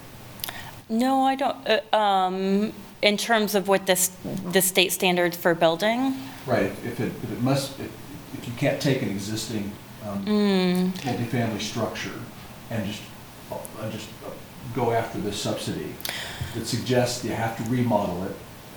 No, 0.88 1.22
I 1.22 1.34
don't, 1.34 1.57
uh, 1.66 1.97
um, 1.97 2.72
in 3.03 3.16
terms 3.16 3.55
of 3.55 3.68
what 3.68 3.86
this, 3.86 4.11
the 4.53 4.61
state 4.61 4.92
standards 4.92 5.36
for 5.36 5.55
building? 5.55 6.14
Right, 6.47 6.64
if 6.64 6.84
if 6.86 7.01
it, 7.01 7.12
if 7.22 7.32
it 7.32 7.40
must, 7.42 7.78
if 7.80 7.90
if 8.36 8.47
you 8.49 8.53
can't 8.55 8.80
take 8.82 9.01
an 9.03 9.09
existing 9.11 9.70
um, 10.07 10.24
multifamily 10.26 11.61
structure 11.61 12.18
and 12.70 12.84
just, 12.84 13.03
uh, 13.51 13.90
just 13.90 14.09
uh, 14.26 14.30
go 14.74 14.90
after 14.90 15.18
this 15.20 15.40
subsidy, 15.40 15.95
that 16.55 16.66
suggests 16.66 17.24
you 17.24 17.32
have 17.32 17.57
to 17.57 17.70
remodel 17.70 18.24
it, 18.24 18.34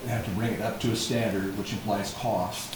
have 0.07 0.25
to 0.25 0.31
bring 0.31 0.53
it 0.53 0.61
up 0.61 0.79
to 0.81 0.91
a 0.91 0.95
standard, 0.95 1.57
which 1.57 1.73
implies 1.73 2.13
cost. 2.13 2.75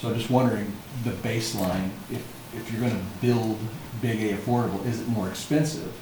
So 0.00 0.08
I'm 0.08 0.14
just 0.14 0.30
wondering, 0.30 0.72
the 1.04 1.10
baseline, 1.10 1.90
if, 2.10 2.26
if 2.54 2.70
you're 2.72 2.80
gonna 2.80 3.02
build 3.20 3.58
big 4.02 4.22
A 4.22 4.36
affordable, 4.36 4.84
is 4.86 5.00
it 5.00 5.08
more 5.08 5.28
expensive? 5.28 5.92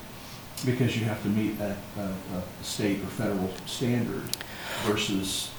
Because 0.64 0.96
you 0.96 1.04
have 1.04 1.22
to 1.22 1.28
meet 1.28 1.60
a, 1.60 1.76
a, 1.98 2.02
a 2.02 2.64
state 2.64 3.02
or 3.02 3.06
federal 3.06 3.50
standard 3.66 4.22
versus 4.84 5.50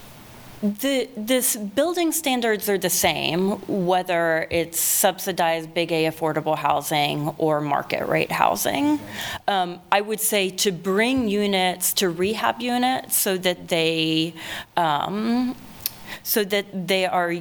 The, 0.65 1.07
this, 1.15 1.55
building 1.55 2.11
standards 2.11 2.67
are 2.69 2.77
the 2.79 2.89
same, 2.89 3.51
whether 3.67 4.47
it's 4.49 4.79
subsidized 4.79 5.75
big 5.75 5.91
A 5.91 6.05
affordable 6.09 6.57
housing 6.57 7.29
or 7.37 7.61
market 7.61 8.07
rate 8.07 8.31
housing. 8.31 8.99
Um, 9.47 9.79
I 9.91 10.01
would 10.01 10.19
say 10.19 10.49
to 10.49 10.71
bring 10.71 11.27
units 11.29 11.93
to 11.95 12.09
rehab 12.09 12.61
units 12.61 13.15
so 13.15 13.37
that 13.37 13.67
they, 13.67 14.33
um, 14.75 15.55
so 16.23 16.43
that 16.45 16.87
they 16.87 17.05
are 17.05 17.35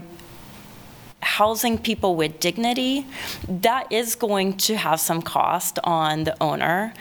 housing 1.23 1.79
people 1.79 2.17
with 2.17 2.41
dignity, 2.41 3.07
that 3.49 3.91
is 3.91 4.17
going 4.17 4.59
to 4.59 4.77
have 4.77 5.01
some 5.01 5.23
cost 5.23 5.79
on 5.83 6.25
the 6.25 6.37
owner. 6.43 6.93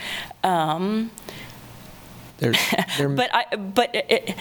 Um, 0.42 1.12
There- 2.38 2.54
there- 2.98 3.10
But 3.10 3.30
I, 3.34 3.56
but 3.58 3.94
it- 3.94 4.06
it, 4.10 4.36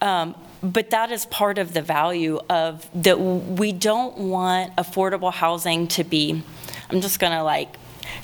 um, 0.00 0.34
but 0.62 0.90
that 0.90 1.10
is 1.10 1.26
part 1.26 1.58
of 1.58 1.74
the 1.74 1.82
value 1.82 2.40
of, 2.48 2.88
that 3.02 3.18
we 3.20 3.72
don't 3.72 4.16
want 4.18 4.74
affordable 4.76 5.32
housing 5.32 5.86
to 5.88 6.04
be, 6.04 6.42
I'm 6.90 7.00
just 7.00 7.18
gonna 7.20 7.44
like, 7.44 7.76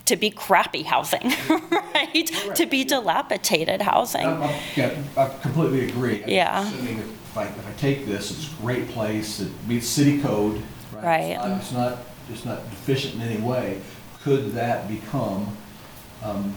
to 0.07 0.17
be 0.17 0.31
crappy 0.31 0.83
housing, 0.83 1.33
right? 1.49 2.31
To 2.55 2.67
be 2.67 2.85
dilapidated 2.85 3.83
housing. 3.83 4.27
I'm- 4.27 4.43
I'm- 4.43 4.61
Yeah, 4.77 4.95
I 5.17 5.29
completely 5.41 5.89
agree. 5.89 6.23
I'm 6.23 6.29
Yeah. 6.31 6.67
Assuming 6.67 6.99
if 6.99 7.37
I, 7.37 7.45
if 7.45 7.69
I 7.69 7.73
take 7.79 8.07
this, 8.07 8.31
it's 8.31 8.53
a 8.53 8.63
great 8.63 8.89
place, 8.89 9.41
it 9.41 9.51
meets 9.67 9.87
city 9.87 10.21
code, 10.21 10.61
right? 10.93 11.05
Right. 11.05 11.31
It's 11.33 11.43
not- 11.43 11.59
It's 11.61 11.73
not, 11.73 11.99
it's 12.31 12.45
not 12.45 12.71
deficient 12.71 13.15
in 13.17 13.23
any 13.23 13.41
way. 13.41 13.81
Could 14.23 14.53
that 14.53 14.89
become, 14.89 15.57
um, 16.23 16.55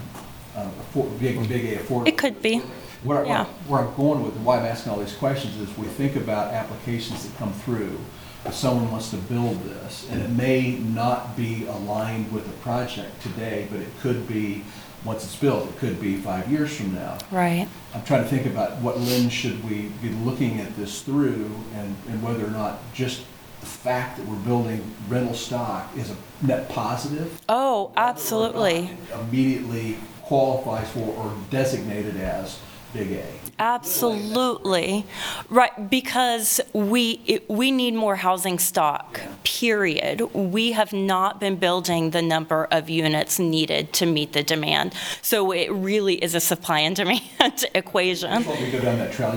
a 0.56 0.68
for- 0.92 1.04
big, 1.20 1.48
big 1.48 1.64
A 1.72 1.76
affordable? 1.82 2.08
It 2.08 2.16
could 2.16 2.40
be. 2.40 2.62
Where, 3.02 3.24
Yeah. 3.24 3.44
where 3.68 3.80
I'm 3.82 3.94
going 3.94 4.22
with, 4.24 4.36
and 4.36 4.44
why 4.44 4.58
I'm 4.58 4.64
asking 4.66 4.92
all 4.92 4.98
these 4.98 5.14
questions 5.14 5.56
is 5.56 5.76
we 5.78 5.86
think 5.86 6.16
about 6.16 6.52
applications 6.52 7.24
that 7.24 7.36
come 7.38 7.52
through. 7.52 7.98
If 8.44 8.54
someone 8.54 8.90
wants 8.92 9.10
to 9.10 9.16
build 9.16 9.64
this, 9.64 10.06
and 10.10 10.22
it 10.22 10.30
may 10.30 10.78
not 10.78 11.36
be 11.36 11.66
aligned 11.66 12.32
with 12.32 12.46
the 12.46 12.52
project 12.58 13.20
today, 13.22 13.66
but 13.70 13.80
it 13.80 13.88
could 14.00 14.28
be, 14.28 14.62
once 15.04 15.24
it's 15.24 15.34
built, 15.36 15.68
it 15.68 15.78
could 15.78 16.00
be 16.00 16.16
five 16.16 16.50
years 16.50 16.76
from 16.76 16.94
now. 16.94 17.18
Right. 17.32 17.66
I'm 17.94 18.04
trying 18.04 18.22
to 18.22 18.28
think 18.28 18.46
about 18.46 18.76
what 18.78 19.00
lens 19.00 19.32
should 19.32 19.68
we 19.68 19.88
be 20.00 20.10
looking 20.10 20.60
at 20.60 20.76
this 20.76 21.02
through 21.02 21.50
and, 21.74 21.96
and 22.08 22.22
whether 22.22 22.46
or 22.46 22.50
not 22.50 22.78
just 22.94 23.22
the 23.60 23.66
fact 23.66 24.16
that 24.18 24.26
we're 24.26 24.36
building 24.36 24.94
rental 25.08 25.34
stock 25.34 25.90
is 25.96 26.10
a 26.10 26.16
net 26.46 26.68
positive. 26.68 27.40
Oh, 27.48 27.90
absolutely. 27.96 28.90
Immediately 29.28 29.96
qualifies 30.22 30.88
for 30.90 31.00
or 31.00 31.32
designated 31.50 32.16
as 32.16 32.58
big 32.96 33.12
A. 33.12 33.24
Absolutely. 33.58 35.06
Right, 35.48 35.88
because 35.90 36.60
we, 36.72 37.20
it- 37.26 37.48
we 37.48 37.70
need 37.70 37.94
more 37.94 38.16
housing 38.16 38.58
stock, 38.58 39.20
period. 39.44 40.20
We 40.34 40.72
have 40.72 40.92
not 40.92 41.40
been 41.40 41.56
building 41.56 42.10
the 42.10 42.20
number 42.22 42.68
of 42.70 42.90
units 42.90 43.38
needed 43.38 43.92
to 43.94 44.06
meet 44.06 44.32
the 44.34 44.42
demand. 44.42 44.92
So 45.22 45.52
it 45.52 45.70
really 45.72 46.14
is 46.22 46.34
a 46.34 46.40
supply 46.40 46.80
and 46.80 46.94
demand 46.94 47.64
equation. 47.74 48.38
Before 48.42 48.56
we 48.60 48.70
go 48.70 48.80
down 48.80 48.98
that 48.98 49.12
trail. 49.12 49.30
I 49.30 49.32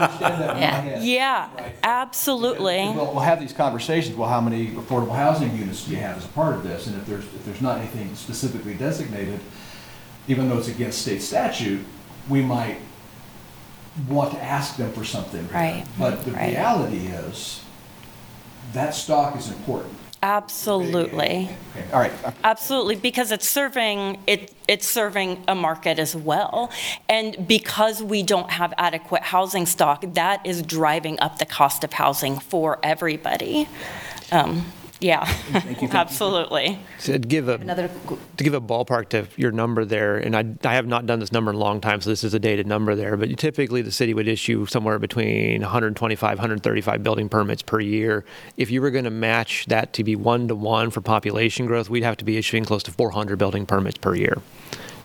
understand 0.00 0.18
that 0.20 0.40
in 0.40 0.46
my 0.56 0.60
Yeah. 0.60 0.80
head. 0.80 1.02
Yeah, 1.04 1.48
absolutely. 1.84 2.78
We'll, 2.94 3.06
we'll 3.12 3.20
have 3.20 3.38
these 3.40 3.52
conversations, 3.52 4.16
well, 4.16 4.28
how 4.28 4.40
many 4.40 4.68
affordable 4.68 5.14
housing 5.14 5.56
units 5.56 5.84
do 5.84 5.92
you 5.92 5.98
have 5.98 6.16
as 6.18 6.24
a 6.24 6.28
part 6.28 6.54
of 6.56 6.62
this? 6.64 6.86
And 6.88 6.96
if 6.96 7.06
there's, 7.06 7.24
if 7.24 7.44
there's 7.44 7.60
not 7.60 7.78
anything 7.78 8.14
specifically 8.16 8.74
designated, 8.74 9.38
even 10.28 10.48
though 10.48 10.58
it's 10.58 10.68
against 10.68 11.02
state 11.02 11.22
statute, 11.22 11.84
we 12.28 12.42
might 12.42 12.78
want 14.08 14.32
to 14.32 14.42
ask 14.42 14.76
them 14.76 14.92
for 14.92 15.04
something. 15.04 15.48
Right, 15.48 15.84
But 15.98 16.24
the 16.24 16.32
right. 16.32 16.50
reality 16.50 17.06
is, 17.08 17.62
that 18.74 18.94
stock 18.94 19.36
is 19.36 19.50
important. 19.50 19.94
Absolutely. 20.22 21.48
Okay, 21.76 21.92
all 21.92 22.00
right. 22.00 22.12
Absolutely, 22.42 22.96
because 22.96 23.30
it's 23.30 23.48
serving, 23.48 24.18
it, 24.26 24.52
it's 24.66 24.86
serving 24.86 25.42
a 25.46 25.54
market 25.54 25.98
as 25.98 26.14
well. 26.14 26.70
And 27.08 27.46
because 27.46 28.02
we 28.02 28.22
don't 28.24 28.50
have 28.50 28.74
adequate 28.78 29.22
housing 29.22 29.64
stock, 29.64 30.04
that 30.14 30.44
is 30.44 30.62
driving 30.62 31.20
up 31.20 31.38
the 31.38 31.46
cost 31.46 31.84
of 31.84 31.92
housing 31.92 32.38
for 32.38 32.78
everybody. 32.82 33.68
Um, 34.32 34.66
Yeah, 35.00 35.32
absolutely. 35.92 36.80
To 37.02 37.18
give 37.18 37.48
a, 37.48 37.54
Another, 37.54 37.88
to 38.36 38.44
give 38.44 38.54
a 38.54 38.60
ballpark 38.60 39.10
to 39.10 39.28
your 39.36 39.52
number 39.52 39.84
there, 39.84 40.16
and 40.16 40.34
I, 40.36 40.44
I 40.68 40.74
have 40.74 40.86
not 40.86 41.06
done 41.06 41.20
this 41.20 41.30
number 41.30 41.52
in 41.52 41.56
a 41.56 41.60
long 41.60 41.80
time, 41.80 42.00
so 42.00 42.10
this 42.10 42.24
is 42.24 42.34
a 42.34 42.40
dated 42.40 42.66
number 42.66 42.96
there, 42.96 43.16
but 43.16 43.36
typically 43.38 43.80
the 43.80 43.92
city 43.92 44.12
would 44.12 44.26
issue 44.26 44.66
somewhere 44.66 44.98
between 44.98 45.60
125, 45.60 46.38
135 46.38 47.02
building 47.02 47.28
permits 47.28 47.62
per 47.62 47.78
year. 47.78 48.24
If 48.56 48.72
you 48.72 48.82
were 48.82 48.90
going 48.90 49.04
to 49.04 49.10
match 49.10 49.66
that 49.66 49.92
to 49.94 50.04
be 50.04 50.16
one-to-one 50.16 50.90
for 50.90 51.00
population 51.00 51.66
growth, 51.66 51.88
we'd 51.88 52.02
have 52.02 52.16
to 52.16 52.24
be 52.24 52.36
issuing 52.36 52.64
close 52.64 52.82
to 52.84 52.90
400 52.90 53.38
building 53.38 53.66
permits 53.66 53.98
per 53.98 54.16
year. 54.16 54.38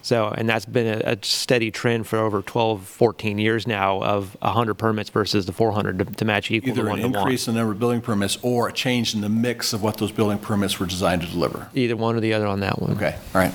So, 0.03 0.27
and 0.37 0.49
that's 0.49 0.65
been 0.65 1.01
a, 1.01 1.13
a 1.13 1.17
steady 1.21 1.71
trend 1.71 2.07
for 2.07 2.19
over 2.19 2.41
12, 2.41 2.85
14 2.85 3.37
years 3.37 3.65
now 3.65 4.03
of 4.03 4.35
100 4.41 4.75
permits 4.75 5.09
versus 5.09 5.45
the 5.45 5.53
400 5.53 5.97
to, 5.99 6.05
to 6.05 6.25
match 6.25 6.51
equal 6.51 6.71
Either 6.71 6.81
to 6.81 6.87
an 6.87 6.89
one-to-one. 6.89 7.15
increase 7.15 7.47
in 7.47 7.53
the 7.53 7.61
number 7.61 7.71
of 7.71 7.79
building 7.79 8.01
permits 8.01 8.37
or 8.41 8.67
a 8.67 8.73
change 8.73 9.15
in 9.15 9.21
the 9.21 9.29
mix 9.29 9.71
of 9.71 9.81
what 9.81 9.97
those 9.97 10.11
building 10.11 10.37
permits 10.37 10.77
were 10.77 10.85
designed 10.85 11.21
to 11.21 11.27
deliver. 11.27 11.69
Either 11.73 11.95
one 11.95 12.17
or 12.17 12.19
the 12.19 12.33
other 12.33 12.45
on 12.45 12.59
that 12.59 12.81
one. 12.81 12.91
Okay, 12.91 13.15
all 13.33 13.41
right. 13.41 13.53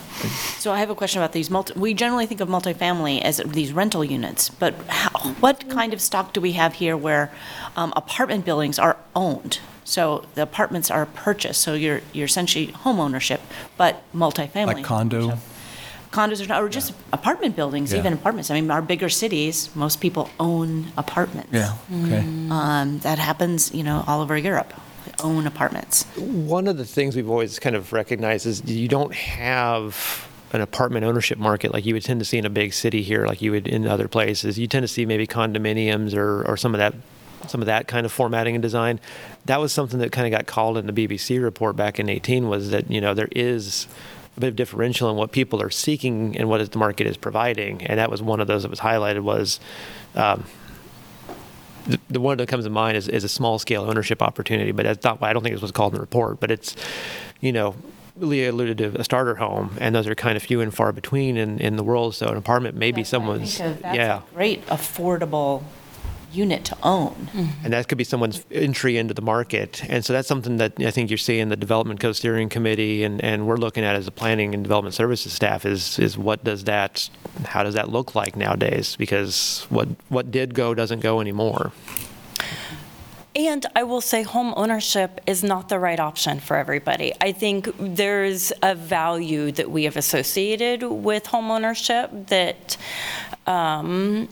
so 0.58 0.72
I 0.72 0.78
have 0.78 0.88
a 0.88 0.94
question 0.94 1.20
about 1.20 1.32
these 1.32 1.50
multi, 1.50 1.74
we 1.78 1.92
generally 1.92 2.24
think 2.24 2.40
of 2.40 2.48
multifamily 2.48 3.20
as 3.20 3.42
these 3.44 3.74
rental 3.74 4.02
units, 4.02 4.48
but 4.48 4.74
how, 4.88 5.10
what 5.40 5.68
kind 5.68 5.92
of 5.92 6.00
stock 6.00 6.32
do 6.32 6.40
we 6.40 6.52
have 6.52 6.74
here 6.74 6.96
where 6.96 7.30
um, 7.76 7.92
apartment 7.94 8.46
buildings 8.46 8.78
are 8.78 8.96
owned? 9.14 9.60
So 9.84 10.24
the 10.34 10.42
apartments 10.42 10.90
are 10.90 11.04
purchased, 11.04 11.60
so 11.60 11.74
you're, 11.74 12.00
you're 12.14 12.26
essentially 12.26 12.66
home 12.66 13.00
ownership, 13.00 13.42
but 13.76 14.02
multifamily. 14.14 14.66
Like 14.66 14.84
condo? 14.84 15.38
Condos 16.12 16.43
are, 16.43 16.48
not- 16.48 16.62
or 16.62 16.68
just 16.68 16.93
apartment 17.12 17.55
buildings, 17.56 17.93
Yeah. 17.93 17.98
even 17.98 18.12
apartments. 18.14 18.51
I 18.51 18.55
mean, 18.60 18.70
our 18.70 18.82
bigger 18.82 19.09
cities, 19.09 19.68
most 19.74 20.01
people 20.01 20.30
own 20.40 20.86
apartments. 20.97 21.51
Yeah, 21.52 21.74
okay. 22.05 22.24
Um, 22.51 22.98
that 23.01 23.18
happens, 23.18 23.72
you 23.74 23.82
know, 23.82 24.05
all 24.06 24.20
over 24.22 24.36
Europe, 24.36 24.72
own 25.22 25.47
apartments. 25.47 26.05
One 26.16 26.66
of 26.66 26.78
the 26.78 26.85
things 26.86 27.14
we've 27.14 27.28
always 27.28 27.59
kind 27.59 27.76
of 27.76 27.93
recognized 27.93 28.47
is 28.47 28.64
you 28.64 28.89
don't 28.89 29.14
have 29.14 30.26
an 30.55 30.62
apartment 30.62 31.05
ownership 31.05 31.36
market 31.36 31.74
like 31.74 31.85
you 31.85 31.93
would 31.93 32.05
tend 32.05 32.20
to 32.20 32.24
see 32.24 32.39
in 32.39 32.47
a 32.47 32.51
big 32.51 32.72
city 32.72 33.02
here, 33.02 33.26
like 33.26 33.43
you 33.43 33.51
would 33.51 33.68
in 33.68 33.86
other 33.86 34.09
places. 34.09 34.59
You 34.59 34.66
tend 34.66 34.82
to 34.85 34.89
see 34.89 35.05
maybe 35.05 35.26
condominiums 35.26 36.14
or, 36.14 36.43
or 36.48 36.56
some 36.56 36.74
of 36.74 36.78
that 36.78 36.94
some 37.47 37.60
of 37.60 37.66
that 37.66 37.86
kind 37.86 38.05
of 38.05 38.10
formatting 38.10 38.56
and 38.56 38.62
design. 38.62 38.98
That 39.47 39.60
was 39.60 39.72
something 39.72 40.01
that 40.01 40.10
kind 40.10 40.26
of 40.26 40.36
got 40.36 40.47
called 40.47 40.76
in 40.76 40.86
the 40.86 40.93
BBC 40.93 41.40
report 41.43 41.76
back 41.76 42.01
in 42.01 42.09
18 42.09 42.48
was 42.48 42.70
that, 42.70 42.90
you 42.90 43.01
know, 43.01 43.14
there 43.14 43.28
is 43.30 43.86
a 44.39 44.40
bit 44.40 44.48
of 44.48 44.56
differential 44.56 45.10
in 45.10 45.16
what 45.16 45.32
people 45.32 45.60
are 45.60 45.69
seeking 45.70 46.36
and 46.39 46.48
what 46.48 46.70
the 46.70 46.78
market 46.78 47.06
is 47.06 47.16
providing. 47.16 47.85
And 47.85 47.98
that 47.98 48.10
was 48.10 48.23
one 48.23 48.40
of 48.40 48.47
those 48.47 48.62
that 48.62 48.70
was 48.70 48.78
highlighted 48.81 49.20
was 49.23 49.59
um, 50.15 50.44
the, 51.86 51.98
the 52.09 52.20
one 52.20 52.39
that 52.39 52.48
comes 52.48 52.65
to 52.65 52.70
mind 52.70 52.97
is, 52.97 53.09
is 53.09 53.24
a 53.24 53.28
small 53.28 53.59
scale 53.59 53.82
ownership 53.82 54.23
opportunity, 54.23 54.70
but 54.70 54.85
that's 54.85 55.05
not, 55.05 55.20
I 55.23 55.32
don't 55.32 55.43
think 55.43 55.55
it's 55.55 55.62
what's 55.62 55.73
called 55.73 55.93
in 55.93 55.97
the 55.97 56.01
report, 56.01 56.39
but 56.39 56.51
it's, 56.52 56.77
you 57.40 57.52
know, 57.52 57.74
Leah 58.16 58.51
alluded 58.52 58.78
to 58.78 59.01
a 59.01 59.05
starter 59.05 59.36
home, 59.36 59.77
and 59.81 59.94
those 59.94 60.06
are 60.09 60.15
kind 60.15 60.36
of 60.36 60.43
few 60.43 60.60
and 60.60 60.74
far 60.74 60.93
between 60.93 61.36
in, 61.36 61.59
in 61.60 61.77
the 61.77 61.85
world. 61.85 62.15
So 62.15 62.28
an 62.28 62.36
apartment 62.36 62.77
maybe 62.77 63.05
someone's, 63.05 63.59
Think 63.59 63.77
of- 63.77 63.82
That's 63.82 63.97
yeah, 63.97 64.23
great 64.35 64.65
affordable 64.66 65.62
unit 66.32 66.64
to 66.66 66.76
own. 66.82 67.28
and 67.64 67.72
that 67.72 67.88
could 67.88 67.98
be 67.98 68.05
someone's 68.05 68.44
entry 68.50 68.96
into 68.96 69.14
the 69.14 69.22
market. 69.22 69.82
And 69.88 70.05
so 70.05 70.12
that's 70.12 70.28
something 70.28 70.59
that 70.59 70.74
I 70.80 70.90
think 70.90 71.10
you're 71.10 71.18
seeing 71.18 71.48
the 71.48 71.56
Development 71.56 71.98
Code 72.00 72.16
Steering 72.16 72.48
Committee 72.48 73.05
and, 73.05 73.22
and 73.22 73.46
we're 73.46 73.56
looking 73.56 73.84
at 73.84 73.96
as 73.96 74.06
a 74.06 74.12
planning 74.12 74.55
and 74.55 74.62
development 74.62 74.94
services 74.94 75.32
staff 75.32 75.64
is, 75.64 75.98
is 75.98 76.16
what 76.18 76.44
does 76.44 76.64
that, 76.64 77.09
how 77.44 77.62
does 77.62 77.74
that 77.74 77.90
look 77.90 78.14
like 78.14 78.36
nowadays? 78.36 78.96
Because 78.96 79.66
what, 79.68 79.88
what 80.09 80.30
did 80.30 80.55
go 80.55 80.74
doesn't 80.74 81.00
go 81.00 81.20
anymore. 81.20 81.72
And 83.36 83.64
I 83.76 83.84
will 83.84 84.00
say 84.00 84.22
home 84.24 84.52
ownership 84.56 85.20
is 85.26 85.44
not 85.44 85.68
the 85.68 85.78
right 85.78 86.00
option 86.00 86.40
for 86.40 86.56
everybody. 86.56 87.12
I 87.20 87.30
think 87.30 87.68
there's 87.78 88.52
a 88.62 88.74
value 88.74 89.52
that 89.52 89.70
we 89.70 89.84
have 89.84 89.96
associated 89.96 90.82
with 90.82 91.26
home 91.26 91.48
ownership 91.50 92.10
that 92.28 92.76
um, 93.46 94.28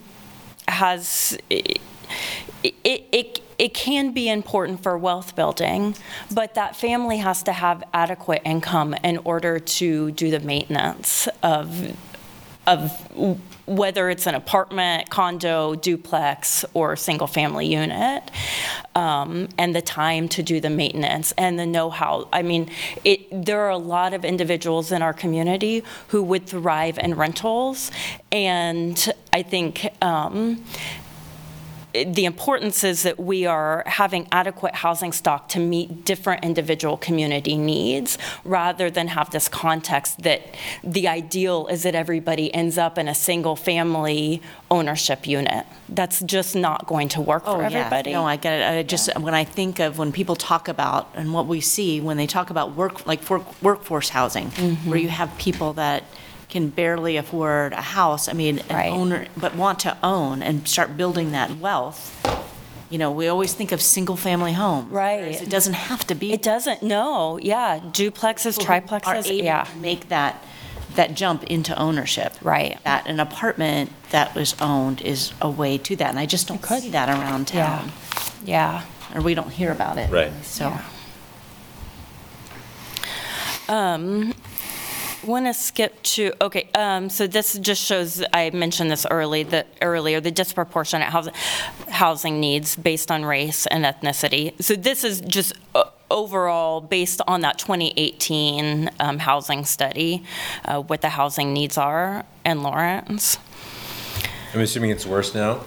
has, 0.68 1.36
it, 1.51 1.80
it, 2.62 2.74
it, 3.12 3.40
it 3.59 3.74
can 3.74 4.12
be 4.12 4.28
important 4.28 4.82
for 4.82 4.97
wealth 4.98 5.34
building, 5.34 5.94
but 6.32 6.55
that 6.55 6.76
family 6.76 7.18
has 7.18 7.43
to 7.44 7.52
have 7.52 7.82
adequate 7.94 8.43
income 8.44 8.94
in 9.02 9.18
order 9.18 9.59
to 9.59 10.10
do 10.12 10.30
the 10.30 10.40
maintenance 10.40 11.28
of 11.43 11.97
of 12.66 12.90
whether 13.66 14.09
it's 14.09 14.26
an 14.26 14.34
apartment, 14.34 15.10
condo, 15.10 15.74
duplex, 15.74 16.64
or 16.72 16.97
single-family 16.97 17.66
unit, 17.66 18.22
um, 18.94 19.48
and 19.59 19.74
the 19.74 19.82
time 19.82 20.28
to 20.28 20.43
do 20.43 20.60
the 20.60 20.70
maintenance 20.70 21.32
and 21.36 21.59
the 21.59 21.66
know-how. 21.66 22.28
I 22.32 22.43
mean, 22.43 22.70
it, 23.05 23.44
there 23.44 23.60
are 23.60 23.70
a 23.70 23.76
lot 23.76 24.14
of 24.14 24.24
individuals 24.24 24.93
in 24.93 25.02
our 25.02 25.12
community 25.12 25.82
who 26.09 26.22
would 26.22 26.47
thrive 26.47 26.98
in 26.98 27.14
rentals, 27.14 27.90
and 28.30 29.12
I 29.32 29.43
think 29.43 29.86
um, 30.02 30.64
the 32.05 32.24
importance 32.24 32.85
is 32.85 33.02
that 33.02 33.18
we 33.18 33.47
are 33.47 33.82
having 33.86 34.27
adequate 34.32 34.74
housing 34.77 35.12
stock 35.12 35.48
to 35.51 35.59
meet 35.59 36.05
different 36.05 36.44
individual 36.44 36.97
community 36.97 37.56
needs 37.56 38.18
rather 38.44 38.90
than 38.90 39.09
have 39.09 39.31
this 39.31 39.48
context 39.48 40.23
that 40.23 40.43
the 40.82 41.09
ideal 41.09 41.66
is 41.68 41.82
that 41.85 41.94
everybody 41.94 42.52
ends 42.55 42.78
up 42.78 42.98
in 42.98 43.09
a 43.09 43.14
single 43.14 43.56
family 43.56 44.43
ownership 44.70 45.27
unit. 45.27 45.64
That's 45.89 46.20
just 46.23 46.55
not 46.56 46.86
going 46.86 47.09
to 47.10 47.20
work 47.20 47.44
for 47.44 47.51
Oh, 47.56 47.60
yeah. 47.60 47.66
everybody. 47.78 48.12
No, 48.12 48.24
I 48.27 48.36
get 48.36 48.60
it. 48.60 48.78
I 48.78 48.82
just, 48.82 49.16
when 49.20 49.35
I 49.35 49.44
think 49.44 49.78
of 49.78 49.98
when 49.98 50.12
people 50.12 50.36
talk 50.36 50.68
about, 50.68 51.09
and 51.14 51.32
what 51.32 51.47
we 51.47 51.60
see, 51.60 52.01
when 52.01 52.16
they 52.16 52.27
talk 52.27 52.51
about 52.51 52.74
work, 52.74 53.06
like 53.06 53.20
for 53.23 53.44
workforce 53.62 54.09
housing, 54.09 54.51
Mm-hmm. 54.51 54.90
where 54.90 54.98
you 54.98 55.09
have 55.09 55.36
people 55.39 55.73
that 55.74 56.02
can 56.57 56.69
barely 56.70 57.19
afford 57.19 57.74
a 57.74 57.83
house, 57.83 58.28
I 58.28 58.33
mean, 58.33 58.61
an 58.70 58.77
Right. 58.77 58.91
owner, 58.91 59.27
but 59.37 59.55
want 59.55 59.78
to 59.81 59.95
own 60.03 60.43
and 60.43 60.66
start 60.66 60.97
building 60.97 61.33
that 61.33 61.59
wealth, 61.59 62.01
you 62.89 62.97
know, 62.97 63.11
we 63.11 63.28
always 63.28 63.53
think 63.53 63.73
of 63.73 63.83
single-family 63.83 64.55
homes. 64.55 64.91
Right. 64.91 65.20
whereas 65.20 65.43
It 65.43 65.51
doesn't 65.51 65.74
have 65.74 66.07
to 66.07 66.15
be. 66.15 66.33
It 66.33 66.41
doesn't, 66.43 66.83
no, 66.83 67.39
yeah, 67.43 67.78
duplexes, 67.93 68.59
Are 68.59 68.62
triplexes, 68.65 69.27
able 69.27 69.45
yeah. 69.45 69.65
to 69.65 69.77
make 69.77 70.09
that, 70.09 70.43
that 70.95 71.15
jump 71.15 71.45
into 71.45 71.78
ownership. 71.78 72.33
Right. 72.41 72.78
That 72.85 73.07
an 73.07 73.20
apartment 73.20 73.93
that 74.11 74.35
was 74.35 74.55
owned 74.59 75.03
is 75.03 75.33
a 75.43 75.51
way 75.51 75.77
to 75.77 75.95
that, 75.97 76.09
and 76.09 76.19
I 76.19 76.24
just 76.24 76.49
don't 76.49 76.65
see 76.65 76.89
that 76.91 77.11
around 77.11 77.51
Yeah. 77.53 77.66
town. 77.66 77.93
Yeah. 78.47 78.83
Or 79.15 79.20
we 79.20 79.35
don't 79.35 79.51
hear 79.51 79.73
about 79.73 79.99
it. 79.99 80.11
Right. 80.11 80.33
So. 80.43 80.73
Um, 83.69 84.33
want 85.27 85.47
to 85.47 85.55
skip 85.55 86.03
to, 86.03 86.32
okay, 86.40 86.69
um, 86.74 87.11
so 87.11 87.27
this 87.27 87.59
just 87.59 87.85
shows, 87.85 88.23
I 88.32 88.51
mentioned 88.51 88.90
this 88.90 89.07
early, 89.11 89.43
the, 89.43 89.66
earlier, 89.82 90.20
the 90.20 90.31
disproportionate 90.31 91.09
housing, 91.09 91.35
housing 91.89 92.40
needs 92.40 92.77
based 92.77 93.11
on 93.11 93.24
race 93.24 93.66
and 93.66 93.85
ethnicity. 93.85 94.61
So 94.62 94.74
this 94.74 95.05
is 95.05 95.20
just 95.20 95.53
uh, 95.74 95.85
overall, 96.11 96.81
based 96.81 97.20
on 97.27 97.40
that 97.43 97.59
2018 97.59 98.90
um, 99.01 99.19
housing 99.19 99.65
study, 99.65 100.24
uh, 100.65 100.81
what 100.81 101.03
the 101.03 101.11
housing 101.11 101.53
needs 101.53 101.77
are 101.77 102.24
in 102.44 102.62
Lawrence. 102.62 103.39
I'm 104.55 104.61
assuming 104.61 104.90
it's 104.90 105.07
worse 105.07 105.35
now? 105.35 105.65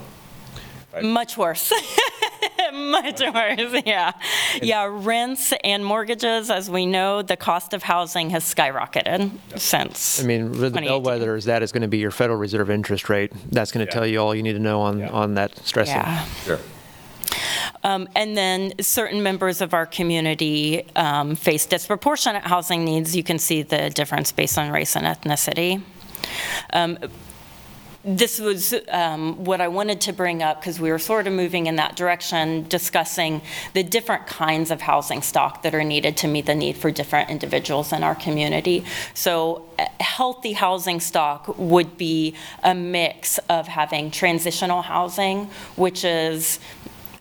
Much 1.02 1.38
worse. 1.38 1.72
Much 2.74 3.22
worse, 3.22 3.84
yeah. 3.86 4.12
Yeah, 4.62 4.88
rents 4.92 5.54
and 5.64 5.84
mortgages, 5.86 6.50
as 6.50 6.70
we 6.70 6.86
know, 6.86 7.22
the 7.22 7.38
cost 7.38 7.74
of 7.74 7.84
housing 7.84 8.30
has 8.32 8.44
skyrocketed 8.44 9.32
since. 9.58 10.22
I 10.22 10.26
mean, 10.26 10.52
the 10.52 10.70
2018. 10.70 10.88
bellwether 10.88 11.36
is 11.36 11.46
that 11.46 11.64
is 11.64 11.72
going 11.72 11.82
to 11.82 11.88
be 11.88 11.98
your 12.00 12.12
Federal 12.12 12.38
Reserve 12.38 12.70
interest 12.70 13.10
rate. 13.10 13.32
That's 13.52 13.72
going 13.72 13.86
to 13.86 13.92
tell 13.92 14.06
you 14.06 14.20
all 14.20 14.34
you 14.36 14.44
need 14.44 14.54
to 14.54 14.60
know 14.60 14.82
on, 14.82 15.04
on 15.04 15.36
that 15.36 15.58
stressing. 15.66 15.96
Yeah. 15.96 16.26
Sure. 16.44 16.60
Um, 17.84 18.10
And 18.16 18.36
then 18.36 18.74
certain 18.82 19.24
members 19.24 19.62
of 19.62 19.74
our 19.74 19.86
community 19.86 20.86
um, 20.96 21.36
face 21.36 21.66
disproportionate 21.66 22.44
housing 22.44 22.84
needs. 22.84 23.16
You 23.16 23.24
can 23.24 23.40
see 23.40 23.62
the 23.62 23.90
difference 23.90 24.32
based 24.32 24.58
on 24.58 24.72
race 24.72 24.96
and 24.96 25.06
ethnicity. 25.06 25.82
Um, 26.74 26.98
This 28.06 28.40
was 28.40 28.74
um, 28.88 29.44
what 29.44 29.60
I 29.60 29.68
wanted 29.68 30.00
to 30.02 30.14
bring 30.14 30.42
up 30.42 30.62
because 30.62 30.80
we 30.80 30.90
were 30.90 31.00
sort 31.00 31.28
of 31.28 31.34
moving 31.34 31.68
in 31.68 31.76
that 31.76 31.98
direction, 31.98 32.66
discussing 32.70 33.42
the 33.74 33.84
different 33.84 34.26
kinds 34.26 34.72
of 34.72 34.80
housing 34.80 35.22
stock 35.22 35.64
that 35.64 35.76
are 35.76 35.84
needed 35.84 36.16
to 36.18 36.28
meet 36.28 36.46
the 36.46 36.56
need 36.56 36.78
for 36.78 36.92
different 36.92 37.30
individuals 37.30 37.92
in 37.92 38.02
our 38.04 38.16
community. 38.16 38.86
So 39.14 39.70
healthy 40.00 40.54
housing 40.54 41.02
stock 41.02 41.58
would 41.58 41.98
be 41.98 42.36
a 42.64 42.74
mix 42.74 43.38
of 43.50 43.68
having 43.68 44.12
transitional 44.12 44.82
housing, 44.82 45.46
which 45.76 46.06
is 46.06 46.60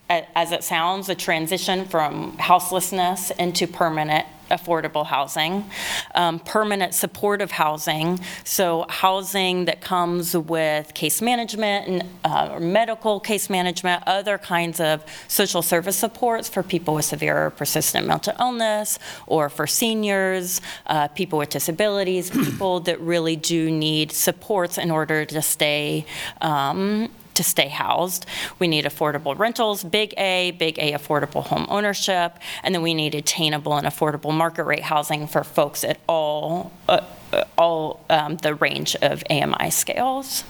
as 0.09 0.51
it 0.51 0.63
sounds, 0.63 1.07
a 1.09 1.15
transition 1.15 1.85
from 1.85 2.35
houselessness 2.37 3.31
into 3.31 3.67
permanent 3.67 4.25
affordable 4.49 5.05
housing, 5.05 5.69
um, 6.15 6.39
permanent 6.39 6.93
supportive 6.93 7.51
housing, 7.51 8.19
so 8.43 8.85
housing 8.89 9.65
that 9.65 9.81
comes 9.81 10.35
with 10.35 10.93
case 10.93 11.21
management 11.21 11.87
and 11.87 12.03
uh, 12.23 12.59
medical 12.59 13.19
case 13.19 13.49
management, 13.49 14.03
other 14.07 14.37
kinds 14.37 14.79
of 14.79 15.03
social 15.27 15.61
service 15.61 15.95
supports 15.95 16.49
for 16.49 16.63
people 16.63 16.95
with 16.95 17.05
severe 17.05 17.45
or 17.45 17.49
persistent 17.49 18.07
mental 18.07 18.33
illness, 18.39 18.99
or 19.27 19.49
for 19.49 19.67
seniors, 19.67 20.61
uh, 20.87 21.07
people 21.09 21.39
with 21.39 21.49
disabilities, 21.49 22.29
people 22.29 22.79
that 22.81 22.99
really 22.99 23.35
do 23.35 23.71
need 23.71 24.11
supports 24.11 24.77
in 24.77 24.91
order 24.91 25.25
to 25.25 25.41
stay 25.41 26.05
um, 26.41 27.09
to 27.39 27.43
stay 27.43 27.69
housed. 27.69 28.25
We 28.59 28.67
need 28.67 28.83
affordable 28.83 29.37
rentals, 29.37 29.81
big 29.81 30.13
A, 30.17 30.51
big 30.51 30.77
A 30.77 30.91
affordable 30.91 31.45
home 31.45 31.65
ownership, 31.69 32.37
and 32.63 32.75
then 32.75 32.81
we 32.81 32.93
need 32.93 33.15
attainable 33.15 33.77
and 33.77 33.87
affordable 33.87 34.33
market 34.33 34.65
rate 34.65 34.83
housing 34.83 35.25
for 35.25 35.45
folks 35.45 35.85
at 35.85 35.99
all, 36.07 36.73
uh, 36.89 36.99
uh, 37.31 37.45
all 37.57 38.05
um, 38.09 38.35
the 38.37 38.55
range 38.55 38.93
of 39.01 39.23
AMI 39.29 39.69
scales. 39.69 40.43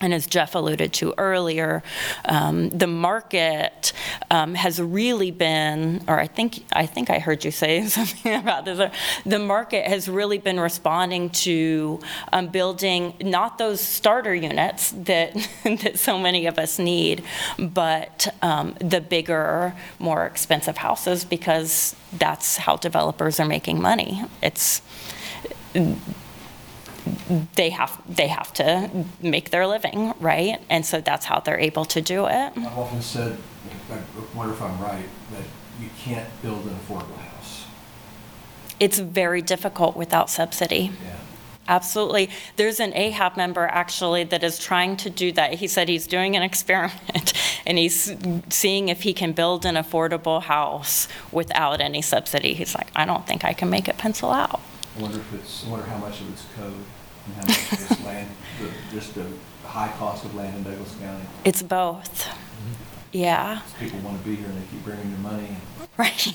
And 0.00 0.14
as 0.14 0.26
Jeff 0.26 0.54
alluded 0.54 0.92
to 0.94 1.12
earlier, 1.18 1.82
um, 2.24 2.68
the 2.70 2.86
market 2.86 3.92
um, 4.30 4.54
has 4.54 4.80
really 4.80 5.30
been, 5.32 6.04
or 6.06 6.20
I 6.20 6.28
think 6.28 6.64
I 6.72 6.86
think 6.86 7.10
I 7.10 7.18
heard 7.18 7.44
you 7.44 7.50
say 7.50 7.84
something 7.98 8.34
about 8.34 8.64
this. 8.64 8.78
uh, 8.78 8.90
The 9.26 9.38
market 9.40 9.86
has 9.86 10.08
really 10.08 10.38
been 10.38 10.60
responding 10.60 11.30
to 11.30 11.98
um, 12.32 12.46
building 12.48 13.14
not 13.20 13.58
those 13.58 13.80
starter 13.80 14.34
units 14.34 14.92
that 14.92 15.34
that 15.64 15.98
so 15.98 16.18
many 16.18 16.46
of 16.46 16.58
us 16.58 16.78
need, 16.78 17.24
but 17.58 18.28
um, 18.42 18.74
the 18.80 19.00
bigger, 19.00 19.74
more 19.98 20.26
expensive 20.26 20.76
houses 20.76 21.24
because 21.24 21.96
that's 22.12 22.56
how 22.56 22.76
developers 22.76 23.40
are 23.40 23.46
making 23.46 23.80
money. 23.82 24.22
It's 24.42 24.80
they 27.54 27.70
have 27.70 28.00
they 28.08 28.28
have 28.28 28.52
to 28.54 29.04
make 29.20 29.50
their 29.50 29.66
living, 29.66 30.14
right? 30.20 30.60
And 30.68 30.84
so 30.84 31.00
that's 31.00 31.26
how 31.26 31.40
they're 31.40 31.58
able 31.58 31.84
to 31.86 32.00
do 32.00 32.26
it. 32.26 32.52
I've 32.56 32.78
often 32.78 33.02
said, 33.02 33.38
I 33.90 33.98
wonder 34.36 34.54
if 34.54 34.62
I'm 34.62 34.80
right, 34.80 35.08
that 35.32 35.44
you 35.80 35.90
can't 35.98 36.28
build 36.42 36.64
an 36.66 36.76
affordable 36.76 37.16
house. 37.16 37.66
It's 38.80 38.98
very 38.98 39.42
difficult 39.42 39.96
without 39.96 40.30
subsidy. 40.30 40.92
Yeah. 41.04 41.16
Absolutely. 41.68 42.30
There's 42.56 42.80
an 42.80 42.92
AHAB 42.92 43.36
member 43.36 43.66
actually 43.66 44.24
that 44.24 44.42
is 44.42 44.58
trying 44.58 44.96
to 44.98 45.10
do 45.10 45.32
that. 45.32 45.54
He 45.54 45.66
said 45.66 45.88
he's 45.88 46.06
doing 46.06 46.34
an 46.34 46.42
experiment 46.50 47.32
and 47.66 47.76
he's 47.76 48.16
seeing 48.48 48.88
if 48.88 49.02
he 49.02 49.12
can 49.12 49.32
build 49.32 49.66
an 49.66 49.74
affordable 49.74 50.42
house 50.42 51.08
without 51.30 51.80
any 51.80 52.00
subsidy. 52.00 52.54
He's 52.54 52.74
like, 52.74 52.88
I 52.96 53.04
don't 53.04 53.26
think 53.26 53.44
I 53.44 53.52
can 53.52 53.68
make 53.68 53.86
it 53.86 53.98
pencil 53.98 54.30
out. 54.30 54.60
I 54.96 55.02
wonder 55.02 55.18
if 55.18 55.34
it's, 55.34 55.66
I 55.66 55.70
wonder 55.70 55.86
how 55.86 55.98
much 55.98 56.20
of 56.22 56.32
it's 56.32 56.46
code 56.56 56.74
and 57.28 57.34
how 57.36 57.46
much 57.46 57.90
of 57.90 58.04
land, 58.04 58.28
the- 58.60 58.94
just 58.96 59.14
the 59.14 59.26
high 59.66 59.92
cost 59.98 60.24
of 60.24 60.34
land 60.34 60.56
in 60.56 60.62
Douglas 60.64 60.94
County. 61.00 61.24
It's 61.44 61.62
both. 61.62 62.24
Mm-hmm. 62.24 62.72
Yeah, 63.12 63.62
People 63.80 64.00
want 64.00 64.22
to 64.22 64.28
be 64.28 64.36
here 64.36 64.46
and 64.46 64.56
they 64.56 64.66
keep 64.70 64.84
bringing 64.84 65.10
their 65.10 65.20
money. 65.32 65.56
right, 65.98 66.28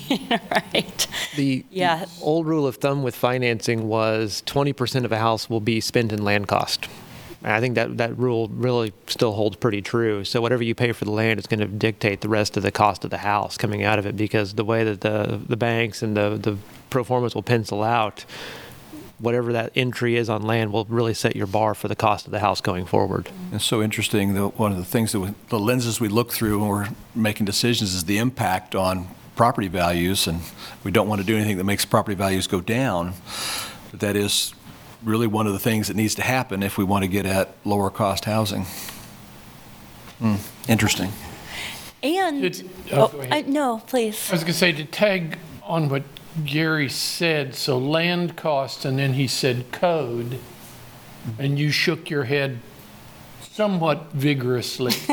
right. 0.74 1.08
The 1.36 1.64
Yeah. 1.70 2.06
old 2.22 2.48
rule 2.48 2.66
of 2.68 2.78
thumb 2.78 3.04
with 3.04 3.16
financing 3.16 3.88
was 3.88 4.42
20% 4.48 5.06
of 5.06 5.12
a 5.12 5.18
house 5.20 5.50
will 5.50 5.62
be 5.62 5.80
spent 5.80 6.12
in 6.12 6.24
land 6.24 6.48
cost. 6.48 6.88
And 7.44 7.52
I 7.54 7.60
think 7.60 7.76
that, 7.76 7.98
that 7.98 8.18
rule 8.18 8.48
really 8.50 8.92
still 9.08 9.34
holds 9.34 9.56
pretty 9.58 9.82
true. 9.82 10.24
So 10.24 10.42
whatever 10.42 10.64
you 10.64 10.74
pay 10.74 10.92
for 10.94 11.06
the 11.06 11.12
land 11.12 11.40
is 11.40 11.46
going 11.48 11.60
to 11.60 11.68
dictate 11.68 12.22
the 12.22 12.30
rest 12.30 12.58
of 12.58 12.64
the 12.64 12.72
cost 12.72 13.04
of 13.04 13.12
the 13.12 13.18
house 13.20 13.58
coming 13.58 13.84
out 13.84 14.00
of 14.00 14.06
it 14.06 14.16
because 14.18 14.54
the 14.54 14.66
way 14.66 14.84
that 14.84 15.02
the, 15.02 15.40
the 15.48 15.58
banks 15.58 16.02
and 16.02 16.16
the, 16.18 16.38
the 16.42 16.58
pro 16.90 17.04
formas 17.04 17.36
will 17.36 17.44
pencil 17.44 17.84
out, 17.84 18.26
whatever 19.24 19.54
that 19.54 19.72
entry 19.76 20.18
is 20.18 20.30
on 20.30 20.42
land 20.44 20.72
will 20.74 20.84
really 20.90 21.14
set 21.14 21.34
your 21.36 21.48
bar 21.48 21.74
for 21.74 21.88
the 21.88 21.96
cost 21.96 22.26
of 22.26 22.32
the 22.32 22.40
house 22.40 22.60
going 22.60 22.86
forward. 22.86 23.30
It's 23.54 23.64
so 23.64 23.82
interesting, 23.82 24.34
that 24.34 24.60
one 24.60 24.72
of 24.74 24.78
the 24.78 24.84
things 24.86 25.14
that, 25.14 25.20
we- 25.22 25.34
the 25.50 25.58
lenses 25.60 26.00
we 26.02 26.10
look 26.10 26.34
through 26.34 26.60
when 26.60 26.68
we're 26.68 26.90
making 27.16 27.46
decisions 27.46 27.94
is 27.96 28.04
the 28.04 28.18
impact 28.18 28.76
on 28.76 29.08
property 29.38 29.70
values, 29.70 30.28
and 30.28 30.42
we 30.84 30.92
don't 30.92 31.08
want 31.08 31.22
to 31.22 31.26
do 31.26 31.36
anything 31.38 31.58
that 31.58 31.64
makes 31.64 31.86
property 31.86 32.16
values 32.16 32.48
go 32.48 32.60
down. 32.62 33.14
But 33.92 34.02
that 34.02 34.16
is 34.18 34.54
really 35.04 35.26
one 35.28 35.48
of 35.48 35.54
the 35.54 35.60
things 35.60 35.88
that 35.88 35.96
needs 35.96 36.16
to 36.16 36.22
happen 36.22 36.62
if 36.62 36.78
we 36.78 36.84
want 36.84 37.04
to 37.04 37.08
get 37.08 37.26
at 37.26 37.56
lower 37.64 37.90
cost 37.90 38.26
housing. 38.26 38.66
Hmm, 40.20 40.36
Interesting. 40.68 41.12
And, 42.04 42.42
Did- 42.42 42.70
oh, 42.92 43.10
oh, 43.14 43.18
go 43.18 43.22
I- 43.32 43.42
no, 43.44 43.82
please. 43.88 44.30
I 44.30 44.34
was 44.34 44.42
going 44.44 44.52
to 44.54 44.60
say, 44.60 44.74
to 44.74 44.84
tag 44.84 45.38
on 45.64 45.88
what 45.88 46.04
Gary 46.46 46.90
said, 46.90 47.54
so 47.56 47.78
land 47.78 48.36
cost, 48.36 48.86
and 48.86 48.98
then 48.98 49.14
he 49.14 49.28
said 49.28 49.72
code, 49.72 50.40
and 51.38 51.60
you 51.60 51.72
shook 51.72 52.10
your 52.10 52.24
head 52.24 52.60
somewhat 53.42 54.12
vigorously. 54.14 54.94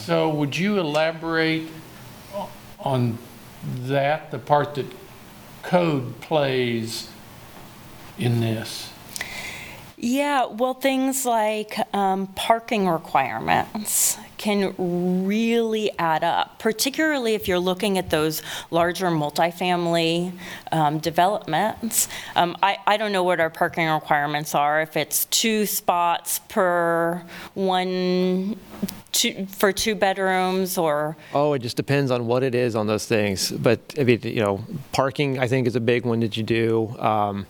So 0.00 0.28
would 0.28 0.56
you 0.56 0.78
elaborate 0.78 1.68
o- 2.34 2.50
on 2.78 3.18
that, 3.64 4.30
the 4.30 4.38
part 4.38 4.74
that 4.74 4.86
code 5.62 6.20
plays 6.20 7.08
in 8.18 8.40
this? 8.40 8.89
Yeah, 10.02 10.46
well, 10.46 10.72
things 10.72 11.26
like 11.26 11.76
um, 11.94 12.28
parking 12.28 12.88
requirements 12.88 14.16
can 14.38 14.74
really 15.26 15.90
add 15.98 16.24
up, 16.24 16.58
particularly 16.58 17.34
if 17.34 17.46
you're 17.46 17.58
looking 17.58 17.98
at 17.98 18.08
those 18.08 18.40
larger 18.70 19.08
multifamily 19.08 20.32
um, 20.72 21.00
developments. 21.00 22.08
Um, 22.34 22.56
I, 22.62 22.78
I 22.86 22.96
don't 22.96 23.12
know 23.12 23.22
what 23.22 23.40
our 23.40 23.50
parking 23.50 23.86
requirements 23.90 24.54
are, 24.54 24.80
if 24.80 24.96
it's 24.96 25.26
two 25.26 25.66
spots 25.66 26.38
per 26.48 27.22
one, 27.52 28.58
two, 29.12 29.44
for 29.50 29.70
two 29.70 29.94
bedrooms, 29.94 30.78
or, 30.78 31.14
Oh, 31.34 31.52
it 31.52 31.58
just 31.58 31.76
depends 31.76 32.10
on 32.10 32.26
what 32.26 32.42
it 32.42 32.54
is 32.54 32.74
on 32.74 32.86
those 32.86 33.04
things. 33.04 33.50
But 33.50 33.80
I 33.98 34.04
mean, 34.04 34.20
you 34.22 34.40
know, 34.40 34.64
parking 34.92 35.38
I 35.38 35.46
think 35.46 35.66
is 35.66 35.76
a 35.76 35.80
big 35.80 36.06
one 36.06 36.20
that 36.20 36.38
you 36.38 36.42
do. 36.42 36.96
Um, 36.98 37.46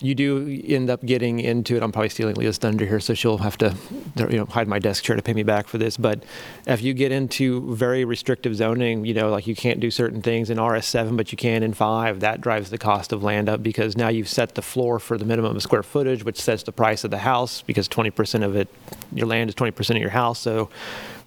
you 0.00 0.14
do 0.14 0.60
end 0.66 0.90
up 0.90 1.04
getting 1.04 1.40
into 1.40 1.76
it. 1.76 1.82
I'm 1.82 1.90
probably 1.90 2.08
stealing 2.08 2.36
Leah's 2.36 2.58
thunder 2.58 2.86
here, 2.86 3.00
so 3.00 3.14
she'll 3.14 3.38
have 3.38 3.58
to, 3.58 3.74
you 4.16 4.38
know, 4.38 4.44
hide 4.44 4.68
my 4.68 4.78
desk 4.78 5.02
chair 5.02 5.16
to 5.16 5.22
pay 5.22 5.32
me 5.32 5.42
back 5.42 5.66
for 5.66 5.76
this. 5.78 5.96
But 5.96 6.22
if 6.66 6.82
you 6.82 6.94
get 6.94 7.10
into 7.10 7.74
very 7.74 8.04
restrictive 8.04 8.54
zoning, 8.54 9.04
you 9.04 9.14
know, 9.14 9.28
like 9.28 9.46
you 9.46 9.56
can't 9.56 9.80
do 9.80 9.90
certain 9.90 10.22
things 10.22 10.50
in 10.50 10.58
RS7, 10.58 11.16
but 11.16 11.32
you 11.32 11.38
can 11.38 11.62
in 11.62 11.74
five, 11.74 12.20
that 12.20 12.40
drives 12.40 12.70
the 12.70 12.78
cost 12.78 13.12
of 13.12 13.24
land 13.24 13.48
up 13.48 13.62
because 13.62 13.96
now 13.96 14.08
you've 14.08 14.28
set 14.28 14.54
the 14.54 14.62
floor 14.62 15.00
for 15.00 15.18
the 15.18 15.24
minimum 15.24 15.58
square 15.58 15.82
footage, 15.82 16.24
which 16.24 16.40
sets 16.40 16.62
the 16.62 16.72
price 16.72 17.02
of 17.02 17.10
the 17.10 17.18
house 17.18 17.62
because 17.62 17.88
20% 17.88 18.44
of 18.44 18.54
it, 18.54 18.68
your 19.12 19.26
land 19.26 19.50
is 19.50 19.56
20% 19.56 19.90
of 19.90 19.96
your 19.96 20.10
house. 20.10 20.38
So 20.38 20.70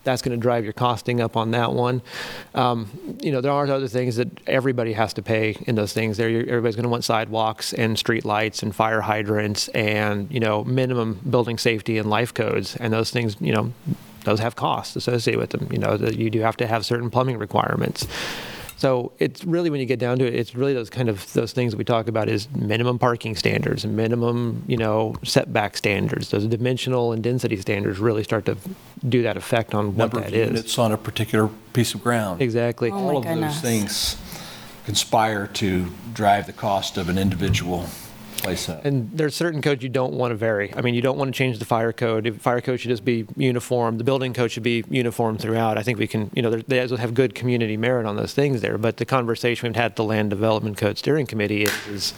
that's 0.03 0.21
going 0.21 0.37
to 0.37 0.41
drive 0.41 0.63
your 0.63 0.73
costing 0.73 1.21
up 1.21 1.37
on 1.37 1.51
that 1.51 1.73
one. 1.73 2.01
Um, 2.55 2.89
you 3.21 3.31
know, 3.31 3.41
there 3.41 3.51
are 3.51 3.65
other 3.67 3.87
things 3.87 4.15
that 4.15 4.29
everybody 4.47 4.93
has 4.93 5.13
to 5.13 5.21
pay 5.21 5.57
in 5.67 5.75
those 5.75 5.93
things. 5.93 6.17
There, 6.17 6.29
everybody's 6.29 6.75
going 6.75 6.83
to 6.83 6.89
want 6.89 7.03
sidewalks 7.03 7.73
and 7.73 7.97
street 7.97 8.25
lights 8.25 8.63
and 8.63 8.75
fire 8.75 9.01
hydrants 9.01 9.67
and 9.69 10.31
you 10.31 10.39
know 10.39 10.63
minimum 10.63 11.19
building 11.29 11.57
safety 11.57 11.97
and 11.97 12.09
life 12.09 12.33
codes. 12.33 12.75
And 12.77 12.91
those 12.91 13.11
things, 13.11 13.37
you 13.39 13.53
know, 13.53 13.73
those 14.23 14.39
have 14.39 14.55
costs 14.55 14.95
associated 14.95 15.39
with 15.39 15.51
them. 15.51 15.67
You 15.71 15.79
know, 15.79 15.95
you 15.95 16.29
do 16.29 16.41
have 16.41 16.57
to 16.57 16.67
have 16.67 16.85
certain 16.85 17.09
plumbing 17.09 17.37
requirements. 17.37 18.07
So 18.81 19.11
it's 19.19 19.45
really 19.45 19.69
when 19.69 19.79
you 19.79 19.85
get 19.85 19.99
down 19.99 20.17
to 20.17 20.25
it, 20.25 20.33
it's 20.33 20.55
really 20.55 20.73
those 20.73 20.89
kind 20.89 21.07
of 21.07 21.31
those 21.33 21.53
things 21.53 21.71
that 21.71 21.77
we 21.77 21.83
talk 21.83 22.07
about 22.07 22.27
is 22.27 22.49
minimum 22.49 22.97
parking 22.97 23.35
standards, 23.35 23.85
and 23.85 23.95
minimum 23.95 24.63
you 24.65 24.75
know 24.75 25.13
setback 25.23 25.77
standards. 25.77 26.31
Those 26.31 26.47
dimensional 26.47 27.11
and 27.11 27.23
density 27.23 27.57
standards 27.57 27.99
really 27.99 28.23
start 28.23 28.47
to 28.47 28.57
do 29.07 29.21
that 29.21 29.37
effect 29.37 29.75
on 29.75 29.95
what 29.95 30.09
that 30.13 30.13
is 30.13 30.13
Number 30.13 30.19
that 30.21 30.27
of 30.29 30.33
is. 30.33 30.47
units 30.47 30.79
on 30.79 30.91
a 30.91 30.97
particular 30.97 31.47
piece 31.73 31.93
of 31.93 32.01
ground. 32.01 32.41
Exactly. 32.41 32.89
Oh 32.89 32.95
my 32.95 33.01
All 33.01 33.17
of 33.17 33.23
goodness. 33.23 33.53
those 33.53 33.61
things 33.61 34.17
conspire 34.87 35.45
to 35.45 35.85
drive 36.13 36.47
the 36.47 36.53
cost 36.53 36.97
of 36.97 37.07
an 37.07 37.19
individual 37.19 37.85
place. 38.41 38.67
And 38.69 39.09
there's 39.11 39.35
certain 39.35 39.61
codes 39.61 39.83
you 39.83 39.89
don't 39.89 40.13
want 40.13 40.31
to 40.31 40.35
vary. 40.35 40.73
I 40.75 40.81
mean, 40.81 40.93
you 40.93 41.01
don't 41.01 41.17
want 41.17 41.33
to 41.33 41.37
change 41.37 41.59
the 41.59 41.65
fire 41.65 41.93
code. 41.93 42.39
Fire 42.41 42.61
code 42.61 42.79
should 42.79 42.89
just 42.89 43.05
be 43.05 43.25
uniform. 43.35 43.97
The 43.97 44.03
building 44.03 44.33
code 44.33 44.51
should 44.51 44.63
be 44.63 44.83
uniform 44.89 45.37
throughout. 45.37 45.77
I 45.77 45.83
think 45.83 45.99
we 45.99 46.07
can, 46.07 46.29
you 46.33 46.41
know, 46.41 46.49
they 46.51 46.77
have 46.77 47.13
good 47.13 47.35
community 47.35 47.77
merit 47.77 48.05
on 48.05 48.15
those 48.15 48.33
things 48.33 48.61
there. 48.61 48.77
But 48.77 48.97
the 48.97 49.05
conversation 49.05 49.69
we've 49.69 49.75
had 49.75 49.91
at 49.91 49.95
the 49.95 50.03
Land 50.03 50.29
Development 50.29 50.77
Code 50.77 50.97
Steering 50.97 51.25
Committee 51.25 51.63
is, 51.63 51.87
is 51.87 52.13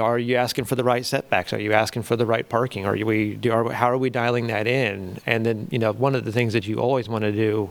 are 0.00 0.18
you 0.18 0.36
asking 0.36 0.64
for 0.64 0.74
the 0.74 0.84
right 0.84 1.04
setbacks? 1.04 1.52
Are 1.52 1.60
you 1.60 1.72
asking 1.72 2.02
for 2.02 2.16
the 2.16 2.26
right 2.26 2.48
parking? 2.48 2.86
Are 2.86 2.96
we, 2.96 3.38
are, 3.50 3.70
how 3.70 3.90
are 3.90 3.98
we 3.98 4.10
dialing 4.10 4.48
that 4.48 4.66
in? 4.66 5.18
And 5.26 5.46
then, 5.46 5.68
you 5.70 5.78
know, 5.78 5.92
one 5.92 6.14
of 6.14 6.24
the 6.24 6.32
things 6.32 6.52
that 6.54 6.66
you 6.66 6.78
always 6.78 7.08
want 7.08 7.22
to 7.22 7.32
do 7.32 7.70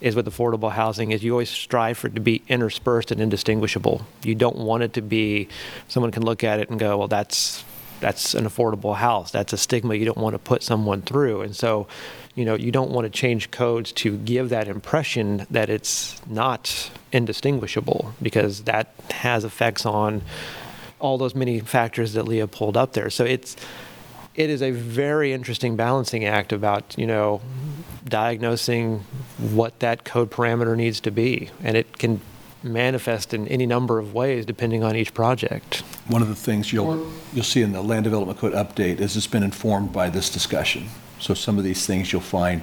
is 0.00 0.14
with 0.14 0.26
affordable 0.26 0.70
housing 0.70 1.12
is 1.12 1.24
you 1.24 1.32
always 1.32 1.50
strive 1.50 1.98
for 1.98 2.06
it 2.08 2.14
to 2.14 2.20
be 2.20 2.42
interspersed 2.48 3.10
and 3.10 3.20
indistinguishable. 3.20 4.06
You 4.22 4.34
don't 4.34 4.58
want 4.58 4.82
it 4.82 4.92
to 4.94 5.02
be, 5.02 5.48
someone 5.88 6.12
can 6.12 6.24
look 6.24 6.44
at 6.44 6.60
it 6.60 6.70
and 6.70 6.78
go, 6.78 6.98
well, 6.98 7.08
that's, 7.08 7.64
that's 8.00 8.34
an 8.34 8.44
affordable 8.44 8.96
house. 8.96 9.30
That's 9.30 9.52
a 9.52 9.56
stigma 9.56 9.94
you 9.94 10.04
don't 10.04 10.18
want 10.18 10.34
to 10.34 10.38
put 10.38 10.62
someone 10.62 11.02
through. 11.02 11.40
And 11.40 11.56
so, 11.56 11.86
you 12.34 12.44
know, 12.44 12.54
you 12.54 12.70
don't 12.70 12.90
want 12.90 13.04
to 13.04 13.10
change 13.10 13.50
codes 13.50 13.92
to 13.92 14.16
give 14.18 14.48
that 14.50 14.68
impression 14.68 15.46
that 15.50 15.70
it's 15.70 16.20
not 16.26 16.90
indistinguishable 17.12 18.12
because 18.20 18.64
that 18.64 18.92
has 19.10 19.44
effects 19.44 19.86
on 19.86 20.22
all 21.04 21.18
those 21.18 21.34
many 21.34 21.60
factors 21.60 22.14
that 22.14 22.22
Leah 22.26 22.46
pulled 22.46 22.78
up 22.78 22.94
there. 22.94 23.10
So 23.10 23.24
it's 23.24 23.56
it 24.34 24.48
is 24.48 24.62
a 24.62 24.70
very 24.70 25.32
interesting 25.34 25.76
balancing 25.76 26.24
act 26.24 26.50
about 26.50 26.94
you 26.96 27.06
know 27.06 27.42
diagnosing 28.08 29.04
what 29.38 29.78
that 29.80 30.04
code 30.04 30.30
parameter 30.30 30.74
needs 30.74 31.00
to 31.00 31.10
be, 31.10 31.50
and 31.62 31.76
it 31.76 31.98
can 31.98 32.22
manifest 32.62 33.34
in 33.34 33.46
any 33.48 33.66
number 33.66 33.98
of 33.98 34.14
ways 34.14 34.46
depending 34.46 34.82
on 34.82 34.96
each 34.96 35.12
project. 35.12 35.80
One 36.08 36.22
of 36.22 36.28
the 36.28 36.34
things 36.34 36.72
you'll, 36.72 37.06
you'll 37.34 37.44
see 37.44 37.60
in 37.60 37.72
the 37.72 37.82
Land 37.82 38.04
Development 38.04 38.38
Code 38.38 38.54
update 38.54 39.00
is 39.00 39.14
it's 39.18 39.26
been 39.26 39.42
informed 39.42 39.92
by 39.92 40.08
this 40.08 40.30
discussion. 40.30 40.88
So 41.20 41.34
some 41.34 41.58
of 41.58 41.64
these 41.64 41.86
things 41.86 42.10
you'll 42.10 42.22
find 42.22 42.62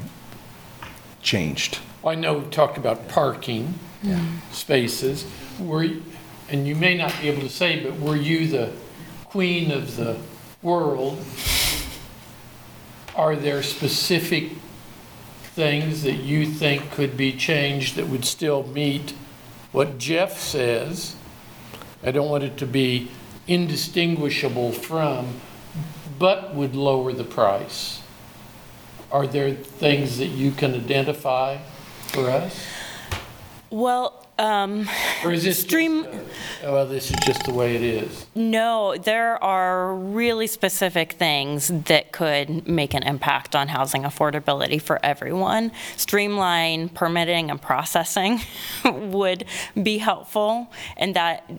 changed. 1.21 1.77
I 2.03 2.15
know 2.15 2.39
we 2.39 2.49
talked 2.49 2.79
about 2.79 3.07
parking 3.07 3.75
spaces. 4.51 5.25
Were, 5.59 5.83
you- 5.83 6.03
and 6.51 6.67
you 6.67 6.75
may 6.75 6.95
not 6.95 7.13
be 7.21 7.29
able 7.29 7.41
to 7.41 7.49
say, 7.49 7.81
but 7.81 7.97
were 7.97 8.15
you 8.15 8.45
the 8.45 8.71
queen 9.25 9.71
of 9.71 9.95
the 9.95 10.17
world? 10.61 11.17
Are 13.15 13.37
there 13.37 13.63
specific 13.63 14.51
things 15.41 16.03
that 16.03 16.17
you 16.17 16.45
think 16.45 16.91
could 16.91 17.15
be 17.15 17.31
changed 17.31 17.95
that 17.95 18.07
would 18.07 18.25
still 18.25 18.67
meet 18.67 19.13
what 19.71 19.97
Jeff 19.97 20.37
says? 20.37 21.15
I 22.03 22.11
don't 22.11 22.29
want 22.29 22.43
it 22.43 22.57
to 22.57 22.65
be 22.65 23.09
indistinguishable 23.47 24.73
from, 24.73 25.39
but 26.19 26.53
would 26.53 26.75
lower 26.75 27.13
the 27.13 27.23
price. 27.23 28.01
Are 29.09 29.25
there 29.25 29.53
things 29.53 30.17
that 30.17 30.27
you 30.27 30.51
can 30.51 30.73
identify 30.73 31.59
for 32.07 32.29
us? 32.29 32.65
Well, 33.69 34.27
um, 34.41 34.89
Or 35.23 35.31
is 35.31 35.43
this 35.43 35.57
just, 35.57 35.67
Stream- 35.67 36.05
uh, 36.05 36.71
well, 36.71 36.87
this 36.87 37.09
is 37.11 37.17
just 37.25 37.43
the 37.43 37.53
way 37.53 37.75
it 37.75 37.83
is? 37.83 38.25
No, 38.35 38.95
there 38.97 39.41
are 39.43 39.93
really 39.93 40.47
specific 40.47 41.13
things 41.13 41.67
that 41.67 42.11
could 42.11 42.67
make 42.67 42.93
an 42.93 43.03
impact 43.03 43.55
on 43.55 43.67
housing 43.67 44.03
affordability 44.03 44.81
for 44.81 44.99
everyone. 45.05 45.71
Streamline 45.97 46.89
permitting 46.89 47.49
and 47.51 47.61
processing 47.61 48.41
would 48.85 49.45
be 49.81 49.99
helpful, 49.99 50.71
and 50.97 51.15
that 51.15 51.49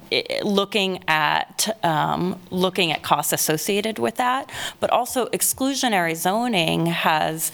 looking 0.44 1.02
at 1.08 1.76
um, 1.84 2.38
looking 2.50 2.92
at 2.92 3.02
costs 3.02 3.32
associated 3.32 3.98
with 3.98 4.16
that, 4.16 4.50
but 4.80 4.90
also 4.90 5.26
exclusionary 5.26 6.16
zoning 6.16 6.86
has 6.86 7.52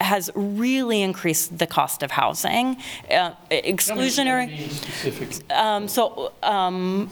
has 0.00 0.30
really 0.34 1.02
increased 1.02 1.58
the 1.58 1.66
cost 1.66 2.02
of 2.02 2.10
housing. 2.10 2.76
Uh, 3.10 3.10
Tell 3.10 3.26
me 3.26 3.30
what 3.30 3.48
that 3.48 3.64
exclusionary. 3.64 5.52
Um, 5.52 5.88
So 5.88 6.32
um, 6.42 7.10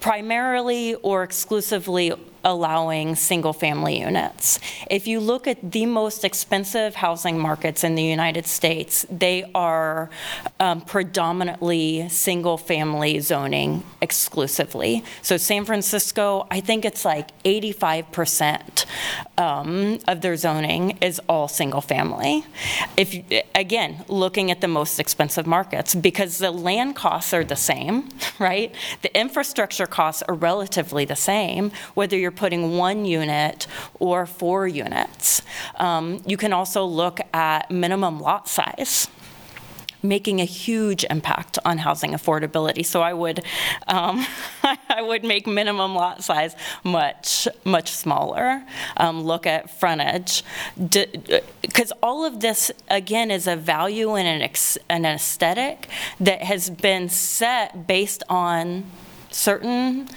primarily 0.00 0.94
or 0.96 1.22
exclusively 1.22 2.12
allowing 2.44 3.14
single-family 3.14 4.00
units. 4.00 4.58
If 4.90 5.06
you 5.06 5.20
look 5.20 5.46
at 5.46 5.72
the 5.72 5.86
most 5.86 6.24
expensive 6.24 6.96
housing 6.96 7.38
markets 7.38 7.84
in 7.84 7.94
the 7.94 8.02
United 8.02 8.46
States, 8.46 9.06
they 9.10 9.44
are 9.54 10.10
um, 10.58 10.80
predominantly 10.80 12.08
single-family 12.08 13.20
zoning 13.20 13.84
exclusively. 14.00 15.04
So 15.22 15.36
San 15.36 15.64
Francisco, 15.64 16.46
I 16.50 16.60
think 16.60 16.84
it's 16.84 17.04
like 17.04 17.30
85% 17.44 18.84
um, 19.38 19.98
of 20.08 20.20
their 20.20 20.36
zoning 20.36 20.98
is 21.00 21.20
all 21.28 21.48
single-family. 21.48 22.44
If, 22.96 23.14
you- 23.14 23.24
again, 23.54 24.04
looking 24.08 24.50
at 24.50 24.60
the 24.60 24.68
most 24.68 24.98
expensive 24.98 25.46
markets, 25.46 25.94
because 25.94 26.38
the 26.38 26.50
land 26.50 26.96
costs 26.96 27.32
are 27.32 27.44
the 27.44 27.56
same, 27.56 28.08
right? 28.38 28.74
The 29.02 29.16
infrastructure 29.18 29.86
costs 29.86 30.22
are 30.28 30.34
relatively 30.34 31.04
the 31.04 31.16
same, 31.16 31.70
whether 31.94 32.16
you're 32.16 32.31
putting 32.36 32.76
one 32.76 33.04
unit 33.04 33.66
or 33.98 34.26
four 34.26 34.66
units. 34.66 35.42
Um, 35.76 36.22
You 36.26 36.36
can 36.36 36.52
also 36.52 36.84
look 36.84 37.20
at 37.32 37.70
minimum 37.70 38.20
lot 38.20 38.48
size 38.48 39.08
making 40.02 40.40
a 40.40 40.44
huge 40.44 41.04
impact 41.10 41.58
on 41.64 41.78
housing 41.78 42.12
affordability. 42.12 42.84
So 42.84 43.02
I 43.02 43.12
would, 43.12 43.44
um, 43.86 44.26
I 44.88 45.00
would 45.00 45.24
make 45.24 45.46
minimum 45.46 45.94
lot 45.94 46.24
size 46.24 46.56
much, 46.82 47.46
much 47.64 47.90
smaller. 47.90 48.64
Um, 48.96 49.22
look 49.22 49.46
at 49.46 49.70
frontage, 49.70 50.42
because 50.76 51.92
all 52.02 52.24
of 52.24 52.40
this 52.40 52.70
again 52.88 53.30
is 53.30 53.46
a 53.46 53.56
value 53.56 54.14
and 54.14 54.26
an, 54.26 54.42
ex- 54.42 54.78
an 54.88 55.04
aesthetic 55.04 55.88
that 56.18 56.42
has 56.42 56.68
been 56.68 57.08
set 57.08 57.86
based 57.86 58.22
on 58.28 58.84
certain, 59.30 60.08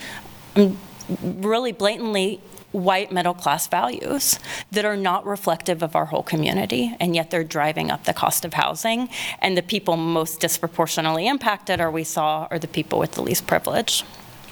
um, 0.56 0.78
really 1.22 1.72
blatantly 1.72 2.42
white 2.72 3.12
middle 3.12 3.34
class 3.34 3.68
values 3.68 4.38
that 4.72 4.84
are 4.84 4.98
not 4.98 5.26
reflective 5.26 5.82
of 5.82 5.96
our 5.96 6.06
whole 6.06 6.24
community, 6.24 6.96
and 7.00 7.16
yet 7.16 7.32
they're 7.32 7.44
driving 7.44 7.90
up 7.90 8.04
the 8.04 8.14
cost 8.14 8.44
of 8.44 8.54
housing. 8.54 9.10
And 9.40 9.58
the 9.58 9.62
people 9.62 9.96
most 9.96 10.40
disproportionately 10.40 11.28
impacted, 11.28 11.80
or 11.80 11.90
we 11.90 12.04
saw, 12.04 12.48
are 12.52 12.60
the 12.60 12.68
people 12.68 13.00
with 13.00 13.14
the 13.14 13.22
least 13.22 13.48
privilege. 13.48 14.04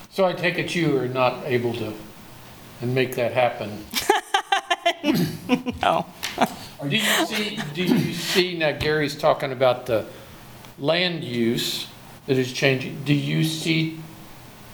So 0.10 0.26
I 0.26 0.34
take 0.34 0.58
it 0.58 0.74
you 0.76 0.98
are 0.98 1.08
not 1.08 1.44
able 1.46 1.74
to, 1.74 1.94
and 2.82 2.96
make 2.96 3.16
that 3.16 3.34
happen. 3.34 3.86
Oh. 5.84 6.06
No. 6.38 6.48
Do 6.90 6.98
you 6.98 7.26
see, 7.26 7.60
do 7.74 7.84
you 7.84 8.14
see, 8.14 8.58
now 8.58 8.72
Gary's 8.72 9.18
talking 9.18 9.52
about 9.52 9.86
the 9.86 10.06
land 10.80 11.24
use 11.24 11.88
that 12.26 12.38
is 12.38 12.52
changing. 12.52 13.04
Do 13.04 13.14
you 13.14 13.44
see, 13.44 14.00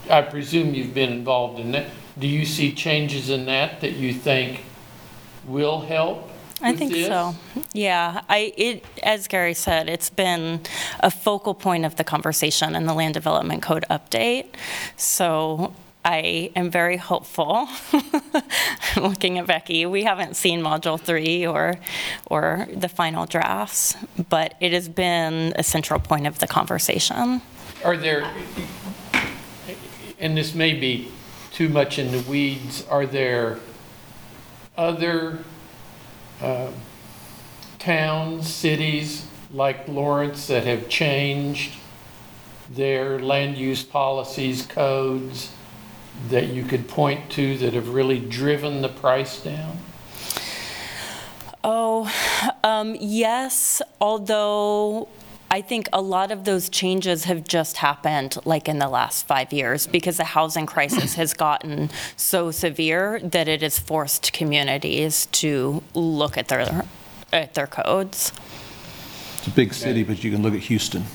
I 0.09 0.21
presume 0.21 0.73
you've 0.73 0.93
been 0.93 1.11
involved 1.11 1.59
in 1.59 1.71
that, 1.71 1.87
do 2.17 2.27
you 2.27 2.45
see 2.45 2.73
changes 2.73 3.29
in 3.29 3.45
that 3.45 3.81
that 3.81 3.93
you 3.93 4.13
think 4.13 4.63
will 5.47 5.81
help 5.81 6.29
I 6.61 6.75
think 6.75 6.91
this? 6.91 7.07
so. 7.07 7.35
Yeah, 7.73 8.21
I, 8.27 8.53
it, 8.57 8.85
as 9.01 9.27
Gary 9.27 9.53
said, 9.53 9.87
it's 9.87 10.09
been 10.09 10.61
a 10.99 11.09
focal 11.09 11.53
point 11.53 11.85
of 11.85 11.95
the 11.95 12.03
conversation 12.03 12.75
in 12.75 12.85
the 12.85 12.93
Land 12.93 13.13
Development 13.13 13.61
Code 13.61 13.85
update. 13.89 14.47
So 14.97 15.73
I 16.03 16.51
am 16.55 16.69
very 16.69 16.97
hopeful. 16.97 17.69
Looking 18.97 19.37
at 19.37 19.47
Becky, 19.47 19.85
we 19.85 20.03
haven't 20.03 20.35
seen 20.35 20.61
Module 20.61 20.99
3 20.99 21.45
or, 21.45 21.75
or 22.25 22.67
the 22.73 22.89
final 22.89 23.25
drafts, 23.25 23.95
but 24.29 24.55
it 24.59 24.73
has 24.73 24.89
been 24.89 25.53
a 25.55 25.63
central 25.63 25.99
point 25.99 26.27
of 26.27 26.39
the 26.39 26.47
conversation. 26.47 27.41
Are 27.85 27.95
there, 27.95 28.29
and 30.19 30.35
this 30.37 30.53
may 30.53 30.73
be 30.73 31.11
too 31.51 31.69
much 31.69 31.97
in 31.97 32.11
the 32.11 32.21
weeds, 32.29 32.85
are 32.87 33.05
there 33.05 33.59
other 34.77 35.39
um, 36.41 36.73
towns, 37.79 38.53
cities 38.53 39.25
like 39.51 39.87
Lawrence 39.87 40.47
that 40.47 40.63
have 40.63 40.87
changed 40.89 41.73
their 42.69 43.19
land 43.19 43.57
use 43.57 43.83
policies, 43.83 44.65
codes 44.65 45.51
that 46.29 46.47
you 46.47 46.63
could 46.63 46.87
point 46.87 47.29
to 47.31 47.57
that 47.57 47.73
have 47.73 47.89
really 47.89 48.19
driven 48.19 48.81
the 48.81 48.89
price 48.89 49.41
down? 49.41 49.77
Oh, 51.63 52.11
um, 52.63 52.95
yes, 52.99 53.81
although 53.99 55.09
I 55.51 55.61
think 55.61 55.89
a 55.91 56.01
lot 56.01 56.31
of 56.31 56.45
those 56.45 56.69
changes 56.69 57.23
have 57.23 57.43
just 57.43 57.77
happened 57.77 58.37
like 58.45 58.67
in 58.67 58.77
the 58.77 58.87
last 58.87 59.25
five 59.25 59.51
years 59.51 59.87
because 59.87 60.17
the 60.17 60.23
housing 60.23 60.67
crisis 60.67 61.15
has 61.15 61.33
gotten 61.33 61.89
so 62.15 62.51
severe 62.51 63.19
that 63.21 63.47
it 63.47 63.63
has 63.63 63.79
forced 63.79 64.31
communities 64.31 65.25
to 65.27 65.81
look 65.95 66.37
at 66.37 66.49
their, 66.49 66.85
at 67.33 67.55
their 67.55 67.65
codes. 67.65 68.31
It's 69.37 69.47
a 69.47 69.51
big 69.51 69.73
city, 69.73 70.03
but 70.03 70.23
you 70.23 70.31
can 70.31 70.43
look 70.43 70.53
at 70.53 70.61
Houston 70.61 71.05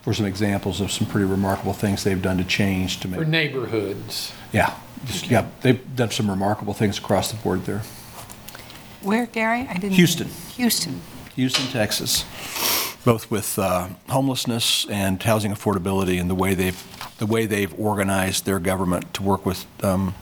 for 0.00 0.14
some 0.14 0.24
examples 0.24 0.80
of 0.80 0.90
some 0.90 1.06
pretty 1.06 1.26
remarkable 1.26 1.72
things 1.74 2.04
they've 2.04 2.20
done 2.20 2.38
to 2.38 2.44
change 2.44 3.00
to 3.00 3.08
make. 3.08 3.20
For 3.20 3.26
neighborhoods? 3.26 4.32
yeah, 4.52 4.74
just, 5.04 5.30
yeah, 5.30 5.46
they've 5.60 5.94
done 5.94 6.10
some 6.10 6.30
remarkable 6.30 6.72
things 6.72 6.98
across 6.98 7.30
the 7.30 7.36
board 7.36 7.66
there. 7.66 7.82
Where, 9.02 9.26
Gary? 9.26 9.66
I 9.68 9.74
didn't. 9.74 9.92
Houston. 9.92 10.28
Houston. 10.56 11.00
Houston, 11.36 11.66
Texas, 11.66 12.24
both 13.04 13.30
with 13.30 13.58
uh, 13.58 13.88
homelessness 14.08 14.86
and 14.88 15.22
housing 15.22 15.52
affordability 15.52 16.20
and 16.20 16.30
the 16.30 16.34
way 16.34 16.54
they've, 16.54 16.80
the 17.18 17.26
way 17.26 17.46
they've 17.46 17.78
organized 17.78 18.44
their 18.44 18.58
government 18.58 19.12
to 19.14 19.22
work 19.22 19.44
with 19.44 19.66
um, 19.84 20.14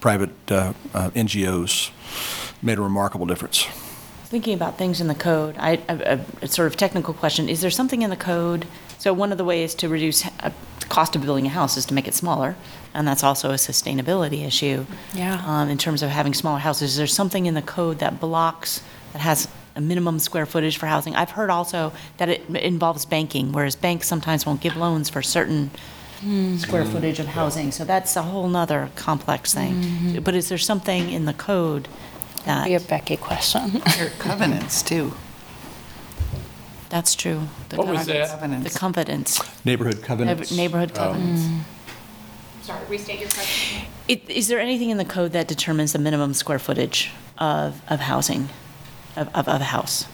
private 0.00 0.30
uh, 0.50 0.72
uh, 0.94 1.10
NGOs 1.10 1.90
made 2.62 2.78
a 2.78 2.82
remarkable 2.82 3.26
difference. 3.26 3.66
Thinking 4.24 4.52
about 4.52 4.76
things 4.76 5.00
in 5.00 5.08
the 5.08 5.14
code, 5.14 5.56
I, 5.58 5.80
a, 5.88 6.20
a 6.42 6.48
sort 6.48 6.66
of 6.66 6.76
technical 6.76 7.14
question, 7.14 7.48
is 7.48 7.62
there 7.62 7.70
something 7.70 8.02
in 8.02 8.10
the 8.10 8.16
code? 8.16 8.66
So 8.98 9.14
one 9.14 9.32
of 9.32 9.38
the 9.38 9.44
ways 9.44 9.74
to 9.76 9.88
reduce 9.88 10.26
uh, 10.26 10.50
the 10.80 10.86
cost 10.86 11.16
of 11.16 11.22
building 11.22 11.46
a 11.46 11.50
house 11.50 11.78
is 11.78 11.86
to 11.86 11.94
make 11.94 12.06
it 12.06 12.14
smaller, 12.14 12.56
and 12.92 13.08
that's 13.08 13.24
also 13.24 13.52
a 13.52 13.54
sustainability 13.54 14.44
issue. 14.44 14.84
Yeah. 15.14 15.42
Um, 15.46 15.70
in 15.70 15.78
terms 15.78 16.02
of 16.02 16.10
having 16.10 16.34
smaller 16.34 16.58
houses, 16.58 16.90
is 16.90 16.96
there 16.98 17.06
something 17.06 17.46
in 17.46 17.54
the 17.54 17.62
code 17.62 18.00
that 18.00 18.20
blocks, 18.20 18.82
that 19.14 19.22
has 19.22 19.48
a 19.78 19.80
minimum 19.80 20.18
square 20.18 20.44
footage 20.44 20.76
for 20.76 20.86
housing? 20.86 21.14
I've 21.14 21.30
heard 21.30 21.50
also 21.50 21.92
that 22.18 22.28
it 22.28 22.42
involves 22.50 23.06
banking, 23.06 23.52
whereas 23.52 23.76
banks 23.76 24.08
sometimes 24.08 24.44
won't 24.44 24.60
give 24.60 24.76
loans 24.76 25.08
for 25.08 25.22
certain 25.22 25.70
hmm. 26.20 26.56
square 26.56 26.84
footage 26.84 27.20
of 27.20 27.26
housing, 27.26 27.70
so 27.70 27.84
that's 27.84 28.16
a 28.16 28.22
whole 28.22 28.48
nother 28.48 28.90
complex 28.96 29.54
thing. 29.54 29.74
Mm-hmm. 29.74 30.18
But 30.20 30.34
is 30.34 30.48
there 30.48 30.58
something 30.58 31.10
in 31.10 31.24
the 31.26 31.32
code 31.32 31.86
that? 32.44 32.66
Be 32.66 32.74
a 32.74 32.80
Becky 32.80 33.16
question. 33.16 33.80
There 33.96 34.08
are 34.08 34.10
covenants, 34.18 34.82
too. 34.82 35.14
That's 36.88 37.14
true. 37.14 37.42
The 37.68 37.76
What 37.76 37.86
was 37.86 38.00
co- 38.00 38.12
that? 38.12 38.26
The 38.26 38.32
Covenants. 38.32 38.78
covenants, 38.78 39.64
Neighborhood 39.64 40.02
covenants. 40.02 40.50
neighborhood 40.50 40.90
um, 40.98 41.12
covenants. 41.12 41.66
Sorry, 42.62 42.80
restate 42.88 43.20
your 43.20 43.28
question. 43.28 43.82
I- 44.08 44.22
Is 44.26 44.48
there 44.48 44.58
anything 44.58 44.90
in 44.90 44.96
the 44.96 45.04
code 45.04 45.32
that 45.32 45.46
determines 45.46 45.92
the 45.92 45.98
minimum 45.98 46.34
square 46.34 46.58
footage 46.58 47.12
of, 47.36 47.80
of 47.88 48.00
housing, 48.00 48.48
of, 49.16 49.28
of, 49.34 49.48
of 49.48 49.60
a 49.60 49.64
house? 49.64 50.06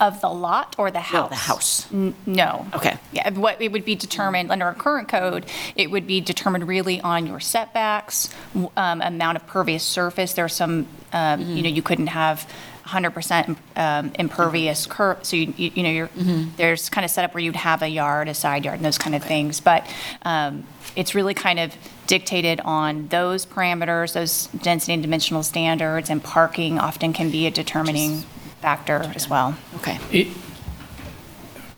Of 0.00 0.20
the 0.20 0.28
lot 0.28 0.74
or 0.76 0.90
the 0.90 1.00
house? 1.00 1.22
No, 1.22 1.28
the 1.28 1.34
house. 1.36 1.92
N- 1.92 2.14
No. 2.26 2.66
Okay. 2.74 2.98
Yeah, 3.12 3.30
what, 3.30 3.62
it 3.62 3.70
would 3.70 3.84
be 3.84 3.94
determined, 3.94 4.50
under 4.50 4.64
our 4.66 4.74
current 4.74 5.06
code, 5.08 5.46
it 5.76 5.88
would 5.88 6.06
be 6.06 6.20
determined 6.20 6.66
really 6.66 7.00
on 7.00 7.28
your 7.28 7.38
setbacks, 7.38 8.28
w- 8.54 8.70
um, 8.76 9.00
amount 9.00 9.36
of 9.36 9.46
pervious 9.46 9.84
surface. 9.84 10.32
There 10.32 10.44
are 10.44 10.48
some, 10.48 10.88
um, 11.12 11.40
you 11.42 11.62
know, 11.62 11.68
you 11.68 11.80
couldn't 11.80 12.08
have 12.08 12.46
100% 12.86 13.56
um, 13.76 14.12
impervious 14.18 14.84
curb, 14.86 15.24
so 15.24 15.36
you, 15.36 15.54
you 15.56 15.70
you 15.76 15.82
know, 15.84 15.90
you're, 15.90 16.10
there's 16.56 16.90
kind 16.90 17.04
of 17.04 17.10
set 17.10 17.24
up 17.24 17.32
where 17.32 17.42
you'd 17.42 17.56
have 17.56 17.80
a 17.80 17.88
yard, 17.88 18.28
a 18.28 18.34
side 18.34 18.64
yard, 18.64 18.76
and 18.78 18.84
those 18.84 18.98
kind 18.98 19.14
of 19.14 19.22
things. 19.22 19.60
But 19.60 19.86
um, 20.22 20.64
it's 20.96 21.14
really 21.14 21.34
kind 21.34 21.60
of 21.60 21.72
dictated 22.06 22.60
on 22.60 23.08
those 23.08 23.46
parameters, 23.46 24.12
those 24.12 24.46
density 24.62 24.92
and 24.92 25.02
dimensional 25.02 25.42
standards, 25.42 26.10
and 26.10 26.22
parking 26.22 26.78
often 26.78 27.12
can 27.12 27.30
be 27.30 27.46
a 27.46 27.50
determining 27.50 28.22
factor 28.60 29.10
as 29.14 29.28
well. 29.28 29.56
Okay. 29.76 29.98
It, 30.10 30.28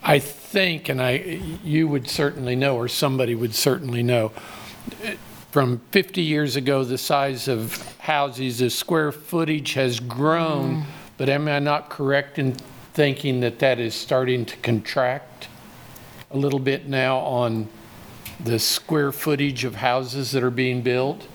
I 0.03 0.19
think, 0.19 0.89
and 0.89 1.03
I, 1.03 1.41
you 1.65 1.89
would 1.89 2.09
certainly 2.09 2.55
know, 2.57 2.77
or 2.77 2.89
somebody 2.89 3.35
would 3.35 3.55
certainly 3.55 4.03
know, 4.03 4.33
from 5.51 5.81
50 5.91 6.23
years 6.23 6.55
ago, 6.55 6.85
the 6.85 6.99
size 6.99 7.49
of 7.49 7.77
houses, 7.99 8.59
the 8.59 8.71
square 8.71 9.11
footage 9.11 9.73
has 9.73 9.99
grown, 9.99 10.83
mm. 10.83 10.85
but 11.17 11.29
am 11.29 11.49
I 11.49 11.59
not 11.59 11.89
correct 11.89 12.39
in 12.39 12.57
thinking 12.93 13.41
that 13.41 13.59
that 13.59 13.81
is 13.81 13.95
starting 13.95 14.45
to 14.45 14.57
contract 14.59 15.49
a 16.31 16.37
little 16.37 16.59
bit 16.59 16.89
now 16.89 17.19
on 17.19 17.69
the 18.39 18.59
square 18.59 19.13
footage 19.13 19.65
of 19.65 19.77
houses 19.77 20.33
that 20.33 20.43
are 20.43 20.51
being 20.51 20.83
built? 20.83 21.27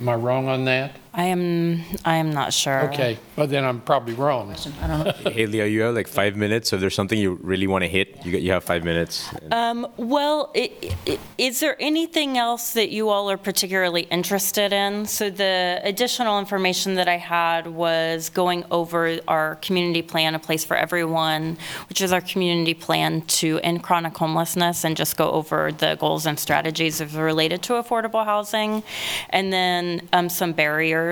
Am 0.00 0.08
I 0.08 0.14
wrong 0.14 0.48
on 0.48 0.64
that? 0.66 0.96
I 1.18 1.24
am, 1.24 1.82
I 2.04 2.16
am 2.16 2.30
not 2.30 2.52
sure. 2.52 2.90
Okay, 2.92 3.18
well 3.36 3.46
then 3.46 3.64
I'm 3.64 3.80
probably 3.80 4.12
wrong. 4.12 4.54
I 4.82 4.86
don't 4.86 5.04
know. 5.04 5.12
Hey, 5.36 5.46
Leo, 5.46 5.64
you 5.64 5.80
have 5.80 5.94
like 5.94 6.08
five 6.08 6.36
minutes. 6.36 6.68
So 6.68 6.76
if 6.76 6.80
there's 6.80 6.94
something 6.94 7.18
you 7.18 7.38
really 7.42 7.66
want 7.66 7.84
to 7.84 7.88
hit, 7.88 8.24
you, 8.24 8.32
got, 8.32 8.42
you 8.42 8.52
have 8.52 8.64
five 8.64 8.84
minutes. 8.84 9.26
Um, 9.50 9.86
well, 9.96 10.50
i- 10.54 10.70
i- 11.06 11.18
is 11.38 11.60
there 11.60 11.74
anything 11.80 12.36
else 12.36 12.72
that 12.74 12.90
you 12.90 13.08
all 13.08 13.30
are 13.30 13.38
particularly 13.38 14.02
interested 14.02 14.74
in? 14.74 15.06
So 15.06 15.30
the 15.30 15.80
additional 15.84 16.38
information 16.38 16.94
that 16.96 17.08
I 17.08 17.16
had 17.16 17.66
was 17.66 18.28
going 18.28 18.64
over 18.70 19.18
our 19.26 19.54
community 19.56 20.02
plan, 20.02 20.34
A 20.34 20.38
Place 20.38 20.64
for 20.64 20.76
Everyone, 20.76 21.56
which 21.88 22.02
is 22.02 22.12
our 22.12 22.20
community 22.20 22.74
plan 22.74 23.22
to 23.40 23.58
end 23.60 23.82
chronic 23.82 24.14
homelessness 24.16 24.84
and 24.84 24.94
just 24.96 25.16
go 25.16 25.30
over 25.30 25.72
the 25.72 25.94
goals 25.94 26.26
and 26.26 26.38
strategies 26.38 27.00
as 27.00 27.14
related 27.14 27.62
to 27.62 27.72
affordable 27.74 28.24
housing. 28.26 28.82
And 29.30 29.50
then 29.50 30.06
um, 30.12 30.28
some 30.28 30.52
barriers 30.52 31.05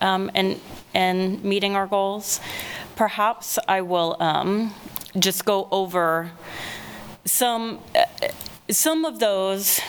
um, 0.00 0.30
in, 0.34 0.60
in 0.94 1.40
meeting 1.42 1.76
our 1.76 1.86
goals. 1.86 2.40
Perhaps 2.96 3.58
I 3.66 3.80
will 3.80 4.16
um, 4.20 4.72
just 5.18 5.44
go 5.44 5.68
over 5.70 6.30
some, 7.24 7.80
uh, 7.94 8.04
some 8.70 9.04
of 9.04 9.18
those 9.18 9.80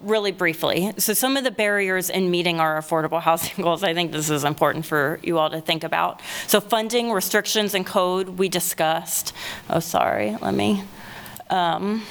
really 0.00 0.32
briefly. 0.32 0.92
So 0.98 1.12
some 1.14 1.36
of 1.36 1.44
the 1.44 1.50
barriers 1.50 2.10
in 2.10 2.30
meeting 2.30 2.58
our 2.60 2.80
affordable 2.80 3.20
housing 3.22 3.62
goals, 3.64 3.82
I 3.82 3.94
think 3.94 4.12
this 4.12 4.28
is 4.30 4.44
important 4.44 4.84
for 4.86 5.20
you 5.22 5.38
all 5.38 5.50
to 5.50 5.60
think 5.60 5.84
about. 5.84 6.20
So 6.46 6.60
funding, 6.60 7.12
restrictions, 7.12 7.74
and 7.74 7.86
code, 7.86 8.30
we 8.30 8.48
discussed. 8.48 9.32
Oh, 9.68 9.80
sorry, 9.80 10.36
let 10.40 10.54
me. 10.54 10.82
um, 11.50 12.02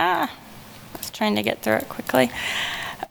Ah, 0.00 0.30
I 0.94 0.98
was 0.98 1.10
trying 1.10 1.34
to 1.34 1.42
get 1.42 1.60
through 1.62 1.74
it 1.74 1.88
quickly. 1.88 2.30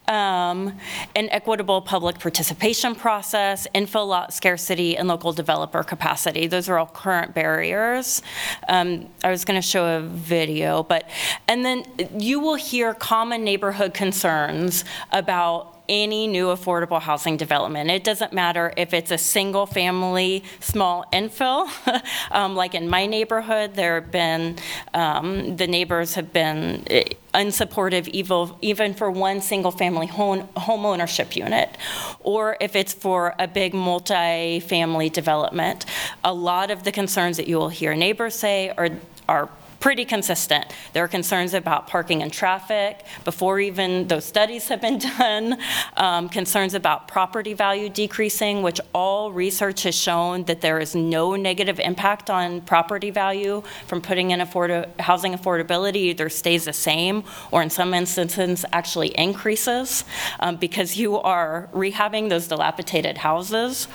Um, 0.07 0.73
An 1.15 1.29
equitable 1.31 1.81
public 1.81 2.19
participation 2.19 2.95
process, 2.95 3.67
infill 3.75 4.07
lot 4.07 4.33
scarcity, 4.33 4.95
and 4.97 5.07
local 5.07 5.33
developer 5.33 5.83
capacity. 5.83 6.47
Those 6.47 6.69
are 6.69 6.77
all 6.77 6.87
current 6.87 7.33
barriers. 7.33 8.21
Um, 8.69 9.09
I 9.23 9.29
was 9.31 9.43
going 9.45 9.59
to 9.59 9.67
show 9.67 9.97
a 9.97 10.01
video, 10.01 10.83
but, 10.83 11.09
and 11.47 11.65
then 11.65 11.83
you 12.17 12.39
will 12.39 12.55
hear 12.55 12.93
common 12.93 13.43
neighborhood 13.43 13.93
concerns 13.93 14.85
about 15.11 15.76
any 15.89 16.27
new 16.27 16.47
affordable 16.47 17.01
housing 17.01 17.37
development. 17.37 17.89
It 17.89 18.03
doesn't 18.03 18.33
matter 18.33 18.73
if 18.77 18.93
it's 18.93 19.11
a 19.11 19.17
single-family, 19.17 20.43
small 20.59 21.05
infill, 21.13 21.69
um, 22.31 22.55
like 22.55 22.75
in 22.75 22.89
my 22.89 23.05
neighborhood, 23.05 23.75
there 23.75 23.95
have 24.01 24.11
been, 24.11 24.57
um, 24.93 25.55
the 25.57 25.67
neighbors 25.67 26.15
have 26.15 26.33
been 26.33 26.83
eh, 26.89 27.03
unsupportive 27.33 28.07
evil, 28.09 28.57
even 28.61 28.93
for 28.93 29.11
one 29.11 29.41
single-family 29.41 30.07
home, 30.07 30.47
home 30.57 30.85
ownership 30.85 31.35
unit, 31.35 31.77
or 32.21 32.57
if 32.59 32.75
it's 32.75 32.93
for 32.93 33.35
a 33.39 33.47
big 33.47 33.73
multi-family 33.73 35.09
development. 35.09 35.85
A 36.23 36.33
lot 36.33 36.71
of 36.71 36.83
the 36.83 36.91
concerns 36.91 37.37
that 37.37 37.47
you 37.47 37.57
will 37.57 37.69
hear 37.69 37.95
neighbors 37.95 38.35
say 38.35 38.69
are, 38.77 38.89
are 39.29 39.49
pretty 39.79 40.05
consistent. 40.05 40.65
There 40.93 41.03
are 41.03 41.07
concerns 41.07 41.53
about 41.53 41.87
parking 41.87 42.21
and 42.23 42.33
traffic 42.33 43.05
before 43.23 43.59
even 43.59 44.07
those 44.07 44.25
studies 44.25 44.67
have 44.69 44.81
been 44.81 44.97
done, 45.17 45.57
um, 45.95 46.29
concerns 46.29 46.73
about 46.73 47.07
property 47.07 47.53
value 47.53 47.89
decreasing, 47.89 48.63
which 48.63 48.81
all 48.93 49.31
research 49.31 49.83
has 49.83 49.95
shown 49.95 50.45
that 50.45 50.61
there 50.61 50.79
is 50.79 50.95
no 50.95 51.35
negative 51.35 51.79
impact 51.79 52.29
on 52.29 52.61
property 52.61 53.11
value 53.11 53.61
from 53.85 54.01
putting 54.01 54.31
in 54.31 54.41
afford- 54.41 54.89
housing 54.99 55.33
affordability, 55.33 56.07
either 56.11 56.29
stays 56.29 56.65
the 56.65 56.73
same 56.73 57.23
or 57.51 57.61
in 57.61 57.69
some 57.69 57.93
instances 57.93 58.65
actually 58.73 59.09
increases 59.17 60.03
um, 60.39 60.55
because 60.55 60.97
you 60.97 61.17
are 61.19 61.69
rehabbing 61.73 62.29
those 62.29 62.47
dilapidated 62.47 63.17
houses. 63.19 63.87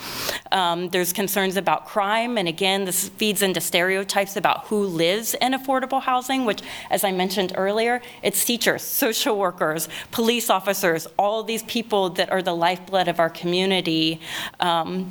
Um, 0.53 0.89
There's 0.91 1.13
concerns 1.13 1.57
about 1.57 1.87
crime, 1.87 2.39
and 2.39 2.47
again, 2.47 2.85
this 2.85 3.09
feeds 3.09 3.43
into 3.43 3.61
stereotypes 3.61 4.37
about 4.37 4.67
who 4.67 4.85
lives 4.85 5.35
in 5.35 5.53
affordable 5.53 5.72
housing, 6.01 6.45
which, 6.45 6.63
as 6.91 7.05
I 7.05 7.13
mentioned 7.13 7.53
earlier, 7.57 8.01
it's 8.23 8.45
teachers, 8.45 8.83
social 8.83 9.39
workers, 9.39 9.89
police 10.11 10.51
officers, 10.51 11.07
all 11.19 11.43
these 11.43 11.63
people 11.65 12.11
that 12.11 12.31
are 12.31 12.43
the 12.43 12.55
lifeblood 12.55 13.09
of 13.09 13.19
our 13.19 13.31
community. 13.31 14.21
Um, 14.61 15.11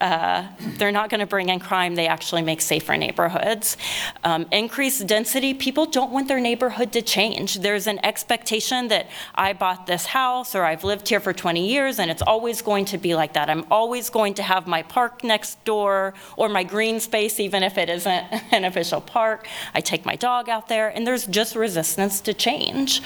uh, 0.00 0.46
They're 0.78 0.92
not 0.92 1.10
going 1.10 1.20
to 1.20 1.26
bring 1.26 1.48
in 1.48 1.60
crime, 1.60 1.94
they 1.94 2.06
actually 2.06 2.42
make 2.42 2.60
safer 2.60 2.96
neighborhoods. 2.96 3.76
Um, 4.22 4.46
Increased 4.50 5.06
density, 5.06 5.54
people 5.54 5.86
don't 5.86 6.10
want 6.10 6.28
their 6.28 6.40
neighborhood 6.40 6.92
to 6.92 7.02
change. 7.02 7.56
There's 7.56 7.86
an 7.86 8.04
expectation 8.04 8.88
that 8.88 9.08
I 9.34 9.52
bought 9.52 9.86
this 9.86 10.06
house, 10.06 10.54
or 10.54 10.64
I've 10.64 10.84
lived 10.84 11.08
here 11.08 11.20
for 11.20 11.32
20 11.32 11.68
years, 11.68 11.98
and 11.98 12.10
it's 12.10 12.22
always 12.22 12.62
going 12.62 12.84
to 12.86 12.98
be 12.98 13.14
like 13.14 13.34
that. 13.34 13.50
I'm 13.50 13.64
always 13.70 14.10
going 14.10 14.34
to 14.34 14.42
have 14.42 14.66
my 14.66 14.82
park 14.82 15.24
next 15.24 15.64
door, 15.64 16.14
or 16.36 16.48
my 16.48 16.64
green 16.64 17.00
space, 17.00 17.40
even 17.40 17.62
if 17.62 17.78
it 17.78 17.88
isn't 17.88 18.24
an 18.52 18.64
official 18.64 19.00
park. 19.00 19.46
I 19.74 19.80
take 19.80 20.04
my 20.04 20.16
dog 20.16 20.48
out 20.48 20.68
there, 20.68 20.88
and 20.88 21.06
there's 21.06 21.26
just 21.26 21.56
resistance 21.56 22.20
to 22.22 22.34
change. 22.34 23.02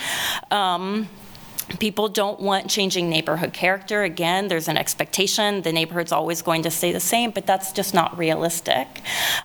Um, 0.51 1.09
People 1.79 2.09
don't 2.09 2.41
want 2.41 2.71
changing 2.71 3.11
neighborhood 3.11 3.53
character. 3.53 4.03
Again, 4.03 4.49
there's 4.49 4.69
an 4.69 4.79
expectation 4.79 5.63
the 5.63 5.73
neighborhood's 5.73 6.13
always 6.13 6.41
going 6.41 6.63
to 6.63 6.71
stay 6.71 6.93
the 6.93 7.01
same, 7.01 7.31
but 7.31 7.47
that's 7.47 7.73
just 7.73 7.93
not 7.93 8.17
realistic. 8.17 9.03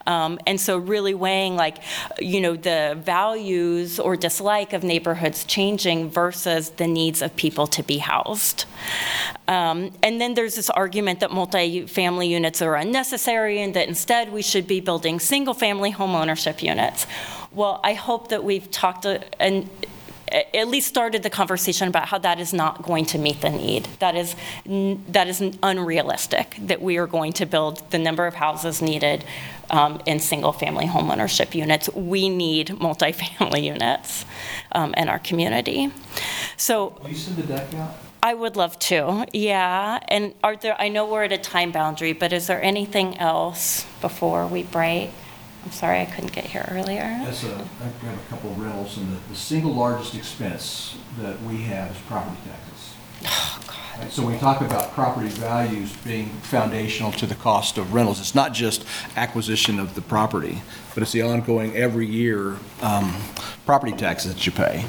Um, 0.08 0.40
and 0.48 0.60
so, 0.60 0.78
really 0.78 1.14
weighing 1.14 1.56
like, 1.56 1.80
you 2.20 2.40
know, 2.40 2.56
the 2.56 2.98
values 3.00 4.00
or 4.00 4.16
dislike 4.16 4.74
of 4.74 4.84
neighborhoods 4.84 5.44
changing 5.44 6.10
versus 6.10 6.70
the 6.72 6.88
needs 6.88 7.22
of 7.22 7.36
people 7.36 7.68
to 7.68 7.84
be 7.84 7.98
housed. 7.98 8.66
Um, 9.48 9.92
and 10.02 10.22
then 10.22 10.34
there's 10.34 10.56
this 10.56 10.70
argument 10.70 11.20
that 11.20 11.30
multifamily 11.30 12.30
units 12.30 12.62
are 12.62 12.76
unnecessary 12.76 13.62
and 13.62 13.74
that 13.74 13.88
instead 13.90 14.32
we 14.32 14.42
should 14.42 14.68
be 14.68 14.80
building 14.80 15.20
single 15.20 15.54
family 15.54 15.92
home 15.92 16.16
ownership 16.16 16.64
units. 16.64 17.06
Well, 17.52 17.80
I 17.84 17.94
hope 17.94 18.30
that 18.30 18.44
we've 18.44 18.70
talked 18.72 19.06
uh, 19.06 19.20
and 19.40 19.70
at 20.34 20.68
least 20.68 20.88
started 20.88 21.24
the 21.24 21.30
conversation 21.30 21.88
about 21.88 22.08
how 22.08 22.18
that 22.18 22.40
is 22.40 22.54
not 22.54 22.82
going 22.82 23.06
to 23.06 23.18
meet 23.18 23.42
the 23.42 23.50
need. 23.50 23.88
That 24.00 24.16
is, 24.16 24.36
that 24.66 25.28
is 25.28 25.42
unrealistic, 25.62 26.56
that 26.60 26.82
we 26.82 26.98
are 26.98 27.08
going 27.08 27.34
to 27.34 27.46
build 27.46 27.90
the 27.92 28.00
number 28.00 28.26
of 28.26 28.36
houses 28.36 28.82
needed 28.82 29.24
um, 29.70 30.02
in 30.06 30.20
single-family 30.20 30.86
homeownership 30.86 31.54
units. 31.54 31.90
We 31.94 32.30
need 32.30 32.70
multifamily 32.70 33.64
units 33.74 34.26
um, 34.72 34.94
in 34.96 35.10
our 35.10 35.20
community. 35.20 35.92
So 36.58 36.98
Will 37.02 37.10
you 37.10 37.16
send 37.16 37.38
the 37.38 37.44
deck 37.44 37.74
out? 37.76 37.96
I 38.24 38.34
would 38.34 38.56
love 38.56 38.80
to, 38.80 39.26
yeah. 39.34 40.00
And 40.08 40.34
are 40.44 40.56
there, 40.56 40.80
I 40.80 40.88
know 40.88 41.06
we're 41.06 41.26
at 41.26 41.34
a 41.34 41.38
time 41.38 41.74
boundary, 41.74 42.14
but 42.14 42.32
is 42.32 42.48
there 42.48 42.64
anything 42.64 43.18
else 43.18 43.86
before 44.00 44.48
we 44.48 44.64
break? 44.64 45.10
I'm 45.66 45.72
sorry, 45.72 46.02
I 46.02 46.06
couldn't 46.06 46.34
get 46.34 46.46
here 46.46 46.68
earlier. 46.72 47.02
As 47.04 47.44
a, 47.46 47.54
I 47.54 48.08
have 48.08 48.18
a 48.20 48.30
couple 48.30 48.52
of 48.52 48.60
rentals, 48.60 48.98
and 48.98 49.14
the, 49.16 49.20
the 49.30 49.36
single 49.36 49.74
largest 49.74 50.14
expense 50.16 50.98
that 51.20 51.42
we 51.44 51.58
have 51.64 51.92
is 51.92 51.98
property 52.02 52.36
taxes. 52.46 53.70
Right, 53.98 54.12
So 54.12 54.24
when 54.24 54.34
we 54.34 54.40
talk 54.40 54.60
about 54.62 54.92
property 54.92 55.30
values 55.30 55.96
being 56.04 56.28
foundational 56.42 57.12
to 57.14 57.26
the 57.26 57.36
cost 57.36 57.78
of 57.78 57.94
rentals, 57.94 58.20
it's 58.20 58.36
not 58.36 58.54
just 58.54 58.86
acquisition 59.16 59.80
of 59.80 59.96
the 59.96 60.02
property, 60.02 60.62
but 60.94 61.04
it's 61.04 61.14
the 61.14 61.22
ongoing 61.22 61.76
every 61.78 62.08
year, 62.08 62.58
um, 62.82 63.16
property 63.66 63.94
taxes 63.94 64.34
that 64.34 64.46
you 64.46 64.52
pay. 64.52 64.86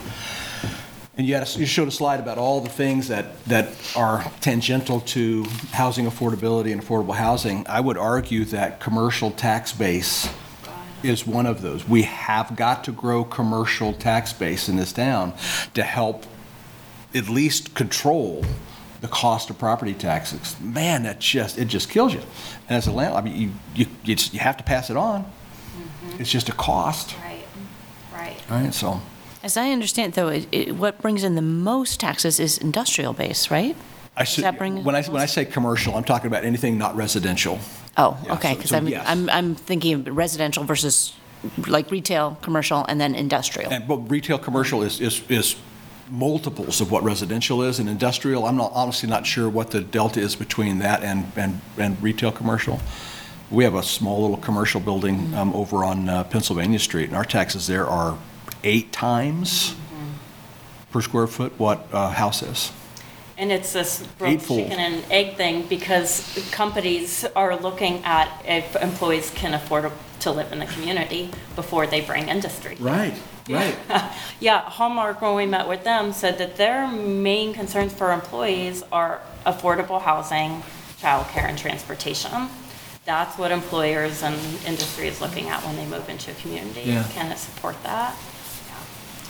And 1.16 1.24
you 1.28 1.34
had, 1.34 1.46
a- 1.46 1.58
you 1.60 1.66
showed 1.66 1.86
a 1.86 1.92
slide 1.92 2.18
about 2.18 2.38
all 2.38 2.60
the 2.60 2.68
things 2.68 3.06
that, 3.08 3.44
that 3.44 3.68
are 3.94 4.24
tangential 4.40 5.00
to 5.02 5.44
housing 5.70 6.06
affordability 6.06 6.72
and 6.72 6.82
affordable 6.82 7.14
housing. 7.14 7.64
I 7.68 7.78
would 7.80 7.96
argue 7.96 8.44
that 8.46 8.80
commercial 8.80 9.30
tax 9.30 9.70
base 9.70 10.28
is 11.04 11.26
one 11.26 11.46
of 11.46 11.60
those. 11.62 11.86
We 11.88 12.02
have 12.02 12.56
got 12.56 12.84
to 12.84 12.92
grow 12.92 13.24
commercial 13.24 13.92
tax 13.92 14.32
base 14.32 14.68
in 14.68 14.76
this 14.76 14.92
town 14.92 15.34
to 15.74 15.82
help 15.82 16.24
at 17.14 17.28
least 17.28 17.74
control 17.74 18.44
the 19.00 19.08
cost 19.08 19.50
of 19.50 19.58
property 19.58 19.92
taxes. 19.94 20.56
Man, 20.60 21.02
that 21.02 21.20
just, 21.20 21.58
it 21.58 21.66
just 21.66 21.90
kills 21.90 22.14
you. 22.14 22.20
And 22.68 22.76
as 22.78 22.86
a 22.86 22.92
landlord, 22.92 23.22
I 23.22 23.28
mean, 23.28 23.36
you, 23.40 23.50
you, 23.74 23.86
you 24.04 24.14
just- 24.16 24.32
you 24.32 24.40
have 24.40 24.56
to 24.56 24.64
pass 24.64 24.88
it 24.90 24.96
on. 24.96 25.24
Mm-hmm. 25.24 26.20
It's 26.22 26.30
just 26.30 26.48
a 26.48 26.52
cost, 26.52 27.14
Right, 27.22 27.44
right. 28.12 28.36
right? 28.48 28.72
So. 28.74 29.00
As 29.42 29.58
I 29.58 29.70
understand, 29.72 30.14
though, 30.14 30.28
it, 30.28 30.48
it, 30.50 30.74
what 30.76 31.02
brings 31.02 31.22
in 31.22 31.34
the 31.34 31.42
most 31.42 32.00
taxes 32.00 32.40
is 32.40 32.56
industrial 32.56 33.12
base, 33.12 33.50
right? 33.50 33.76
I 34.16 34.24
should, 34.24 34.44
that 34.44 34.56
bring- 34.56 34.82
when 34.84 34.94
I, 34.94 35.02
when 35.02 35.20
I 35.20 35.26
say 35.26 35.44
commercial, 35.44 35.94
I'm 35.96 36.04
talking 36.04 36.28
about 36.28 36.44
anything 36.44 36.78
not 36.78 36.96
residential. 36.96 37.58
Oh, 37.96 38.18
Yeah, 38.24 38.34
okay, 38.34 38.50
so- 38.50 38.56
because 38.56 38.70
so 38.70 38.76
I'm, 38.76 38.88
yes. 38.88 39.04
I'm, 39.06 39.30
I'm 39.30 39.54
thinking 39.54 39.94
of 39.94 40.16
residential 40.16 40.64
versus 40.64 41.14
like 41.66 41.90
retail, 41.90 42.38
commercial, 42.42 42.84
and 42.86 43.00
then 43.00 43.14
industrial. 43.14 43.70
And, 43.72 43.86
but 43.86 43.96
retail, 44.10 44.38
commercial 44.38 44.82
is, 44.82 45.00
is, 45.00 45.22
is 45.28 45.56
multiples 46.10 46.80
of 46.80 46.90
what 46.90 47.02
residential 47.02 47.62
is, 47.62 47.78
and 47.78 47.88
industrial, 47.88 48.46
I'm 48.46 48.56
not, 48.56 48.72
honestly 48.74 49.08
not 49.08 49.26
sure 49.26 49.48
what 49.48 49.70
the 49.70 49.80
delta 49.80 50.20
is 50.20 50.36
between 50.36 50.78
that 50.78 51.02
and, 51.02 51.30
and, 51.36 51.60
and 51.76 52.02
retail, 52.02 52.32
commercial. 52.32 52.80
We 53.50 53.64
have 53.64 53.74
a 53.74 53.82
small 53.82 54.22
little 54.22 54.38
commercial 54.38 54.80
building 54.80 55.34
um, 55.34 55.54
over 55.54 55.84
on 55.84 56.08
uh, 56.08 56.24
Pennsylvania 56.24 56.78
Street, 56.78 57.08
and 57.08 57.16
our 57.16 57.24
taxes 57.24 57.66
there 57.66 57.86
are 57.86 58.18
eight 58.64 58.90
times 58.90 59.74
per 60.90 61.00
square 61.02 61.26
foot 61.26 61.52
what 61.58 61.86
a 61.92 62.10
house 62.10 62.42
is. 62.42 62.72
And 63.36 63.50
it's 63.50 63.72
this 63.72 64.06
Eightfold. 64.20 64.60
chicken 64.60 64.78
and 64.78 65.04
egg 65.10 65.36
thing 65.36 65.66
because 65.66 66.48
companies 66.52 67.24
are 67.34 67.56
looking 67.56 68.04
at 68.04 68.28
if 68.46 68.76
employees 68.76 69.30
can 69.34 69.54
afford 69.54 69.90
to 70.20 70.30
live 70.30 70.52
in 70.52 70.60
the 70.60 70.66
community 70.66 71.30
before 71.56 71.86
they 71.86 72.00
bring 72.00 72.28
industry. 72.28 72.76
Right, 72.78 73.14
right. 73.48 73.76
Yeah, 74.40 74.60
Hallmark, 74.62 75.20
when 75.20 75.34
we 75.34 75.46
met 75.46 75.68
with 75.68 75.84
them, 75.84 76.12
said 76.12 76.38
that 76.38 76.56
their 76.56 76.86
main 76.88 77.54
concerns 77.54 77.92
for 77.92 78.12
employees 78.12 78.82
are 78.92 79.20
affordable 79.44 80.00
housing, 80.00 80.62
childcare, 81.00 81.44
and 81.48 81.58
transportation. 81.58 82.48
That's 83.04 83.36
what 83.36 83.50
employers 83.52 84.22
and 84.22 84.36
industry 84.66 85.08
is 85.08 85.20
looking 85.20 85.48
at 85.48 85.62
when 85.64 85.76
they 85.76 85.86
move 85.86 86.08
into 86.08 86.30
a 86.30 86.34
community. 86.34 86.82
Yeah. 86.86 87.04
Can 87.10 87.30
it 87.32 87.38
support 87.38 87.76
that? 87.82 88.16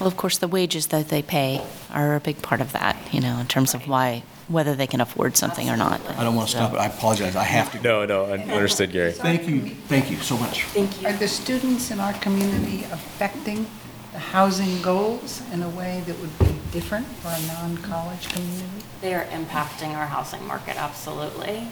Well, 0.00 0.08
of 0.08 0.16
course, 0.16 0.38
the 0.38 0.48
wages 0.48 0.88
that 0.88 1.08
they 1.08 1.22
pay 1.22 1.64
are 1.90 2.16
a 2.16 2.20
big 2.20 2.42
part 2.42 2.60
of 2.60 2.72
that, 2.72 2.96
you 3.12 3.20
know, 3.20 3.38
in 3.38 3.46
terms 3.46 3.74
of 3.74 3.86
why, 3.86 4.24
whether 4.48 4.74
they 4.74 4.86
can 4.88 5.00
afford 5.00 5.36
something 5.36 5.70
or 5.70 5.76
not. 5.76 6.00
I 6.18 6.24
don't 6.24 6.34
want 6.34 6.48
to 6.48 6.56
stop 6.56 6.74
it, 6.74 6.78
I 6.78 6.86
apologize, 6.86 7.36
I 7.36 7.44
have 7.44 7.70
to. 7.72 7.80
No, 7.80 8.04
no, 8.04 8.24
I 8.24 8.38
understood, 8.38 8.90
Gary. 8.90 9.12
Thank 9.12 9.48
you, 9.48 9.60
thank 9.86 10.10
you 10.10 10.16
so 10.16 10.36
much. 10.36 10.64
Thank 10.64 11.00
you. 11.00 11.08
Are 11.08 11.12
the 11.12 11.28
students 11.28 11.90
in 11.90 12.00
our 12.00 12.12
community 12.14 12.84
affecting 12.90 13.66
the 14.12 14.18
housing 14.18 14.82
goals 14.82 15.42
in 15.52 15.62
a 15.62 15.68
way 15.70 16.02
that 16.06 16.18
would 16.18 16.38
be 16.40 16.54
different 16.72 17.06
for 17.06 17.28
a 17.28 17.46
non-college 17.46 18.28
community? 18.30 18.84
They 19.00 19.14
are 19.14 19.24
impacting 19.26 19.94
our 19.94 20.06
housing 20.06 20.44
market, 20.46 20.76
absolutely. 20.76 21.68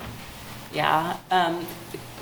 Yeah. 0.72 1.16
Um, 1.30 1.66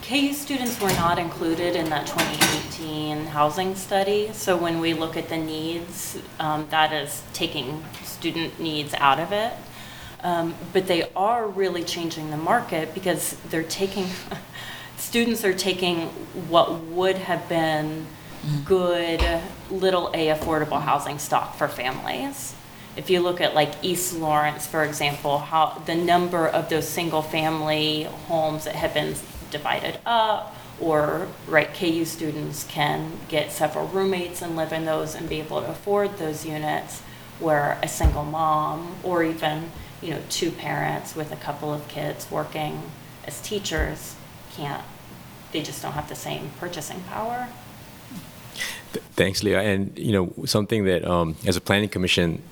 KU 0.03 0.33
students 0.33 0.81
were 0.81 0.91
not 0.91 1.19
included 1.19 1.77
in 1.77 1.91
that 1.91 2.07
2018 2.07 3.27
housing 3.27 3.75
study. 3.75 4.31
So 4.33 4.57
when 4.57 4.81
we 4.81 4.95
look 4.95 5.17
at 5.17 5.29
the 5.29 5.37
needs, 5.37 6.19
um, 6.39 6.67
that 6.71 6.93
is 6.93 7.23
taking 7.33 7.85
student 8.03 8.59
needs 8.59 8.95
out 8.95 9.21
of 9.21 9.33
it. 9.33 9.53
Um, 10.23 10.55
But 10.73 10.87
they 10.87 11.11
are 11.15 11.47
really 11.47 11.85
changing 11.85 12.31
the 12.31 12.37
market 12.37 12.95
because 12.95 13.37
they're 13.51 13.63
taking, 13.63 14.07
students 14.97 15.45
are 15.45 15.55
taking 15.55 16.09
what 16.49 16.81
would 16.81 17.17
have 17.17 17.49
been 17.49 18.07
good, 18.65 19.23
little 19.71 20.11
A 20.15 20.29
affordable 20.29 20.81
housing 20.81 21.19
stock 21.19 21.57
for 21.57 21.69
families. 21.69 22.55
If 22.97 23.09
you 23.11 23.21
look 23.21 23.41
at 23.41 23.55
like 23.55 23.73
East 23.83 24.17
Lawrence, 24.17 24.67
for 24.67 24.83
example, 24.83 25.39
how 25.39 25.81
the 25.87 25.95
number 25.95 26.49
of 26.49 26.69
those 26.69 26.89
single-family 26.89 28.05
homes 28.27 28.65
that 28.65 28.75
have 28.75 28.95
been 28.95 29.15
divided 29.51 29.99
up, 30.07 30.57
or, 30.81 31.29
right, 31.47 31.73
KU 31.75 32.05
students 32.05 32.65
can 32.65 33.13
get 33.29 33.53
several 33.53 33.87
roommates 33.89 34.41
and 34.43 34.57
live 34.57 34.73
in 34.73 34.85
those 34.85 35.15
and 35.15 35.29
be 35.29 35.41
able 35.41 35.61
to 35.61 35.69
afford 35.69 36.19
those 36.19 36.47
units, 36.47 37.01
where 37.39 37.79
a 37.83 37.89
single 37.89 38.25
mom, 38.25 38.97
or 39.03 39.23
even, 39.23 39.71
you 40.01 40.11
know, 40.11 40.21
two 40.29 40.51
parents 40.51 41.15
with 41.15 41.33
a 41.33 41.37
couple 41.37 41.73
of 41.73 41.87
kids 41.89 42.31
working 42.31 42.83
as 43.25 43.41
teachers 43.43 44.17
can't, 44.53 44.83
they 45.53 45.63
just 45.63 45.83
don't 45.83 45.93
have 45.93 46.09
the 46.09 46.15
same 46.15 46.51
purchasing 46.59 47.01
power. 47.09 47.49
Th- 48.93 49.05
Thanks, 49.15 49.43
Leah. 49.43 49.61
And, 49.61 49.99
you 49.99 50.13
know, 50.13 50.33
something 50.47 50.85
that, 50.85 51.05
um, 51.05 51.37
as 51.47 51.57
a 51.57 51.61
planning 51.61 51.89
commission, 51.89 52.43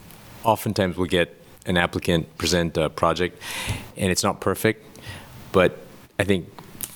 oftentimes 0.45 0.97
we'll 0.97 1.07
get 1.07 1.35
an 1.67 1.77
applicant 1.77 2.37
present 2.39 2.77
a 2.77 2.89
project, 2.89 3.41
and 3.97 4.11
it's 4.11 4.23
not 4.23 4.41
perfect, 4.41 4.85
but 5.53 5.79
I 6.19 6.25
think 6.25 6.49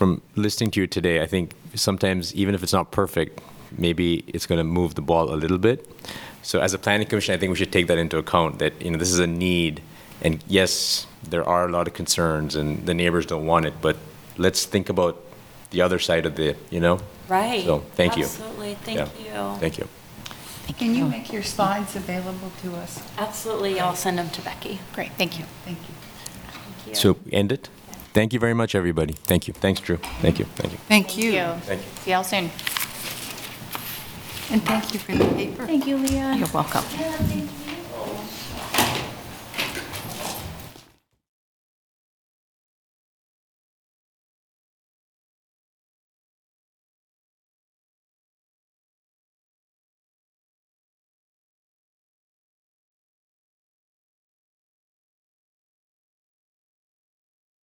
from 0.03 0.20
listening 0.35 0.69
to 0.69 0.81
you 0.81 0.89
today, 0.89 1.23
I 1.23 1.29
think 1.29 1.55
sometimes, 1.77 2.35
even 2.35 2.57
if 2.57 2.65
it's 2.65 2.73
not 2.73 2.91
perfect, 2.91 3.41
maybe 3.79 4.24
it's 4.27 4.47
going 4.47 4.59
to 4.59 4.65
move 4.65 4.97
the 4.97 5.01
ball 5.01 5.33
a 5.33 5.39
little 5.45 5.59
bit. 5.59 5.89
So 6.43 6.59
as 6.59 6.74
a 6.74 6.79
planning 6.85 7.07
commission, 7.07 7.37
I 7.37 7.39
think 7.39 7.51
we 7.51 7.57
should 7.57 7.70
take 7.70 7.87
that 7.87 7.99
into 7.99 8.19
account, 8.19 8.59
that, 8.59 8.73
you 8.83 8.91
know, 8.91 8.99
this 8.99 9.12
is 9.12 9.20
a 9.20 9.29
need, 9.29 9.81
and 10.20 10.43
yes, 10.49 11.07
there 11.23 11.45
are 11.49 11.69
a 11.69 11.70
lot 11.70 11.87
of 11.87 11.95
concerns, 11.95 12.57
and 12.57 12.85
the 12.85 12.95
neighbors 12.95 13.27
don't 13.27 13.47
want 13.47 13.65
it, 13.65 13.74
but 13.81 13.97
let's 14.39 14.65
think 14.66 14.89
about 14.89 15.15
the 15.70 15.81
other 15.83 16.01
side 16.01 16.27
of 16.27 16.35
the, 16.35 16.57
you 16.70 16.81
know? 16.81 16.99
Right. 17.29 17.65
So, 17.65 17.85
thank 17.95 18.16
you. 18.16 18.24
Absolutely, 18.24 18.74
thank 18.83 18.99
Yeah. 18.99 19.53
you. 19.53 19.61
Thank 19.61 19.79
you. 19.79 19.87
Can 20.79 20.97
you 20.97 21.05
make 21.05 21.33
your 21.33 21.45
slides 21.45 21.95
available 21.95 22.51
to 22.62 22.74
us? 22.74 23.01
Absolutely, 23.19 23.79
I'll 23.79 23.95
send 23.95 24.19
them 24.19 24.31
to 24.31 24.43
Becky. 24.43 24.81
Great, 24.95 25.12
thank 25.12 25.39
you. 25.39 25.45
Thank 25.65 25.79
you. 25.79 25.95
Thank 26.55 26.89
you. 26.89 26.95
So 26.97 27.19
end 27.31 27.53
it? 27.53 27.69
Thank 28.12 28.32
you 28.32 28.39
very 28.40 28.55
much, 28.55 28.74
everybody. 28.74 29.14
Thank 29.14 29.48
you. 29.48 29.55
Thanks, 29.55 29.80
Drew. 29.80 29.97
Thank 29.97 30.39
you. 30.39 30.44
Thank 30.44 30.72
you. 30.72 30.78
Thank 30.86 31.16
you. 31.16 31.32
Thank 31.64 31.80
you. 31.82 31.89
See 32.02 32.10
y'all 32.10 32.24
soon. 32.24 32.51
And 34.51 34.62
thank 34.64 34.93
you 34.93 35.01
for 35.01 35.14
the 35.14 35.24
paper. 35.34 35.64
Thank 35.64 35.86
you, 35.86 35.97
Leah. 35.97 36.34
You're 36.36 36.48
welcome. 36.48 36.84
Yeah, 36.98 37.12
thank 37.12 37.44
you. 37.44 37.61